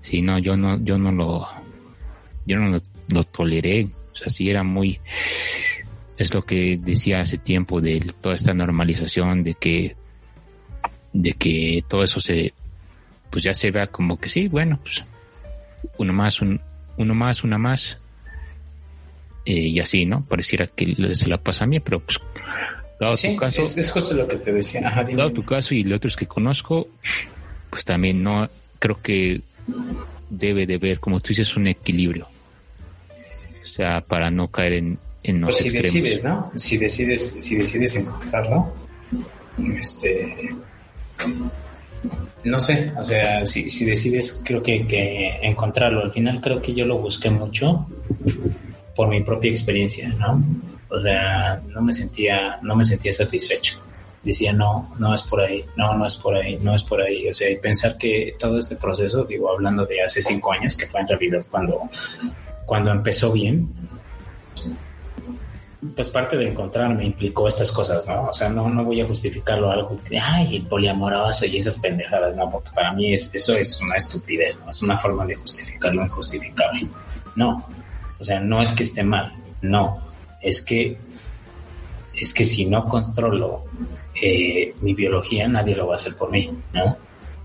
Si 0.00 0.22
no, 0.22 0.38
yo 0.38 0.56
no, 0.56 0.82
yo 0.82 0.98
no 0.98 1.12
lo, 1.12 1.48
yo 2.46 2.58
no 2.58 2.80
lo, 3.12 3.24
toleré. 3.24 3.88
O 4.12 4.16
sea, 4.16 4.28
sí 4.28 4.50
era 4.50 4.62
muy, 4.62 5.00
es 6.16 6.34
lo 6.34 6.44
que 6.44 6.78
decía 6.78 7.20
hace 7.20 7.38
tiempo 7.38 7.80
de 7.80 8.00
toda 8.20 8.34
esta 8.34 8.54
normalización 8.54 9.42
de 9.42 9.54
que, 9.54 9.96
de 11.12 11.32
que 11.34 11.84
todo 11.88 12.02
eso 12.02 12.20
se, 12.20 12.52
pues 13.30 13.44
ya 13.44 13.54
se 13.54 13.70
vea 13.70 13.86
como 13.86 14.18
que 14.18 14.28
sí, 14.28 14.48
bueno, 14.48 14.78
pues 14.82 15.04
uno 15.98 16.12
más, 16.12 16.40
un, 16.40 16.60
uno 16.96 17.14
más, 17.14 17.44
una 17.44 17.58
más. 17.58 17.98
Eh, 19.46 19.68
y 19.68 19.80
así, 19.80 20.04
¿no? 20.04 20.22
Pareciera 20.24 20.66
que 20.66 21.14
se 21.14 21.28
la 21.28 21.38
pasa 21.38 21.64
a 21.64 21.66
mí, 21.66 21.80
pero 21.80 22.00
pues 22.00 22.20
dado 23.00 23.16
tu 23.16 23.36
caso... 23.36 23.62
Es, 23.62 23.90
justo 23.90 24.14
lo 24.14 24.28
que 24.28 24.36
te 24.36 24.52
decía. 24.52 24.80
dado 24.80 25.32
tu 25.32 25.44
caso 25.44 25.74
y 25.74 25.82
los 25.84 25.96
otros 25.96 26.16
que 26.16 26.26
conozco, 26.26 26.88
pues 27.70 27.84
también 27.84 28.22
no, 28.22 28.48
creo 28.78 29.00
que 29.02 29.40
debe 30.28 30.66
de 30.66 30.78
ver, 30.78 31.00
como 31.00 31.20
tú 31.20 31.28
dices, 31.28 31.56
un 31.56 31.66
equilibrio. 31.66 32.28
O 33.64 33.68
sea, 33.68 34.00
para 34.00 34.30
no 34.30 34.48
caer 34.48 34.74
en, 34.74 34.98
en 35.22 35.40
los 35.40 35.56
pues 35.56 35.72
si 35.72 35.78
decides, 35.78 36.24
¿no? 36.24 36.52
Si 36.54 36.76
decides, 36.76 37.22
si 37.42 37.56
decides 37.56 37.96
encontrarlo, 37.96 38.72
este 39.76 40.54
no 42.44 42.58
sé, 42.58 42.92
o 42.98 43.04
sea, 43.04 43.44
si, 43.44 43.68
si 43.68 43.84
decides 43.84 44.40
creo 44.44 44.62
que, 44.62 44.86
que, 44.86 45.38
encontrarlo, 45.42 46.00
al 46.00 46.12
final 46.12 46.40
creo 46.40 46.60
que 46.60 46.74
yo 46.74 46.86
lo 46.86 46.98
busqué 46.98 47.28
mucho 47.28 47.86
por 48.96 49.08
mi 49.08 49.22
propia 49.22 49.50
experiencia, 49.50 50.08
¿no? 50.18 50.42
O 50.90 51.00
sea, 51.00 51.62
no 51.68 51.80
me 51.82 51.92
sentía, 51.92 52.58
no 52.62 52.74
me 52.74 52.84
sentía 52.84 53.12
satisfecho. 53.12 53.80
Decía, 54.22 54.52
no, 54.52 54.94
no 54.98 55.14
es 55.14 55.22
por 55.22 55.40
ahí, 55.40 55.64
no, 55.76 55.94
no 55.94 56.06
es 56.06 56.16
por 56.16 56.36
ahí, 56.36 56.58
no 56.60 56.74
es 56.74 56.82
por 56.82 57.00
ahí. 57.00 57.28
O 57.28 57.34
sea, 57.34 57.48
y 57.48 57.56
pensar 57.56 57.96
que 57.96 58.34
todo 58.38 58.58
este 58.58 58.76
proceso, 58.76 59.24
digo, 59.24 59.50
hablando 59.50 59.86
de 59.86 60.02
hace 60.02 60.20
cinco 60.20 60.52
años, 60.52 60.76
que 60.76 60.86
fue 60.86 61.00
en 61.00 61.08
realidad 61.08 61.44
cuando, 61.50 61.88
cuando 62.66 62.90
empezó 62.90 63.32
bien, 63.32 63.72
pues 65.96 66.10
parte 66.10 66.36
de 66.36 66.48
encontrarme 66.48 67.06
implicó 67.06 67.48
estas 67.48 67.72
cosas, 67.72 68.06
¿no? 68.06 68.28
O 68.28 68.32
sea, 68.34 68.50
no, 68.50 68.68
no 68.68 68.84
voy 68.84 69.00
a 69.00 69.06
justificarlo 69.06 69.70
algo 69.70 69.96
que, 70.06 70.18
ay, 70.18 70.60
poliamoroso 70.68 71.46
y 71.46 71.56
esas 71.56 71.78
pendejadas, 71.78 72.36
¿no? 72.36 72.50
Porque 72.50 72.70
para 72.74 72.92
mí 72.92 73.14
es, 73.14 73.34
eso 73.34 73.54
es 73.54 73.80
una 73.80 73.96
estupidez, 73.96 74.58
¿no? 74.62 74.70
Es 74.70 74.82
una 74.82 74.98
forma 74.98 75.24
de 75.24 75.36
justificar 75.36 75.94
lo 75.94 76.04
injustificable. 76.04 76.86
No, 77.36 77.66
o 78.18 78.24
sea, 78.24 78.40
no 78.40 78.60
es 78.60 78.72
que 78.72 78.82
esté 78.82 79.02
mal, 79.02 79.32
no, 79.62 80.02
es 80.40 80.62
que, 80.62 80.96
es 82.14 82.34
que 82.34 82.44
si 82.44 82.66
no 82.66 82.84
controlo 82.84 83.64
eh, 84.20 84.74
mi 84.80 84.94
biología, 84.94 85.48
nadie 85.48 85.76
lo 85.76 85.88
va 85.88 85.94
a 85.94 85.96
hacer 85.96 86.16
por 86.16 86.30
mí, 86.30 86.50
¿no? 86.72 86.96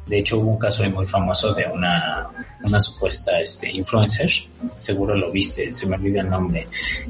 De 0.06 0.20
hecho, 0.20 0.38
hubo 0.40 0.52
un 0.52 0.60
caso 0.60 0.88
muy 0.92 1.08
famoso 1.08 1.52
de 1.54 1.66
una, 1.66 2.30
una 2.64 2.80
supuesta 2.80 3.40
este, 3.42 3.72
influencer, 3.72 4.32
seguro 4.78 5.16
lo 5.16 5.32
viste, 5.32 5.74
se 5.74 5.88
me 5.88 5.96
olvida 5.96 6.22
el 6.22 6.30
nombre, 6.30 6.68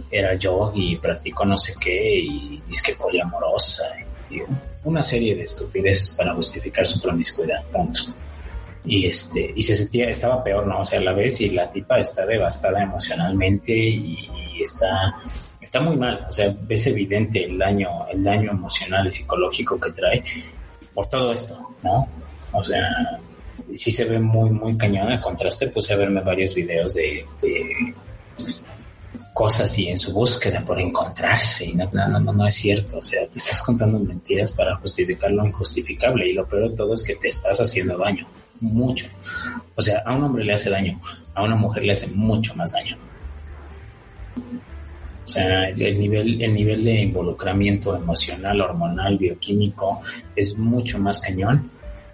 era 0.10 0.36
yo 0.36 0.72
y 0.74 0.96
practicó 0.96 1.44
no 1.44 1.58
sé 1.58 1.74
qué 1.80 2.20
y 2.20 2.62
es 2.72 2.82
que 2.82 2.94
poliamorosa 2.96 3.84
y, 4.30 4.40
una 4.86 5.04
serie 5.04 5.36
de 5.36 5.44
estupideces 5.44 6.10
para 6.16 6.34
justificar 6.34 6.88
su 6.88 7.02
promiscuidad, 7.02 7.64
punto. 7.66 8.02
Y 8.86 9.08
este, 9.08 9.52
y 9.56 9.62
se 9.64 9.76
sentía, 9.76 10.10
estaba 10.10 10.44
peor, 10.44 10.66
¿no? 10.68 10.82
O 10.82 10.86
sea, 10.86 11.00
a 11.00 11.04
la 11.04 11.14
vez 11.14 11.42
y 11.42 11.50
la 11.50 11.72
tipa 11.72 12.00
está 12.00 12.26
devastada 12.26 12.84
emocionalmente 12.84 13.74
y, 13.76 14.30
está, 14.62 15.16
está 15.66 15.82
muy 15.82 15.98
mal. 15.98 16.26
O 16.30 16.32
sea, 16.32 16.56
ves 16.62 16.88
evidente 16.88 17.44
el 17.44 17.58
daño, 17.58 18.08
el 18.12 18.24
daño 18.24 18.52
emocional 18.52 19.06
y 19.08 19.12
psicológico 19.12 19.80
que 19.80 19.92
trae 19.92 20.24
por 20.94 21.08
todo 21.08 21.34
esto, 21.34 21.76
¿no? 21.84 22.08
O 22.52 22.64
sea, 22.64 22.88
sí 23.74 23.92
se 23.92 24.06
ve 24.06 24.20
muy, 24.20 24.50
muy 24.52 24.78
cañón 24.78 25.12
el 25.12 25.20
contraste. 25.20 25.68
Puse 25.68 25.94
a 25.94 25.98
verme 25.98 26.22
varios 26.22 26.54
videos 26.54 26.94
de, 26.94 27.26
cosas 29.34 29.78
y 29.80 29.90
en 29.90 29.98
su 29.98 30.14
búsqueda 30.14 30.62
por 30.62 30.80
encontrarse. 30.80 31.66
Y 31.66 31.74
no, 31.74 31.86
no, 31.92 32.20
no, 32.20 32.32
no 32.32 32.48
es 32.48 32.56
cierto. 32.56 33.00
O 33.00 33.04
sea, 33.04 33.28
te 33.28 33.40
estás 33.40 33.62
contando 33.64 34.00
mentiras 34.00 34.54
para 34.54 34.76
justificar 34.76 35.32
lo 35.32 35.46
injustificable. 35.46 36.30
Y 36.30 36.34
lo 36.34 36.48
peor 36.48 36.70
de 36.70 36.78
todo 36.78 36.94
es 36.94 37.04
que 37.04 37.16
te 37.16 37.28
estás 37.28 37.60
haciendo 37.60 37.98
daño. 37.98 38.26
Mucho. 38.62 39.08
O 39.74 39.82
sea, 39.82 40.04
a 40.06 40.16
un 40.16 40.24
hombre 40.24 40.46
le 40.46 40.54
hace 40.54 40.70
daño. 40.70 41.02
A 41.34 41.44
una 41.44 41.56
mujer 41.56 41.84
le 41.84 41.92
hace 41.92 42.08
mucho 42.08 42.54
más 42.56 42.72
daño. 42.72 42.96
O 45.26 45.28
sea, 45.28 45.70
el 45.70 46.00
nivel, 46.00 46.40
el 46.40 46.54
nivel 46.54 46.84
de 46.84 47.02
involucramiento 47.02 47.96
emocional, 47.96 48.62
hormonal, 48.62 49.18
bioquímico 49.18 50.02
es 50.36 50.56
mucho 50.56 51.00
más 51.00 51.20
cañón 51.20 51.72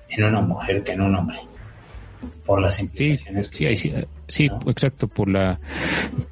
en 0.08 0.24
una 0.24 0.40
mujer 0.40 0.82
que 0.82 0.94
en 0.94 1.02
un 1.02 1.16
hombre. 1.16 1.38
Por 2.46 2.62
las 2.62 2.80
implicaciones 2.80 3.48
sí, 3.48 3.66
que 3.66 3.76
sí, 3.76 3.94
sí, 4.28 4.50
exacto, 4.66 5.10
por 5.10 5.28
la 5.28 5.60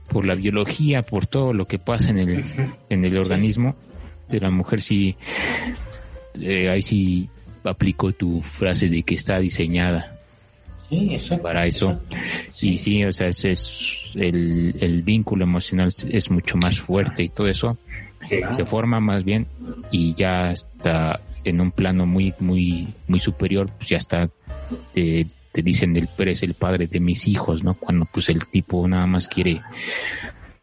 por 0.08 0.26
la 0.26 0.36
biología, 0.36 1.02
por 1.02 1.28
todo 1.28 1.52
lo 1.52 1.66
que 1.66 1.80
pasa 1.80 2.12
en 2.12 2.20
el 2.20 2.44
en 2.90 3.04
el 3.04 3.18
organismo 3.18 3.76
de 4.30 4.40
la 4.40 4.50
mujer 4.50 4.82
sí 4.82 5.18
eh, 6.40 6.70
ahí 6.70 6.82
sí 6.82 7.30
aplico 7.64 8.14
tu 8.14 8.42
frase 8.42 8.88
de 8.88 9.04
que 9.04 9.16
está 9.16 9.40
diseñada 9.40 10.19
para 11.42 11.66
eso. 11.66 12.02
Sí, 12.52 12.78
sí, 12.78 13.04
o 13.06 13.14
sea, 13.14 13.28
ese 13.28 13.52
es 13.52 13.98
el, 14.16 14.76
el 14.80 15.02
vínculo 15.04 15.44
emocional 15.44 15.90
es 16.10 16.32
mucho 16.32 16.58
más 16.58 16.80
fuerte 16.80 17.24
y 17.24 17.30
todo 17.30 17.48
eso 17.48 17.78
se 18.52 18.66
forma 18.66 19.00
más 19.00 19.24
bien 19.24 19.48
y 19.92 20.14
ya 20.14 20.52
está 20.52 21.20
en 21.44 21.62
un 21.62 21.72
plano 21.72 22.06
muy, 22.06 22.34
muy, 22.40 22.88
muy 23.08 23.20
superior, 23.20 23.70
pues 23.78 23.90
ya 23.90 23.98
está, 23.98 24.28
te, 24.94 25.26
dicen 25.54 25.96
el 25.98 26.08
eres 26.18 26.44
el 26.44 26.54
padre 26.54 26.88
de 26.88 27.00
mis 27.00 27.28
hijos, 27.28 27.64
¿no? 27.64 27.74
Cuando 27.74 28.06
pues 28.06 28.30
el 28.30 28.48
tipo 28.48 28.88
nada 28.88 29.08
más 29.08 29.28
quiere, 29.28 29.62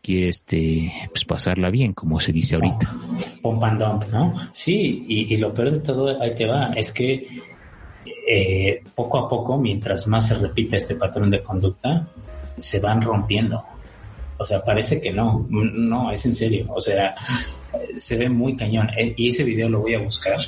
quiere 0.02 0.28
este, 0.28 0.92
pues 1.08 1.24
pasarla 1.24 1.70
bien, 1.70 1.92
como 1.92 2.20
se 2.20 2.32
dice 2.32 2.54
ahorita. 2.54 2.94
un 3.42 3.64
and 3.64 4.10
¿no? 4.12 4.34
Sí, 4.52 5.04
y, 5.08 5.36
lo 5.36 5.52
peor 5.52 5.72
de 5.72 5.80
todo, 5.80 6.20
ahí 6.20 6.34
te 6.34 6.46
va, 6.46 6.72
es 6.74 6.92
que 6.92 7.26
eh, 8.26 8.82
poco 8.94 9.18
a 9.18 9.28
poco, 9.28 9.56
mientras 9.56 10.08
más 10.08 10.28
se 10.28 10.34
repite 10.34 10.76
este 10.76 10.96
patrón 10.96 11.30
de 11.30 11.42
conducta, 11.42 12.06
se 12.58 12.80
van 12.80 13.00
rompiendo. 13.02 13.62
O 14.38 14.44
sea, 14.44 14.62
parece 14.62 15.00
que 15.00 15.12
no, 15.12 15.46
no, 15.48 16.10
es 16.10 16.26
en 16.26 16.34
serio. 16.34 16.66
O 16.70 16.80
sea, 16.80 17.14
se 17.96 18.16
ve 18.16 18.28
muy 18.28 18.56
cañón. 18.56 18.88
E, 18.98 19.14
y 19.16 19.28
ese 19.28 19.44
video 19.44 19.68
lo 19.68 19.80
voy 19.80 19.94
a 19.94 20.00
buscar 20.00 20.38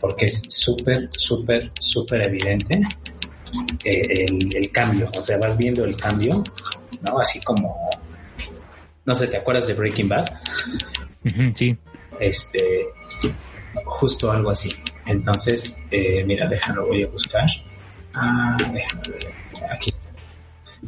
porque 0.00 0.26
es 0.26 0.42
súper, 0.48 1.08
súper, 1.12 1.70
súper 1.78 2.26
evidente 2.26 2.82
eh, 3.84 4.26
el, 4.54 4.70
cambio. 4.72 5.08
O 5.16 5.22
sea, 5.22 5.38
vas 5.38 5.56
viendo 5.56 5.84
el 5.84 5.96
cambio, 5.96 6.42
¿no? 7.02 7.18
Así 7.18 7.40
como, 7.42 7.90
no 9.04 9.14
sé, 9.14 9.28
¿te 9.28 9.36
acuerdas 9.36 9.66
de 9.66 9.74
Breaking 9.74 10.08
Bad? 10.08 10.26
sí. 11.54 11.76
Este, 12.20 12.84
justo 13.84 14.30
algo 14.30 14.50
así. 14.50 14.70
Entonces, 15.06 15.86
eh, 15.90 16.24
mira, 16.24 16.48
déjalo, 16.48 16.86
voy 16.86 17.02
a 17.02 17.08
buscar. 17.08 17.48
Ah. 18.14 18.56
Aquí 19.70 19.90
está. 19.90 20.10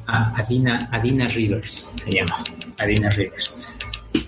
Ah, 0.06 0.34
Adina, 0.36 0.88
Adina 0.92 1.26
Rivers 1.28 1.92
se 1.96 2.10
llama. 2.10 2.42
Adina 2.78 3.08
Rivers. 3.10 3.58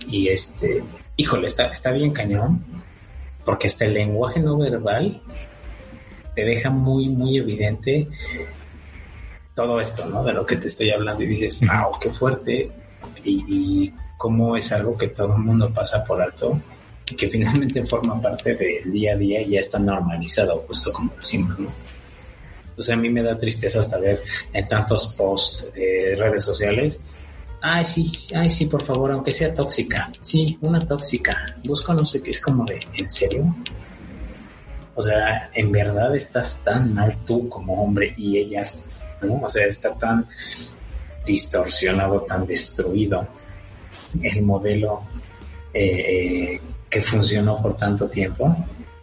Y 0.09 0.29
este, 0.29 0.83
híjole, 1.17 1.47
está, 1.47 1.67
está 1.67 1.93
bien 1.93 2.13
cañón 2.13 2.65
porque 3.49 3.69
el 3.81 3.95
lenguaje 3.95 4.41
no 4.41 4.59
verbal 4.59 5.23
te 6.35 6.45
deja 6.45 6.69
muy, 6.69 7.09
muy 7.09 7.39
evidente 7.39 8.07
todo 9.55 9.81
esto, 9.81 10.05
¿no? 10.11 10.23
De 10.23 10.35
lo 10.35 10.45
que 10.45 10.57
te 10.57 10.69
estoy 10.69 10.91
hablando 10.91 11.23
y 11.23 11.29
dices, 11.29 11.67
wow, 11.67 11.99
qué 11.99 12.13
fuerte 12.13 12.71
y, 13.25 13.93
cómo 14.19 14.57
es 14.57 14.71
algo 14.73 14.99
que 14.99 15.09
todo 15.09 15.35
el 15.37 15.43
mundo 15.43 15.73
pasa 15.73 16.05
por 16.05 16.21
alto 16.21 16.61
que 17.17 17.29
finalmente 17.29 17.85
forma 17.87 18.21
parte 18.21 18.55
del 18.55 18.93
día 18.93 19.13
a 19.13 19.17
día 19.17 19.41
y 19.43 19.51
ya 19.51 19.61
está 19.61 19.79
normalizado, 19.79 20.65
justo 20.69 20.93
como 20.93 21.13
decimos, 21.17 21.59
¿no? 21.59 21.69
O 22.77 22.83
sea, 22.83 22.95
a 22.95 22.99
mí 22.99 23.11
me 23.11 23.23
da 23.23 23.37
tristeza 23.37 23.81
hasta 23.81 23.99
ver 23.99 24.23
en 24.53 24.69
tantos 24.69 25.15
posts 25.17 25.73
de 25.75 26.15
redes 26.17 26.45
sociales 26.45 27.05
Ay, 27.61 27.85
sí, 27.85 28.13
ay, 28.35 28.49
sí, 28.51 28.67
por 28.67 28.83
favor, 28.85 29.11
aunque 29.11 29.33
sea 29.33 29.53
tóxica. 29.53 30.11
Sí, 30.21 30.57
una 30.61 30.79
tóxica. 30.79 31.57
Busco 31.65 31.93
no 31.93 32.07
sé 32.07 32.23
qué, 32.23 32.31
es 32.31 32.41
como 32.41 32.65
de, 32.65 32.79
¿en 32.95 33.11
serio? 33.11 33.55
O 34.95 35.03
sea, 35.03 35.51
en 35.55 35.73
verdad 35.73 36.15
estás 36.15 36.63
tan 36.63 36.95
mal 36.95 37.17
tú 37.25 37.49
como 37.49 37.83
hombre 37.83 38.15
y 38.17 38.39
ellas, 38.39 38.89
¿no? 39.23 39.41
O 39.43 39.51
sea, 39.51 39.67
está 39.67 39.93
tan 39.95 40.27
distorsionado, 41.27 42.21
tan 42.23 42.47
destruido 42.47 43.27
el 44.23 44.43
modelo 44.43 45.03
eh, 45.75 46.55
eh, 46.55 46.61
que 46.89 47.03
funcionó 47.03 47.61
por 47.61 47.77
tanto 47.77 48.09
tiempo 48.09 48.57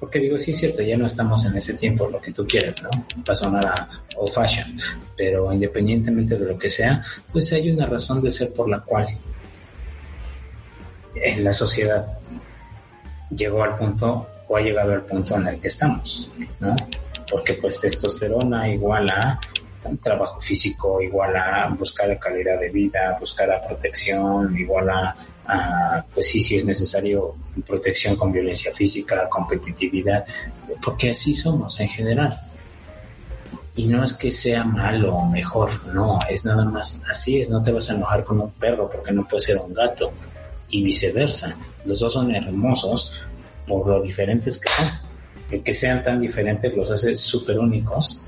porque 0.05 0.19
digo, 0.19 0.37
sí 0.37 0.51
es 0.51 0.59
cierto, 0.59 0.83
ya 0.83 0.97
no 0.97 1.07
estamos 1.07 1.45
en 1.45 1.57
ese 1.57 1.73
tiempo, 1.75 2.07
lo 2.07 2.21
que 2.21 2.31
tú 2.31 2.45
quieras, 2.45 2.79
¿no? 2.83 2.89
Va 3.27 3.33
a 3.33 3.35
sonar 3.35 3.87
old 4.17 4.31
fashion, 4.31 4.79
pero 5.17 5.51
independientemente 5.51 6.37
de 6.37 6.45
lo 6.45 6.59
que 6.59 6.69
sea, 6.69 7.03
pues 7.31 7.51
hay 7.53 7.71
una 7.71 7.87
razón 7.87 8.21
de 8.21 8.29
ser 8.29 8.53
por 8.53 8.69
la 8.69 8.81
cual 8.81 9.07
la 11.37 11.53
sociedad 11.53 12.05
llegó 13.31 13.63
al 13.63 13.77
punto 13.77 14.27
o 14.47 14.57
ha 14.57 14.61
llegado 14.61 14.93
al 14.93 15.01
punto 15.01 15.37
en 15.37 15.47
el 15.47 15.59
que 15.59 15.69
estamos, 15.69 16.29
¿no? 16.59 16.75
Porque 17.31 17.53
pues 17.53 17.81
testosterona 17.81 18.69
igual 18.69 19.09
a 19.09 19.39
trabajo 20.03 20.39
físico, 20.39 21.01
igual 21.01 21.35
a 21.35 21.67
buscar 21.69 22.07
la 22.07 22.19
calidad 22.19 22.59
de 22.59 22.69
vida, 22.69 23.17
buscar 23.19 23.47
la 23.47 23.65
protección, 23.65 24.55
igual 24.55 24.89
a, 24.89 25.15
pues 26.13 26.27
sí, 26.27 26.41
si 26.41 26.55
es 26.55 26.65
necesario 26.65 27.35
protección 27.65 28.15
con 28.15 28.31
violencia 28.31 28.73
física, 28.73 29.27
competitividad, 29.29 30.25
porque 30.83 31.11
así 31.11 31.33
somos 31.33 31.79
en 31.79 31.89
general. 31.89 32.39
Y 33.75 33.85
no 33.85 34.03
es 34.03 34.13
que 34.13 34.31
sea 34.31 34.63
malo 34.63 35.15
o 35.15 35.25
mejor, 35.25 35.69
no, 35.93 36.17
es 36.29 36.45
nada 36.45 36.63
más 36.63 37.03
así 37.11 37.41
es, 37.41 37.49
no 37.49 37.61
te 37.61 37.71
vas 37.71 37.89
a 37.89 37.95
enojar 37.95 38.23
con 38.23 38.39
un 38.39 38.51
perro 38.51 38.89
porque 38.89 39.11
no 39.11 39.27
puede 39.27 39.41
ser 39.41 39.57
un 39.57 39.73
gato 39.73 40.11
y 40.69 40.83
viceversa. 40.83 41.55
Los 41.83 41.99
dos 41.99 42.13
son 42.13 42.33
hermosos 42.33 43.11
por 43.67 43.87
lo 43.87 44.01
diferentes 44.01 44.59
que 44.59 44.69
son. 44.69 44.87
El 45.51 45.61
que 45.61 45.73
sean 45.73 46.03
tan 46.03 46.21
diferentes 46.21 46.73
los 46.75 46.89
hace 46.89 47.15
súper 47.17 47.59
únicos. 47.59 48.25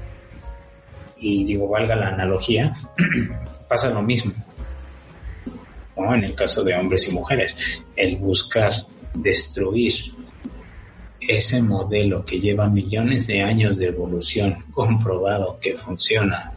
Y 1.19 1.45
digo, 1.45 1.67
valga 1.67 1.95
la 1.95 2.09
analogía, 2.09 2.77
pasa 3.69 3.89
lo 3.89 4.01
mismo. 4.01 4.33
En 6.15 6.23
el 6.23 6.35
caso 6.35 6.63
de 6.63 6.75
hombres 6.75 7.07
y 7.07 7.11
mujeres, 7.11 7.57
el 7.95 8.17
buscar 8.17 8.73
destruir 9.13 9.93
ese 11.19 11.61
modelo 11.61 12.23
que 12.23 12.39
lleva 12.39 12.69
millones 12.69 13.27
de 13.27 13.41
años 13.41 13.77
de 13.77 13.87
evolución 13.87 14.63
comprobado 14.71 15.59
que 15.59 15.75
funciona, 15.75 16.53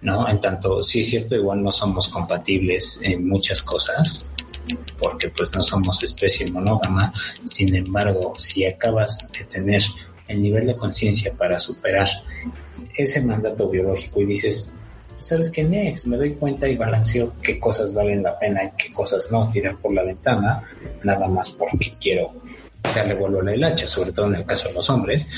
¿no? 0.00 0.28
En 0.28 0.40
tanto, 0.40 0.82
sí 0.82 1.00
es 1.00 1.10
cierto, 1.10 1.34
igual 1.34 1.62
no 1.62 1.70
somos 1.70 2.08
compatibles 2.08 3.02
en 3.02 3.28
muchas 3.28 3.60
cosas, 3.60 4.34
porque 4.98 5.28
pues 5.28 5.54
no 5.54 5.62
somos 5.62 6.02
especie 6.02 6.50
monógama, 6.50 7.12
sin 7.44 7.74
embargo, 7.74 8.32
si 8.38 8.64
acabas 8.64 9.30
de 9.32 9.44
tener 9.44 9.82
el 10.28 10.40
nivel 10.40 10.66
de 10.66 10.76
conciencia 10.76 11.34
para 11.36 11.58
superar 11.58 12.08
ese 12.96 13.20
mandato 13.22 13.68
biológico 13.68 14.20
y 14.22 14.26
dices, 14.26 14.79
¿sabes 15.20 15.50
qué, 15.50 15.62
Next? 15.62 16.06
Me 16.06 16.16
doy 16.16 16.34
cuenta 16.34 16.68
y 16.68 16.76
balanceo 16.76 17.34
qué 17.42 17.58
cosas 17.58 17.94
valen 17.94 18.22
la 18.22 18.38
pena 18.38 18.64
y 18.64 18.70
qué 18.76 18.92
cosas 18.92 19.30
no 19.30 19.50
tirar 19.50 19.76
por 19.76 19.92
la 19.94 20.02
ventana, 20.02 20.62
nada 21.04 21.28
más 21.28 21.50
porque 21.50 21.94
quiero 22.00 22.32
darle 22.94 23.14
vuelo 23.14 23.40
a 23.40 23.56
la 23.56 23.68
hacha, 23.68 23.86
sobre 23.86 24.12
todo 24.12 24.26
en 24.26 24.36
el 24.36 24.44
caso 24.44 24.68
de 24.68 24.74
los 24.74 24.90
hombres. 24.90 25.28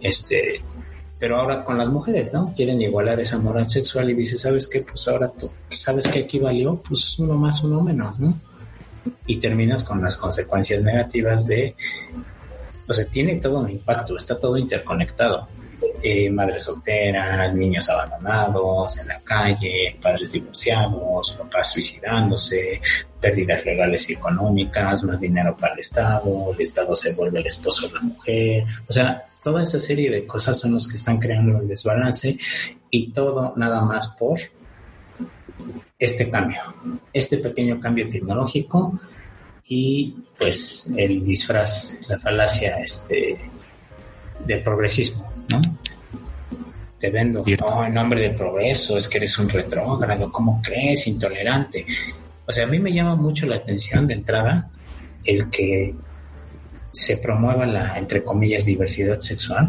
Este, 0.00 0.60
pero 1.18 1.40
ahora 1.40 1.64
con 1.64 1.78
las 1.78 1.88
mujeres, 1.88 2.32
¿no? 2.32 2.52
Quieren 2.54 2.80
igualar 2.80 3.18
esa 3.20 3.38
moral 3.38 3.68
sexual 3.70 4.10
y 4.10 4.14
dice, 4.14 4.36
¿sabes 4.38 4.68
qué? 4.68 4.80
Pues 4.80 5.08
ahora 5.08 5.28
tú, 5.28 5.50
¿sabes 5.70 6.06
qué 6.08 6.20
aquí 6.20 6.38
valió? 6.38 6.76
Pues 6.76 7.18
uno 7.18 7.34
más, 7.34 7.64
uno 7.64 7.80
menos, 7.80 8.20
¿no? 8.20 8.38
Y 9.26 9.38
terminas 9.38 9.82
con 9.84 10.02
las 10.02 10.16
consecuencias 10.16 10.82
negativas 10.82 11.46
de, 11.46 11.74
o 12.86 12.92
sea, 12.92 13.06
tiene 13.06 13.36
todo 13.36 13.60
un 13.60 13.70
impacto, 13.70 14.16
está 14.16 14.38
todo 14.38 14.56
interconectado. 14.58 15.48
Eh, 16.02 16.30
madres 16.30 16.64
solteras, 16.64 17.54
niños 17.54 17.88
abandonados 17.88 18.98
en 18.98 19.08
la 19.08 19.20
calle, 19.20 19.96
padres 20.00 20.32
divorciados, 20.32 21.32
papás 21.32 21.72
suicidándose, 21.72 22.80
pérdidas 23.20 23.64
legales 23.64 24.08
y 24.10 24.12
económicas, 24.12 25.02
más 25.04 25.20
dinero 25.20 25.56
para 25.56 25.74
el 25.74 25.80
Estado, 25.80 26.52
el 26.52 26.60
Estado 26.60 26.94
se 26.94 27.14
vuelve 27.14 27.40
el 27.40 27.46
esposo 27.46 27.88
de 27.88 27.94
la 27.94 28.00
mujer, 28.00 28.64
o 28.86 28.92
sea, 28.92 29.24
toda 29.42 29.62
esa 29.62 29.80
serie 29.80 30.10
de 30.10 30.26
cosas 30.26 30.58
son 30.58 30.74
los 30.74 30.86
que 30.88 30.96
están 30.96 31.18
creando 31.18 31.58
el 31.58 31.68
desbalance 31.68 32.36
y 32.90 33.10
todo 33.12 33.54
nada 33.56 33.80
más 33.80 34.08
por 34.18 34.38
este 35.98 36.30
cambio, 36.30 36.60
este 37.12 37.38
pequeño 37.38 37.80
cambio 37.80 38.08
tecnológico 38.08 38.98
y 39.66 40.14
pues 40.38 40.92
el 40.96 41.24
disfraz, 41.24 42.00
la 42.08 42.18
falacia 42.18 42.76
este 42.78 43.36
de 44.44 44.56
progresismo, 44.58 45.35
¿no? 45.56 45.78
Te 46.98 47.10
vendo, 47.10 47.44
no, 47.60 47.84
en 47.84 47.94
nombre 47.94 48.20
de 48.20 48.30
progreso, 48.30 48.96
es 48.96 49.08
que 49.08 49.18
eres 49.18 49.38
un 49.38 49.48
retrógrado, 49.48 50.32
¿cómo 50.32 50.62
crees? 50.62 51.06
Intolerante. 51.08 51.84
O 52.46 52.52
sea, 52.52 52.64
a 52.64 52.66
mí 52.66 52.78
me 52.78 52.92
llama 52.92 53.16
mucho 53.16 53.46
la 53.46 53.56
atención 53.56 54.06
de 54.06 54.14
entrada 54.14 54.70
el 55.24 55.50
que 55.50 55.94
se 56.92 57.18
promueva 57.18 57.66
la, 57.66 57.98
entre 57.98 58.24
comillas, 58.24 58.64
diversidad 58.64 59.18
sexual, 59.18 59.68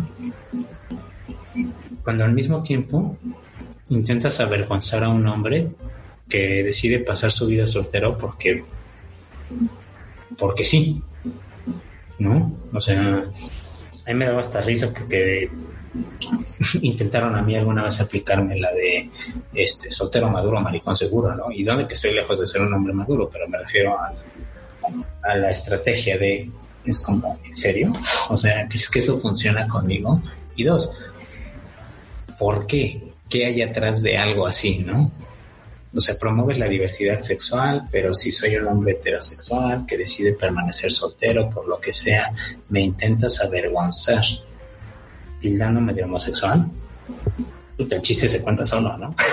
cuando 2.04 2.24
al 2.24 2.32
mismo 2.32 2.64
tiempo 2.64 3.18
intentas 3.90 4.40
avergonzar 4.40 5.04
a 5.04 5.10
un 5.10 5.28
hombre 5.28 5.68
que 6.30 6.64
decide 6.64 7.00
pasar 7.00 7.32
su 7.32 7.48
vida 7.48 7.66
soltero 7.66 8.18
porque 8.18 8.64
porque 10.38 10.64
sí, 10.64 11.02
¿no? 12.20 12.52
O 12.74 12.82
sea, 12.82 13.26
a 14.08 14.12
mí 14.12 14.16
me 14.16 14.26
daba 14.26 14.40
hasta 14.40 14.62
risa 14.62 14.92
porque 14.94 15.50
intentaron 16.82 17.36
a 17.36 17.42
mí 17.42 17.58
alguna 17.58 17.84
vez 17.84 18.00
aplicarme 18.00 18.58
la 18.58 18.72
de 18.72 19.10
este 19.54 19.92
soltero 19.92 20.30
maduro, 20.30 20.62
maricón 20.62 20.96
seguro, 20.96 21.36
¿no? 21.36 21.52
Y 21.52 21.64
donde 21.64 21.88
que 21.88 21.94
estoy 21.94 22.14
lejos 22.14 22.40
de 22.40 22.48
ser 22.48 22.62
un 22.62 22.74
hombre 22.74 22.94
maduro, 22.94 23.30
pero 23.32 23.48
me 23.50 23.58
refiero 23.58 23.98
a, 24.00 24.14
la 25.36 25.52
estrategia 25.52 26.18
de 26.18 26.50
es 26.86 27.04
como, 27.04 27.38
¿en 27.44 27.54
serio? 27.54 27.94
O 28.30 28.38
sea, 28.38 28.66
¿crees 28.70 28.90
que 28.90 29.00
eso 29.00 29.20
funciona 29.20 29.68
conmigo? 29.68 30.22
Y 30.56 30.64
dos, 30.64 30.90
¿por 32.40 32.66
qué? 32.66 33.04
¿Qué 33.30 33.46
hay 33.46 33.62
atrás 33.62 34.02
de 34.02 34.18
algo 34.18 34.48
así, 34.48 34.80
no? 34.80 35.12
O 35.98 36.00
sea, 36.00 36.16
promueves 36.18 36.60
la 36.60 36.68
diversidad 36.68 37.22
sexual, 37.22 37.86
pero 37.92 38.14
si 38.14 38.32
soy 38.32 38.56
un 38.56 38.68
hombre 38.68 38.92
heterosexual 38.94 39.84
que 39.88 39.98
decide 39.98 40.34
permanecer 40.34 40.92
soltero 40.92 41.50
por 41.50 41.68
lo 41.68 41.80
que 41.80 41.92
sea, 41.92 42.32
me 42.70 42.82
intentas 42.82 43.42
avergonzar 43.42 44.24
tildándome 45.42 45.96
de 45.96 46.04
homosexual. 46.04 46.70
El 47.80 48.02
chiste 48.04 48.28
se 48.28 48.44
cuenta 48.44 48.66
solo, 48.68 48.96
¿no? 48.98 49.16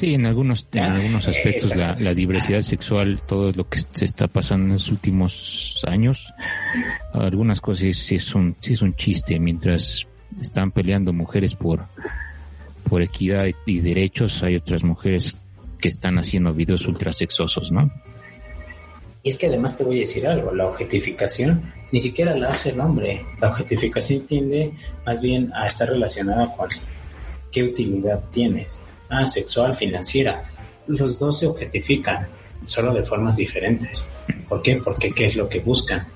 Sí, 0.00 0.14
en 0.14 0.24
algunos, 0.24 0.66
en 0.72 0.82
ah, 0.82 0.94
algunos 0.94 1.28
aspectos 1.28 1.76
la, 1.76 1.94
la, 2.00 2.14
diversidad 2.14 2.62
sexual, 2.62 3.20
todo 3.20 3.52
lo 3.52 3.68
que 3.68 3.80
se 3.92 4.06
está 4.06 4.28
pasando 4.28 4.68
en 4.68 4.72
los 4.72 4.88
últimos 4.88 5.84
años, 5.86 6.32
algunas 7.12 7.60
cosas 7.60 7.94
sí 7.96 8.14
es 8.14 8.34
un, 8.34 8.56
sí 8.60 8.72
es 8.72 8.80
un 8.80 8.94
chiste, 8.94 9.38
mientras 9.38 10.06
están 10.40 10.70
peleando 10.70 11.12
mujeres 11.12 11.54
por 11.54 11.84
por 12.90 13.02
equidad 13.02 13.46
y 13.66 13.80
derechos, 13.80 14.42
hay 14.42 14.56
otras 14.56 14.82
mujeres 14.82 15.36
que 15.78 15.88
están 15.88 16.18
haciendo 16.18 16.52
videos 16.52 16.86
ultrasexosos, 16.88 17.70
¿no? 17.70 17.88
Y 19.22 19.28
es 19.28 19.38
que 19.38 19.46
además 19.46 19.78
te 19.78 19.84
voy 19.84 19.98
a 19.98 20.00
decir 20.00 20.26
algo, 20.26 20.52
la 20.52 20.66
objetificación 20.66 21.72
ni 21.92 22.00
siquiera 22.00 22.36
la 22.36 22.48
hace 22.48 22.70
el 22.70 22.80
hombre. 22.80 23.24
La 23.40 23.50
objetificación 23.50 24.26
tiende 24.26 24.72
más 25.06 25.20
bien 25.20 25.52
a 25.54 25.68
estar 25.68 25.88
relacionada 25.88 26.54
con 26.56 26.68
qué 27.52 27.62
utilidad 27.62 28.24
tienes. 28.32 28.84
Ah, 29.08 29.24
sexual, 29.24 29.76
financiera. 29.76 30.50
Los 30.88 31.20
dos 31.20 31.38
se 31.38 31.46
objetifican, 31.46 32.26
solo 32.66 32.92
de 32.92 33.04
formas 33.04 33.36
diferentes. 33.36 34.12
¿Por 34.48 34.62
qué? 34.62 34.76
Porque 34.76 35.12
¿qué 35.12 35.26
es 35.26 35.36
lo 35.36 35.48
que 35.48 35.60
buscan? 35.60 36.06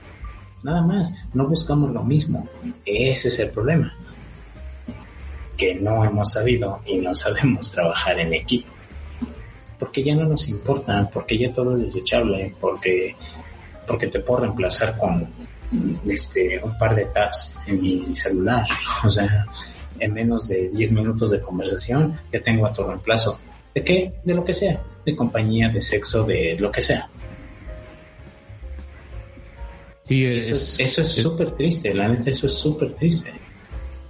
Nada 0.64 0.82
más, 0.82 1.12
no 1.34 1.46
buscamos 1.46 1.92
lo 1.92 2.02
mismo. 2.02 2.48
Ese 2.84 3.28
es 3.28 3.38
el 3.38 3.50
problema 3.50 3.94
que 5.56 5.74
no 5.74 6.04
hemos 6.04 6.32
sabido 6.32 6.80
y 6.86 6.98
no 6.98 7.14
sabemos 7.14 7.72
trabajar 7.72 8.18
en 8.18 8.34
equipo. 8.34 8.68
Porque 9.78 10.02
ya 10.02 10.14
no 10.14 10.24
nos 10.24 10.48
importa, 10.48 11.08
porque 11.12 11.38
ya 11.38 11.52
todo 11.52 11.76
es 11.76 11.82
desechable, 11.82 12.54
porque, 12.60 13.14
porque 13.86 14.06
te 14.06 14.20
puedo 14.20 14.42
reemplazar 14.42 14.96
con 14.96 15.28
este, 16.06 16.60
un 16.62 16.78
par 16.78 16.94
de 16.94 17.06
tabs 17.06 17.60
en 17.66 17.80
mi 17.80 18.14
celular. 18.14 18.64
O 19.04 19.10
sea, 19.10 19.46
en 19.98 20.12
menos 20.12 20.48
de 20.48 20.68
10 20.70 20.92
minutos 20.92 21.32
de 21.32 21.40
conversación 21.40 22.18
ya 22.32 22.40
tengo 22.40 22.66
a 22.66 22.72
tu 22.72 22.82
reemplazo. 22.82 23.38
¿De 23.74 23.82
qué? 23.84 24.12
De 24.24 24.34
lo 24.34 24.44
que 24.44 24.54
sea. 24.54 24.80
De 25.04 25.14
compañía, 25.14 25.68
de 25.68 25.82
sexo, 25.82 26.24
de 26.24 26.56
lo 26.58 26.70
que 26.70 26.80
sea. 26.80 27.08
Sí, 30.04 30.24
eso 30.24 31.02
es 31.02 31.08
súper 31.08 31.52
triste, 31.52 31.94
la 31.94 32.08
neta, 32.08 32.28
eso 32.28 32.46
es 32.46 32.54
súper 32.54 32.92
triste 32.94 33.32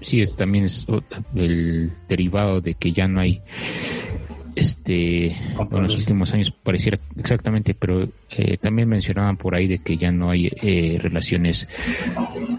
sí 0.05 0.21
es 0.21 0.37
también 0.37 0.65
es 0.65 0.87
el 1.35 1.93
derivado 2.09 2.61
de 2.61 2.75
que 2.75 2.93
ya 2.93 3.09
no 3.09 3.21
hay 3.21 3.41
este 4.55 5.27
en 5.29 5.83
los 5.83 5.97
últimos 5.97 6.33
años 6.35 6.51
pareciera 6.51 6.99
exactamente 7.17 7.75
pero 7.75 8.09
eh, 8.31 8.57
también 8.59 8.89
mencionaban 8.89 9.37
por 9.37 9.55
ahí 9.55 9.67
de 9.67 9.79
que 9.79 9.97
ya 9.97 10.13
no 10.13 10.31
hay 10.31 10.51
eh, 10.63 10.99
relaciones 11.01 11.67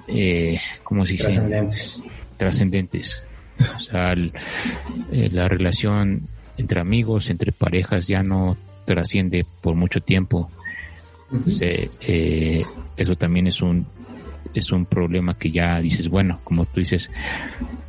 eh, 0.07 0.59
como 0.83 1.05
si 1.05 1.17
trascendentes. 1.17 2.11
Trascendentes. 2.35 3.23
O 3.77 3.79
sea 3.79 4.13
eh, 4.13 5.29
la 5.31 5.47
relación 5.47 6.27
entre 6.57 6.81
amigos 6.81 7.29
entre 7.29 7.51
parejas 7.51 8.07
ya 8.07 8.23
no 8.23 8.57
trasciende 8.85 9.45
por 9.61 9.75
mucho 9.75 10.01
tiempo. 10.01 10.49
Entonces 11.31 11.89
eso 12.97 13.15
también 13.15 13.47
es 13.47 13.61
un 13.61 13.85
es 14.55 14.71
un 14.71 14.85
problema 14.85 15.37
que 15.37 15.51
ya 15.51 15.79
dices, 15.81 16.09
bueno, 16.09 16.39
como 16.43 16.65
tú 16.65 16.79
dices, 16.79 17.11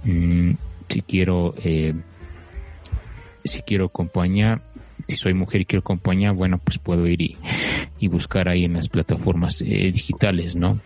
mm, 0.05 0.51
si 0.89 1.03
quiero, 1.03 1.55
eh, 1.65 1.95
si 3.45 3.63
quiero 3.63 3.89
compañía, 3.89 4.61
si 5.07 5.17
soy 5.17 5.35
mujer 5.35 5.63
y 5.63 5.65
quiero 5.65 5.83
compañía, 5.83 6.33
bueno, 6.33 6.59
pues 6.59 6.79
puedo 6.79 7.07
ir 7.07 7.23
y, 7.23 7.37
y 8.01 8.09
buscar 8.09 8.49
ahí 8.49 8.65
en 8.65 8.75
las 8.75 8.89
plataformas 8.89 9.61
eh, 9.61 9.93
digitales, 9.93 10.57
¿no? 10.57 10.81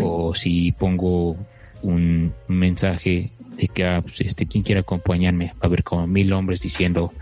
O 0.00 0.34
si 0.34 0.72
pongo 0.72 1.36
un 1.82 2.32
mensaje 2.48 3.32
de 3.56 3.68
que, 3.68 3.84
ah, 3.84 4.00
pues, 4.02 4.20
este, 4.20 4.46
quien 4.46 4.62
quiera 4.62 4.80
acompañarme, 4.80 5.52
va 5.54 5.62
a 5.62 5.66
haber 5.66 5.82
como 5.82 6.06
mil 6.06 6.32
hombres 6.32 6.60
diciendo, 6.60 7.12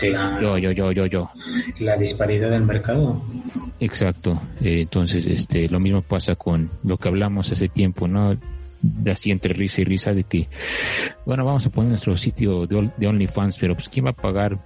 yo, 0.00 0.58
yo, 0.58 0.70
yo, 0.70 0.92
yo, 0.92 1.06
yo. 1.06 1.30
La 1.80 1.96
disparidad 1.96 2.50
del 2.50 2.62
mercado. 2.62 3.22
Exacto. 3.80 4.40
Eh, 4.60 4.82
entonces, 4.82 5.26
este, 5.26 5.68
lo 5.68 5.80
mismo 5.80 6.02
pasa 6.02 6.36
con 6.36 6.70
lo 6.84 6.96
que 6.96 7.08
hablamos 7.08 7.50
hace 7.52 7.68
tiempo, 7.68 8.08
¿no? 8.08 8.36
De 8.82 9.10
así 9.10 9.30
entre 9.30 9.54
risa 9.54 9.80
y 9.80 9.84
risa 9.84 10.14
de 10.14 10.24
que, 10.24 10.48
bueno, 11.24 11.44
vamos 11.44 11.66
a 11.66 11.70
poner 11.70 11.90
nuestro 11.90 12.16
sitio 12.16 12.66
de, 12.66 12.90
de 12.96 13.06
OnlyFans, 13.06 13.58
pero 13.58 13.74
pues 13.74 13.88
¿quién 13.88 14.06
va 14.06 14.10
a 14.10 14.16
pagar? 14.16 14.58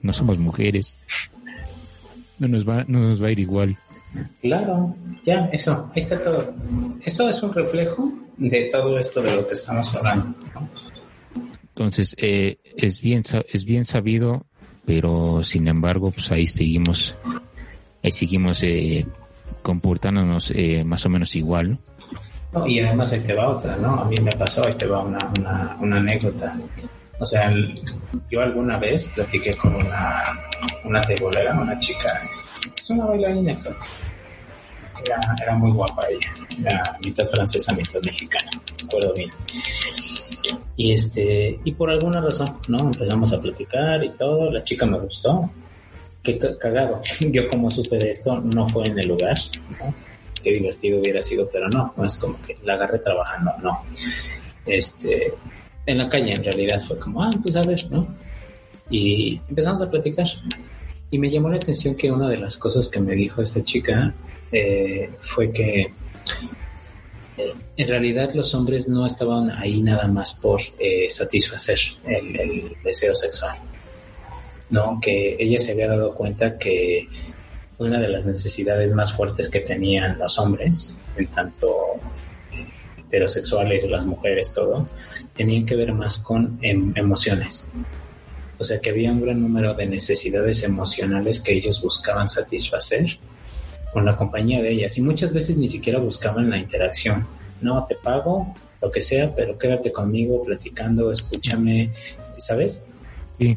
No 0.00 0.12
somos 0.12 0.38
mujeres. 0.38 0.94
No 2.38 2.48
nos 2.48 2.68
va, 2.68 2.84
no 2.86 3.00
nos 3.00 3.22
va 3.22 3.28
a 3.28 3.32
ir 3.32 3.40
igual. 3.40 3.76
Claro, 4.40 4.94
ya, 5.24 5.48
eso, 5.52 5.90
ahí 5.94 6.02
está 6.02 6.22
todo. 6.22 6.54
Eso 7.04 7.28
es 7.28 7.42
un 7.42 7.52
reflejo 7.52 8.12
de 8.36 8.68
todo 8.72 8.98
esto 8.98 9.22
de 9.22 9.36
lo 9.36 9.46
que 9.46 9.54
estamos 9.54 9.94
hablando. 9.96 10.34
Entonces, 11.76 12.16
eh, 12.16 12.56
es 12.74 13.02
bien 13.02 13.22
es 13.52 13.64
bien 13.66 13.84
sabido, 13.84 14.46
pero 14.86 15.44
sin 15.44 15.68
embargo, 15.68 16.10
pues 16.10 16.32
ahí 16.32 16.46
seguimos, 16.46 17.14
ahí 18.02 18.12
seguimos 18.12 18.62
eh, 18.62 19.04
comportándonos 19.60 20.52
eh, 20.52 20.84
más 20.84 21.04
o 21.04 21.10
menos 21.10 21.36
igual. 21.36 21.78
y 22.66 22.80
además 22.80 23.12
ahí 23.12 23.20
te 23.20 23.34
va 23.34 23.50
otra, 23.50 23.76
¿no? 23.76 24.00
A 24.00 24.06
mí 24.06 24.16
me 24.22 24.32
pasó, 24.32 24.66
ahí 24.66 24.72
te 24.72 24.86
va 24.86 25.02
una, 25.02 25.18
una, 25.38 25.76
una 25.78 25.96
anécdota. 25.98 26.56
O 27.18 27.26
sea, 27.26 27.52
yo 28.30 28.40
alguna 28.40 28.78
vez 28.78 29.12
platiqué 29.14 29.54
con 29.54 29.74
una, 29.74 30.48
una 30.82 31.02
tebolera, 31.02 31.60
una 31.60 31.78
chica, 31.78 32.22
es 32.30 32.88
una 32.88 33.04
bailarina 33.04 33.52
exacta. 33.52 33.84
Era, 35.04 35.20
era 35.42 35.54
muy 35.56 35.72
guapa 35.72 36.06
ella, 36.08 36.32
era 36.58 36.98
mitad 37.04 37.26
francesa, 37.26 37.74
mitad 37.74 38.00
mexicana, 38.02 38.50
recuerdo 38.80 39.12
bien. 39.12 39.30
Y 40.76 40.92
este, 40.92 41.58
y 41.64 41.72
por 41.72 41.90
alguna 41.90 42.20
razón, 42.20 42.48
¿no? 42.68 42.78
Empezamos 42.78 43.32
a 43.32 43.40
platicar 43.40 44.04
y 44.04 44.10
todo, 44.10 44.50
la 44.50 44.62
chica 44.62 44.86
me 44.86 44.98
gustó. 44.98 45.50
Qué 46.22 46.38
cagado. 46.38 47.00
Yo 47.30 47.48
como 47.48 47.70
supe 47.70 47.98
de 47.98 48.10
esto, 48.10 48.40
no 48.40 48.68
fue 48.68 48.86
en 48.86 48.98
el 48.98 49.08
lugar, 49.08 49.36
¿no? 49.78 49.94
Qué 50.42 50.52
divertido 50.52 51.00
hubiera 51.00 51.22
sido, 51.22 51.48
pero 51.50 51.68
no, 51.68 51.92
no 51.96 52.04
es 52.04 52.18
como 52.18 52.40
que 52.42 52.56
la 52.64 52.74
agarré 52.74 52.98
trabajando, 52.98 53.52
no. 53.62 53.80
Este, 54.66 55.32
en 55.86 55.98
la 55.98 56.08
calle 56.08 56.32
en 56.32 56.44
realidad 56.44 56.82
fue 56.86 56.98
como, 56.98 57.22
ah, 57.22 57.30
pues 57.42 57.56
a 57.56 57.62
ver, 57.62 57.90
¿no? 57.90 58.06
Y 58.90 59.40
empezamos 59.48 59.80
a 59.82 59.90
platicar. 59.90 60.26
Y 61.10 61.18
me 61.18 61.30
llamó 61.30 61.48
la 61.48 61.56
atención 61.56 61.94
que 61.94 62.10
una 62.10 62.28
de 62.28 62.36
las 62.36 62.56
cosas 62.56 62.88
que 62.88 63.00
me 63.00 63.14
dijo 63.14 63.40
esta 63.40 63.62
chica 63.62 64.12
eh, 64.50 65.10
fue 65.20 65.52
que 65.52 65.92
en 67.36 67.88
realidad 67.88 68.32
los 68.34 68.54
hombres 68.54 68.88
no 68.88 69.06
estaban 69.06 69.50
ahí 69.50 69.82
nada 69.82 70.08
más 70.08 70.34
por 70.34 70.60
eh, 70.78 71.08
satisfacer 71.10 71.78
el, 72.06 72.74
deseo 72.82 73.14
sexual. 73.14 73.58
No, 74.70 74.98
que 75.00 75.36
ella 75.38 75.60
se 75.60 75.72
había 75.72 75.88
dado 75.88 76.14
cuenta 76.14 76.58
que 76.58 77.08
una 77.78 78.00
de 78.00 78.08
las 78.08 78.26
necesidades 78.26 78.92
más 78.92 79.12
fuertes 79.12 79.48
que 79.48 79.60
tenían 79.60 80.18
los 80.18 80.38
hombres, 80.38 80.98
en 81.16 81.26
tanto 81.28 81.70
heterosexuales, 82.96 83.88
las 83.88 84.04
mujeres, 84.04 84.52
todo, 84.52 84.88
tenían 85.36 85.66
que 85.66 85.76
ver 85.76 85.92
más 85.92 86.18
con 86.18 86.58
em, 86.62 86.92
emociones. 86.96 87.70
O 88.58 88.64
sea 88.64 88.80
que 88.80 88.90
había 88.90 89.12
un 89.12 89.20
gran 89.20 89.40
número 89.40 89.74
de 89.74 89.86
necesidades 89.86 90.64
emocionales 90.64 91.42
que 91.42 91.52
ellos 91.52 91.82
buscaban 91.82 92.26
satisfacer 92.26 93.18
con 93.96 94.04
la 94.04 94.14
compañía 94.14 94.60
de 94.60 94.72
ellas 94.72 94.98
y 94.98 95.00
muchas 95.00 95.32
veces 95.32 95.56
ni 95.56 95.70
siquiera 95.70 95.98
buscaban 95.98 96.50
la 96.50 96.58
interacción. 96.58 97.26
No, 97.62 97.86
te 97.86 97.94
pago, 97.94 98.54
lo 98.82 98.90
que 98.90 99.00
sea, 99.00 99.34
pero 99.34 99.56
quédate 99.56 99.90
conmigo 99.90 100.42
platicando, 100.44 101.10
escúchame, 101.10 101.94
¿sabes? 102.36 102.84
Sí. 103.38 103.56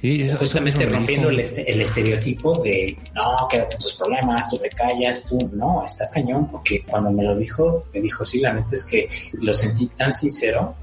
Sí, 0.00 0.30
justamente 0.38 0.86
rompiendo 0.86 1.28
el, 1.28 1.40
el, 1.40 1.80
estereotipo 1.80 2.62
de 2.62 2.96
no, 3.16 3.48
quédate 3.50 3.76
tus 3.78 3.94
problemas, 3.94 4.48
tú 4.48 4.58
te 4.58 4.68
callas, 4.68 5.26
tú 5.28 5.38
no, 5.52 5.84
está 5.84 6.08
cañón, 6.08 6.46
porque 6.48 6.84
cuando 6.84 7.10
me 7.10 7.24
lo 7.24 7.34
dijo, 7.34 7.86
me 7.92 8.00
dijo, 8.00 8.24
sí, 8.24 8.38
la 8.38 8.52
neta 8.52 8.76
es 8.76 8.84
que 8.84 9.08
lo 9.32 9.52
sentí 9.52 9.88
tan 9.88 10.12
sincero 10.12 10.76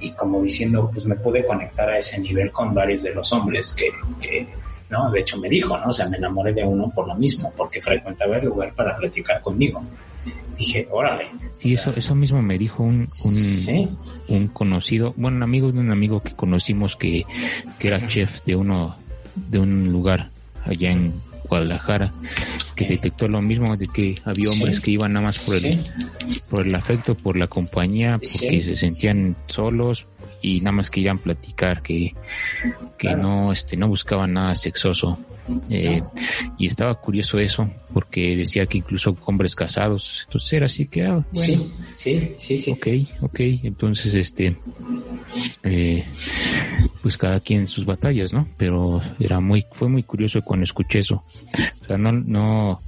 y 0.00 0.10
como 0.14 0.42
diciendo, 0.42 0.90
pues 0.92 1.04
me 1.04 1.14
pude 1.14 1.46
conectar 1.46 1.88
a 1.88 1.98
ese 1.98 2.20
nivel 2.20 2.50
con 2.50 2.74
varios 2.74 3.04
de 3.04 3.14
los 3.14 3.32
hombres 3.32 3.72
que, 3.72 3.88
que 4.20 4.48
¿no? 4.90 5.10
De 5.10 5.20
hecho 5.20 5.38
me 5.38 5.48
dijo, 5.48 5.78
¿no? 5.78 5.88
O 5.88 5.92
sea, 5.92 6.08
me 6.08 6.16
enamoré 6.16 6.52
de 6.52 6.64
uno 6.64 6.90
por 6.94 7.06
lo 7.06 7.14
mismo, 7.14 7.52
porque 7.56 7.80
frecuentaba 7.80 8.36
el 8.36 8.46
lugar 8.46 8.72
para 8.74 8.96
platicar 8.96 9.40
conmigo. 9.40 9.82
Dije, 10.58 10.86
órale. 10.90 11.30
Sí, 11.56 11.72
eso, 11.72 11.92
eso 11.96 12.14
mismo 12.14 12.42
me 12.42 12.58
dijo 12.58 12.82
un, 12.82 13.08
un, 13.24 13.98
un 14.28 14.48
conocido, 14.48 15.14
bueno, 15.16 15.38
un 15.38 15.42
amigo 15.42 15.72
de 15.72 15.80
un 15.80 15.90
amigo 15.90 16.20
que 16.20 16.34
conocimos 16.34 16.96
que, 16.96 17.24
que 17.78 17.88
era 17.88 18.06
chef 18.06 18.44
de 18.44 18.56
uno, 18.56 18.96
de 19.34 19.58
un 19.58 19.90
lugar 19.90 20.30
allá 20.66 20.90
en 20.90 21.14
Guadalajara, 21.48 22.12
que 22.76 22.86
detectó 22.86 23.26
lo 23.26 23.42
mismo 23.42 23.76
de 23.76 23.88
que 23.88 24.14
había 24.24 24.50
hombres 24.50 24.80
que 24.80 24.92
iban 24.92 25.14
nada 25.14 25.26
más 25.26 25.38
por 25.38 25.56
el, 25.56 25.78
por 26.48 26.66
el 26.66 26.74
afecto, 26.74 27.14
por 27.14 27.36
la 27.36 27.48
compañía, 27.48 28.18
porque 28.18 28.62
se 28.62 28.76
sentían 28.76 29.36
solos, 29.46 30.06
y 30.42 30.60
nada 30.60 30.72
más 30.72 30.90
querían 30.90 31.18
platicar 31.18 31.82
que, 31.82 32.14
que 32.98 33.14
no, 33.16 33.52
este, 33.52 33.76
no 33.76 33.88
buscaban 33.88 34.34
nada 34.34 34.54
sexoso. 34.54 35.18
Eh, 35.68 36.02
y 36.58 36.66
estaba 36.66 36.94
curioso 36.94 37.38
eso, 37.38 37.68
porque 37.92 38.36
decía 38.36 38.66
que 38.66 38.78
incluso 38.78 39.16
hombres 39.24 39.56
casados, 39.56 40.22
entonces 40.26 40.52
era 40.52 40.66
así 40.66 40.86
que, 40.86 41.06
ah, 41.06 41.24
bueno, 41.32 41.64
sí, 41.92 42.34
sí, 42.38 42.58
sí, 42.58 42.70
ok, 42.70 43.22
ok, 43.22 43.40
entonces 43.64 44.14
este, 44.14 44.56
eh, 45.64 46.04
pues 47.02 47.16
cada 47.16 47.40
quien 47.40 47.66
sus 47.66 47.84
batallas, 47.84 48.32
¿no? 48.32 48.46
Pero 48.56 49.02
era 49.18 49.40
muy, 49.40 49.64
fue 49.72 49.88
muy 49.88 50.02
curioso 50.04 50.42
cuando 50.42 50.64
escuché 50.64 51.00
eso. 51.00 51.24
O 51.82 51.84
sea, 51.84 51.98
no, 51.98 52.12
no, 52.12 52.80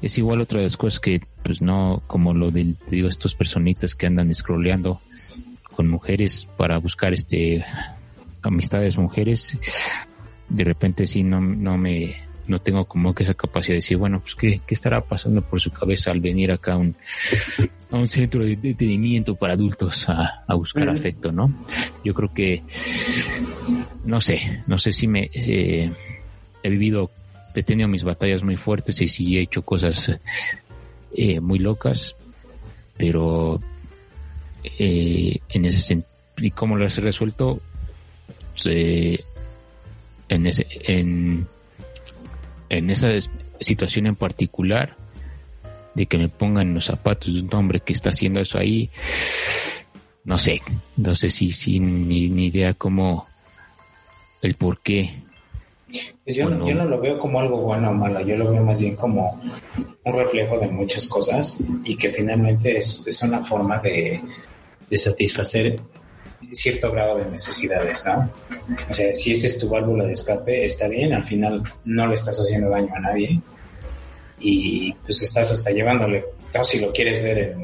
es 0.00 0.16
igual 0.16 0.40
otra 0.40 0.58
de 0.58 0.64
las 0.64 0.76
cosas 0.76 1.00
que, 1.00 1.20
pues 1.42 1.60
no, 1.60 2.02
como 2.06 2.32
lo 2.32 2.50
del, 2.50 2.76
digo, 2.90 3.08
estos 3.08 3.34
personitas 3.34 3.94
que 3.94 4.06
andan 4.06 4.34
scrolleando 4.34 5.00
con 5.78 5.86
mujeres 5.86 6.48
para 6.56 6.76
buscar 6.78 7.12
este 7.12 7.64
amistades 8.42 8.98
mujeres. 8.98 9.60
De 10.48 10.64
repente 10.64 11.06
sí 11.06 11.22
no, 11.22 11.40
no 11.40 11.78
me 11.78 12.16
no 12.48 12.58
tengo 12.58 12.84
como 12.86 13.14
que 13.14 13.22
esa 13.22 13.34
capacidad 13.34 13.74
de 13.74 13.76
decir 13.76 13.96
bueno 13.96 14.18
pues 14.18 14.34
qué, 14.34 14.60
qué 14.66 14.74
estará 14.74 15.00
pasando 15.02 15.40
por 15.40 15.60
su 15.60 15.70
cabeza 15.70 16.10
al 16.10 16.18
venir 16.18 16.50
acá 16.50 16.72
a 16.72 16.78
un, 16.78 16.96
a 17.92 17.96
un 17.96 18.08
centro 18.08 18.44
de 18.44 18.56
detenimiento 18.56 19.36
para 19.36 19.52
adultos 19.52 20.08
a, 20.08 20.42
a 20.48 20.54
buscar 20.56 20.88
afecto 20.88 21.30
no 21.30 21.54
yo 22.04 22.12
creo 22.12 22.34
que 22.34 22.64
no 24.04 24.20
sé 24.20 24.64
no 24.66 24.78
sé 24.78 24.90
si 24.90 25.06
me 25.06 25.30
eh, 25.32 25.92
he 26.60 26.70
vivido 26.70 27.12
he 27.54 27.62
tenido 27.62 27.86
mis 27.86 28.02
batallas 28.02 28.42
muy 28.42 28.56
fuertes 28.56 29.00
y 29.00 29.06
sí 29.06 29.38
he 29.38 29.42
hecho 29.42 29.62
cosas 29.62 30.18
eh, 31.14 31.38
muy 31.38 31.60
locas 31.60 32.16
pero 32.96 33.60
eh, 34.78 35.38
en 35.48 35.64
ese 35.64 35.80
sentido 35.80 36.08
y 36.38 36.50
cómo 36.50 36.76
lo 36.76 36.86
has 36.86 36.96
resuelto 36.98 37.60
eh, 38.66 39.24
en 40.28 40.46
ese 40.46 40.66
en, 40.86 41.46
en 42.68 42.90
esa 42.90 43.08
situación 43.60 44.06
en 44.06 44.16
particular 44.16 44.96
de 45.94 46.06
que 46.06 46.18
me 46.18 46.28
pongan 46.28 46.74
los 46.74 46.86
zapatos 46.86 47.34
de 47.34 47.40
un 47.40 47.54
hombre 47.54 47.80
que 47.80 47.92
está 47.92 48.10
haciendo 48.10 48.40
eso 48.40 48.58
ahí 48.58 48.90
no 50.24 50.38
sé 50.38 50.62
no 50.96 51.16
sé 51.16 51.30
si 51.30 51.50
sin 51.52 52.08
ni, 52.08 52.28
ni, 52.28 52.46
idea 52.46 52.74
cómo 52.74 53.26
el 54.42 54.54
por 54.54 54.80
qué. 54.80 55.22
Pues 56.24 56.36
yo, 56.36 56.50
no, 56.50 56.68
yo 56.68 56.74
no 56.74 56.84
lo 56.84 57.00
veo 57.00 57.18
como 57.18 57.40
algo 57.40 57.62
bueno 57.62 57.90
o 57.90 57.94
malo, 57.94 58.20
yo 58.20 58.36
lo 58.36 58.50
veo 58.50 58.62
más 58.62 58.78
bien 58.78 58.94
como 58.94 59.40
un 60.04 60.12
reflejo 60.12 60.58
de 60.58 60.68
muchas 60.68 61.06
cosas 61.06 61.64
y 61.82 61.96
que 61.96 62.10
finalmente 62.10 62.76
es, 62.76 63.06
es 63.06 63.22
una 63.22 63.42
forma 63.42 63.78
de, 63.78 64.20
de 64.90 64.98
satisfacer 64.98 65.80
cierto 66.52 66.90
grado 66.92 67.18
de 67.18 67.26
necesidades, 67.26 68.04
¿no? 68.06 68.30
O 68.90 68.94
sea, 68.94 69.14
si 69.14 69.32
esa 69.32 69.46
es 69.46 69.58
tu 69.58 69.68
válvula 69.68 70.04
de 70.04 70.12
escape, 70.12 70.64
está 70.64 70.88
bien, 70.88 71.12
al 71.12 71.24
final 71.24 71.62
no 71.84 72.06
le 72.06 72.14
estás 72.14 72.38
haciendo 72.38 72.70
daño 72.70 72.94
a 72.94 73.00
nadie 73.00 73.40
y 74.40 74.92
pues 75.04 75.22
estás 75.22 75.50
hasta 75.50 75.70
llevándole, 75.70 76.24
o 76.54 76.64
si 76.64 76.78
lo 76.78 76.92
quieres 76.92 77.22
ver 77.22 77.56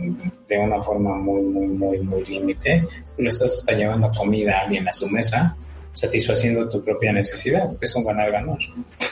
de 0.48 0.58
una 0.58 0.82
forma 0.82 1.16
muy, 1.16 1.42
muy, 1.42 1.68
muy, 1.68 1.98
muy 2.00 2.24
límite, 2.24 2.84
tú 3.16 3.22
le 3.22 3.28
estás 3.28 3.54
hasta 3.54 3.72
llevando 3.72 4.10
comida 4.10 4.58
a 4.58 4.62
alguien 4.62 4.88
a 4.88 4.92
su 4.92 5.08
mesa, 5.08 5.56
satisfaciendo 5.92 6.68
tu 6.68 6.82
propia 6.82 7.12
necesidad, 7.12 7.70
es 7.80 7.94
un 7.94 8.04
ganar-ganar, 8.04 8.58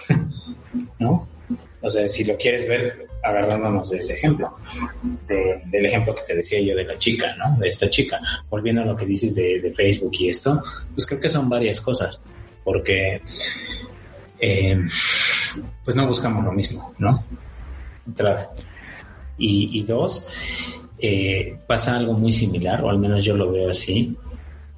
¿no? 0.99 1.29
O 1.81 1.91
sea, 1.91 2.09
si 2.09 2.25
lo 2.25 2.37
quieres 2.37 2.69
ver 2.69 3.07
agarrándonos 3.23 3.91
de 3.91 3.99
ese 3.99 4.15
ejemplo, 4.15 4.53
del 5.29 5.87
ejemplo 5.87 6.15
que 6.15 6.23
te 6.27 6.37
decía 6.37 6.61
yo 6.61 6.75
de 6.75 6.85
la 6.85 6.99
chica, 6.99 7.35
¿no? 7.37 7.57
De 7.59 7.69
esta 7.69 7.89
chica. 7.89 8.21
Volviendo 8.51 8.83
a 8.83 8.87
lo 8.87 8.97
que 8.97 9.07
dices 9.07 9.35
de, 9.35 9.73
Facebook 9.75 10.13
y 10.19 10.29
esto, 10.29 10.63
pues 10.95 11.07
creo 11.07 11.21
que 11.21 11.29
son 11.29 11.49
varias 11.49 11.81
cosas, 11.81 12.23
porque 12.65 13.21
eh, 14.39 14.81
pues 15.85 15.97
no 15.97 16.07
buscamos 16.07 16.45
lo 16.45 16.53
mismo, 16.53 16.93
¿no? 16.99 17.23
Entrada. 18.07 18.51
Y, 19.39 19.83
dos, 19.83 20.29
eh, 20.99 21.57
pasa 21.67 21.97
algo 21.97 22.13
muy 22.13 22.33
similar, 22.33 22.83
o 22.85 22.91
al 22.91 22.99
menos 22.99 23.25
yo 23.25 23.37
lo 23.37 23.51
veo 23.51 23.71
así, 23.71 24.17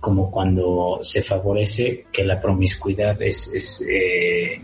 como 0.00 0.30
cuando 0.30 1.00
se 1.02 1.22
favorece 1.22 2.06
que 2.12 2.24
la 2.24 2.40
promiscuidad 2.40 3.20
es, 3.20 3.86
eh, 3.90 4.60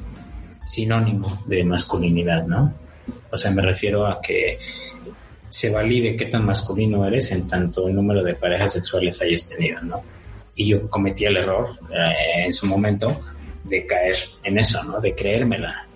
sinónimo 0.65 1.27
de 1.47 1.65
masculinidad, 1.65 2.47
¿no? 2.47 2.75
O 3.31 3.39
sea, 3.39 3.51
me 3.51 3.63
refiero 3.63 4.07
a 4.07 4.21
que 4.21 4.59
se 5.49 5.71
valide 5.71 6.17
qué 6.17 6.27
tan 6.27 6.45
masculino 6.45 7.07
eres 7.07 7.33
en 7.33 7.49
tanto 7.49 7.89
el 7.89 7.95
número 7.95 8.23
de 8.23 8.35
parejas 8.35 8.73
sexuales 8.75 9.21
hayas 9.21 9.49
tenido, 9.49 9.81
¿no? 9.83 10.03
Y 10.55 10.69
yo 10.69 10.89
cometí 10.89 11.25
el 11.25 11.37
error 11.37 11.71
eh, 11.91 12.45
en 12.47 12.53
su 12.53 12.67
momento 12.67 13.21
de 13.65 13.87
caer 13.87 14.17
en 14.45 14.59
eso, 14.59 14.83
¿no? 14.85 15.01
De 15.01 15.15
creérmela. 15.15 15.87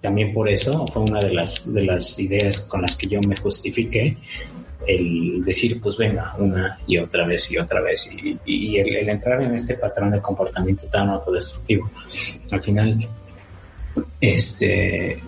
También 0.00 0.32
por 0.32 0.48
eso 0.48 0.86
fue 0.86 1.02
una 1.02 1.20
de 1.20 1.32
las, 1.32 1.72
de 1.72 1.82
las 1.82 2.18
ideas 2.18 2.60
con 2.62 2.82
las 2.82 2.96
que 2.96 3.06
yo 3.06 3.20
me 3.26 3.36
justifiqué 3.36 4.16
el 4.86 5.42
decir, 5.44 5.80
pues 5.80 5.96
venga, 5.96 6.34
una 6.38 6.78
y 6.86 6.98
otra 6.98 7.26
vez 7.26 7.50
y 7.50 7.58
otra 7.58 7.80
vez, 7.80 8.16
y, 8.44 8.76
el, 8.76 9.08
entrar 9.08 9.40
en 9.42 9.54
este 9.54 9.74
patrón 9.74 10.10
de 10.10 10.20
comportamiento 10.20 10.86
tan 10.88 11.08
autodestructivo. 11.08 11.90
Al 12.50 12.62
final, 12.62 13.08
este, 14.20 15.22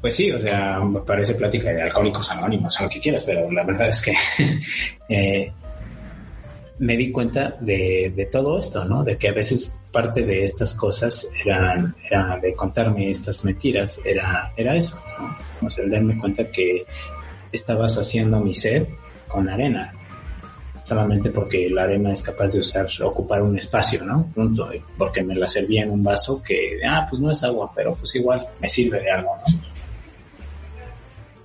pues 0.00 0.14
sí, 0.14 0.30
o 0.30 0.40
sea, 0.40 0.80
me 0.80 1.00
parece 1.00 1.34
plática 1.34 1.70
de 1.70 1.82
alcohólicos 1.82 2.30
anónimos 2.30 2.78
o 2.78 2.84
lo 2.84 2.90
que 2.90 3.00
quieras, 3.00 3.22
pero 3.26 3.50
la 3.50 3.64
verdad 3.64 3.88
es 3.88 4.00
que 4.00 4.14
eh, 5.08 5.52
me 6.78 6.96
di 6.96 7.10
cuenta 7.10 7.56
de, 7.60 8.28
todo 8.30 8.58
esto, 8.58 8.84
¿no? 8.84 9.02
De 9.02 9.16
que 9.16 9.28
a 9.28 9.32
veces 9.32 9.82
parte 9.90 10.22
de 10.22 10.44
estas 10.44 10.76
cosas 10.76 11.32
eran, 11.44 11.94
era 12.08 12.38
de 12.40 12.52
contarme 12.52 13.10
estas 13.10 13.44
mentiras, 13.44 14.00
era, 14.04 14.52
era 14.56 14.76
eso, 14.76 15.00
¿no? 15.18 15.66
O 15.66 15.70
sea, 15.70 15.84
darme 15.88 16.16
cuenta 16.16 16.48
que 16.50 16.84
estabas 17.50 17.98
haciendo 17.98 18.38
mi 18.40 18.54
sed 18.54 18.86
con 19.26 19.48
arena, 19.48 19.92
solamente 20.84 21.30
porque 21.30 21.68
la 21.68 21.82
arena 21.82 22.12
es 22.12 22.22
capaz 22.22 22.52
de 22.52 22.60
usar, 22.60 22.86
ocupar 23.02 23.42
un 23.42 23.58
espacio, 23.58 24.04
¿no? 24.04 24.32
Porque 24.96 25.22
me 25.24 25.34
la 25.34 25.48
servía 25.48 25.82
en 25.82 25.90
un 25.90 26.02
vaso 26.04 26.40
que, 26.40 26.78
ah, 26.88 27.06
pues 27.10 27.20
no 27.20 27.32
es 27.32 27.42
agua, 27.42 27.72
pero 27.74 27.94
pues 27.96 28.14
igual 28.14 28.46
me 28.60 28.68
sirve 28.68 29.00
de 29.00 29.10
algo, 29.10 29.36
¿no? 29.36 29.67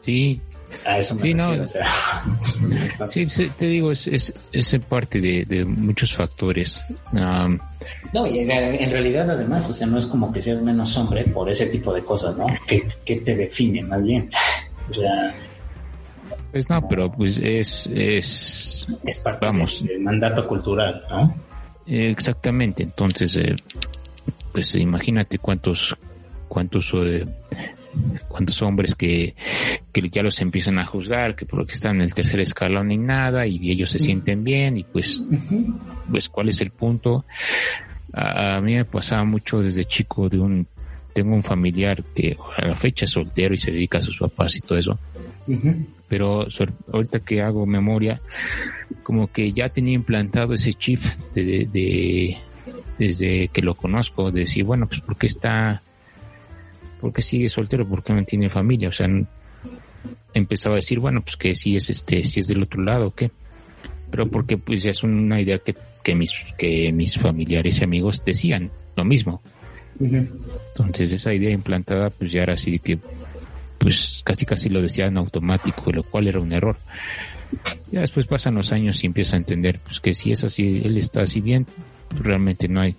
Sí, 0.04 0.42
a 0.86 0.98
eso 0.98 1.16
me 1.16 1.22
sí, 1.22 1.34
no, 1.34 1.54
sí, 3.08 3.52
te 3.56 3.68
digo, 3.68 3.92
es, 3.92 4.08
es, 4.08 4.34
es 4.52 4.78
parte 4.90 5.22
de, 5.22 5.66
muchos 5.66 6.14
factores. 6.14 6.84
no, 7.14 8.28
y 8.28 8.40
en, 8.40 8.92
realidad 8.92 9.30
además, 9.30 9.70
o 9.70 9.74
sea, 9.74 9.88
no 9.88 10.00
es 10.00 10.08
como 10.08 10.32
que 10.34 10.42
seas 10.42 10.62
menos 10.62 10.98
hombre 10.98 11.24
por 11.26 11.50
ese 11.50 11.68
tipo 11.68 11.94
de 11.94 12.04
cosas, 12.04 12.36
¿no? 12.36 12.46
Que, 12.68 12.86
que 13.06 13.18
te 13.18 13.36
define 13.36 13.82
más 13.84 14.04
bien. 14.06 14.30
O 14.90 14.94
sea... 14.94 15.34
Pues 16.52 16.70
no, 16.70 16.86
pero 16.90 17.10
pues 17.10 17.38
es... 17.38 17.88
Es, 17.88 18.86
es 19.06 19.20
parte 19.20 19.46
vamos, 19.46 19.82
del 19.82 20.02
mandato 20.02 20.46
cultural, 20.46 21.02
¿no? 21.10 21.34
Exactamente, 21.88 22.84
entonces, 22.84 23.38
eh, 23.38 23.56
pues 24.52 24.76
imagínate 24.76 25.38
cuántos, 25.38 25.96
cuántos... 26.50 26.92
Eh, 26.96 27.26
cuántos 28.28 28.62
hombres 28.62 28.96
que, 28.96 29.36
que 29.92 30.10
ya 30.10 30.24
los 30.24 30.40
empiezan 30.40 30.80
a 30.80 30.86
juzgar, 30.86 31.36
que 31.36 31.46
porque 31.46 31.74
están 31.74 31.98
en 31.98 32.02
el 32.02 32.14
tercer 32.14 32.40
escalón 32.40 32.92
y 32.92 32.98
nada, 32.98 33.46
y 33.48 33.72
ellos 33.72 33.92
se 33.92 34.00
sienten 34.00 34.44
bien, 34.44 34.78
y 34.78 34.84
pues, 34.84 35.24
pues 36.10 36.30
cuál 36.30 36.50
es 36.50 36.62
el 36.62 36.72
punto. 36.72 37.26
A, 38.14 38.62
mí 38.62 38.76
me 38.76 38.86
pasaba 38.86 39.24
mucho 39.24 39.62
desde 39.62 39.86
chico 39.86 40.30
de 40.30 40.40
un, 40.40 40.68
tengo 41.14 41.36
un 41.36 41.44
familiar 41.44 42.04
que 42.16 42.38
a 42.58 42.68
la 42.68 42.76
fecha 42.76 43.06
es 43.06 43.12
soltero 43.12 43.54
y 43.54 43.58
se 43.58 43.72
dedica 43.72 43.98
a 43.98 44.02
sus 44.02 44.18
papás 44.18 44.56
y 44.56 44.62
todo 44.62 44.78
eso. 44.78 45.00
Pero 46.08 46.48
ahorita 46.92 47.20
que 47.20 47.42
hago 47.42 47.66
memoria, 47.66 48.22
como 49.02 49.32
que 49.32 49.52
ya 49.52 49.70
tenía 49.70 49.94
implantado 49.94 50.54
ese 50.54 50.74
chip 50.74 51.02
de, 51.34 51.68
de, 51.72 52.38
desde 53.00 53.48
que 53.48 53.62
lo 53.62 53.74
conozco, 53.76 54.32
de 54.32 54.42
decir, 54.42 54.64
bueno, 54.64 54.88
pues 54.88 55.02
porque 55.02 55.28
está 55.28 55.82
¿por 57.04 57.12
qué 57.12 57.22
sigue 57.22 57.50
soltero? 57.50 57.86
¿Por 57.86 58.02
qué 58.02 58.14
no 58.14 58.24
tiene 58.24 58.50
familia? 58.50 58.88
O 58.88 58.92
sea, 58.94 59.10
empezaba 60.34 60.76
a 60.76 60.78
decir, 60.78 61.00
bueno, 61.00 61.22
pues 61.22 61.36
que 61.36 61.54
si 61.54 61.76
es 61.76 61.90
este, 61.90 62.24
si 62.24 62.40
es 62.40 62.48
del 62.48 62.64
otro 62.64 62.82
lado, 62.82 63.08
¿o 63.08 63.12
¿qué? 63.12 63.30
Pero 64.10 64.30
porque 64.30 64.58
pues 64.58 64.84
ya 64.84 64.92
es 64.92 65.04
una 65.04 65.42
idea 65.42 65.60
que, 65.60 65.76
que 66.02 66.16
mis, 66.16 66.32
que 66.58 66.94
mis 66.94 67.20
familiares 67.20 67.82
y 67.82 67.84
amigos 67.84 68.24
decían 68.24 68.72
lo 68.96 69.04
mismo. 69.04 69.42
Entonces 70.00 71.12
esa 71.12 71.34
idea 71.34 71.52
implantada 71.52 72.10
pues 72.10 72.32
ya 72.32 72.44
era 72.44 72.54
así 72.54 72.80
que 72.80 72.98
pues 73.78 74.22
casi 74.24 74.46
casi 74.46 74.70
lo 74.70 74.82
decían 74.82 75.18
automático, 75.18 75.92
lo 75.92 76.04
cual 76.04 76.30
era 76.30 76.40
un 76.40 76.54
error. 76.54 76.78
Ya 77.92 78.00
después 78.00 78.28
pasan 78.28 78.56
los 78.56 78.72
años 78.72 79.04
y 79.04 79.08
empieza 79.08 79.36
a 79.36 79.40
entender 79.40 79.82
pues 79.82 80.00
que 80.00 80.14
si 80.14 80.32
es 80.32 80.46
así, 80.46 80.82
él 80.86 80.98
está 80.98 81.24
así 81.24 81.42
bien, 81.42 81.68
pues, 82.08 82.22
realmente 82.22 82.70
no 82.70 82.80
hay, 82.80 82.96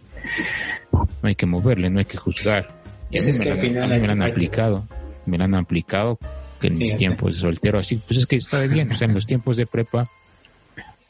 no 0.93 1.09
hay 1.23 1.37
que 1.37 1.47
moverle, 1.47 1.89
no 1.89 2.01
hay 2.01 2.05
que 2.05 2.19
juzgar 2.19 2.84
es 3.11 3.39
que 3.39 3.51
al 3.51 3.59
final 3.59 3.89
me 3.89 4.07
lo 4.07 4.13
han 4.13 4.23
aplicado, 4.23 4.87
me 5.27 5.39
lo 5.39 5.45
han 5.45 5.55
aplicado 5.55 6.19
que 6.61 6.69
en 6.69 6.79
mis 6.79 6.97
tiempos 6.97 7.35
de 7.35 7.41
soltero, 7.41 7.79
así, 7.79 7.97
pues 7.97 8.21
es 8.21 8.27
que 8.27 8.37
estaba 8.37 8.65
bien, 8.65 8.91
o 8.91 8.97
sea, 8.97 9.07
en 9.09 9.15
los 9.15 9.27
tiempos 9.27 9.57
de 9.57 9.67
prepa, 9.67 10.09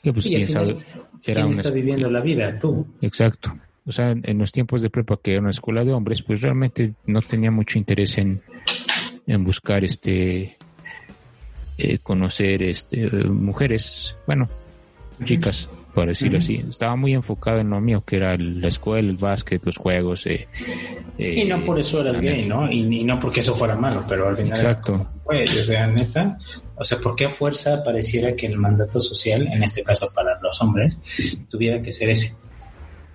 que 0.02 0.12
pues 0.12 0.26
quién 0.26 0.46
sabe, 0.48 0.78
era 1.22 1.46
una 1.46 1.56
está 1.56 1.70
viviendo 1.70 2.10
la 2.10 2.20
vida? 2.20 2.58
Tú. 2.58 2.86
Exacto. 3.00 3.56
O 3.86 3.92
sea, 3.92 4.10
en 4.10 4.38
los 4.38 4.50
tiempos 4.50 4.82
de 4.82 4.90
prepa 4.90 5.18
que 5.22 5.32
era 5.32 5.40
una 5.40 5.50
escuela 5.50 5.84
de 5.84 5.92
hombres, 5.92 6.22
pues 6.22 6.40
realmente 6.40 6.94
no 7.06 7.20
tenía 7.20 7.50
mucho 7.50 7.78
interés 7.78 8.16
en, 8.18 8.42
en 9.26 9.44
buscar 9.44 9.84
este 9.84 10.56
eh, 11.76 11.98
conocer 12.02 12.62
este 12.62 13.06
mujeres, 13.08 14.16
bueno, 14.26 14.48
chicas 15.24 15.68
por 15.94 16.08
decirlo 16.08 16.38
así. 16.38 16.64
Estaba 16.68 16.96
muy 16.96 17.14
enfocado 17.14 17.60
en 17.60 17.70
lo 17.70 17.80
mío, 17.80 18.02
que 18.04 18.16
era 18.16 18.36
la 18.36 18.68
escuela, 18.68 19.08
el 19.08 19.16
básquet, 19.16 19.64
los 19.64 19.76
juegos. 19.76 20.26
Eh, 20.26 20.48
eh, 21.18 21.42
y 21.42 21.44
no 21.44 21.64
por 21.64 21.78
eso 21.78 22.00
eras 22.00 22.20
gay, 22.20 22.44
¿no? 22.46 22.70
Y, 22.70 23.04
no 23.04 23.20
porque 23.20 23.40
eso 23.40 23.54
fuera 23.54 23.76
malo, 23.76 24.04
pero 24.08 24.28
al 24.28 24.36
final... 24.36 24.58
Exacto. 24.58 25.06
Pues, 25.24 25.60
o 25.60 25.64
sea, 25.64 25.86
neta, 25.86 26.36
o 26.76 26.84
sea, 26.84 26.98
¿por 26.98 27.14
qué 27.14 27.26
a 27.26 27.30
fuerza 27.30 27.82
pareciera 27.84 28.34
que 28.34 28.46
el 28.46 28.58
mandato 28.58 29.00
social, 29.00 29.46
en 29.46 29.62
este 29.62 29.84
caso 29.84 30.08
para 30.12 30.38
los 30.40 30.60
hombres, 30.60 31.00
tuviera 31.48 31.80
que 31.80 31.92
ser 31.92 32.10
ese? 32.10 32.32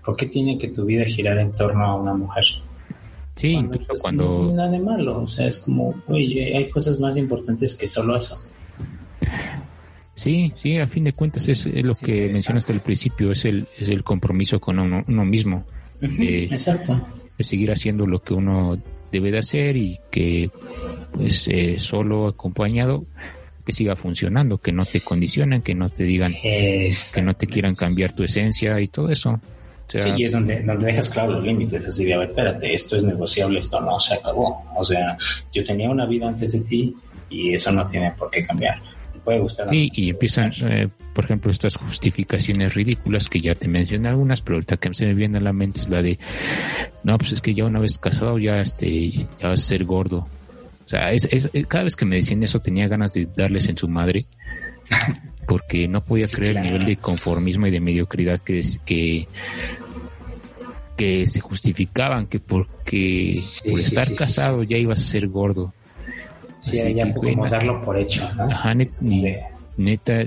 ¿Por 0.06 0.15
qué 0.15 0.27
tiene 0.27 0.57
que 0.57 0.69
tu 0.69 0.85
vida 0.85 1.03
girar 1.03 1.38
en 1.38 1.51
torno 1.51 1.85
a 1.85 1.95
una 1.95 2.14
mujer? 2.14 2.45
Sí, 3.35 3.53
cuando, 3.53 3.80
pues, 3.85 4.01
cuando... 4.01 4.23
No 4.23 4.51
nada 4.53 4.72
de 4.72 4.80
malo, 4.80 5.22
o 5.22 5.27
sea, 5.27 5.47
es 5.47 5.60
como, 5.60 5.93
oye, 6.07 6.57
hay 6.57 6.69
cosas 6.69 6.99
más 6.99 7.18
importantes 7.18 7.76
que 7.76 7.88
solo 7.88 8.15
eso. 8.15 8.35
Sí, 10.20 10.52
sí, 10.54 10.78
a 10.78 10.86
fin 10.86 11.06
de 11.06 11.14
cuentas 11.14 11.48
es, 11.48 11.66
lo 11.66 11.96
que 11.96 12.28
mencionaste 12.28 12.74
al 12.74 12.82
principio, 12.82 13.32
es 13.32 13.46
el, 13.46 13.66
es 13.78 13.88
el 13.88 14.04
compromiso 14.04 14.60
con 14.60 14.78
uno, 14.78 15.26
mismo. 15.26 15.64
Eh, 16.02 16.50
exacto. 16.52 17.08
De 17.38 17.44
seguir 17.46 17.72
haciendo 17.72 18.06
lo 18.06 18.20
que 18.20 18.34
uno 18.34 18.78
debe 19.14 19.32
de 19.32 19.38
hacer 19.38 19.78
y 19.78 19.98
que 20.12 20.52
pues 21.14 21.48
eh, 21.48 21.80
solo 21.80 22.28
acompañado 22.28 23.06
que 23.66 23.72
siga 23.72 23.96
funcionando, 23.96 24.58
que 24.58 24.74
no 24.74 24.86
te 24.86 25.00
condicionen, 25.00 25.62
que 25.62 25.74
no 25.74 25.88
te 25.88 26.04
digan, 26.04 26.34
que 26.34 27.22
no 27.24 27.34
te 27.38 27.48
quieran 27.48 27.74
cambiar 27.74 28.12
tu 28.12 28.24
esencia 28.24 28.78
y 28.82 28.88
todo 28.88 29.10
eso. 29.10 29.40
sí, 29.88 30.00
y 30.18 30.26
es 30.26 30.34
donde, 30.34 30.64
donde 30.64 30.88
dejas 30.88 31.08
claro 31.08 31.32
los 31.32 31.46
límites, 31.46 31.88
así 31.88 32.04
de, 32.04 32.16
a 32.16 32.18
ver, 32.18 32.28
espérate, 32.28 32.74
esto 32.74 32.98
es 32.98 33.06
negociable, 33.06 33.60
esto 33.60 33.80
no, 33.80 33.98
se 34.02 34.16
acabó. 34.16 34.66
O 34.76 34.84
sea, 34.84 35.18
yo 35.54 35.64
tenía 35.64 35.90
una 35.90 36.06
vida 36.06 36.28
antes 36.28 36.52
de 36.52 36.60
ti 36.60 36.94
y 37.30 37.54
eso 37.54 37.72
no 37.72 37.88
tiene 37.88 38.12
por 38.12 38.30
qué 38.30 38.46
cambiar 38.46 38.82
puede 39.30 39.39
gustar. 39.41 39.68
y 39.72 40.10
empiezan, 40.10 40.51
eh, 40.64 40.89
por 41.14 41.26
ejemplo, 41.26 41.51
estas 41.51 41.76
justificaciones 41.76 42.73
ridículas 42.73 43.30
que 43.30 43.39
ya 43.39 43.53
te 43.53 43.68
mencioné 43.68 44.10
algunas, 44.10 44.41
pero 44.41 44.56
ahorita 44.56 44.77
que 44.77 44.91
se 44.95 45.06
me 45.06 45.14
viene 45.14 45.38
a 45.38 45.41
la 45.41 45.53
mente 45.53 45.81
es 45.81 45.89
la 45.89 46.01
de, 46.01 46.18
no, 47.03 47.15
pues 47.19 47.34
es 47.34 47.41
que 47.41 47.53
ya 47.53 47.65
una 47.65 47.80
vez 47.80 47.99
casado 47.99 48.39
ya, 48.39 48.60
este, 48.60 49.11
ya 49.11 49.49
vas 49.49 49.61
a 49.61 49.65
ser 49.65 49.85
gordo. 49.85 50.27
O 50.84 50.89
sea, 50.89 51.11
es, 51.11 51.27
eh, 51.31 51.65
cada 51.68 51.84
vez 51.84 51.95
que 51.95 52.06
me 52.06 52.15
decían 52.15 52.41
eso 52.41 52.57
tenía 52.57 52.88
ganas 52.88 53.14
de 53.14 53.27
darles 53.38 53.69
en 53.69 53.77
su 53.77 53.88
madre, 53.88 54.26
porque 55.47 55.88
no 55.88 56.03
podía 56.03 56.27
creer 56.27 56.57
el 56.57 56.64
nivel 56.64 56.85
de 56.85 56.95
conformismo 56.95 57.68
y 57.68 57.72
de 57.72 57.80
mediocridad 57.80 58.39
que, 58.39 58.64
que 58.84 59.27
que 60.97 61.27
se 61.27 61.39
justificaban 61.39 62.27
que 62.27 62.41
porque 62.41 63.39
por 63.69 63.80
estar 63.80 64.14
casado 64.15 64.64
ya 64.64 64.76
ibas 64.76 64.99
a 64.99 65.03
ser 65.03 65.30
gordo. 65.30 65.73
Sí, 66.70 66.94
ya 66.94 67.14
como 67.14 67.50
darlo 67.50 67.84
por 67.84 67.98
hecho, 67.98 68.30
¿no? 68.36 68.44
Ajá, 68.46 68.74
neta. 69.78 70.26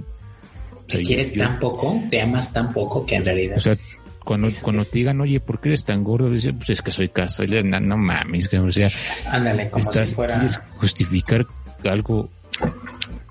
Te 0.87 1.03
quieres 1.03 1.35
tan 1.35 1.59
poco, 1.59 2.03
te 2.11 2.21
amas 2.21 2.53
tan 2.53 2.73
poco 2.73 3.07
que 3.07 3.17
en 3.17 3.25
realidad. 3.25 3.57
O 3.57 3.61
sea, 3.61 3.77
cuando, 4.25 4.49
cuando 4.63 4.85
te 4.85 4.99
digan, 4.99 5.21
oye, 5.21 5.41
¿por 5.41 5.61
qué 5.61 5.71
eres 5.71 5.85
tan 5.85 6.05
gordo? 6.05 6.31
Dice, 6.31 6.53
pues 6.53 6.71
es 6.71 6.83
que 6.83 6.91
soy 6.91 7.09
casado. 7.09 7.49
No, 7.65 7.81
no 7.81 7.97
mames, 7.97 8.49
que, 8.49 8.59
o 8.59 8.71
sea, 8.71 8.91
Ándale, 9.31 9.71
como 9.71 9.83
estás, 9.83 10.11
si 10.11 10.15
fuera... 10.15 10.35
quieres 10.35 10.61
justificar 10.77 11.47
algo 11.85 12.29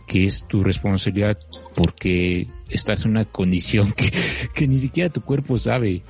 que 0.08 0.26
es 0.26 0.44
tu 0.48 0.64
responsabilidad 0.64 1.38
porque 1.76 2.48
estás 2.70 3.06
en 3.06 3.12
una 3.12 3.26
condición 3.26 3.92
que, 3.96 4.12
que 4.54 4.68
ni 4.68 4.78
siquiera 4.78 5.10
tu 5.10 5.22
cuerpo 5.22 5.58
sabe. 5.58 6.02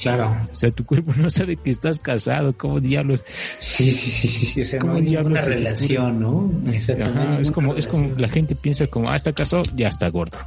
Claro. 0.00 0.36
O 0.52 0.56
sea, 0.56 0.70
tu 0.70 0.84
cuerpo 0.84 1.12
no 1.16 1.30
sabe 1.30 1.56
que 1.56 1.70
estás 1.70 1.98
casado, 1.98 2.56
¿cómo 2.56 2.80
diablos? 2.80 3.24
Sí, 3.26 3.90
sí, 3.90 4.10
sí, 4.10 4.46
sí, 4.46 4.62
o 4.62 4.64
sea, 4.64 4.80
no 4.80 4.94
hay 4.94 5.16
una 5.16 5.40
relación, 5.42 6.20
¿no? 6.20 6.50
Ajá, 7.02 7.40
es 7.40 7.50
como, 7.50 7.74
es 7.74 7.86
como 7.86 8.14
la 8.16 8.28
gente 8.28 8.54
piensa 8.54 8.86
como, 8.86 9.10
ah, 9.10 9.16
está 9.16 9.32
casado, 9.32 9.62
ya 9.74 9.88
está 9.88 10.08
gordo. 10.08 10.38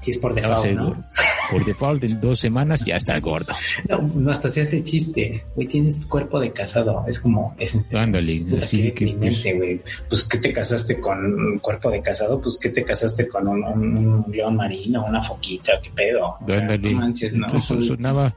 Sí, 0.00 0.12
es 0.12 0.18
por 0.18 0.34
default, 0.34 0.72
¿no? 0.72 1.04
Por 1.50 1.64
default, 1.64 2.04
en 2.04 2.20
dos 2.20 2.38
semanas 2.38 2.84
ya 2.84 2.96
está 2.96 3.18
gordo. 3.20 3.54
No, 3.88 4.02
no 4.14 4.30
hasta 4.30 4.48
se 4.48 4.60
hace 4.60 4.84
chiste. 4.84 5.44
Güey, 5.54 5.66
tienes 5.66 6.04
cuerpo 6.04 6.38
de 6.38 6.52
casado. 6.52 7.04
Es 7.06 7.20
como, 7.20 7.54
es 7.58 7.74
en 7.74 7.82
serio. 7.82 8.00
Ándale, 8.00 8.44
así 8.60 8.92
que... 8.92 9.06
Pues, 9.18 9.42
güey. 9.42 9.80
pues, 10.08 10.24
¿qué 10.24 10.38
te 10.38 10.52
casaste 10.52 11.00
con 11.00 11.24
un 11.24 11.58
cuerpo 11.58 11.90
de 11.90 12.02
casado? 12.02 12.40
Pues, 12.40 12.58
¿qué 12.58 12.68
te 12.68 12.84
casaste 12.84 13.26
con 13.26 13.48
un, 13.48 13.64
un, 13.64 14.24
león 14.30 14.56
marino, 14.56 15.04
una 15.04 15.22
foquita? 15.22 15.72
¿Qué 15.82 15.90
pedo? 15.90 16.36
Ándale. 16.40 16.92
No 16.92 17.00
manches, 17.00 17.32
no. 17.32 17.46
Entonces, 17.46 17.86
sonaba... 17.86 18.34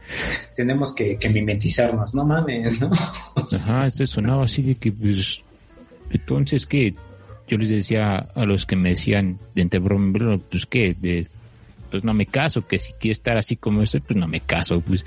Tenemos 0.56 0.94
que, 0.94 1.18
que 1.18 1.30
mimetizarnos, 1.30 2.16
no 2.16 2.26
mames, 2.26 2.80
¿no? 2.80 2.92
Ajá, 3.36 3.88
esto 3.88 4.08
sonaba 4.08 4.46
así 4.46 4.62
de 4.64 4.76
que, 4.76 4.92
pues, 4.92 5.44
entonces, 6.10 6.66
¿qué? 6.66 6.94
Yo 7.48 7.58
les 7.58 7.70
decía 7.70 8.16
a 8.16 8.46
los 8.46 8.66
que 8.66 8.76
me 8.78 8.92
decían, 8.92 9.38
de 9.54 9.64
entre 9.64 9.82
pues, 9.82 10.66
¿qué? 10.66 10.96
De 10.98 11.28
pues 11.92 12.04
no 12.04 12.14
me 12.14 12.26
caso, 12.26 12.66
que 12.66 12.80
si 12.80 12.94
quiero 12.94 13.14
estar 13.14 13.38
así 13.38 13.58
como 13.58 13.82
ese, 13.84 14.00
pues 14.00 14.18
no 14.18 14.28
me 14.28 14.40
caso, 14.40 14.82
pues. 14.82 15.04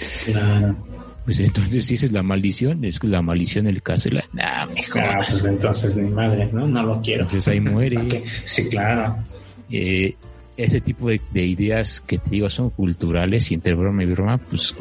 Pues 1.25 1.41
entonces 1.41 1.87
si 1.87 1.95
esa 1.95 2.05
es 2.05 2.13
la 2.13 2.23
maldición, 2.23 2.85
es 2.85 3.03
la 3.03 3.23
maldición 3.23 3.65
del 3.65 3.83
caso, 3.83 4.11
la, 4.11 4.25
nah, 4.35 4.67
mejor. 4.67 5.03
Ah, 5.03 5.17
pues 5.17 5.43
entonces 5.47 5.97
ni 5.97 6.11
madre, 6.11 6.51
¿no? 6.53 6.69
No 6.69 6.83
lo 6.83 7.01
quiero. 7.01 7.23
Entonces 7.23 7.49
ahí 7.49 7.61
muere. 7.63 8.25
Sí, 8.45 8.69
claro. 8.69 9.17
Eh, 9.71 10.15
ese 10.57 10.81
tipo 10.81 11.09
de, 11.09 11.21
ideas 11.47 12.01
que 12.01 12.19
te 12.19 12.31
digo 12.31 12.51
son 12.51 12.71
culturales 12.71 13.51
y 13.51 13.55
entre 13.55 13.75
broma 13.75 14.05
y 14.05 14.07
broma, 14.07 14.37
pues 14.37 14.75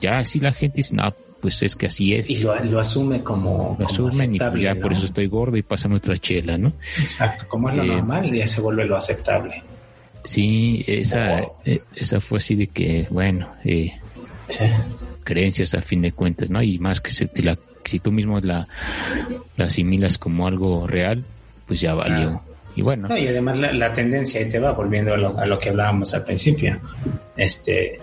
ya 0.00 0.18
así 0.18 0.38
la 0.38 0.52
gente 0.52 0.76
dice, 0.78 0.94
no, 0.94 1.12
pues 1.40 1.62
es 1.64 1.74
que 1.74 1.86
así 1.86 2.14
es. 2.14 2.30
Y 2.30 2.38
lo, 2.38 2.78
asume 2.78 3.22
como. 3.22 3.76
Lo 3.78 3.86
asumen 3.86 4.36
y 4.36 4.38
pues 4.38 4.62
ya 4.62 4.76
por 4.76 4.92
eso 4.92 5.04
estoy 5.04 5.26
gordo 5.26 5.56
y 5.56 5.62
pasa 5.62 5.92
otra 5.92 6.16
chela, 6.16 6.56
¿no? 6.56 6.72
Exacto, 6.96 7.46
como 7.48 7.68
es 7.68 7.76
lo 7.76 7.82
eh, 7.82 7.88
normal, 7.88 8.32
ya 8.32 8.46
se 8.46 8.60
vuelve 8.60 8.86
lo 8.86 8.96
aceptable. 8.96 9.62
Sí, 10.24 10.84
esa, 10.86 11.40
eh, 11.64 11.82
esa 11.94 12.20
fue 12.20 12.38
así 12.38 12.54
de 12.54 12.68
que, 12.68 13.06
bueno, 13.10 13.52
eh, 13.64 13.92
creencias 15.24 15.74
a 15.74 15.82
fin 15.82 16.02
de 16.02 16.12
cuentas, 16.12 16.50
¿no? 16.50 16.62
Y 16.62 16.78
más 16.78 17.00
que 17.00 17.10
se 17.10 17.28
la, 17.42 17.58
si 17.84 17.98
tú 17.98 18.12
mismo 18.12 18.38
la, 18.40 18.68
la 19.56 19.64
asimilas 19.64 20.18
como 20.18 20.46
algo 20.46 20.86
real, 20.86 21.24
pues 21.66 21.80
ya 21.80 21.94
valió. 21.94 22.42
Y 22.74 22.80
bueno. 22.80 23.14
y 23.18 23.28
además 23.28 23.58
la, 23.58 23.92
tendencia 23.92 24.40
ahí 24.40 24.48
te 24.48 24.58
va 24.58 24.72
volviendo 24.72 25.12
a 25.12 25.16
lo, 25.16 25.38
a 25.38 25.44
lo 25.44 25.58
que 25.58 25.68
hablábamos 25.68 26.14
al 26.14 26.24
principio. 26.24 26.80
Este, 27.36 28.00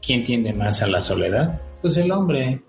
¿quién 0.00 0.24
tiende 0.24 0.52
más 0.52 0.80
a 0.82 0.86
la 0.86 1.02
soledad? 1.02 1.60
Pues 1.82 1.96
el 1.98 2.10
hombre. 2.12 2.60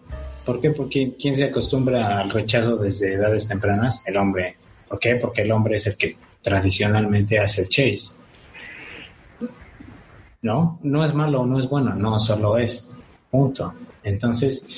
¿Por 0.45 0.59
qué? 0.59 0.71
Porque 0.71 1.13
¿quién 1.19 1.35
se 1.35 1.45
acostumbra 1.45 2.19
al 2.19 2.29
rechazo 2.29 2.77
desde 2.77 3.13
edades 3.13 3.47
tempranas? 3.47 4.03
El 4.05 4.17
hombre. 4.17 4.57
¿Por 4.87 4.99
qué? 4.99 5.15
Porque 5.15 5.41
el 5.41 5.51
hombre 5.51 5.77
es 5.77 5.87
el 5.87 5.97
que 5.97 6.17
tradicionalmente 6.43 7.39
hace 7.39 7.63
el 7.63 7.69
chase. 7.69 8.24
¿No? 10.45 10.79
No 10.83 11.03
es 11.03 11.13
malo 11.15 11.41
o 11.41 11.45
no 11.45 11.59
es 11.59 11.67
bueno, 11.67 11.95
no, 11.95 12.19
solo 12.19 12.59
es. 12.59 12.95
Punto. 13.31 13.73
Entonces, 14.03 14.69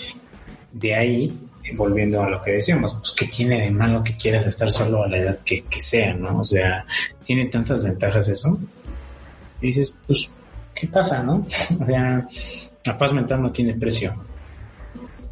de 0.72 0.95
ahí, 0.95 1.38
volviendo 1.76 2.23
a 2.23 2.30
lo 2.30 2.41
que 2.41 2.52
decíamos, 2.52 2.94
pues 2.94 3.11
¿qué 3.11 3.26
tiene 3.27 3.64
de 3.64 3.72
malo 3.72 4.02
que 4.02 4.15
quieras 4.15 4.48
estar 4.48 4.72
solo 4.72 5.03
a 5.03 5.10
la 5.10 5.18
edad 5.18 5.39
que, 5.44 5.65
sea, 5.80 6.14
¿no? 6.14 6.39
O 6.39 6.45
sea, 6.45 6.85
tiene 7.26 7.48
tantas 7.48 7.84
ventajas 7.84 8.30
eso. 8.30 8.57
Y 9.61 9.68
dices, 9.68 9.98
pues, 10.07 10.30
¿qué 10.73 10.88
pasa, 10.88 11.22
no? 11.22 11.45
O 11.81 11.85
sea, 11.85 12.26
la 12.85 12.98
paz 12.98 13.11
mental 13.11 13.41
no 13.41 13.52
tiene 13.52 13.73
precio. 13.73 14.15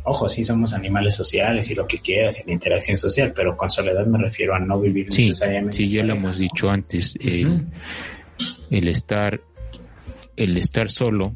Ojo, 0.03 0.27
sí 0.27 0.43
somos 0.43 0.73
animales 0.73 1.15
sociales 1.15 1.71
y 1.71 1.75
lo 1.75 1.87
que 1.87 1.99
quieras 1.99 2.41
y 2.41 2.47
la 2.47 2.51
interacción 2.51 2.97
social, 2.97 3.31
pero 3.33 3.55
con 3.55 3.71
soledad 3.71 4.05
me 4.05 4.19
refiero 4.19 4.53
a 4.53 4.59
no 4.59 4.81
vivir 4.81 5.07
necesariamente. 5.07 5.77
Sí, 5.77 5.89
ya 5.89 6.03
lo 6.03 6.13
hemos 6.13 6.37
dicho 6.39 6.69
antes. 6.69 7.15
el, 7.21 7.67
el 8.69 8.87
estar 8.89 9.39
el 10.35 10.57
estar 10.57 10.89
solo, 10.89 11.35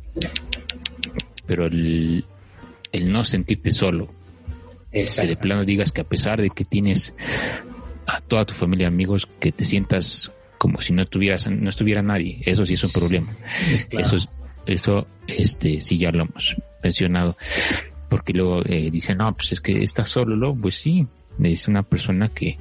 pero 1.46 1.66
el, 1.66 2.26
el 2.92 3.12
no 3.12 3.24
sentirte 3.24 3.72
solo. 3.72 4.14
Que 4.92 5.04
de 5.04 5.38
plano 5.38 5.66
digas 5.66 5.92
que 5.92 6.02
a 6.02 6.08
pesar 6.08 6.42
de 6.42 6.50
que 6.50 6.66
tienes 6.66 7.14
a 8.08 8.22
toda 8.22 8.46
tu 8.46 8.54
familia, 8.56 8.88
amigos, 8.88 9.28
que 9.40 9.52
te 9.52 9.64
sientas 9.64 10.32
como 10.58 10.82
si 10.82 10.94
no 10.94 11.06
tuvieras, 11.06 11.48
no 11.50 11.70
estuviera 11.70 12.02
nadie. 12.02 12.42
Eso 12.46 12.66
sí 12.66 12.74
es 12.74 12.84
un 12.84 12.92
problema. 12.92 13.32
Eso 13.92 14.18
eso, 14.70 15.08
este, 15.28 15.82
sí 15.82 15.98
ya 15.98 16.12
lo 16.12 16.24
hemos 16.24 16.56
mencionado. 16.84 17.38
Porque 18.10 18.34
luego 18.34 18.64
eh, 18.66 18.90
dicen, 18.92 19.18
no, 19.18 19.34
pues 19.36 19.52
es 19.52 19.62
que 19.62 19.84
estás 19.84 20.10
solo, 20.10 20.36
¿no? 20.36 20.56
Pues 20.56 20.76
sí, 20.76 21.08
es 21.44 21.68
una 21.68 21.84
persona 21.84 22.28
que, 22.30 22.58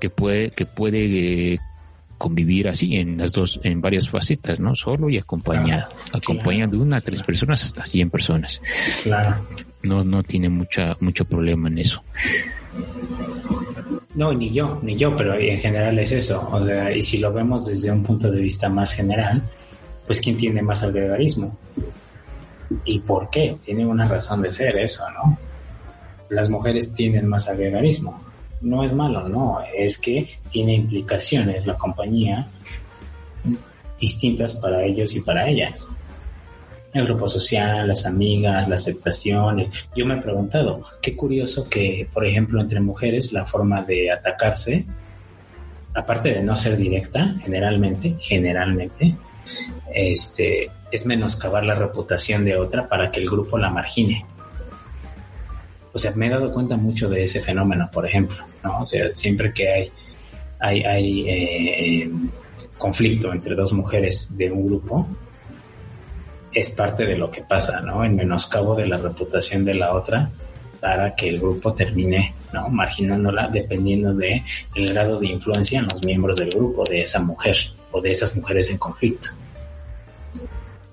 que 0.00 0.10
puede, 0.10 0.50
que 0.50 0.66
puede 0.66 1.54
eh, 1.54 1.58
convivir 2.22 2.68
así 2.68 2.94
en 2.94 3.18
las 3.18 3.32
dos, 3.32 3.58
en 3.64 3.80
varias 3.80 4.08
facetas, 4.08 4.60
¿no? 4.60 4.76
Solo 4.76 5.10
y 5.10 5.18
acompañado. 5.18 5.88
acompañado 6.12 6.70
de 6.70 6.76
una 6.76 6.98
a 6.98 7.00
tres 7.00 7.20
personas 7.20 7.64
hasta 7.64 7.84
cien 7.84 8.10
personas. 8.10 8.62
Claro. 9.02 9.44
No, 9.82 10.04
no 10.04 10.22
tiene 10.22 10.48
mucha, 10.48 10.96
mucho 11.00 11.24
problema 11.24 11.68
en 11.68 11.78
eso. 11.78 12.00
No, 14.14 14.32
ni 14.32 14.52
yo, 14.52 14.78
ni 14.84 14.96
yo, 14.96 15.16
pero 15.16 15.34
en 15.34 15.58
general 15.58 15.98
es 15.98 16.12
eso. 16.12 16.48
O 16.52 16.64
sea, 16.64 16.96
y 16.96 17.02
si 17.02 17.18
lo 17.18 17.32
vemos 17.32 17.66
desde 17.66 17.90
un 17.90 18.04
punto 18.04 18.30
de 18.30 18.40
vista 18.40 18.68
más 18.68 18.92
general, 18.92 19.42
pues 20.06 20.20
¿quién 20.20 20.36
tiene 20.36 20.62
más 20.62 20.84
agregarismo? 20.84 21.58
¿Y 22.84 23.00
por 23.00 23.30
qué? 23.30 23.56
Tiene 23.64 23.84
una 23.84 24.06
razón 24.06 24.42
de 24.42 24.52
ser 24.52 24.78
eso, 24.78 25.02
¿no? 25.12 25.36
Las 26.30 26.48
mujeres 26.48 26.94
tienen 26.94 27.26
más 27.26 27.48
agregarismo 27.48 28.31
no 28.62 28.84
es 28.84 28.92
malo, 28.92 29.28
no, 29.28 29.58
es 29.76 29.98
que 29.98 30.28
tiene 30.50 30.74
implicaciones 30.74 31.66
la 31.66 31.76
compañía 31.76 32.46
distintas 33.98 34.54
para 34.54 34.84
ellos 34.84 35.14
y 35.14 35.20
para 35.20 35.48
ellas. 35.48 35.88
El 36.92 37.06
grupo 37.06 37.28
social, 37.28 37.88
las 37.88 38.04
amigas, 38.04 38.68
la 38.68 38.74
aceptación. 38.74 39.70
Yo 39.96 40.04
me 40.04 40.14
he 40.14 40.20
preguntado, 40.20 40.84
qué 41.00 41.16
curioso 41.16 41.68
que, 41.68 42.06
por 42.12 42.26
ejemplo, 42.26 42.60
entre 42.60 42.80
mujeres 42.80 43.32
la 43.32 43.44
forma 43.44 43.82
de 43.82 44.10
atacarse, 44.10 44.84
aparte 45.94 46.30
de 46.30 46.42
no 46.42 46.56
ser 46.56 46.76
directa, 46.76 47.36
generalmente, 47.42 48.16
generalmente, 48.18 49.14
este, 49.94 50.70
es 50.90 51.06
menoscabar 51.06 51.64
la 51.64 51.74
reputación 51.74 52.44
de 52.44 52.56
otra 52.56 52.88
para 52.88 53.10
que 53.10 53.20
el 53.20 53.30
grupo 53.30 53.56
la 53.56 53.70
margine 53.70 54.26
o 55.92 55.98
sea, 55.98 56.12
me 56.14 56.26
he 56.26 56.30
dado 56.30 56.52
cuenta 56.52 56.76
mucho 56.76 57.08
de 57.08 57.24
ese 57.24 57.40
fenómeno, 57.40 57.88
por 57.92 58.06
ejemplo, 58.06 58.36
¿no? 58.64 58.82
O 58.82 58.86
sea, 58.86 59.12
siempre 59.12 59.52
que 59.52 59.68
hay, 59.68 59.92
hay, 60.58 60.82
hay 60.82 61.28
eh, 61.28 62.10
conflicto 62.78 63.32
entre 63.32 63.54
dos 63.54 63.72
mujeres 63.72 64.36
de 64.36 64.50
un 64.50 64.66
grupo, 64.66 65.06
es 66.52 66.70
parte 66.70 67.04
de 67.04 67.16
lo 67.16 67.30
que 67.30 67.42
pasa, 67.42 67.80
¿no? 67.80 68.04
El 68.04 68.12
menoscabo 68.12 68.74
de 68.74 68.86
la 68.86 68.96
reputación 68.96 69.64
de 69.64 69.74
la 69.74 69.94
otra 69.94 70.30
para 70.80 71.14
que 71.14 71.28
el 71.28 71.38
grupo 71.38 71.72
termine, 71.74 72.34
¿no? 72.52 72.68
Marginándola 72.68 73.48
dependiendo 73.48 74.14
de 74.14 74.42
el 74.74 74.92
grado 74.92 75.18
de 75.18 75.28
influencia 75.28 75.78
en 75.78 75.86
los 75.86 76.04
miembros 76.04 76.38
del 76.38 76.50
grupo 76.50 76.84
de 76.84 77.02
esa 77.02 77.20
mujer 77.20 77.56
o 77.90 78.00
de 78.00 78.10
esas 78.10 78.34
mujeres 78.36 78.70
en 78.70 78.78
conflicto 78.78 79.30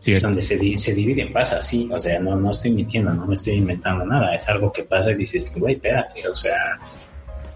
es 0.06 0.24
donde 0.24 0.42
se, 0.42 0.78
se 0.78 0.94
dividen, 0.94 1.34
pasa 1.34 1.60
así, 1.60 1.90
o 1.92 2.00
sea, 2.00 2.20
no, 2.20 2.36
no 2.36 2.52
estoy 2.52 2.72
mintiendo, 2.72 3.12
no 3.14 3.26
me 3.26 3.34
estoy 3.34 3.56
inventando 3.56 4.06
nada, 4.06 4.34
es 4.36 4.48
algo 4.50 4.72
que 4.72 4.84
pasa 4.84 5.12
y 5.12 5.16
dices, 5.16 5.54
güey, 5.58 5.76
espérate, 5.76 6.28
o 6.28 6.36
sea, 6.36 6.80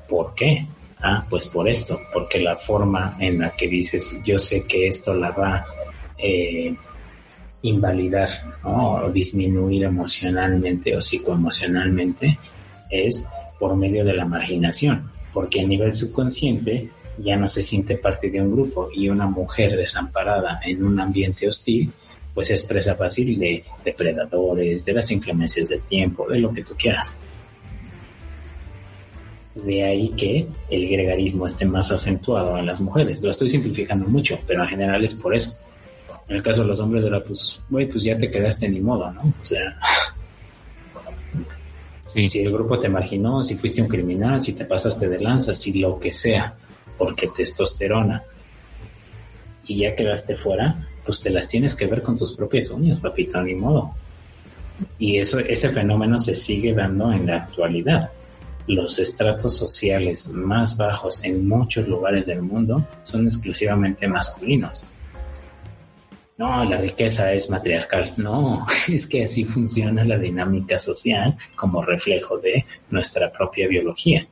¿por 0.07 0.33
qué? 0.35 0.65
Ah, 1.01 1.25
pues 1.29 1.47
por 1.47 1.67
esto, 1.67 1.99
porque 2.13 2.39
la 2.39 2.55
forma 2.55 3.17
en 3.19 3.39
la 3.39 3.51
que 3.51 3.67
dices, 3.67 4.21
yo 4.23 4.39
sé 4.39 4.65
que 4.65 4.87
esto 4.87 5.13
la 5.13 5.31
va 5.31 5.55
a 5.55 5.65
eh, 6.17 6.73
invalidar. 7.63 8.29
O 8.63 9.09
disminuir 9.11 9.83
emocionalmente 9.83 10.95
o 10.95 11.01
psicoemocionalmente, 11.01 12.37
es 12.89 13.27
por 13.59 13.75
medio 13.75 14.05
de 14.05 14.13
la 14.13 14.25
marginación, 14.25 15.09
porque 15.33 15.61
a 15.61 15.67
nivel 15.67 15.93
subconsciente 15.93 16.89
ya 17.17 17.35
no 17.35 17.47
se 17.49 17.61
siente 17.61 17.97
parte 17.97 18.29
de 18.29 18.41
un 18.41 18.51
grupo 18.51 18.89
y 18.93 19.09
una 19.09 19.27
mujer 19.27 19.75
desamparada 19.75 20.59
en 20.63 20.85
un 20.85 20.99
ambiente 20.99 21.47
hostil 21.47 21.91
pues 22.33 22.49
es 22.49 22.63
presa 22.63 22.95
fácil 22.95 23.37
de 23.37 23.63
depredadores, 23.83 24.85
de 24.85 24.93
las 24.93 25.11
inclemencias 25.11 25.69
del 25.69 25.81
tiempo, 25.81 26.27
de 26.27 26.39
lo 26.39 26.53
que 26.53 26.63
tú 26.63 26.75
quieras. 26.75 27.19
De 29.55 29.83
ahí 29.83 30.09
que 30.09 30.47
el 30.69 30.89
gregarismo 30.89 31.45
esté 31.45 31.65
más 31.65 31.91
acentuado 31.91 32.57
en 32.57 32.65
las 32.65 32.81
mujeres. 32.81 33.21
Lo 33.21 33.29
estoy 33.29 33.49
simplificando 33.49 34.07
mucho, 34.07 34.39
pero 34.47 34.63
en 34.63 34.69
general 34.69 35.03
es 35.03 35.13
por 35.13 35.35
eso. 35.35 35.59
En 36.27 36.37
el 36.37 36.43
caso 36.43 36.61
de 36.61 36.69
los 36.69 36.79
hombres 36.79 37.05
era 37.05 37.19
pues, 37.19 37.59
güey, 37.69 37.87
pues 37.87 38.03
ya 38.03 38.17
te 38.17 38.31
quedaste 38.31 38.67
ni 38.67 38.79
modo, 38.79 39.11
¿no? 39.11 39.21
O 39.41 39.45
sea, 39.45 39.77
si 42.13 42.39
el 42.39 42.51
grupo 42.51 42.79
te 42.79 42.89
marginó, 42.89 43.43
si 43.43 43.55
fuiste 43.55 43.81
un 43.81 43.87
criminal, 43.87 44.41
si 44.41 44.53
te 44.55 44.65
pasaste 44.65 45.07
de 45.07 45.19
lanza, 45.19 45.53
si 45.53 45.79
lo 45.79 45.99
que 45.99 46.11
sea, 46.11 46.55
porque 46.97 47.27
testosterona, 47.27 48.23
y 49.65 49.79
ya 49.79 49.95
quedaste 49.95 50.35
fuera, 50.35 50.87
pues 51.05 51.21
te 51.21 51.29
las 51.29 51.47
tienes 51.47 51.75
que 51.75 51.87
ver 51.87 52.01
con 52.01 52.17
tus 52.17 52.35
propias 52.35 52.69
uñas, 52.69 52.99
papito, 52.99 53.41
ni 53.41 53.55
modo. 53.55 53.93
Y 54.97 55.17
eso, 55.17 55.39
ese 55.39 55.69
fenómeno 55.69 56.19
se 56.19 56.35
sigue 56.35 56.73
dando 56.73 57.11
en 57.11 57.27
la 57.27 57.37
actualidad. 57.37 58.11
Los 58.67 58.97
estratos 58.99 59.57
sociales 59.57 60.29
más 60.29 60.77
bajos 60.77 61.23
en 61.23 61.47
muchos 61.47 61.87
lugares 61.87 62.25
del 62.25 62.41
mundo 62.41 62.87
son 63.03 63.25
exclusivamente 63.25 64.07
masculinos. 64.07 64.83
No, 66.37 66.63
la 66.63 66.77
riqueza 66.77 67.31
es 67.33 67.49
matriarcal. 67.49 68.13
No, 68.17 68.65
es 68.87 69.07
que 69.07 69.25
así 69.25 69.45
funciona 69.45 70.03
la 70.03 70.17
dinámica 70.17 70.79
social 70.79 71.37
como 71.55 71.83
reflejo 71.83 72.37
de 72.37 72.65
nuestra 72.89 73.31
propia 73.31 73.67
biología. 73.67 74.27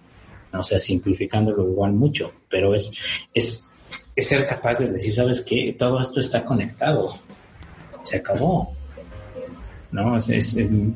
O 0.54 0.64
sea, 0.64 0.80
simplificándolo 0.80 1.64
igual 1.70 1.94
mucho, 1.94 2.34
pero 2.50 2.74
es, 2.76 2.92
es, 3.34 3.71
ser 4.22 4.48
capaz 4.48 4.80
de 4.80 4.92
decir, 4.92 5.14
¿sabes 5.14 5.42
qué? 5.48 5.76
Todo 5.78 6.02
esto 6.02 6.20
está 6.20 6.46
conectado. 6.46 7.14
Se 8.04 8.18
acabó. 8.18 8.74
¿no? 9.92 10.18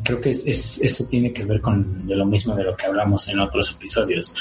Creo 0.03 0.21
que 0.21 0.29
es, 0.29 0.79
eso 0.81 1.05
tiene 1.09 1.33
que 1.33 1.43
ver 1.45 1.61
con 1.61 2.03
lo 2.05 2.25
mismo 2.25 2.55
de 2.55 2.63
lo 2.63 2.75
que 2.75 2.85
hablamos 2.85 3.27
en 3.29 3.39
otros 3.39 3.75
episodios. 3.75 4.33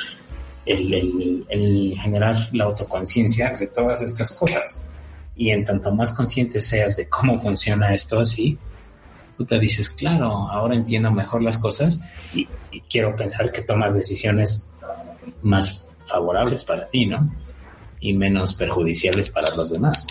El, 0.64 1.44
el, 1.48 1.98
generar 2.00 2.34
la 2.52 2.64
autoconciencia 2.64 3.50
de 3.50 3.66
todas 3.66 4.00
estas 4.00 4.32
cosas. 4.32 4.88
Y 5.36 5.50
en 5.50 5.64
tanto 5.64 5.92
más 5.92 6.12
consciente 6.12 6.60
seas 6.60 6.96
de 6.96 7.08
cómo 7.08 7.40
funciona 7.40 7.92
esto 7.94 8.20
así, 8.20 8.56
tú 9.36 9.44
te 9.44 9.58
dices, 9.58 9.90
claro, 9.90 10.28
ahora 10.48 10.76
entiendo 10.76 11.10
mejor 11.10 11.42
las 11.42 11.58
cosas 11.58 12.00
y 12.32 12.46
quiero 12.88 13.16
pensar 13.16 13.50
que 13.50 13.62
tomas 13.62 13.96
decisiones 13.96 14.74
más 15.42 15.96
favorables 16.06 16.64
para 16.64 16.88
ti, 16.88 17.06
¿no? 17.06 17.26
Y 18.04 18.12
menos 18.12 18.52
perjudiciales 18.52 19.30
para 19.30 19.56
los 19.56 19.70
demás. 19.70 20.06